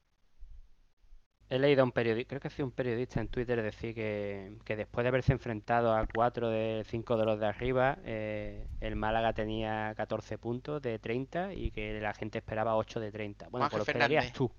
he 1.49 1.59
leído 1.59 1.83
a 1.83 1.85
un 1.85 1.93
periodista, 1.93 2.31
creo 2.31 2.41
que 2.41 2.51
sido 2.51 2.67
un 2.67 2.73
periodista 2.73 3.21
en 3.21 3.29
Twitter 3.29 3.63
decir 3.63 3.95
que, 3.95 4.57
que 4.65 4.75
después 4.77 5.05
de 5.05 5.09
haberse 5.09 5.33
enfrentado 5.33 5.95
a 5.95 6.07
cuatro 6.07 6.51
de 6.51 6.85
cinco 6.89 7.17
de 7.17 7.25
los 7.27 7.39
de 7.39 7.47
arriba, 7.47 7.99
eh, 8.05 8.67
el 8.81 8.97
Málaga 8.97 9.33
tenía 9.35 9.95
14 9.97 10.37
puntos 10.39 10.83
de 10.83 10.99
30 10.99 11.55
y 11.55 11.71
que 11.71 12.01
la 12.01 12.13
gente 12.13 12.39
esperaba 12.39 12.77
8 12.77 12.99
de 13.01 13.13
30. 13.13 13.49
Bueno, 13.51 13.69
pues 13.71 13.79
lo 13.79 13.83
esperarías 13.85 14.33
tú. 14.33 14.51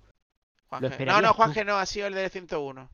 No, 0.80 0.86
esperarías 0.88 1.22
no, 1.22 1.34
tú. 1.34 1.34
Juanje 1.34 1.64
no, 1.64 1.76
ha 1.76 1.86
sido 1.86 2.06
el 2.06 2.14
de 2.14 2.30
101. 2.30 2.90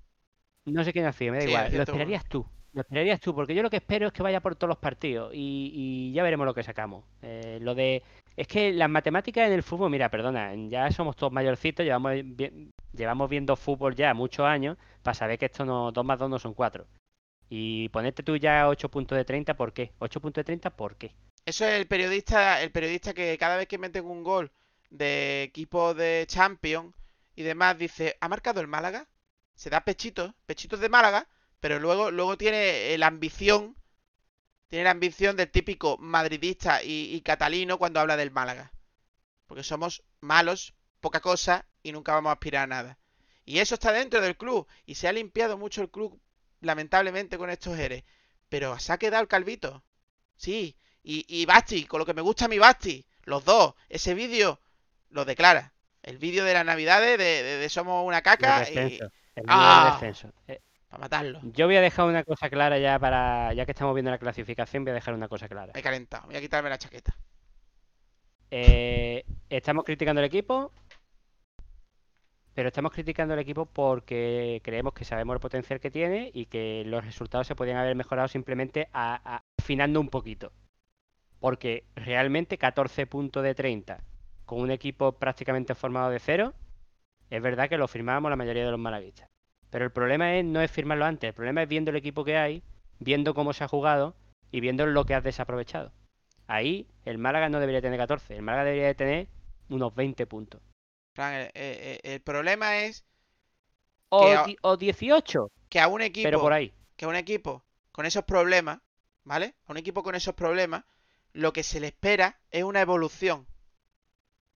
No 0.65 0.85
sé 0.85 0.93
quién 0.93 1.07
ha 1.07 1.13
sido, 1.13 1.33
me 1.33 1.39
da 1.39 1.45
Sí, 1.45 1.49
igual. 1.51 1.65
Lo 1.67 1.71
101. 1.71 1.83
esperarías 1.85 2.25
tú. 2.29 2.47
Lo 2.75 2.81
esperarías 2.81 3.21
tú, 3.21 3.35
porque 3.35 3.55
yo 3.55 3.63
lo 3.63 3.69
que 3.69 3.77
espero 3.77 4.07
es 4.07 4.13
que 4.13 4.23
vaya 4.23 4.41
por 4.41 4.57
todos 4.57 4.69
los 4.69 4.79
partidos 4.79 5.31
y, 5.35 6.11
ya 6.15 6.23
veremos 6.23 6.47
lo 6.47 6.55
que 6.55 6.63
sacamos. 6.63 7.05
Eh, 7.21 7.59
lo 7.61 7.75
de. 7.75 8.03
Es 8.35 8.47
que 8.47 8.73
las 8.73 8.89
matemáticas 8.89 9.47
en 9.47 9.53
el 9.53 9.63
fútbol, 9.63 9.91
mira, 9.91 10.09
perdona, 10.09 10.55
ya 10.69 10.91
somos 10.91 11.17
todos 11.17 11.33
mayorcitos, 11.33 11.85
llevamos 11.85 13.29
viendo 13.29 13.57
fútbol 13.57 13.95
ya 13.95 14.15
muchos 14.15 14.47
años 14.47 14.79
para 15.03 15.15
saber 15.15 15.39
que 15.39 15.47
esto 15.47 15.67
no, 15.67 15.93
2 15.93 16.05
más 16.05 16.19
2 16.19 16.31
no 16.31 16.39
son 16.39 16.55
4. 16.55 16.87
Y 17.51 17.91
ponerte 17.91 18.23
tú 18.23 18.37
ya 18.37 18.69
8 18.69 18.89
puntos 18.89 19.19
de 19.19 19.27
30, 19.27 19.55
¿por 19.55 19.75
qué? 19.75 19.93
8 19.99 20.21
puntos 20.21 20.41
de 20.41 20.45
30, 20.45 20.71
¿por 20.71 20.97
qué? 20.97 21.15
Eso 21.45 21.67
es 21.67 21.73
el 21.73 21.87
periodista, 21.87 22.63
el 22.63 22.71
periodista 22.71 23.13
que 23.13 23.37
cada 23.37 23.59
vez 23.59 23.69
que 23.69 23.77
meten 23.77 24.07
un 24.07 24.23
gol 24.23 24.51
de 24.89 25.43
equipo 25.43 25.93
de 25.93 26.25
Champions 26.27 26.95
y 27.35 27.43
demás 27.43 27.77
dice, 27.77 28.17
¿ha 28.21 28.29
marcado 28.29 28.63
el 28.63 28.69
Málaga? 28.69 29.09
Se 29.55 29.69
da 29.69 29.85
pechitos, 29.85 30.33
pechitos 30.47 30.81
de 30.81 30.89
Málaga, 30.89 31.29
pero 31.63 31.79
luego, 31.79 32.11
luego 32.11 32.37
tiene 32.37 32.93
eh, 32.93 32.99
la 32.99 33.07
ambición, 33.07 33.77
tiene 34.67 34.83
la 34.85 34.91
ambición 34.91 35.37
del 35.37 35.49
típico 35.49 35.97
madridista 35.97 36.83
y, 36.83 37.15
y 37.15 37.21
catalino 37.21 37.79
cuando 37.79 38.01
habla 38.01 38.17
del 38.17 38.33
Málaga. 38.33 38.73
Porque 39.47 39.63
somos 39.63 40.03
malos, 40.21 40.75
poca 41.01 41.21
cosa 41.21 41.65
y 41.85 41.93
nunca 41.93 42.15
vamos 42.15 42.31
a 42.31 42.33
aspirar 42.33 42.65
a 42.65 42.67
nada. 42.67 42.99
Y 43.45 43.61
eso 43.61 43.75
está 43.77 43.93
dentro 43.93 44.21
del 44.21 44.37
club. 44.37 44.67
Y 44.87 44.97
se 44.97 45.07
ha 45.07 45.13
limpiado 45.13 45.57
mucho 45.57 45.83
el 45.83 45.91
club, 45.91 46.21
lamentablemente, 46.61 47.39
con 47.39 47.49
estos 47.49 47.79
eres. 47.79 48.03
Pero 48.49 48.77
se 48.81 48.93
ha 48.93 48.99
quedado 48.99 49.23
el 49.23 49.29
calvito. 49.29 49.85
Sí. 50.37 50.77
Y, 51.05 51.25
y 51.29 51.47
Basti, 51.47 51.85
con 51.87 52.01
lo 52.01 52.07
que 52.07 52.15
me 52.15 52.23
gusta 52.23 52.47
a 52.47 52.49
mi 52.49 52.59
Basti. 52.59 53.07
Los 53.23 53.45
dos. 53.45 53.75
Ese 53.89 54.15
vídeo 54.15 54.61
lo 55.11 55.25
declara. 55.25 55.75
El 56.03 56.19
vídeo 56.19 56.45
de 56.45 56.55
las 56.55 56.65
navidades 56.65 57.19
de, 57.19 57.43
de- 57.45 57.57
de 57.59 57.69
Somos 57.69 58.05
una 58.05 58.21
caca. 58.23 58.65
El 58.65 58.91
Y, 58.93 58.97
el 59.37 59.45
¡Ah! 59.47 59.99
nivel 60.01 60.01
de 60.01 60.07
descenso. 60.09 60.35
Para 60.93 61.01
matarlo. 61.01 61.41
yo 61.43 61.65
voy 61.65 61.77
a 61.77 61.81
dejar 61.81 62.07
una 62.07 62.23
cosa 62.23 62.51
clara 62.51 62.79
ya 62.79 62.99
para. 62.99 63.55
Ya 63.55 63.65
que 63.65 63.73
estamos 63.73 63.95
viendo 63.95 64.11
la 64.11 64.19
clasificación, 64.19 64.85
voy 64.85 64.91
a 64.91 64.95
dejar 64.95 65.15
una 65.15 65.27
cosa 65.27 65.49
clara. 65.49 65.73
He 65.75 65.81
calentado. 65.81 66.27
Voy 66.27 66.37
a 66.37 66.41
quitarme 66.43 66.69
la 66.69 66.77
chaqueta. 66.77 67.17
Eh, 68.51 69.25
estamos 69.49 69.85
criticando 69.85 70.21
el 70.21 70.27
equipo, 70.27 70.71
pero 72.53 72.69
estamos 72.69 72.93
criticando 72.93 73.33
el 73.33 73.41
equipo 73.41 73.65
porque 73.65 74.61
creemos 74.63 74.93
que 74.93 75.07
sabemos 75.07 75.33
el 75.33 75.41
potencial 75.41 75.81
que 75.81 75.91
tiene 75.91 76.31
y 76.35 76.45
que 76.45 76.83
los 76.85 77.03
resultados 77.03 77.47
se 77.47 77.55
podían 77.57 77.79
haber 77.79 77.97
mejorado 77.97 78.29
simplemente 78.29 78.89
a- 78.93 79.37
a- 79.37 79.43
afinando 79.59 79.99
un 79.99 80.11
poquito. 80.11 80.53
Porque 81.41 81.85
realmente 81.97 82.59
14 82.59 83.07
puntos 83.07 83.43
de 83.43 83.55
30 83.55 84.05
con 84.45 84.61
un 84.61 84.71
equipo 84.71 85.13
prácticamente 85.13 85.75
formado 85.75 86.11
de 86.11 86.19
cero, 86.19 86.53
es 87.31 87.41
verdad 87.41 87.71
que 87.71 87.79
lo 87.79 87.89
firmábamos 87.89 88.29
la 88.31 88.37
mayoría 88.37 88.67
de 88.67 88.71
los 88.71 88.79
malaguistas. 88.79 89.31
Pero 89.73 89.85
el 89.87 89.91
problema 89.91 90.37
es, 90.37 90.45
no 90.45 90.61
es 90.63 90.71
firmarlo 90.71 91.05
antes, 91.05 91.27
el 91.29 91.35
problema 91.35 91.65
es 91.65 91.69
viendo 91.69 91.91
el 91.91 91.97
equipo 91.97 92.25
que 92.25 92.37
hay, 92.37 92.63
viendo 93.01 93.35
cómo 93.35 93.53
se 93.53 93.65
ha 93.65 93.69
jugado 93.69 94.15
y 94.53 94.61
viendo 94.61 94.87
lo 94.87 95.05
que 95.05 95.15
has 95.17 95.25
desaprovechado. 95.25 95.91
Ahí 96.47 96.87
el 97.05 97.19
Málaga 97.19 97.49
no 97.49 97.59
debería 97.59 97.83
tener 97.83 97.99
14, 97.99 98.37
el 98.37 98.43
Málaga 98.43 98.65
debería 98.67 98.87
de 98.89 98.95
tener 98.95 99.29
unos 99.71 99.95
20 99.95 100.27
puntos. 100.27 100.61
El, 101.17 101.51
el- 101.55 102.01
el 102.05 102.21
problema 102.21 102.79
es 102.85 103.05
O, 104.11 104.21
Que 104.21 104.35
a- 104.35 104.47
o 104.63 104.77
18, 104.77 105.51
que 105.71 105.81
a 105.81 105.89
un 105.89 106.03
equipo. 106.03 106.29
pero 106.29 106.41
por 106.41 106.53
ahí. 106.53 106.73
que 106.97 107.07
a 107.07 107.09
un 107.09 107.17
equipo 107.17 107.65
con 107.93 108.07
esos 108.07 108.25
problemas, 108.25 108.81
¿vale? 109.25 109.55
A 109.67 109.73
un 109.73 109.79
equipo 109.79 110.03
con 110.03 110.15
esos 110.15 110.35
problemas, 110.35 110.85
lo 111.33 111.53
que 111.53 111.63
se 111.63 111.81
le 111.81 111.89
espera 111.89 112.39
es 112.51 112.63
una 112.65 112.81
evolución. 112.83 113.47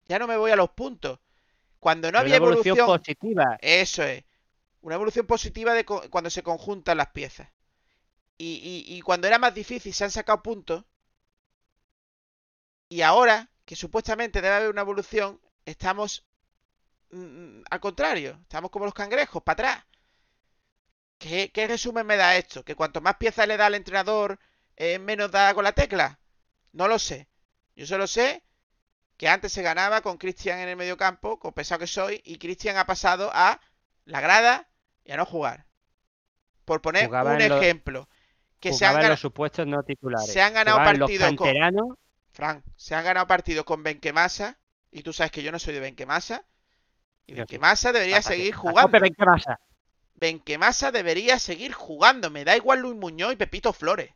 Ya 0.09 0.19
no 0.19 0.27
me 0.27 0.37
voy 0.37 0.51
a 0.53 0.57
los 0.57 0.71
puntos. 0.71 1.19
Cuando 1.81 2.13
no 2.13 2.19
Pero 2.19 2.27
había 2.27 2.37
evolución 2.37 2.77
evolución, 2.77 2.99
positiva. 2.99 3.59
eso 3.61 4.03
es. 4.05 4.25
Una 4.87 4.95
evolución 4.99 5.27
positiva 5.27 5.75
de 5.75 5.85
cuando 5.85 6.31
se 6.31 6.43
conjuntan 6.43 6.97
las 6.97 7.09
piezas. 7.11 7.49
Y, 8.39 8.85
y- 8.89 8.97
y 8.97 9.03
cuando 9.03 9.27
era 9.29 9.39
más 9.39 9.55
difícil 9.55 9.95
se 9.95 10.05
han 10.05 10.13
sacado 10.13 10.43
puntos. 10.43 10.85
Y 12.89 13.03
ahora, 13.03 13.49
que 13.65 13.77
supuestamente 13.77 14.41
debe 14.43 14.57
haber 14.57 14.71
una 14.71 14.81
evolución, 14.81 15.41
estamos 15.67 16.27
mm, 17.11 17.63
al 17.71 17.81
contrario. 17.81 18.39
Estamos 18.43 18.71
como 18.73 18.87
los 18.87 18.95
cangrejos, 18.95 19.43
para 19.45 19.55
atrás. 19.71 19.87
¿Qué, 21.19 21.51
qué 21.53 21.67
resumen 21.67 22.07
me 22.07 22.17
da 22.17 22.37
esto? 22.37 22.65
¿Que 22.65 22.75
cuanto 22.75 23.01
más 23.01 23.17
piezas 23.17 23.47
le 23.49 23.57
da 23.59 23.67
al 23.67 23.75
entrenador, 23.75 24.39
eh, 24.77 24.99
menos 24.99 25.31
da 25.31 25.55
con 25.55 25.65
la 25.65 25.73
tecla? 25.73 26.19
No 26.73 26.89
lo 26.89 26.99
sé. 26.99 27.29
Yo 27.77 27.87
solo 27.87 28.07
sé 28.07 28.45
que 29.19 29.29
antes 29.29 29.53
se 29.53 29.63
ganaba 29.63 30.03
con 30.03 30.19
Cristian 30.19 30.61
en 30.61 30.69
el 30.71 30.77
mediocampo, 30.77 31.39
con 31.41 31.53
pesado 31.55 31.81
que 31.81 31.87
soy, 31.89 32.23
y 32.25 32.39
Cristian 32.39 32.77
ha 32.79 32.87
pasado 32.87 33.31
a 33.35 33.61
la 34.07 34.21
grada 34.23 34.69
y 35.07 35.13
a 35.13 35.17
no 35.17 35.25
jugar. 35.25 35.67
Por 36.65 36.83
poner 36.83 37.09
un 37.09 37.41
ejemplo. 37.41 38.09
Que 38.59 38.73
se 38.73 38.85
han, 38.87 39.09
los 39.09 39.21
supuestos 39.21 39.67
no 39.67 39.83
titulares. 39.83 40.33
se 40.33 40.41
han 40.41 40.55
ganado 40.55 40.79
partidos 40.79 41.29
con- 41.29 41.37
canteranos. 41.37 41.99
Fran, 42.33 42.63
se 42.75 42.95
han 42.95 43.05
ganado 43.05 43.27
partidos 43.27 43.65
con 43.65 43.83
Benquemasa, 43.83 44.59
y 44.91 45.03
tú 45.03 45.13
sabes 45.13 45.31
que 45.31 45.43
yo 45.43 45.53
no 45.53 45.59
soy 45.59 45.75
de 45.75 45.81
Benquemasa, 45.81 46.45
y. 47.27 47.35
Benquemasa 47.35 47.93
debería 47.93 48.23
seguir 48.23 48.55
jugando. 48.55 48.83
tope, 48.83 49.01
ven, 49.01 49.15
¿qué 49.15 49.25
pasa? 49.25 49.61
Benquemasa 50.15 50.91
debería 50.91 51.39
seguir 51.39 51.73
jugando. 51.73 52.31
Me 52.31 52.45
da 52.45 52.57
igual 52.57 52.81
Luis 52.81 52.97
Muñoz 52.97 53.33
y 53.33 53.37
Pepito 53.37 53.73
Flores. 53.73 54.11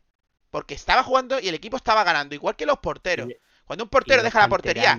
Porque 0.49 0.73
estaba 0.73 1.03
jugando 1.03 1.39
y 1.39 1.47
el 1.47 1.55
equipo 1.55 1.77
estaba 1.77 2.03
ganando, 2.03 2.35
igual 2.35 2.55
que 2.55 2.65
los 2.65 2.79
porteros. 2.79 3.29
Cuando 3.65 3.85
un 3.85 3.89
portero 3.89 4.21
deja 4.23 4.39
la 4.39 4.49
portería, 4.49 4.97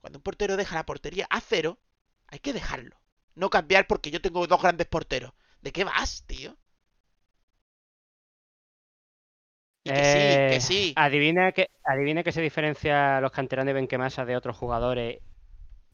cuando 0.00 0.18
un 0.18 0.22
portero 0.22 0.56
deja 0.56 0.74
la 0.74 0.84
portería 0.84 1.26
a 1.30 1.40
cero, 1.40 1.78
hay 2.26 2.40
que 2.40 2.52
dejarlo. 2.52 2.96
No 3.34 3.50
cambiar 3.50 3.86
porque 3.86 4.10
yo 4.10 4.20
tengo 4.20 4.46
dos 4.46 4.62
grandes 4.62 4.86
porteros. 4.86 5.32
¿De 5.60 5.72
qué 5.72 5.84
vas, 5.84 6.24
tío? 6.26 6.56
Y 9.84 9.92
que 9.92 10.04
sí, 10.04 10.40
que 10.46 10.56
Eh, 10.56 10.60
sí. 10.60 10.92
Adivina 10.96 11.52
que, 11.52 11.68
adivina 11.84 12.22
que 12.22 12.32
se 12.32 12.40
diferencia 12.40 13.20
los 13.20 13.32
canteranos 13.32 13.68
de 13.68 13.72
Benquemasa 13.74 14.24
de 14.24 14.36
otros 14.36 14.56
jugadores 14.56 15.20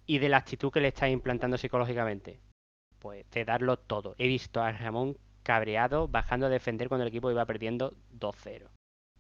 y 0.07 0.19
de 0.19 0.29
la 0.29 0.39
actitud 0.39 0.73
que 0.73 0.81
le 0.81 0.89
está 0.89 1.09
implantando 1.09 1.59
psicológicamente. 1.59 2.41
Pues 2.99 3.29
de 3.31 3.45
darlo 3.45 3.79
todo. 3.79 4.15
He 4.19 4.29
visto 4.29 4.61
a 4.63 4.73
Ramón 4.73 5.19
cabreado 5.43 6.09
bajando 6.09 6.47
a 6.47 6.51
defender 6.51 6.89
cuando 6.89 7.05
el 7.05 7.09
equipo 7.09 7.31
iba 7.31 7.47
perdiendo 7.47 7.97
2-0. 8.11 8.71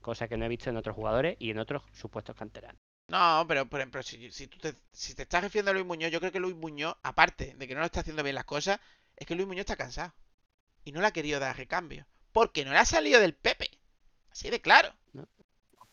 Cosa 0.00 0.28
que 0.28 0.36
no 0.36 0.44
he 0.44 0.48
visto 0.48 0.70
en 0.70 0.76
otros 0.76 0.96
jugadores 0.96 1.36
y 1.38 1.50
en 1.50 1.58
otros 1.58 1.82
supuestos 1.92 2.36
canteranos. 2.36 2.80
No, 3.08 3.44
pero 3.48 3.66
por 3.68 3.80
ejemplo, 3.80 4.02
si, 4.02 4.30
si 4.30 4.46
tú 4.46 4.58
te, 4.58 4.74
si 4.92 5.14
te 5.14 5.22
estás 5.22 5.42
refiriendo 5.42 5.70
a 5.70 5.74
Luis 5.74 5.86
Muñoz, 5.86 6.10
yo 6.10 6.20
creo 6.20 6.30
que 6.30 6.40
Luis 6.40 6.54
Muñoz, 6.54 6.94
aparte 7.02 7.54
de 7.56 7.66
que 7.66 7.74
no 7.74 7.80
lo 7.80 7.86
está 7.86 8.00
haciendo 8.00 8.22
bien 8.22 8.34
las 8.34 8.44
cosas, 8.44 8.78
es 9.16 9.26
que 9.26 9.34
Luis 9.34 9.48
Muñoz 9.48 9.60
está 9.60 9.76
cansado. 9.76 10.12
Y 10.84 10.92
no 10.92 11.00
le 11.00 11.06
ha 11.06 11.12
querido 11.12 11.40
dar 11.40 11.56
recambio. 11.56 12.06
Porque 12.32 12.64
no 12.64 12.72
le 12.72 12.78
ha 12.78 12.84
salido 12.84 13.20
del 13.20 13.34
Pepe. 13.34 13.70
Así 14.30 14.50
de 14.50 14.60
claro. 14.60 14.94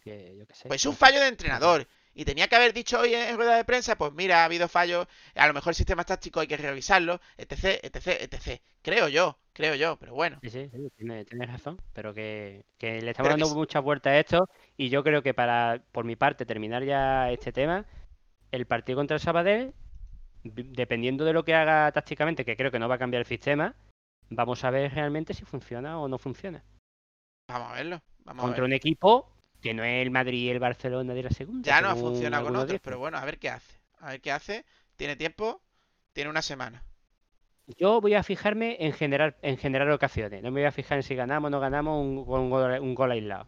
Que 0.01 0.35
yo 0.37 0.45
sé. 0.53 0.67
Pues 0.67 0.81
es 0.81 0.85
un 0.85 0.95
fallo 0.95 1.19
de 1.19 1.27
entrenador. 1.27 1.87
Y 2.15 2.25
tenía 2.25 2.47
que 2.47 2.55
haber 2.55 2.73
dicho 2.73 2.99
hoy 2.99 3.13
en 3.13 3.35
rueda 3.37 3.57
de 3.57 3.65
prensa, 3.65 3.95
pues 3.97 4.11
mira, 4.13 4.41
ha 4.41 4.45
habido 4.45 4.67
fallos, 4.67 5.07
a 5.35 5.47
lo 5.47 5.53
mejor 5.53 5.71
el 5.71 5.75
sistema 5.75 6.03
táctico 6.03 6.39
hay 6.39 6.47
que 6.47 6.57
revisarlo, 6.57 7.19
etc, 7.37 7.79
etc, 7.83 8.07
etc. 8.21 8.61
Creo 8.81 9.07
yo, 9.09 9.37
creo 9.53 9.75
yo, 9.75 9.97
pero 9.99 10.13
bueno. 10.15 10.41
Sí, 10.41 10.49
sí, 10.49 10.69
sí, 10.71 10.89
tiene- 10.95 11.25
tienes 11.25 11.49
razón, 11.51 11.79
pero 11.93 12.13
que, 12.13 12.65
que 12.77 13.01
le 13.01 13.11
estamos 13.11 13.29
Pero 13.29 13.35
que 13.35 13.41
dando 13.41 13.47
s- 13.49 13.55
muchas 13.55 13.83
vueltas 13.83 14.11
a 14.11 14.19
esto 14.19 14.49
y 14.77 14.89
yo 14.89 15.03
creo 15.03 15.23
que 15.23 15.33
para, 15.33 15.81
por 15.91 16.05
mi 16.05 16.15
parte, 16.15 16.45
terminar 16.45 16.83
ya 16.83 17.31
este 17.31 17.51
tema, 17.51 17.85
el 18.51 18.67
partido 18.67 18.97
contra 18.97 19.15
el 19.15 19.21
Sabadell, 19.21 19.73
dependiendo 20.43 21.25
de 21.25 21.33
lo 21.33 21.45
que 21.45 21.55
haga 21.55 21.91
tácticamente, 21.91 22.45
que 22.45 22.57
creo 22.57 22.71
que 22.71 22.79
no 22.79 22.89
va 22.89 22.95
a 22.95 22.99
cambiar 22.99 23.21
el 23.21 23.27
sistema, 23.27 23.75
vamos 24.29 24.63
a 24.65 24.71
ver 24.71 24.93
realmente 24.93 25.33
si 25.33 25.45
funciona 25.45 25.99
o 25.99 26.07
no 26.09 26.17
funciona. 26.19 26.63
Vamos 27.47 27.71
a 27.71 27.73
verlo. 27.73 28.01
Vamos 28.23 28.45
a 28.45 28.45
Contra 28.45 28.53
ver. 28.53 28.65
un 28.65 28.73
equipo 28.73 29.29
que 29.65 29.73
no 29.73 29.83
es 29.83 30.03
el 30.03 30.11
Madrid 30.11 30.39
y 30.43 30.49
el 30.51 30.59
Barcelona 30.59 31.13
de 31.15 31.23
la 31.23 31.31
segunda. 31.31 31.67
Ya 31.67 31.81
no 31.81 31.89
ha 31.89 31.95
funcionado 31.95 32.43
con 32.45 32.55
otros, 32.55 32.79
pero 32.81 32.99
bueno, 32.99 33.17
a 33.17 33.25
ver 33.25 33.39
qué 33.39 33.49
hace. 33.49 33.81
A 33.99 34.11
ver 34.11 34.21
qué 34.21 34.31
hace. 34.31 34.65
Tiene 34.95 35.15
tiempo, 35.15 35.61
tiene 36.13 36.29
una 36.29 36.41
semana. 36.43 36.85
Yo 37.77 38.01
voy 38.01 38.15
a 38.15 38.23
fijarme 38.23 38.77
en 38.79 38.91
generar, 38.93 39.37
en 39.43 39.57
generar 39.57 39.89
ocasiones, 39.91 40.41
no 40.41 40.49
me 40.51 40.61
voy 40.61 40.67
a 40.67 40.71
fijar 40.71 40.97
en 40.97 41.03
si 41.03 41.13
ganamos 41.15 41.49
o 41.49 41.51
no 41.51 41.59
ganamos 41.59 42.01
un, 42.01 42.17
un 42.27 42.49
gol, 42.49 42.79
un 42.79 42.95
gol 42.95 43.11
aislado. 43.11 43.47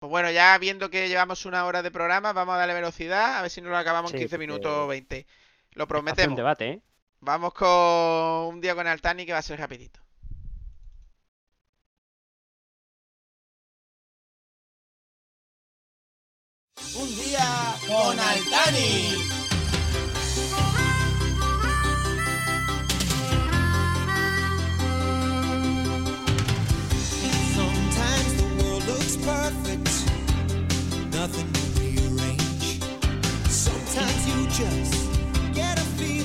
Pues 0.00 0.10
bueno, 0.10 0.30
ya 0.30 0.56
viendo 0.58 0.90
que 0.90 1.08
llevamos 1.08 1.44
una 1.46 1.64
hora 1.66 1.82
de 1.82 1.90
programa, 1.90 2.32
vamos 2.32 2.54
a 2.54 2.58
darle 2.58 2.74
velocidad, 2.74 3.38
a 3.38 3.42
ver 3.42 3.50
si 3.50 3.60
nos 3.60 3.70
lo 3.70 3.76
acabamos 3.76 4.12
en 4.12 4.16
Sí, 4.16 4.18
15 4.18 4.38
porque 4.38 4.38
minutos 4.38 4.72
o 4.72 4.86
20. 4.86 5.26
Lo 5.72 5.86
Hace 6.06 6.26
un 6.26 6.34
prometemos. 6.34 6.34
debate, 6.34 6.68
¿eh? 6.70 6.82
Vamos 7.20 7.54
con 7.54 7.68
un 8.54 8.60
día 8.60 8.74
con 8.74 8.86
Altani 8.88 9.24
que 9.26 9.32
va 9.32 9.38
a 9.38 9.42
ser 9.42 9.60
rapidito. 9.60 10.00
Un 16.94 17.08
día 17.16 17.76
con 17.86 18.18
Altani. 18.18 19.14
Sometimes 27.54 28.34
the 28.34 28.48
world 28.62 28.84
looks 28.86 29.16
perfect, 29.16 29.90
nothing 31.12 31.52
to 31.52 31.60
rearrange. 31.80 32.80
Sometimes 33.48 34.26
you 34.28 34.46
just 34.48 35.54
get 35.54 35.78
a 35.78 35.84
feeling 35.96 36.17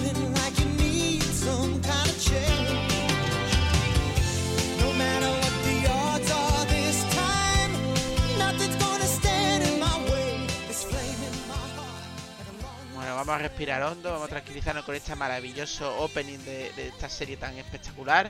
Bueno, 13.14 13.26
vamos 13.28 13.40
a 13.42 13.48
respirar 13.48 13.84
hondo, 13.84 14.12
vamos 14.12 14.26
a 14.26 14.30
tranquilizarnos 14.30 14.84
con 14.86 14.96
este 14.96 15.16
maravilloso 15.16 16.02
opening 16.04 16.40
de, 16.40 16.72
de 16.76 16.88
esta 16.88 17.08
serie 17.08 17.38
tan 17.38 17.56
espectacular. 17.60 18.28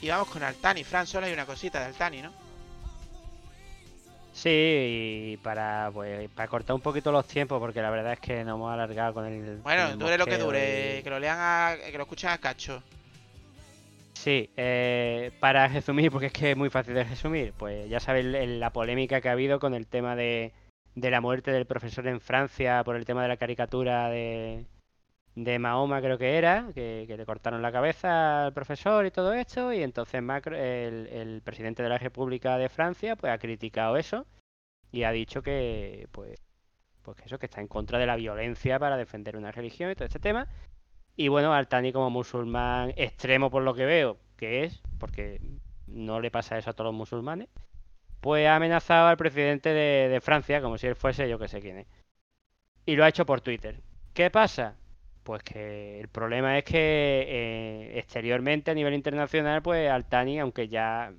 Y 0.00 0.08
vamos 0.08 0.28
con 0.28 0.42
Altani. 0.42 0.84
Fran, 0.84 1.06
solo 1.06 1.26
hay 1.26 1.34
una 1.34 1.44
cosita 1.44 1.80
de 1.80 1.84
Altani, 1.86 2.22
¿no? 2.22 2.32
Sí, 4.32 4.48
y 5.34 5.36
para, 5.42 5.90
pues, 5.92 6.30
para 6.30 6.48
cortar 6.48 6.74
un 6.74 6.80
poquito 6.80 7.12
los 7.12 7.26
tiempos, 7.26 7.60
porque 7.60 7.82
la 7.82 7.90
verdad 7.90 8.14
es 8.14 8.20
que 8.20 8.42
nos 8.42 8.54
hemos 8.56 8.72
alargado 8.72 9.12
con 9.12 9.26
el. 9.26 9.58
Bueno, 9.58 9.88
el 9.90 9.98
dure 9.98 10.16
lo 10.16 10.24
que 10.24 10.38
dure, 10.38 10.98
y- 11.00 11.02
que 11.02 11.10
lo 11.10 11.18
lean 11.18 11.38
a, 11.38 11.76
que 11.76 11.98
lo 11.98 12.04
escuchen 12.04 12.30
a 12.30 12.38
cacho. 12.38 12.82
Sí, 14.14 14.48
eh, 14.56 15.30
para 15.40 15.68
resumir, 15.68 16.10
porque 16.10 16.28
es 16.28 16.32
que 16.32 16.52
es 16.52 16.56
muy 16.56 16.70
fácil 16.70 16.94
de 16.94 17.04
resumir, 17.04 17.52
pues 17.58 17.86
ya 17.90 18.00
sabéis 18.00 18.24
la 18.24 18.70
polémica 18.70 19.20
que 19.20 19.28
ha 19.28 19.32
habido 19.32 19.60
con 19.60 19.74
el 19.74 19.86
tema 19.86 20.16
de, 20.16 20.52
de 20.94 21.10
la 21.10 21.20
muerte 21.20 21.50
del 21.52 21.66
profesor 21.66 22.06
en 22.06 22.20
Francia 22.20 22.82
por 22.84 22.96
el 22.96 23.04
tema 23.04 23.22
de 23.22 23.28
la 23.28 23.36
caricatura 23.36 24.08
de, 24.10 24.66
de 25.34 25.58
Mahoma, 25.58 26.00
creo 26.00 26.18
que 26.18 26.38
era, 26.38 26.70
que, 26.74 27.06
le 27.08 27.26
cortaron 27.26 27.62
la 27.62 27.72
cabeza 27.72 28.46
al 28.46 28.52
profesor 28.52 29.04
y 29.06 29.10
todo 29.10 29.32
esto, 29.32 29.72
y 29.72 29.82
entonces 29.82 30.22
Macron, 30.22 30.58
el, 30.58 31.08
el 31.08 31.42
presidente 31.42 31.82
de 31.82 31.88
la 31.88 31.98
República 31.98 32.56
de 32.58 32.68
Francia, 32.68 33.16
pues 33.16 33.32
ha 33.32 33.38
criticado 33.38 33.96
eso 33.96 34.26
y 34.92 35.02
ha 35.02 35.10
dicho 35.10 35.42
que, 35.42 36.08
pues, 36.12 36.40
pues 37.02 37.16
que 37.16 37.24
eso, 37.24 37.38
que 37.38 37.46
está 37.46 37.60
en 37.60 37.68
contra 37.68 37.98
de 37.98 38.06
la 38.06 38.16
violencia 38.16 38.78
para 38.78 38.96
defender 38.96 39.36
una 39.36 39.50
religión 39.52 39.90
y 39.90 39.94
todo 39.94 40.06
este 40.06 40.20
tema. 40.20 40.48
Y 41.16 41.28
bueno, 41.28 41.52
Altani 41.52 41.92
como 41.92 42.10
musulmán 42.10 42.92
extremo 42.96 43.50
por 43.50 43.62
lo 43.62 43.74
que 43.74 43.86
veo, 43.86 44.18
que 44.36 44.64
es, 44.64 44.80
porque 44.98 45.40
no 45.86 46.20
le 46.20 46.30
pasa 46.30 46.58
eso 46.58 46.70
a 46.70 46.72
todos 46.72 46.88
los 46.88 46.94
musulmanes, 46.94 47.48
pues 48.24 48.46
ha 48.46 48.56
amenazado 48.56 49.08
al 49.08 49.18
presidente 49.18 49.68
de, 49.68 50.08
de 50.08 50.20
Francia 50.22 50.62
como 50.62 50.78
si 50.78 50.86
él 50.86 50.96
fuese 50.96 51.28
yo 51.28 51.38
que 51.38 51.46
sé 51.46 51.60
quién 51.60 51.80
es. 51.80 51.86
Y 52.86 52.96
lo 52.96 53.04
ha 53.04 53.08
hecho 53.10 53.26
por 53.26 53.42
Twitter. 53.42 53.82
¿Qué 54.14 54.30
pasa? 54.30 54.78
Pues 55.24 55.42
que 55.42 56.00
el 56.00 56.08
problema 56.08 56.56
es 56.56 56.64
que 56.64 57.26
eh, 57.28 57.98
exteriormente 57.98 58.70
a 58.70 58.74
nivel 58.74 58.94
internacional, 58.94 59.60
pues 59.60 59.90
Altani, 59.90 60.40
aunque 60.40 60.68
ya 60.68 61.12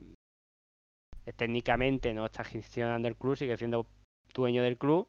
técnicamente 1.36 2.12
no 2.12 2.26
está 2.26 2.44
gestionando 2.44 3.08
el 3.08 3.16
club, 3.16 3.38
sigue 3.38 3.56
siendo 3.56 3.86
dueño 4.34 4.64
del 4.64 4.80
club 4.80 5.08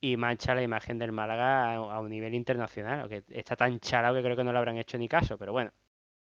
y 0.00 0.16
mancha 0.16 0.54
la 0.54 0.62
imagen 0.62 0.98
del 0.98 1.12
Málaga 1.12 1.72
a, 1.72 1.74
a 1.74 2.00
un 2.00 2.08
nivel 2.08 2.34
internacional, 2.34 3.00
aunque 3.00 3.22
está 3.28 3.54
tan 3.54 3.80
charado 3.80 4.16
que 4.16 4.22
creo 4.22 4.34
que 4.34 4.44
no 4.44 4.52
le 4.52 4.58
habrán 4.58 4.78
hecho 4.78 4.96
ni 4.96 5.10
caso, 5.10 5.36
pero 5.36 5.52
bueno. 5.52 5.72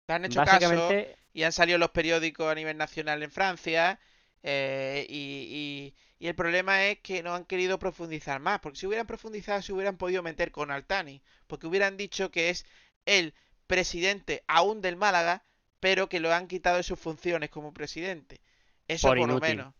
Te 0.04 0.12
han 0.12 0.26
hecho 0.26 0.44
caso 0.44 0.90
y 1.32 1.44
han 1.44 1.52
salido 1.52 1.78
los 1.78 1.92
periódicos 1.92 2.46
a 2.46 2.54
nivel 2.54 2.76
nacional 2.76 3.22
en 3.22 3.30
Francia. 3.30 3.98
Eh, 4.42 5.06
y, 5.08 5.94
y- 5.94 5.94
y 6.18 6.28
el 6.28 6.34
problema 6.36 6.86
es 6.86 7.00
que 7.00 7.22
no 7.22 7.34
han 7.34 7.44
querido 7.44 7.78
profundizar 7.80 8.38
más. 8.40 8.60
Porque 8.60 8.78
si 8.78 8.86
hubieran 8.86 9.06
profundizado, 9.08 9.60
se 9.62 9.72
hubieran 9.72 9.96
podido 9.96 10.22
meter 10.22 10.52
con 10.52 10.70
Altani. 10.70 11.20
Porque 11.48 11.66
hubieran 11.66 11.96
dicho 11.96 12.30
que 12.30 12.50
es 12.50 12.64
el 13.06 13.34
presidente 13.66 14.44
aún 14.46 14.80
del 14.82 14.96
Málaga, 14.96 15.44
pero 15.80 16.08
que 16.08 16.20
lo 16.20 16.32
han 16.32 16.46
quitado 16.46 16.76
de 16.76 16.82
sus 16.84 16.98
funciones 17.00 17.50
como 17.50 17.72
presidente. 17.74 18.40
Eso 18.86 19.08
Por 19.08 19.18
por, 19.18 19.28
lo 19.28 19.40
menos. 19.40 19.74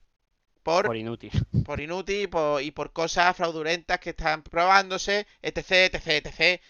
Por, 0.65 0.87
por 0.87 0.97
inútil. 0.97 1.31
por 1.65 1.81
inútil 1.81 2.23
y 2.23 2.27
por, 2.27 2.63
y 2.63 2.71
por 2.73 2.93
cosas 2.93 3.37
fraudulentas 3.37 4.01
que 4.01 4.11
están 4.11 4.43
probándose, 4.43 5.27
etc, 5.43 5.95
etc, 5.95 6.27
etc. 6.27 6.61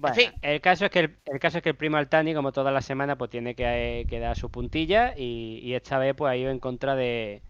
Bueno, 0.00 0.14
fin. 0.14 0.32
el 0.42 0.60
caso 0.60 0.84
es 0.84 0.90
que 0.90 1.00
el, 1.00 1.16
el 1.24 1.40
caso 1.40 1.58
es 1.58 1.62
que 1.64 1.70
el 1.70 1.76
primo 1.76 1.96
Altani, 1.96 2.32
como 2.34 2.52
toda 2.52 2.70
la 2.70 2.80
semana, 2.82 3.16
pues 3.18 3.30
tiene 3.30 3.54
que, 3.54 4.06
que 4.08 4.20
dar 4.20 4.36
su 4.36 4.50
puntilla 4.50 5.14
y, 5.16 5.58
y 5.62 5.74
esta 5.74 5.98
vez 5.98 6.14
pues 6.16 6.30
ha 6.30 6.36
ido 6.36 6.50
en 6.50 6.60
contra 6.60 6.94
de, 6.94 7.42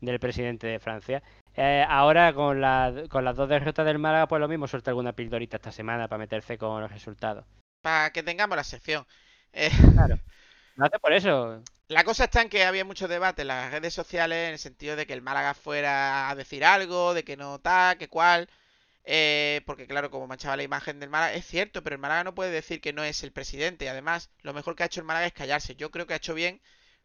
del 0.00 0.18
presidente 0.18 0.66
de 0.66 0.80
Francia. 0.80 1.22
Eh, 1.54 1.84
ahora 1.88 2.32
con, 2.32 2.60
la- 2.60 3.04
con 3.08 3.24
las 3.24 3.36
dos 3.36 3.48
derrotas 3.48 3.86
del 3.86 3.98
Málaga, 3.98 4.26
pues 4.26 4.40
lo 4.40 4.48
mismo 4.48 4.66
suelta 4.66 4.90
alguna 4.90 5.12
pildorita 5.12 5.56
esta 5.58 5.70
semana 5.70 6.08
para 6.08 6.18
meterse 6.18 6.58
con 6.58 6.80
los 6.80 6.90
resultados. 6.90 7.44
Para 7.82 8.10
que 8.10 8.22
tengamos 8.22 8.56
la 8.56 8.64
sección. 8.64 9.06
Eh, 9.52 9.70
Claro. 9.92 10.18
Lo 10.76 10.86
hace 10.86 10.98
por 10.98 11.12
eso. 11.12 11.62
La 11.88 12.02
cosa 12.04 12.24
está 12.24 12.40
en 12.40 12.48
que 12.48 12.64
había 12.64 12.84
mucho 12.84 13.06
debate 13.06 13.42
en 13.42 13.48
las 13.48 13.70
redes 13.70 13.92
sociales 13.92 14.46
en 14.48 14.52
el 14.54 14.58
sentido 14.58 14.96
de 14.96 15.06
que 15.06 15.12
el 15.12 15.20
Málaga 15.20 15.52
fuera 15.52 16.30
a 16.30 16.34
decir 16.34 16.64
algo, 16.64 17.12
de 17.12 17.22
que 17.24 17.36
no 17.36 17.58
tal, 17.58 17.98
que 17.98 18.08
cual. 18.08 18.48
Eh, 19.04 19.62
porque 19.66 19.86
claro, 19.86 20.10
como 20.10 20.26
manchaba 20.26 20.56
la 20.56 20.62
imagen 20.62 21.00
del 21.00 21.10
Málaga, 21.10 21.34
es 21.34 21.46
cierto, 21.46 21.82
pero 21.82 21.94
el 21.94 22.00
Málaga 22.00 22.24
no 22.24 22.34
puede 22.34 22.50
decir 22.50 22.80
que 22.80 22.92
no 22.92 23.02
es 23.02 23.22
el 23.22 23.32
presidente. 23.32 23.84
Y 23.84 23.88
además, 23.88 24.30
lo 24.42 24.52
mejor 24.52 24.76
que 24.76 24.84
ha 24.84 24.86
hecho 24.86 25.00
el 25.00 25.06
Málaga 25.06 25.26
es 25.26 25.32
callarse. 25.32 25.74
Yo 25.76 25.90
creo 25.90 26.06
que 26.06 26.14
ha 26.14 26.18
hecho 26.18 26.34
bien, 26.34 26.60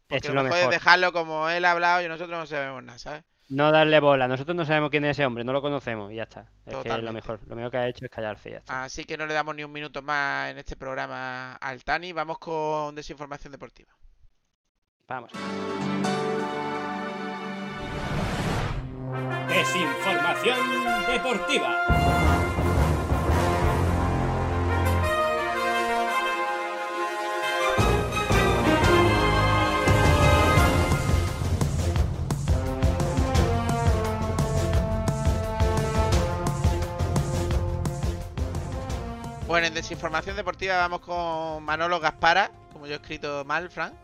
porque 0.07 0.27
lo 0.29 0.35
lo 0.35 0.43
mejor 0.43 0.57
mejor. 0.57 0.73
es 0.73 0.79
dejarlo 0.79 1.11
como 1.11 1.49
él 1.49 1.65
ha 1.65 1.71
hablado 1.71 2.03
y 2.03 2.07
nosotros 2.07 2.37
no 2.37 2.45
sabemos 2.45 2.83
nada, 2.83 2.99
¿sabes? 2.99 3.23
No 3.49 3.71
darle 3.71 3.99
bola. 3.99 4.27
Nosotros 4.27 4.55
no 4.55 4.65
sabemos 4.65 4.89
quién 4.89 5.05
es 5.05 5.11
ese 5.11 5.25
hombre, 5.25 5.43
no 5.43 5.53
lo 5.53 5.61
conocemos 5.61 6.11
y 6.11 6.15
ya 6.15 6.23
está. 6.23 6.51
Es 6.65 6.75
que 6.75 6.89
lo 6.89 7.13
mejor. 7.13 7.39
Lo 7.47 7.55
mejor 7.55 7.71
que 7.71 7.77
ha 7.77 7.87
hecho 7.87 8.05
es 8.05 8.11
callarse 8.11 8.49
y 8.49 8.51
ya 8.53 8.57
está. 8.59 8.83
Así 8.83 9.05
que 9.05 9.17
no 9.17 9.25
le 9.25 9.33
damos 9.33 9.55
ni 9.55 9.63
un 9.63 9.71
minuto 9.71 10.01
más 10.01 10.51
en 10.51 10.57
este 10.57 10.75
programa 10.75 11.53
al 11.53 11.83
Tani. 11.83 12.11
Vamos 12.11 12.39
con 12.39 12.93
desinformación 12.93 13.51
deportiva. 13.51 13.93
Vamos. 15.07 15.31
Desinformación 19.57 20.59
deportiva. 21.07 21.81
Bueno, 39.47 39.65
en 39.65 39.73
desinformación 39.73 40.35
deportiva 40.35 40.77
vamos 40.77 40.99
con 40.99 41.63
Manolo 41.63 41.99
Gaspara, 41.99 42.51
como 42.71 42.85
yo 42.85 42.93
he 42.93 42.97
escrito 42.97 43.43
mal, 43.43 43.71
Fran. 43.71 43.95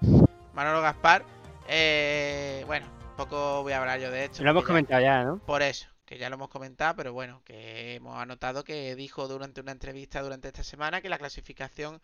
Manolo 0.56 0.82
Gaspar. 0.82 1.24
Eh, 1.68 2.64
bueno, 2.66 2.88
poco 3.14 3.64
voy 3.64 3.74
a 3.74 3.80
hablar 3.80 3.99
yo 3.99 4.11
de 4.11 4.26
esto. 4.26 4.43
Lo 4.43 4.51
hemos 4.51 4.64
ya- 4.64 4.68
comentado 4.68 5.01
ya, 5.01 5.24
¿no? 5.24 5.41
Por 5.45 5.61
eso, 5.64 5.88
que 6.05 6.18
ya 6.18 6.30
lo 6.30 6.36
hemos 6.36 6.49
comentado, 6.49 6.95
pero 6.95 7.14
bueno, 7.14 7.41
que 7.45 7.95
hemos 7.95 8.18
anotado 8.22 8.64
que 8.66 8.95
dijo 8.95 9.28
durante 9.28 9.61
una 9.61 9.72
entrevista 9.74 10.22
durante 10.22 10.47
esta 10.49 10.64
semana 10.64 11.01
que 11.01 11.09
la 11.09 11.18
clasificación, 11.20 12.01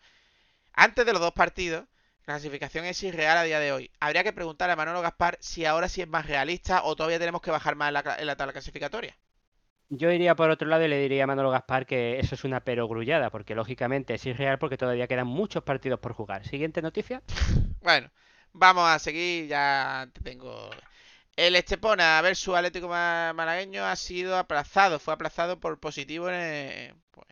antes 0.74 1.06
de 1.06 1.12
los 1.12 1.20
dos 1.22 1.32
partidos, 1.34 1.84
la 2.26 2.34
clasificación 2.34 2.84
es 2.86 3.02
irreal 3.04 3.38
a 3.38 3.44
día 3.44 3.60
de 3.60 3.72
hoy. 3.72 3.90
Habría 4.00 4.24
que 4.24 4.32
preguntarle 4.34 4.74
a 4.74 4.76
Manolo 4.76 5.02
Gaspar 5.02 5.38
si 5.40 5.64
ahora 5.66 5.88
sí 5.88 6.02
es 6.02 6.08
más 6.08 6.26
realista 6.26 6.84
o 6.84 6.96
todavía 6.96 7.18
tenemos 7.20 7.42
que 7.42 7.50
bajar 7.52 7.76
más 7.76 7.88
en 7.88 7.94
la, 7.94 8.16
en 8.20 8.26
la 8.26 8.36
tabla 8.36 8.52
clasificatoria. 8.54 9.16
Yo 9.90 10.10
iría 10.10 10.34
por 10.36 10.48
otro 10.50 10.66
lado 10.68 10.84
y 10.84 10.88
le 10.88 10.98
diría 11.00 11.24
a 11.24 11.26
Manolo 11.26 11.50
Gaspar 11.50 11.84
que 11.84 12.18
eso 12.18 12.34
es 12.34 12.44
una 12.44 12.60
perogrullada, 12.60 13.28
porque 13.30 13.54
lógicamente 13.54 14.14
es 14.14 14.24
irreal 14.24 14.58
porque 14.58 14.78
todavía 14.78 15.06
quedan 15.08 15.26
muchos 15.26 15.64
partidos 15.64 16.00
por 16.00 16.12
jugar. 16.14 16.46
Siguiente 16.46 16.80
noticia. 16.82 17.22
Bueno, 17.80 18.10
vamos 18.52 18.88
a 18.88 18.98
seguir, 18.98 19.46
ya 19.48 20.08
te 20.12 20.20
tengo. 20.22 20.70
El 21.44 21.56
Estepona 21.56 22.20
versus 22.22 22.54
Atlético 22.54 22.86
Ma- 22.88 23.32
Malagueño 23.34 23.84
ha 23.84 23.96
sido 23.96 24.36
aplazado, 24.36 24.98
fue 25.00 25.14
aplazado 25.14 25.58
por 25.58 25.80
positivo 25.80 26.28
en 26.28 26.34
el, 26.36 26.94
pues, 27.10 27.26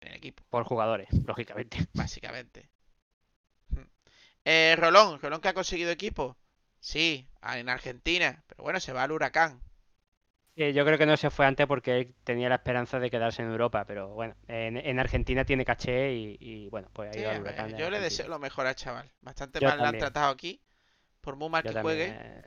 en 0.00 0.08
el 0.10 0.16
equipo, 0.16 0.42
Por 0.48 0.64
jugadores, 0.64 1.08
lógicamente. 1.26 1.78
básicamente. 1.94 2.68
Eh, 4.44 4.74
Rolón, 4.78 5.18
Rolón 5.22 5.40
que 5.40 5.48
ha 5.48 5.54
conseguido 5.54 5.90
equipo, 5.90 6.36
sí, 6.80 7.26
en 7.42 7.68
Argentina, 7.70 8.44
pero 8.46 8.62
bueno, 8.64 8.78
se 8.80 8.92
va 8.92 9.02
al 9.04 9.12
Huracán. 9.12 9.62
Eh, 10.56 10.72
yo 10.74 10.84
creo 10.84 10.98
que 10.98 11.06
no 11.06 11.16
se 11.16 11.30
fue 11.30 11.46
antes 11.46 11.66
porque 11.66 11.96
él 11.98 12.14
tenía 12.24 12.48
la 12.48 12.56
esperanza 12.56 12.98
de 13.00 13.10
quedarse 13.10 13.42
en 13.42 13.50
Europa, 13.50 13.84
pero 13.86 14.08
bueno, 14.10 14.34
en, 14.48 14.76
en 14.76 14.98
Argentina 14.98 15.44
tiene 15.44 15.64
caché 15.64 16.12
y, 16.14 16.36
y, 16.40 16.68
bueno, 16.68 16.88
pues 16.92 17.10
ha 17.10 17.12
Sí, 17.12 17.24
al 17.24 17.38
Huracán 17.40 17.74
yo 17.76 17.88
le 17.90 18.00
deseo 18.00 18.26
lo 18.28 18.38
mejor 18.38 18.66
al 18.66 18.74
chaval, 18.74 19.12
bastante 19.20 19.60
Yo 19.60 19.68
mal 19.68 19.80
lo 19.80 19.88
han 19.88 19.96
tratado 19.98 20.30
aquí, 20.32 20.60
por 21.22 21.36
muy 21.36 21.50
mal 21.50 21.64
Yo 21.64 21.72
que 21.72 21.74
también, 21.74 22.02
juegue, 22.02 22.20
eh, 22.20 22.42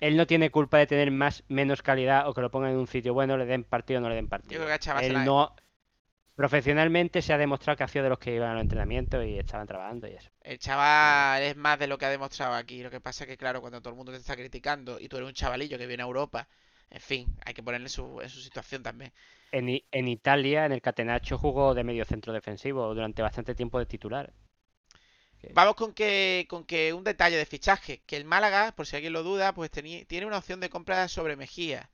Él 0.00 0.16
no 0.16 0.26
tiene 0.26 0.50
culpa 0.50 0.78
de 0.78 0.86
tener 0.86 1.10
más 1.10 1.44
menos 1.48 1.82
calidad 1.82 2.28
o 2.28 2.34
que 2.34 2.40
lo 2.40 2.50
pongan 2.50 2.72
en 2.72 2.78
un 2.78 2.86
sitio 2.86 3.14
bueno, 3.14 3.36
le 3.36 3.46
den 3.46 3.64
partido 3.64 3.98
o 3.98 4.02
no 4.02 4.08
le 4.08 4.16
den 4.16 4.28
partido. 4.28 4.60
Yo 4.60 4.66
creo 4.66 4.78
que 4.78 4.84
se 4.84 5.06
Él 5.06 5.24
no 5.24 5.54
profesionalmente 6.38 7.20
se 7.20 7.32
ha 7.32 7.38
demostrado 7.38 7.76
que 7.76 7.82
ha 7.82 7.88
sido 7.88 8.04
de 8.04 8.10
los 8.10 8.18
que 8.20 8.32
iban 8.32 8.50
a 8.50 8.54
los 8.54 8.62
entrenamientos 8.62 9.24
y 9.26 9.36
estaban 9.38 9.66
trabajando 9.66 10.06
y 10.06 10.12
eso. 10.12 10.30
El 10.40 10.60
chaval 10.60 11.42
es 11.42 11.56
más 11.56 11.80
de 11.80 11.88
lo 11.88 11.98
que 11.98 12.06
ha 12.06 12.10
demostrado 12.10 12.54
aquí. 12.54 12.80
Lo 12.80 12.90
que 12.90 13.00
pasa 13.00 13.24
es 13.24 13.28
que, 13.28 13.36
claro, 13.36 13.60
cuando 13.60 13.80
todo 13.80 13.90
el 13.90 13.96
mundo 13.96 14.12
te 14.12 14.18
está 14.18 14.36
criticando 14.36 15.00
y 15.00 15.08
tú 15.08 15.16
eres 15.16 15.28
un 15.28 15.34
chavalillo 15.34 15.76
que 15.78 15.88
viene 15.88 16.04
a 16.04 16.06
Europa, 16.06 16.46
en 16.90 17.00
fin, 17.00 17.26
hay 17.44 17.54
que 17.54 17.62
ponerle 17.64 17.88
su, 17.88 18.20
en 18.20 18.28
su 18.28 18.40
situación 18.40 18.84
también. 18.84 19.12
En 19.50 20.08
Italia, 20.08 20.64
en 20.64 20.70
el 20.70 20.80
Catenaccio, 20.80 21.38
jugó 21.38 21.74
de 21.74 21.82
medio 21.82 22.04
centro 22.04 22.32
defensivo 22.32 22.94
durante 22.94 23.20
bastante 23.20 23.56
tiempo 23.56 23.80
de 23.80 23.86
titular. 23.86 24.32
Vamos 25.52 25.74
con 25.76 25.92
que, 25.94 26.46
con 26.48 26.64
que 26.64 26.92
un 26.92 27.04
detalle 27.04 27.36
de 27.36 27.46
fichaje, 27.46 28.02
que 28.06 28.16
el 28.16 28.24
Málaga, 28.24 28.72
por 28.76 28.86
si 28.86 28.96
alguien 28.96 29.12
lo 29.12 29.22
duda, 29.22 29.54
pues 29.54 29.70
teni- 29.70 30.06
tiene 30.06 30.26
una 30.26 30.38
opción 30.38 30.60
de 30.60 30.70
compra 30.70 31.08
sobre 31.08 31.36
Mejía 31.36 31.90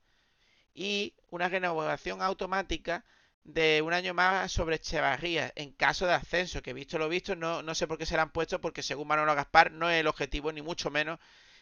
y 0.73 1.15
una 1.29 1.49
renovación 1.49 2.21
automática 2.21 3.05
de 3.43 3.81
un 3.83 3.93
año 3.93 4.13
más 4.13 4.51
sobre 4.51 4.77
Echevarría 4.77 5.51
en 5.55 5.71
caso 5.73 6.07
de 6.07 6.13
ascenso, 6.13 6.61
que 6.61 6.73
visto 6.73 6.97
lo 6.97 7.09
visto, 7.09 7.35
no, 7.35 7.61
no 7.63 7.75
sé 7.75 7.87
por 7.87 7.97
qué 7.97 8.05
se 8.05 8.15
le 8.15 8.21
han 8.21 8.31
puesto, 8.31 8.61
porque 8.61 8.83
según 8.83 9.07
Manolo 9.07 9.35
Gaspar 9.35 9.71
no 9.71 9.89
es 9.89 9.99
el 10.01 10.07
objetivo, 10.07 10.51
ni 10.51 10.61
mucho 10.61 10.89
menos, 10.91 11.19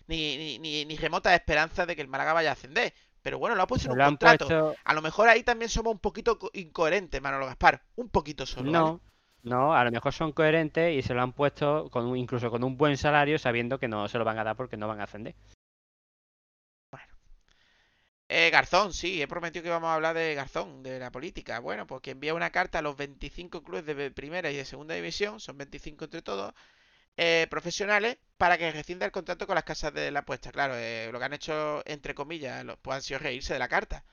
ni, 0.08 0.38
ni, 0.38 0.60
ni, 0.60 0.86
ni 0.86 0.98
remota 0.98 1.34
esperanza 1.36 1.86
de 1.86 1.96
que 1.96 2.02
el 2.02 2.08
Málaga 2.08 2.34
vaya 2.34 2.50
a 2.52 2.54
ascender. 2.54 2.94
Pero 3.22 3.40
bueno, 3.40 3.56
lo 3.56 3.64
ha 3.64 3.68
puesto 3.68 3.88
en 3.88 3.94
un 3.94 4.00
contrato. 4.00 4.46
puesto... 4.48 4.82
A 4.84 4.94
lo 4.94 5.02
mejor 5.02 5.30
ahí 5.30 5.44
también 5.44 5.70
somos 5.70 5.94
un 5.94 6.00
poquito 6.00 6.38
co- 6.40 6.52
incoherentes, 6.54 7.22
Manolo 7.22 7.46
Gaspar. 7.46 7.84
Un 7.96 8.10
poquito 8.10 8.46
solo. 8.46 8.72
¿vale? 8.74 8.96
No, 9.44 9.74
a 9.74 9.84
lo 9.86 9.92
mejor 9.92 10.12
son 10.12 10.34
coherentes 10.34 10.94
y 10.98 11.02
se 11.02 11.14
lo 11.14 11.22
han 11.22 11.32
puesto 11.32 11.90
con 11.92 12.06
un- 12.06 12.18
incluso 12.18 12.50
con 12.52 12.64
un 12.64 12.76
buen 12.78 12.98
salario 12.98 13.40
sabiendo 13.40 13.80
que 13.80 13.88
no 13.88 14.08
se 14.10 14.18
lo 14.18 14.26
van 14.26 14.38
a 14.40 14.44
dar 14.44 14.56
porque 14.58 14.76
no 14.78 14.88
van 14.90 15.00
a 15.00 15.04
ascender. 15.06 15.34
Eh, 18.30 18.50
Garzón, 18.50 18.94
sí, 18.94 19.22
he 19.22 19.28
prometido 19.28 19.64
que 19.64 19.70
íbamos 19.70 19.88
a 19.90 19.96
hablar 19.96 20.16
de 20.16 20.34
Garzón, 20.36 20.82
de 20.84 21.00
la 21.00 21.12
política. 21.12 21.60
Bueno, 21.60 21.86
pues 21.88 22.02
que 22.02 22.12
envía 22.12 22.34
una 22.34 22.52
carta 22.52 22.80
a 22.80 22.82
los 22.82 22.98
25 22.98 23.64
clubes 23.64 23.86
de 23.86 24.12
primera 24.12 24.50
y 24.52 24.56
de 24.58 24.66
segunda 24.66 24.96
división, 24.96 25.40
son 25.40 25.58
25 25.58 26.06
entre 26.06 26.22
todos, 26.22 26.54
eh, 27.18 27.48
profesionales 27.50 28.18
para 28.38 28.58
que 28.58 28.72
rescinda 28.72 29.06
el 29.08 29.12
contrato 29.14 29.48
con 29.48 29.56
las 29.56 29.64
casas 29.66 29.94
de 29.94 30.12
la 30.12 30.20
apuesta. 30.22 30.52
Claro, 30.52 30.76
eh, 30.78 31.10
lo 31.14 31.20
que 31.20 31.26
han 31.26 31.34
hecho, 31.34 31.84
entre 31.88 32.16
comillas, 32.16 32.66
los, 32.66 32.78
pues 32.80 32.98
han 32.98 33.04
sido 33.04 33.20
reírse 33.20 33.54
de 33.54 33.60
la 33.60 33.70
carta. 33.70 34.06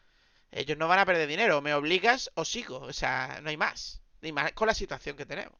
Ellos 0.52 0.78
no 0.78 0.88
van 0.88 1.00
a 1.00 1.06
perder 1.06 1.28
dinero, 1.28 1.62
me 1.62 1.74
obligas 1.74 2.30
o 2.36 2.44
sigo, 2.46 2.78
o 2.80 2.92
sea, 2.94 3.40
no 3.42 3.50
hay 3.50 3.58
más. 3.58 4.02
Ni 4.22 4.32
más 4.32 4.52
con 4.52 4.66
la 4.66 4.74
situación 4.74 5.16
que 5.16 5.26
tenemos. 5.26 5.54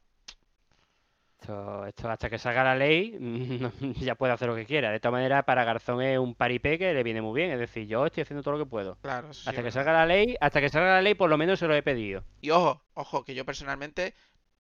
Esto, 1.39 1.87
esto 1.87 2.07
hasta 2.09 2.29
que 2.29 2.37
salga 2.37 2.63
la 2.63 2.75
ley, 2.75 3.17
ya 3.99 4.13
puede 4.13 4.31
hacer 4.33 4.47
lo 4.47 4.55
que 4.55 4.65
quiera. 4.67 4.91
De 4.91 4.99
todas 4.99 5.13
maneras, 5.13 5.43
para 5.43 5.63
Garzón 5.63 6.01
es 6.03 6.19
un 6.19 6.35
paripé 6.35 6.77
que 6.77 6.93
le 6.93 7.01
viene 7.01 7.21
muy 7.23 7.35
bien. 7.41 7.51
Es 7.51 7.59
decir, 7.59 7.87
yo 7.87 8.05
estoy 8.05 8.21
haciendo 8.21 8.43
todo 8.43 8.57
lo 8.57 8.63
que 8.63 8.69
puedo. 8.69 8.97
Claro, 9.01 9.31
eso 9.31 9.41
sí 9.41 9.49
Hasta 9.49 9.61
que 9.61 9.63
verdad. 9.63 9.79
salga 9.79 9.93
la 9.93 10.05
ley, 10.05 10.35
hasta 10.39 10.61
que 10.61 10.69
salga 10.69 10.89
la 10.93 11.01
ley, 11.01 11.15
por 11.15 11.29
lo 11.31 11.37
menos 11.39 11.57
se 11.57 11.67
lo 11.67 11.73
he 11.73 11.81
pedido. 11.81 12.23
Y 12.41 12.51
ojo, 12.51 12.83
ojo, 12.93 13.25
que 13.25 13.33
yo 13.33 13.43
personalmente 13.43 14.13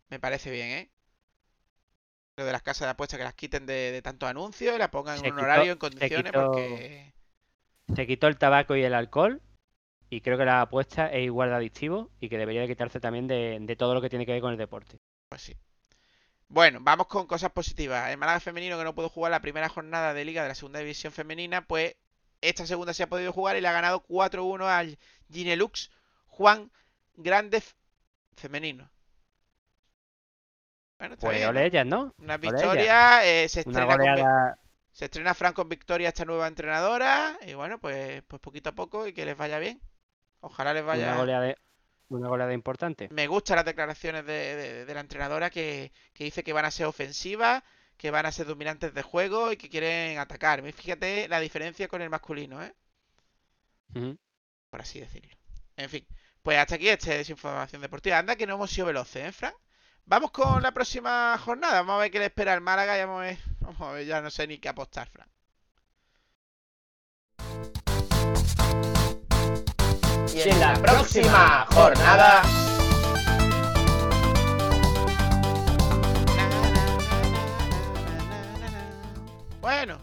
me 0.10 0.20
parece 0.22 0.52
bien, 0.52 0.70
¿eh? 0.70 0.90
Lo 2.38 2.46
de 2.46 2.54
las 2.54 2.62
casas 2.62 2.86
de 2.88 2.92
apuestas 2.92 3.18
que 3.18 3.26
las 3.26 3.34
quiten 3.34 3.66
de, 3.66 3.92
de 3.92 4.02
tantos 4.02 4.30
anuncios 4.30 4.74
y 4.74 4.80
la 4.80 4.90
pongan 4.90 5.18
en 5.18 5.26
un 5.26 5.32
quitó- 5.32 5.44
horario 5.44 5.72
en 5.74 5.76
se 5.76 5.78
condiciones 5.80 6.32
quitó- 6.32 6.46
porque... 6.46 7.14
Se 7.94 8.08
quitó 8.08 8.28
el 8.28 8.38
tabaco 8.38 8.78
y 8.78 8.84
el 8.84 8.94
alcohol. 8.94 9.42
Y 10.10 10.22
creo 10.22 10.38
que 10.38 10.46
la 10.46 10.62
apuesta 10.62 11.08
es 11.12 11.24
igual 11.26 11.50
de 11.50 11.56
adictivo 11.56 12.12
y 12.20 12.30
que 12.30 12.38
debería 12.38 12.62
de 12.62 12.68
quitarse 12.68 13.00
también 13.00 13.28
de, 13.28 13.58
de 13.62 13.76
todo 13.76 13.94
lo 13.96 14.02
que 14.02 14.10
tiene 14.10 14.26
que 14.26 14.34
ver 14.34 14.42
con 14.42 14.52
el 14.52 14.58
deporte. 14.58 14.98
Pues 15.28 15.42
sí. 15.42 15.56
Bueno, 16.50 16.80
vamos 16.82 17.08
con 17.08 17.28
cosas 17.28 17.52
positivas. 17.52 18.10
El 18.12 18.18
Málaga 18.18 18.40
femenino 18.42 18.78
que 18.78 18.84
no 18.86 18.96
pudo 18.96 19.10
jugar 19.10 19.32
la 19.32 19.42
primera 19.42 19.70
jornada 19.70 20.14
de 20.14 20.26
liga 20.26 20.44
de 20.44 20.50
la 20.50 20.56
segunda 20.56 20.80
división 20.80 21.14
femenina, 21.14 21.66
pues 21.68 21.96
esta 22.42 22.66
segunda 22.68 22.94
se 22.94 23.04
ha 23.04 23.10
podido 23.10 23.34
jugar 23.34 23.58
y 23.58 23.62
le 23.62 23.68
ha 23.70 23.74
ganado 23.74 24.02
4-1 24.02 24.68
al 24.70 24.98
Ginelux 25.32 25.92
Juan 26.28 26.72
Grande 27.16 27.58
F- 27.58 27.76
femenino. 28.38 28.92
Bueno, 30.98 31.14
está 31.16 31.30
Pues 31.30 31.38
bien, 31.38 31.52
ole 31.52 31.66
¿no? 31.66 31.68
ellas, 31.68 31.86
¿no? 31.86 32.14
Una 32.18 32.38
victoria, 32.38 33.26
eh, 33.26 33.48
se 33.50 33.62
Una 33.66 33.86
estrena 33.86 33.98
con 34.00 34.28
goleada. 34.28 34.60
se 34.92 35.06
estrena 35.06 35.34
Fran 35.36 35.54
con 35.54 35.70
victoria 35.70 36.10
esta 36.10 36.26
nueva 36.26 36.48
entrenadora 36.48 37.38
y 37.48 37.54
bueno, 37.56 37.80
pues 37.80 38.24
pues 38.28 38.42
poquito 38.42 38.70
a 38.72 38.76
poco 38.76 39.08
y 39.08 39.14
que 39.14 39.26
les 39.26 39.38
vaya 39.38 39.60
bien. 39.60 39.82
Ojalá 40.42 40.74
les 40.74 40.84
vaya 40.86 41.08
Una 41.10 41.18
goleada, 41.18 41.56
una 42.10 42.28
goleada 42.28 42.54
importante. 42.54 43.08
me 43.12 43.28
gustan 43.28 43.58
las 43.58 43.66
declaraciones 43.66 44.26
de, 44.26 44.56
de- 44.56 44.86
de 44.86 44.94
la 44.94 45.02
entrenadora 45.02 45.50
que, 45.50 45.92
que 46.14 46.24
dice 46.26 46.44
que 46.44 46.54
van 46.54 46.66
a 46.66 46.72
ser 46.72 46.86
ofensivas, 46.86 47.64
que 47.98 48.12
van 48.12 48.26
a 48.26 48.32
ser 48.32 48.46
dominantes 48.48 48.94
de 48.94 49.02
juego 49.02 49.52
y 49.52 49.58
que 49.58 49.70
quieren 49.70 50.18
atacar. 50.20 50.62
Fíjate 50.74 51.28
la 51.28 51.40
diferencia 51.40 51.88
con 51.88 52.02
el 52.02 52.10
masculino, 52.10 52.64
¿eh? 52.64 52.74
Por 54.70 54.82
así 54.82 55.00
decirlo. 55.00 55.36
En 55.76 55.90
fin, 55.90 56.06
pues 56.42 56.58
hasta 56.58 56.76
aquí 56.76 56.90
este 56.90 57.18
desinformación 57.18 57.82
deportiva. 57.82 58.18
Anda 58.18 58.36
que 58.36 58.46
no 58.48 58.56
hemos 58.56 58.70
sido 58.72 58.88
veloces, 58.88 59.26
¿eh, 59.28 59.32
Fran? 59.32 59.54
Vamos 60.06 60.32
con 60.32 60.62
la 60.64 60.72
próxima 60.74 61.38
jornada. 61.38 61.82
Vamos 61.82 61.96
a 61.96 62.00
ver 62.00 62.12
qué 62.12 62.20
le 62.20 62.26
espera 62.26 62.54
al 62.54 62.62
Málaga. 62.62 62.98
y 62.98 63.02
vamos 63.02 63.22
a 63.22 63.26
ver, 63.26 63.38
vamos 63.60 63.82
a 63.82 63.92
ver, 63.92 64.06
ya 64.06 64.22
no 64.22 64.30
sé 64.30 64.48
ni 64.48 64.58
qué 64.60 64.70
apostar, 64.70 65.10
Fran. 65.10 65.28
Y 70.34 70.42
en 70.50 70.60
la 70.60 70.74
próxima 70.76 71.66
jornada. 71.72 72.42
Bueno, 79.62 79.98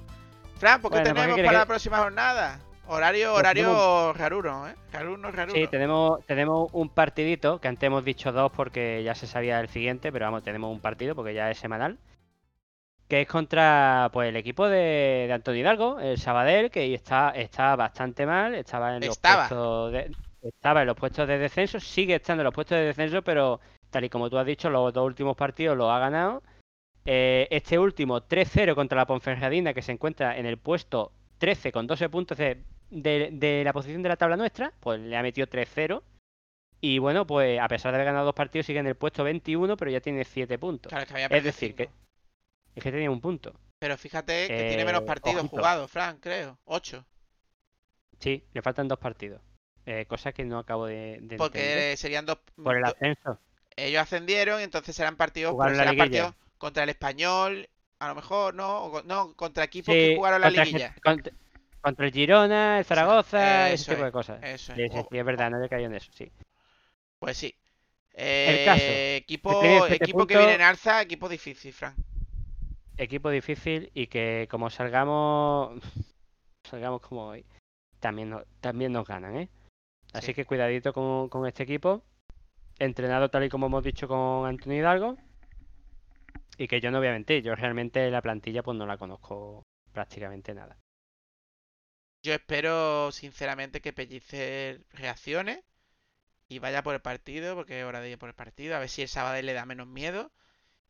Fran, 0.59 0.81
¿por 0.81 0.91
qué 0.93 0.99
Bueno, 0.99 1.15
¿por 1.15 1.15
qué 1.15 1.21
tenemos 1.21 1.37
para 1.37 1.49
que- 1.51 1.57
la 1.59 1.67
próxima 1.67 1.99
jornada? 1.99 2.59
Horario, 2.89 3.31
Pues 3.33 3.41
horario 3.41 4.13
raruno, 4.13 4.69
¿eh? 4.69 4.75
Raruno, 4.93 5.31
raruno. 5.33 5.55
Sí, 5.59 5.67
tenemos, 5.67 6.25
tenemos 6.27 6.71
un 6.73 6.89
partidito, 6.89 7.61
que 7.61 7.67
antes 7.67 7.83
hemos 7.85 8.05
dicho 8.05 8.31
dos 8.31 8.53
porque 8.55 9.03
ya 9.03 9.15
se 9.17 9.27
sabía 9.27 9.59
el 9.59 9.69
siguiente, 9.69 10.13
pero 10.13 10.27
vamos, 10.27 10.45
tenemos 10.45 10.71
un 10.73 10.79
partido 10.81 11.17
porque 11.17 11.35
ya 11.35 11.51
es 11.51 11.59
semanal. 11.59 11.99
Que 13.09 13.21
es 13.23 13.29
contra 13.29 14.11
pues 14.13 14.29
el 14.29 14.37
equipo 14.37 14.69
de, 14.69 15.25
de 15.29 15.33
Antonio 15.33 15.61
Hidalgo, 15.61 16.01
el 16.01 16.19
Sabadell, 16.19 16.71
que 16.71 16.93
está, 16.93 17.31
está 17.31 17.77
bastante 17.77 18.27
mal, 18.27 18.55
estaba 18.55 18.97
en 18.97 19.01
los 19.07 19.11
Estaba. 19.17 19.49
puestos 19.49 19.93
de, 19.93 20.11
estaba 20.43 20.81
en 20.81 20.87
los 20.89 20.97
puestos 20.97 21.29
de 21.29 21.39
descenso, 21.39 21.79
sigue 21.79 22.17
estando 22.17 22.43
en 22.43 22.47
los 22.47 22.55
puestos 22.55 22.77
de 22.79 22.85
descenso, 22.87 23.23
pero 23.23 23.61
tal 23.91 24.05
y 24.05 24.09
como 24.09 24.29
tú 24.29 24.39
has 24.39 24.47
dicho, 24.47 24.69
los 24.71 24.93
dos 24.93 25.07
últimos 25.07 25.37
partidos 25.37 25.77
los 25.77 25.89
ha 25.91 25.99
ganado. 26.01 26.43
Eh, 27.05 27.47
este 27.53 27.79
último 27.79 28.21
3-0 28.23 28.75
contra 28.75 28.97
la 28.97 29.07
Ponferradina, 29.07 29.73
que 29.73 29.83
se 29.83 29.93
encuentra 29.93 30.37
en 30.37 30.45
el 30.47 30.59
puesto 30.59 31.13
13 31.39 31.71
con 31.71 31.87
12 31.87 32.09
puntos 32.09 32.37
de, 32.37 32.59
de- 32.91 33.29
de 33.31 33.63
la 33.65 33.73
posición 33.73 34.03
de 34.03 34.09
la 34.09 34.17
tabla 34.17 34.37
nuestra, 34.37 34.73
pues 34.81 34.99
le 34.99 35.17
ha 35.17 35.23
metido 35.23 35.47
3-0. 35.47 36.03
Y 36.81 36.99
bueno, 36.99 37.25
pues 37.27 37.61
a 37.61 37.69
pesar 37.69 37.93
de 37.93 37.97
haber 37.99 38.07
ganado 38.07 38.25
dos 38.27 38.35
partidos, 38.35 38.67
sigue 38.67 38.81
en 38.81 38.89
el 38.89 38.97
puesto 38.97 39.23
21, 39.23 39.77
pero 39.77 39.91
ya 39.93 40.01
tiene 40.01 40.25
7 40.25 40.59
puntos. 40.59 40.91
Claro, 40.91 41.05
es 41.05 41.09
que 41.09 41.15
había 41.15 41.27
Es 41.27 41.31
perdido 41.31 41.47
decir, 41.47 41.75
que 41.77 41.89
es 42.77 42.83
que 42.83 42.93
tenía 42.93 43.11
un 43.11 43.21
punto. 43.21 43.53
Pero 43.79 43.97
fíjate 43.99 44.47
que 44.49 44.65
tiene 44.69 44.85
menos 44.85 45.03
Eh, 45.03 45.07
partidos 45.07 45.41
ojito. 45.41 45.57
jugados, 45.57 45.91
Fran, 45.91 46.19
creo. 46.19 46.59
8. 46.65 47.05
Sí, 48.21 48.45
le 48.53 48.63
faltan 48.63 48.89
dos 48.89 48.99
partidos. 48.99 49.41
Eh, 49.85 50.07
cosa 50.07 50.33
que 50.33 50.45
no 50.45 50.59
acabo 50.59 50.87
de, 50.87 50.95
de 50.95 51.37
entender. 51.37 51.39
Porque 51.39 51.95
serían 51.97 52.27
dos. 52.27 52.39
Por 52.63 52.77
el 52.77 52.85
ascenso. 52.85 53.39
Ellos 53.77 54.03
ascendieron 54.03 54.61
y 54.61 54.65
entonces 54.65 54.97
serán 54.97 55.17
partidos, 55.17 55.55
serán 55.77 55.97
partidos 55.97 56.35
contra 56.59 56.83
el 56.85 56.89
español, 56.89 57.69
a 57.99 58.09
lo 58.09 58.15
mejor, 58.15 58.55
¿no? 58.55 58.85
O 58.85 59.03
no, 59.03 59.35
contra 59.35 59.65
equipos 59.65 59.93
Sí, 59.95 60.01
que 60.01 60.17
jugaron 60.17 60.41
la 60.41 60.47
contra, 60.49 60.65
liguilla. 60.65 60.95
contra- 61.03 61.33
contra 61.83 62.07
el 62.07 62.13
Girona, 62.13 62.79
el 62.79 62.85
Zaragoza, 62.85 63.71
Eso 63.71 63.83
ese 63.83 63.91
tipo 63.93 64.01
es, 64.01 64.07
de 64.07 64.13
cosas. 64.13 64.43
Eso 64.43 64.73
es. 64.73 64.79
Sí, 64.93 64.99
sí, 65.11 65.19
es 65.19 65.25
verdad, 65.25 65.51
no 65.51 65.63
he 65.63 65.69
caído 65.69 65.89
en 65.89 65.95
eso, 65.97 66.11
sí. 66.15 66.33
Pues 67.19 67.37
sí. 67.37 67.55
El 68.15 68.65
caso, 68.65 68.83
Eh, 68.89 69.17
equipo, 69.17 69.87
equipo 69.89 70.27
que 70.27 70.37
viene 70.39 70.55
en 70.55 70.63
alza, 70.63 71.03
equipo 71.03 71.29
difícil, 71.29 71.73
Fran. 71.75 71.95
Equipo 72.99 73.31
difícil 73.31 73.91
y 73.95 74.07
que 74.07 74.49
como 74.51 74.71
salgamos, 74.71 75.81
salgamos 76.65 77.01
como 77.03 77.29
hoy, 77.29 77.45
también, 78.01 78.31
no- 78.31 78.45
también 78.61 78.93
nos 78.93 79.07
ganan, 79.07 79.37
¿eh? 79.37 79.49
Así 80.13 80.29
Sí. 80.29 80.35
que 80.35 80.45
cuidadito 80.47 80.93
con, 80.93 81.29
con 81.29 81.47
este 81.47 81.65
equipo, 81.65 82.03
entrenado 82.79 83.29
tal 83.29 83.45
y 83.45 83.49
como 83.51 83.67
hemos 83.67 83.85
dicho 83.85 84.09
con 84.09 84.47
Antonio 84.47 84.79
Hidalgo, 84.79 85.17
y 86.57 86.69
que 86.69 86.81
yo 86.81 86.91
no 86.91 86.99
voy 86.99 87.09
a 87.09 87.13
mentir, 87.13 87.43
yo 87.43 87.55
realmente 87.55 88.11
la 88.11 88.23
plantilla 88.23 88.63
pues 88.63 88.79
no 88.79 88.87
la 88.87 88.97
conozco 88.97 89.63
prácticamente 89.93 90.55
nada. 90.55 90.77
Yo 92.23 92.33
espero, 92.33 93.13
sinceramente, 93.13 93.81
que 93.81 93.93
Pellicer 93.93 94.85
reaccione 94.93 95.63
y 96.49 96.59
vaya 96.59 96.83
por 96.83 96.95
el 96.95 97.03
partido, 97.03 97.55
porque 97.55 97.81
es 97.81 97.87
hora 97.87 98.01
de 98.01 98.11
ir 98.11 98.19
por 98.19 98.29
el 98.31 98.35
partido, 98.35 98.77
a 98.77 98.81
ver 98.81 98.89
si 98.89 99.03
el 99.03 99.09
sábado 99.09 99.41
le 99.43 99.53
da 99.53 99.67
menos 99.67 99.87
miedo. 99.87 100.33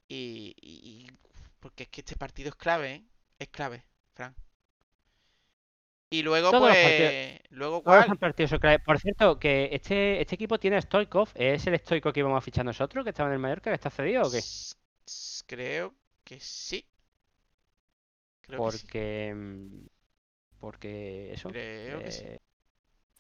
Y, 0.09 0.55
y- 0.61 1.07
y- 1.09 1.19
porque 1.66 1.82
es 1.82 1.88
que 1.88 2.01
este 2.02 2.14
partido 2.14 2.51
es 2.51 2.55
clave, 2.55 2.93
¿eh? 2.94 3.05
Es 3.40 3.48
clave, 3.48 3.82
Fran. 4.14 4.36
Y 6.09 6.22
luego, 6.22 6.52
Todos 6.52 6.70
pues, 6.70 7.40
luego 7.51 7.82
cuál? 7.82 8.09
los 8.09 8.18
partidos 8.18 8.51
son 8.51 8.60
clave. 8.60 8.78
Por 8.78 9.01
cierto, 9.01 9.40
que 9.40 9.70
este, 9.72 10.20
este 10.20 10.36
equipo 10.36 10.60
tiene 10.60 10.76
a 10.76 10.80
Stoikov, 10.80 11.30
¿es 11.34 11.66
el 11.66 11.76
Stoikov 11.80 12.12
que 12.12 12.20
íbamos 12.20 12.38
a 12.38 12.40
fichar 12.40 12.64
nosotros, 12.64 13.02
que 13.02 13.10
estaba 13.10 13.30
en 13.30 13.32
el 13.32 13.40
Mallorca, 13.40 13.70
que 13.70 13.74
está 13.74 13.90
cedido 13.90 14.22
o 14.22 14.30
qué? 14.30 14.38
Creo 15.47 15.93
que 16.22 16.38
sí. 16.38 16.86
Creo 18.43 18.64
que 18.66 18.78
sí. 18.78 18.86
Porque... 18.86 19.34
mm, 19.34 19.86
Porque 20.60 21.32
eso... 21.32 21.48
Creo 21.48 21.98
que 21.98 22.12
sí. 22.12 22.26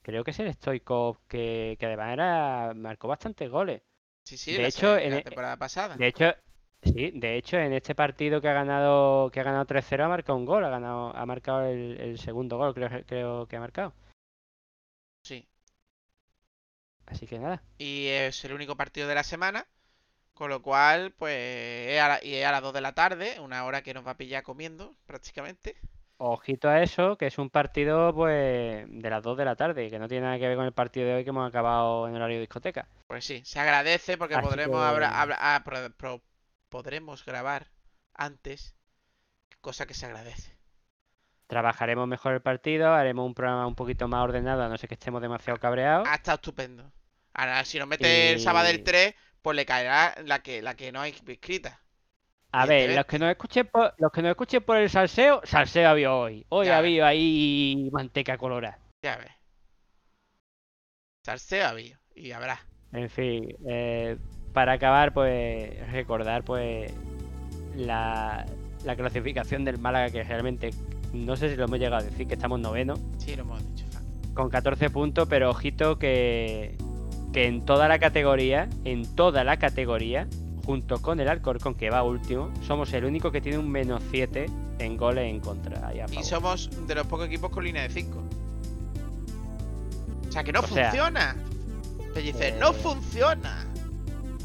Creo 0.02 0.22
que 0.22 0.30
es 0.30 0.38
el 0.38 0.54
Stoikov 0.54 1.18
que, 1.26 1.76
que 1.80 1.86
además 1.86 2.12
era, 2.12 2.74
marcó 2.76 3.08
bastantes 3.08 3.50
goles. 3.50 3.82
Sí, 4.22 4.38
sí, 4.38 4.52
de 4.52 4.62
la, 4.62 4.68
hecho, 4.68 4.96
en 4.96 5.10
la 5.10 5.22
temporada 5.22 5.56
pasada. 5.56 5.96
De 5.96 6.06
hecho, 6.06 6.32
sí, 6.82 7.10
de 7.14 7.36
hecho 7.36 7.56
en 7.56 7.72
este 7.72 7.94
partido 7.94 8.40
que 8.40 8.48
ha 8.48 8.52
ganado 8.52 9.30
que 9.30 9.40
ha 9.40 9.44
ganado 9.44 9.64
3-0 9.66 10.04
ha 10.04 10.08
marcado 10.08 10.38
un 10.38 10.44
gol, 10.44 10.64
ha 10.64 10.68
ganado 10.68 11.16
ha 11.16 11.26
marcado 11.26 11.64
el, 11.66 11.98
el 12.00 12.18
segundo 12.18 12.56
gol, 12.58 12.74
creo, 12.74 12.88
creo 13.06 13.46
que 13.46 13.56
ha 13.56 13.60
marcado. 13.60 13.92
Sí. 15.22 15.46
Así 17.06 17.26
que 17.26 17.38
nada, 17.38 17.62
Y 17.78 18.06
es 18.08 18.44
el 18.44 18.52
único 18.52 18.76
partido 18.76 19.06
de 19.08 19.14
la 19.14 19.22
semana. 19.22 19.66
Con 20.34 20.50
lo 20.50 20.60
cual, 20.60 21.12
pues, 21.12 21.34
es 21.34 21.98
a 21.98 22.08
la- 22.08 22.20
y 22.22 22.34
es 22.34 22.44
a 22.44 22.52
las 22.52 22.60
2 22.60 22.74
de 22.74 22.82
la 22.82 22.92
tarde, 22.94 23.40
una 23.40 23.64
hora 23.64 23.80
que 23.82 23.94
nos 23.94 24.06
va 24.06 24.10
a 24.10 24.16
pillar 24.18 24.42
comiendo, 24.42 24.94
prácticamente. 25.06 25.76
ojito 26.18 26.68
a 26.68 26.82
eso, 26.82 27.16
que 27.16 27.26
es 27.26 27.38
un 27.38 27.48
partido 27.50 28.12
pues 28.14 28.86
de 28.88 29.10
las 29.10 29.22
2 29.22 29.36
de 29.38 29.44
la 29.46 29.56
tarde, 29.56 29.88
que 29.90 29.98
no 29.98 30.08
tiene 30.08 30.26
nada 30.26 30.38
que 30.38 30.46
ver 30.48 30.56
con 30.56 30.66
el 30.66 30.72
partido 30.72 31.06
de 31.06 31.14
hoy 31.14 31.24
que 31.24 31.30
hemos 31.30 31.48
acabado 31.48 32.06
en 32.08 32.16
horario 32.16 32.40
discoteca. 32.40 32.86
Pues 33.06 33.24
sí, 33.24 33.42
se 33.44 33.60
agradece 33.60 34.18
porque 34.18 34.34
Así 34.34 34.46
podremos, 34.46 34.98
que- 34.98 35.04
ah, 35.38 35.62
pro- 35.64 36.20
podremos 36.68 37.24
grabar 37.24 37.70
antes, 38.14 38.74
cosa 39.60 39.86
que 39.86 39.94
se 39.94 40.06
agradece. 40.06 40.56
Trabajaremos 41.46 42.08
mejor 42.08 42.34
el 42.34 42.42
partido, 42.42 42.92
haremos 42.92 43.24
un 43.26 43.34
programa 43.34 43.66
un 43.66 43.74
poquito 43.76 44.08
más 44.08 44.22
ordenado, 44.24 44.62
a 44.64 44.68
no 44.68 44.76
ser 44.76 44.88
que 44.88 44.94
estemos 44.94 45.22
demasiado 45.22 45.58
cabreados. 45.60 46.08
Ha 46.08 46.16
estado 46.16 46.36
estupendo. 46.36 46.92
Ahora, 47.34 47.64
si 47.64 47.78
nos 47.78 47.86
mete 47.86 48.32
el 48.32 48.40
sábado 48.40 48.66
del 48.66 48.80
Y- 48.80 48.84
3, 48.84 49.14
pues 49.42 49.54
le 49.54 49.66
caerá 49.66 50.14
la 50.24 50.42
que, 50.42 50.60
la 50.62 50.74
que 50.74 50.90
no 50.90 51.00
hay 51.00 51.14
escrita. 51.26 51.80
A 52.52 52.64
ver, 52.66 52.96
los 52.96 53.04
que 53.04 53.18
nos 53.18 53.30
escuchen 53.30 53.66
por, 53.66 53.94
los 53.98 54.10
que 54.10 54.22
nos 54.22 54.30
escuchen 54.30 54.62
por 54.62 54.76
el 54.78 54.88
salseo, 54.88 55.42
salseo 55.44 55.88
había 55.90 56.14
hoy. 56.14 56.46
Hoy 56.48 56.66
Ya 56.66 56.78
ha 56.78 56.80
ves. 56.80 56.86
habido 56.88 57.06
ahí 57.06 57.88
manteca 57.92 58.38
colorada. 58.38 58.78
Ya 59.02 59.16
ves. 59.18 59.30
Salseo 61.24 61.66
había 61.66 62.00
y 62.14 62.32
habrá. 62.32 62.60
En 62.92 63.10
fin, 63.10 63.48
eh, 63.68 64.16
para 64.56 64.72
acabar, 64.72 65.12
pues 65.12 65.70
recordar 65.92 66.42
pues 66.42 66.90
la, 67.76 68.46
la 68.86 68.96
clasificación 68.96 69.66
del 69.66 69.76
Málaga, 69.76 70.08
que 70.08 70.24
realmente 70.24 70.70
no 71.12 71.36
sé 71.36 71.50
si 71.50 71.56
lo 71.56 71.64
hemos 71.64 71.78
llegado 71.78 71.96
a 71.96 72.02
decir, 72.02 72.26
que 72.26 72.32
estamos 72.32 72.58
noveno, 72.58 72.94
Sí, 73.18 73.36
lo 73.36 73.42
hemos 73.42 73.62
dicho, 73.74 73.84
con 74.32 74.48
14 74.48 74.88
puntos, 74.88 75.28
pero 75.28 75.50
ojito 75.50 75.98
que, 75.98 76.74
que 77.34 77.46
en 77.46 77.66
toda 77.66 77.86
la 77.86 77.98
categoría, 77.98 78.66
en 78.86 79.04
toda 79.14 79.44
la 79.44 79.58
categoría, 79.58 80.26
junto 80.64 81.02
con 81.02 81.20
el 81.20 81.28
Alcorcón, 81.28 81.74
que 81.74 81.90
va 81.90 82.02
último, 82.02 82.50
somos 82.66 82.90
el 82.94 83.04
único 83.04 83.30
que 83.30 83.42
tiene 83.42 83.58
un 83.58 83.70
menos 83.70 84.02
7 84.10 84.46
en 84.78 84.96
goles 84.96 85.30
en 85.30 85.40
contra. 85.40 85.92
Y 86.10 86.24
somos 86.24 86.70
de 86.86 86.94
los 86.94 87.06
pocos 87.06 87.26
equipos 87.26 87.50
con 87.50 87.62
línea 87.62 87.82
de 87.82 87.90
5. 87.90 88.22
O 90.30 90.32
sea 90.32 90.42
que 90.42 90.50
no 90.50 90.60
O 90.60 90.66
sea, 90.66 90.86
funciona. 90.86 91.36
Pellicer, 92.14 92.54
eh, 92.54 92.56
no 92.58 92.72
funciona. 92.72 93.65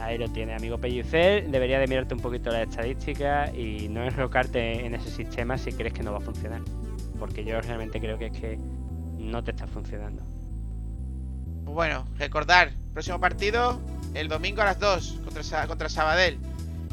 Ahí 0.02 0.18
lo 0.18 0.28
tiene, 0.30 0.56
amigo 0.56 0.80
Pellicer. 0.80 1.48
Debería 1.50 1.80
de 1.80 1.88
mirarte 1.88 2.16
un 2.16 2.20
poquito 2.20 2.52
las 2.52 2.68
estadísticas 2.68 3.54
y 3.54 3.88
no 3.88 4.04
enrocarte 4.04 4.86
en 4.86 4.96
ese 4.96 5.12
sistema 5.12 5.58
si 5.58 5.72
crees 5.72 5.94
que 5.94 6.02
no 6.02 6.12
va 6.12 6.18
a 6.18 6.22
funcionar. 6.22 6.62
Porque 7.20 7.44
yo 7.44 7.62
realmente 7.62 8.00
creo 8.00 8.18
que 8.18 8.28
es 8.28 8.32
que 8.32 8.60
no 9.18 9.44
te 9.44 9.52
está 9.52 9.68
funcionando. 9.68 10.24
Pues 11.64 11.76
bueno, 11.76 12.08
recordar, 12.18 12.72
próximo 12.94 13.20
partido 13.20 13.80
el 14.14 14.28
domingo 14.28 14.62
a 14.62 14.66
las 14.66 14.80
2 14.80 15.20
contra, 15.24 15.68
contra 15.68 15.88
Sabadell. 15.88 16.40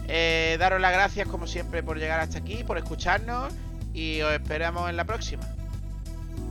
Eh, 0.06 0.56
daros 0.58 0.80
las 0.80 0.92
gracias 0.92 1.26
como 1.28 1.46
siempre 1.46 1.82
por 1.82 1.98
llegar 1.98 2.20
hasta 2.20 2.38
aquí, 2.38 2.62
por 2.62 2.78
escucharnos 2.78 3.52
y 3.92 4.20
os 4.20 4.32
esperamos 4.32 4.88
en 4.90 4.96
la 4.96 5.04
próxima. 5.04 5.57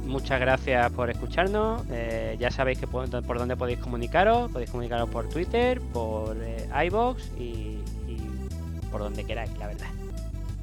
Muchas 0.07 0.39
gracias 0.39 0.91
por 0.91 1.09
escucharnos. 1.09 1.83
eh, 1.91 2.35
ya 2.39 2.49
sabéis 2.51 2.79
que 2.79 2.87
por, 2.87 3.09
por 3.23 3.37
dónde 3.37 3.55
podéis 3.55 3.79
comunicaros. 3.79 4.51
Podéis 4.51 4.69
comunicaros 4.71 5.09
por 5.09 5.27
Twitter, 5.29 5.81
por 5.93 6.35
eh, 6.41 6.67
iBox 6.87 7.31
y, 7.37 7.79
y 8.07 8.17
por 8.91 9.01
donde 9.01 9.23
queráis, 9.25 9.55
la 9.57 9.67
verdad. 9.67 9.87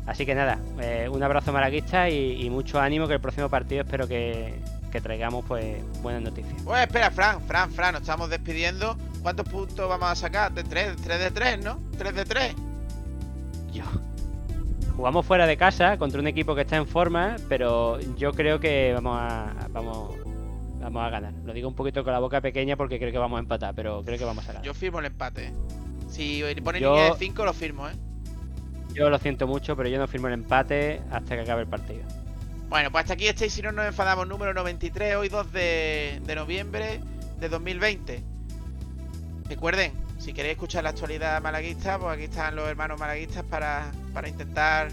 Así 0.07 0.27
que 0.27 0.35
nada, 0.35 0.59
eh, 0.81 1.09
un 1.11 1.23
abrazo 1.23 1.53
malaguista 1.53 2.11
y, 2.11 2.45
y 2.45 2.51
mucho 2.51 2.79
ánimo 2.81 3.07
que 3.09 3.15
el 3.15 3.21
próximo 3.21 3.49
partido 3.49 3.83
espero 3.83 4.07
que, 4.07 4.55
que 4.93 5.01
traigamos 5.01 5.45
pues 5.47 5.79
buenas 6.03 6.23
noticias. 6.23 6.61
Pues 6.63 6.83
espera, 6.83 7.11
Fran, 7.11 7.41
Fran, 7.43 7.71
Fran, 7.73 7.93
nos 7.95 8.03
estamos 8.03 8.29
despidiendo. 8.29 8.97
¿Cuántos 9.23 9.49
puntos 9.49 9.89
vamos 9.89 10.09
a 10.11 10.15
sacar? 10.15 10.53
De 10.53 10.63
3, 10.63 10.97
3 11.03 11.19
de 11.19 11.31
3, 11.31 11.65
¿no? 11.65 11.81
3 11.97 12.15
de 12.15 12.25
3. 12.27 12.55
Yo. 13.73 13.85
Jugamos 14.97 15.27
fuera 15.27 15.47
de 15.47 15.57
casa 15.57 15.99
contra 15.99 16.21
un 16.21 16.27
equipo 16.29 16.55
que 16.55 16.61
está 16.63 16.77
en 16.77 16.87
forma, 16.87 17.37
pero 17.49 17.99
yo 18.17 18.33
creo 18.33 18.61
que 18.61 18.93
vamos 18.95 19.19
a 19.21 19.53
vamos 19.71 20.15
vamos 20.81 21.03
a 21.03 21.11
ganar. 21.11 21.33
Lo 21.45 21.53
digo 21.53 21.69
un 21.69 21.75
poquito 21.75 22.05
con 22.05 22.13
la 22.13 22.19
boca 22.21 22.41
pequeña 22.41 22.77
porque 22.77 22.99
creo 22.99 23.11
que 23.11 23.19
vamos 23.19 23.39
a 23.39 23.41
empatar, 23.41 23.75
pero 23.75 24.03
creo 24.05 24.19
que 24.19 24.25
vamos 24.25 24.45
a 24.45 24.49
ganar. 24.49 24.63
Yo 24.63 24.75
firmo 24.75 25.01
el 25.01 25.07
empate. 25.07 25.53
Si 26.09 26.43
pone 26.63 26.81
Yo- 26.81 26.95
línea 26.95 27.11
de 27.11 27.19
5, 27.19 27.45
lo 27.45 27.53
firmo, 27.53 27.89
¿eh? 27.89 27.93
Yo 28.95 29.11
lo 29.11 29.19
siento 29.19 29.49
mucho, 29.49 29.75
pero 29.77 29.89
yo 29.89 29.99
no 29.99 30.07
firmo 30.07 30.29
el 30.29 30.35
empate 30.35 31.03
hasta 31.11 31.35
que 31.35 31.41
acabe 31.43 31.63
el 31.63 31.69
partido. 31.69 32.03
Bueno, 32.69 32.93
pues 32.93 33.03
hasta 33.03 33.15
aquí 33.15 33.27
estáis, 33.27 33.53
si 33.53 33.63
no 33.63 33.73
nos 33.73 33.87
enfadamos, 33.87 34.29
número 34.29 34.55
93, 34.55 35.17
hoy 35.17 35.29
2 35.29 35.53
de, 35.53 36.21
de 36.25 36.35
noviembre 36.37 37.01
de 37.41 37.49
2020. 37.49 38.23
Recuerden, 39.49 39.93
si 40.25 40.33
queréis 40.33 40.53
escuchar 40.53 40.83
la 40.83 40.91
actualidad 40.91 41.43
malaguista, 41.43 41.99
pues 41.99 42.15
aquí 42.15 42.25
están 42.25 42.57
los 42.57 42.67
hermanos 42.67 42.99
malaguistas 42.99 43.45
para, 43.45 43.93
para 44.15 44.27
intentar 44.27 44.91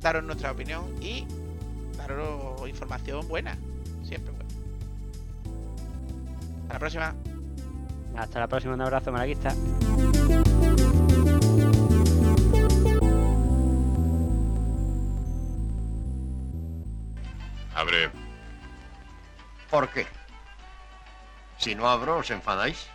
daros 0.00 0.24
nuestra 0.24 0.50
opinión 0.50 0.86
y 0.98 1.26
daros 1.98 2.66
información 2.66 3.28
buena. 3.28 3.58
Siempre 4.02 4.32
buena. 4.32 4.48
Hasta 6.62 6.72
la 6.72 6.78
próxima. 6.78 7.14
Hasta 8.16 8.40
la 8.40 8.48
próxima, 8.48 8.72
un 8.72 8.80
abrazo 8.80 9.12
malaguista. 9.12 9.54
Abre. 17.74 18.10
¿Por 19.70 19.90
qué? 19.90 20.06
Si 21.58 21.74
no 21.74 21.90
abro, 21.90 22.16
¿os 22.16 22.30
enfadáis? 22.30 22.91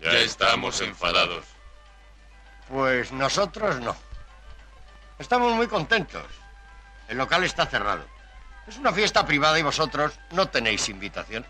Ya 0.00 0.12
estamos 0.18 0.80
enfadados. 0.80 1.44
Pues 2.68 3.12
nosotros 3.12 3.80
no. 3.80 3.96
Estamos 5.18 5.52
muy 5.54 5.66
contentos. 5.66 6.24
El 7.08 7.18
local 7.18 7.44
está 7.44 7.66
cerrado. 7.66 8.04
Es 8.66 8.76
una 8.76 8.92
fiesta 8.92 9.24
privada 9.24 9.58
y 9.58 9.62
vosotros 9.62 10.18
no 10.32 10.48
tenéis 10.48 10.88
invitación. 10.88 11.46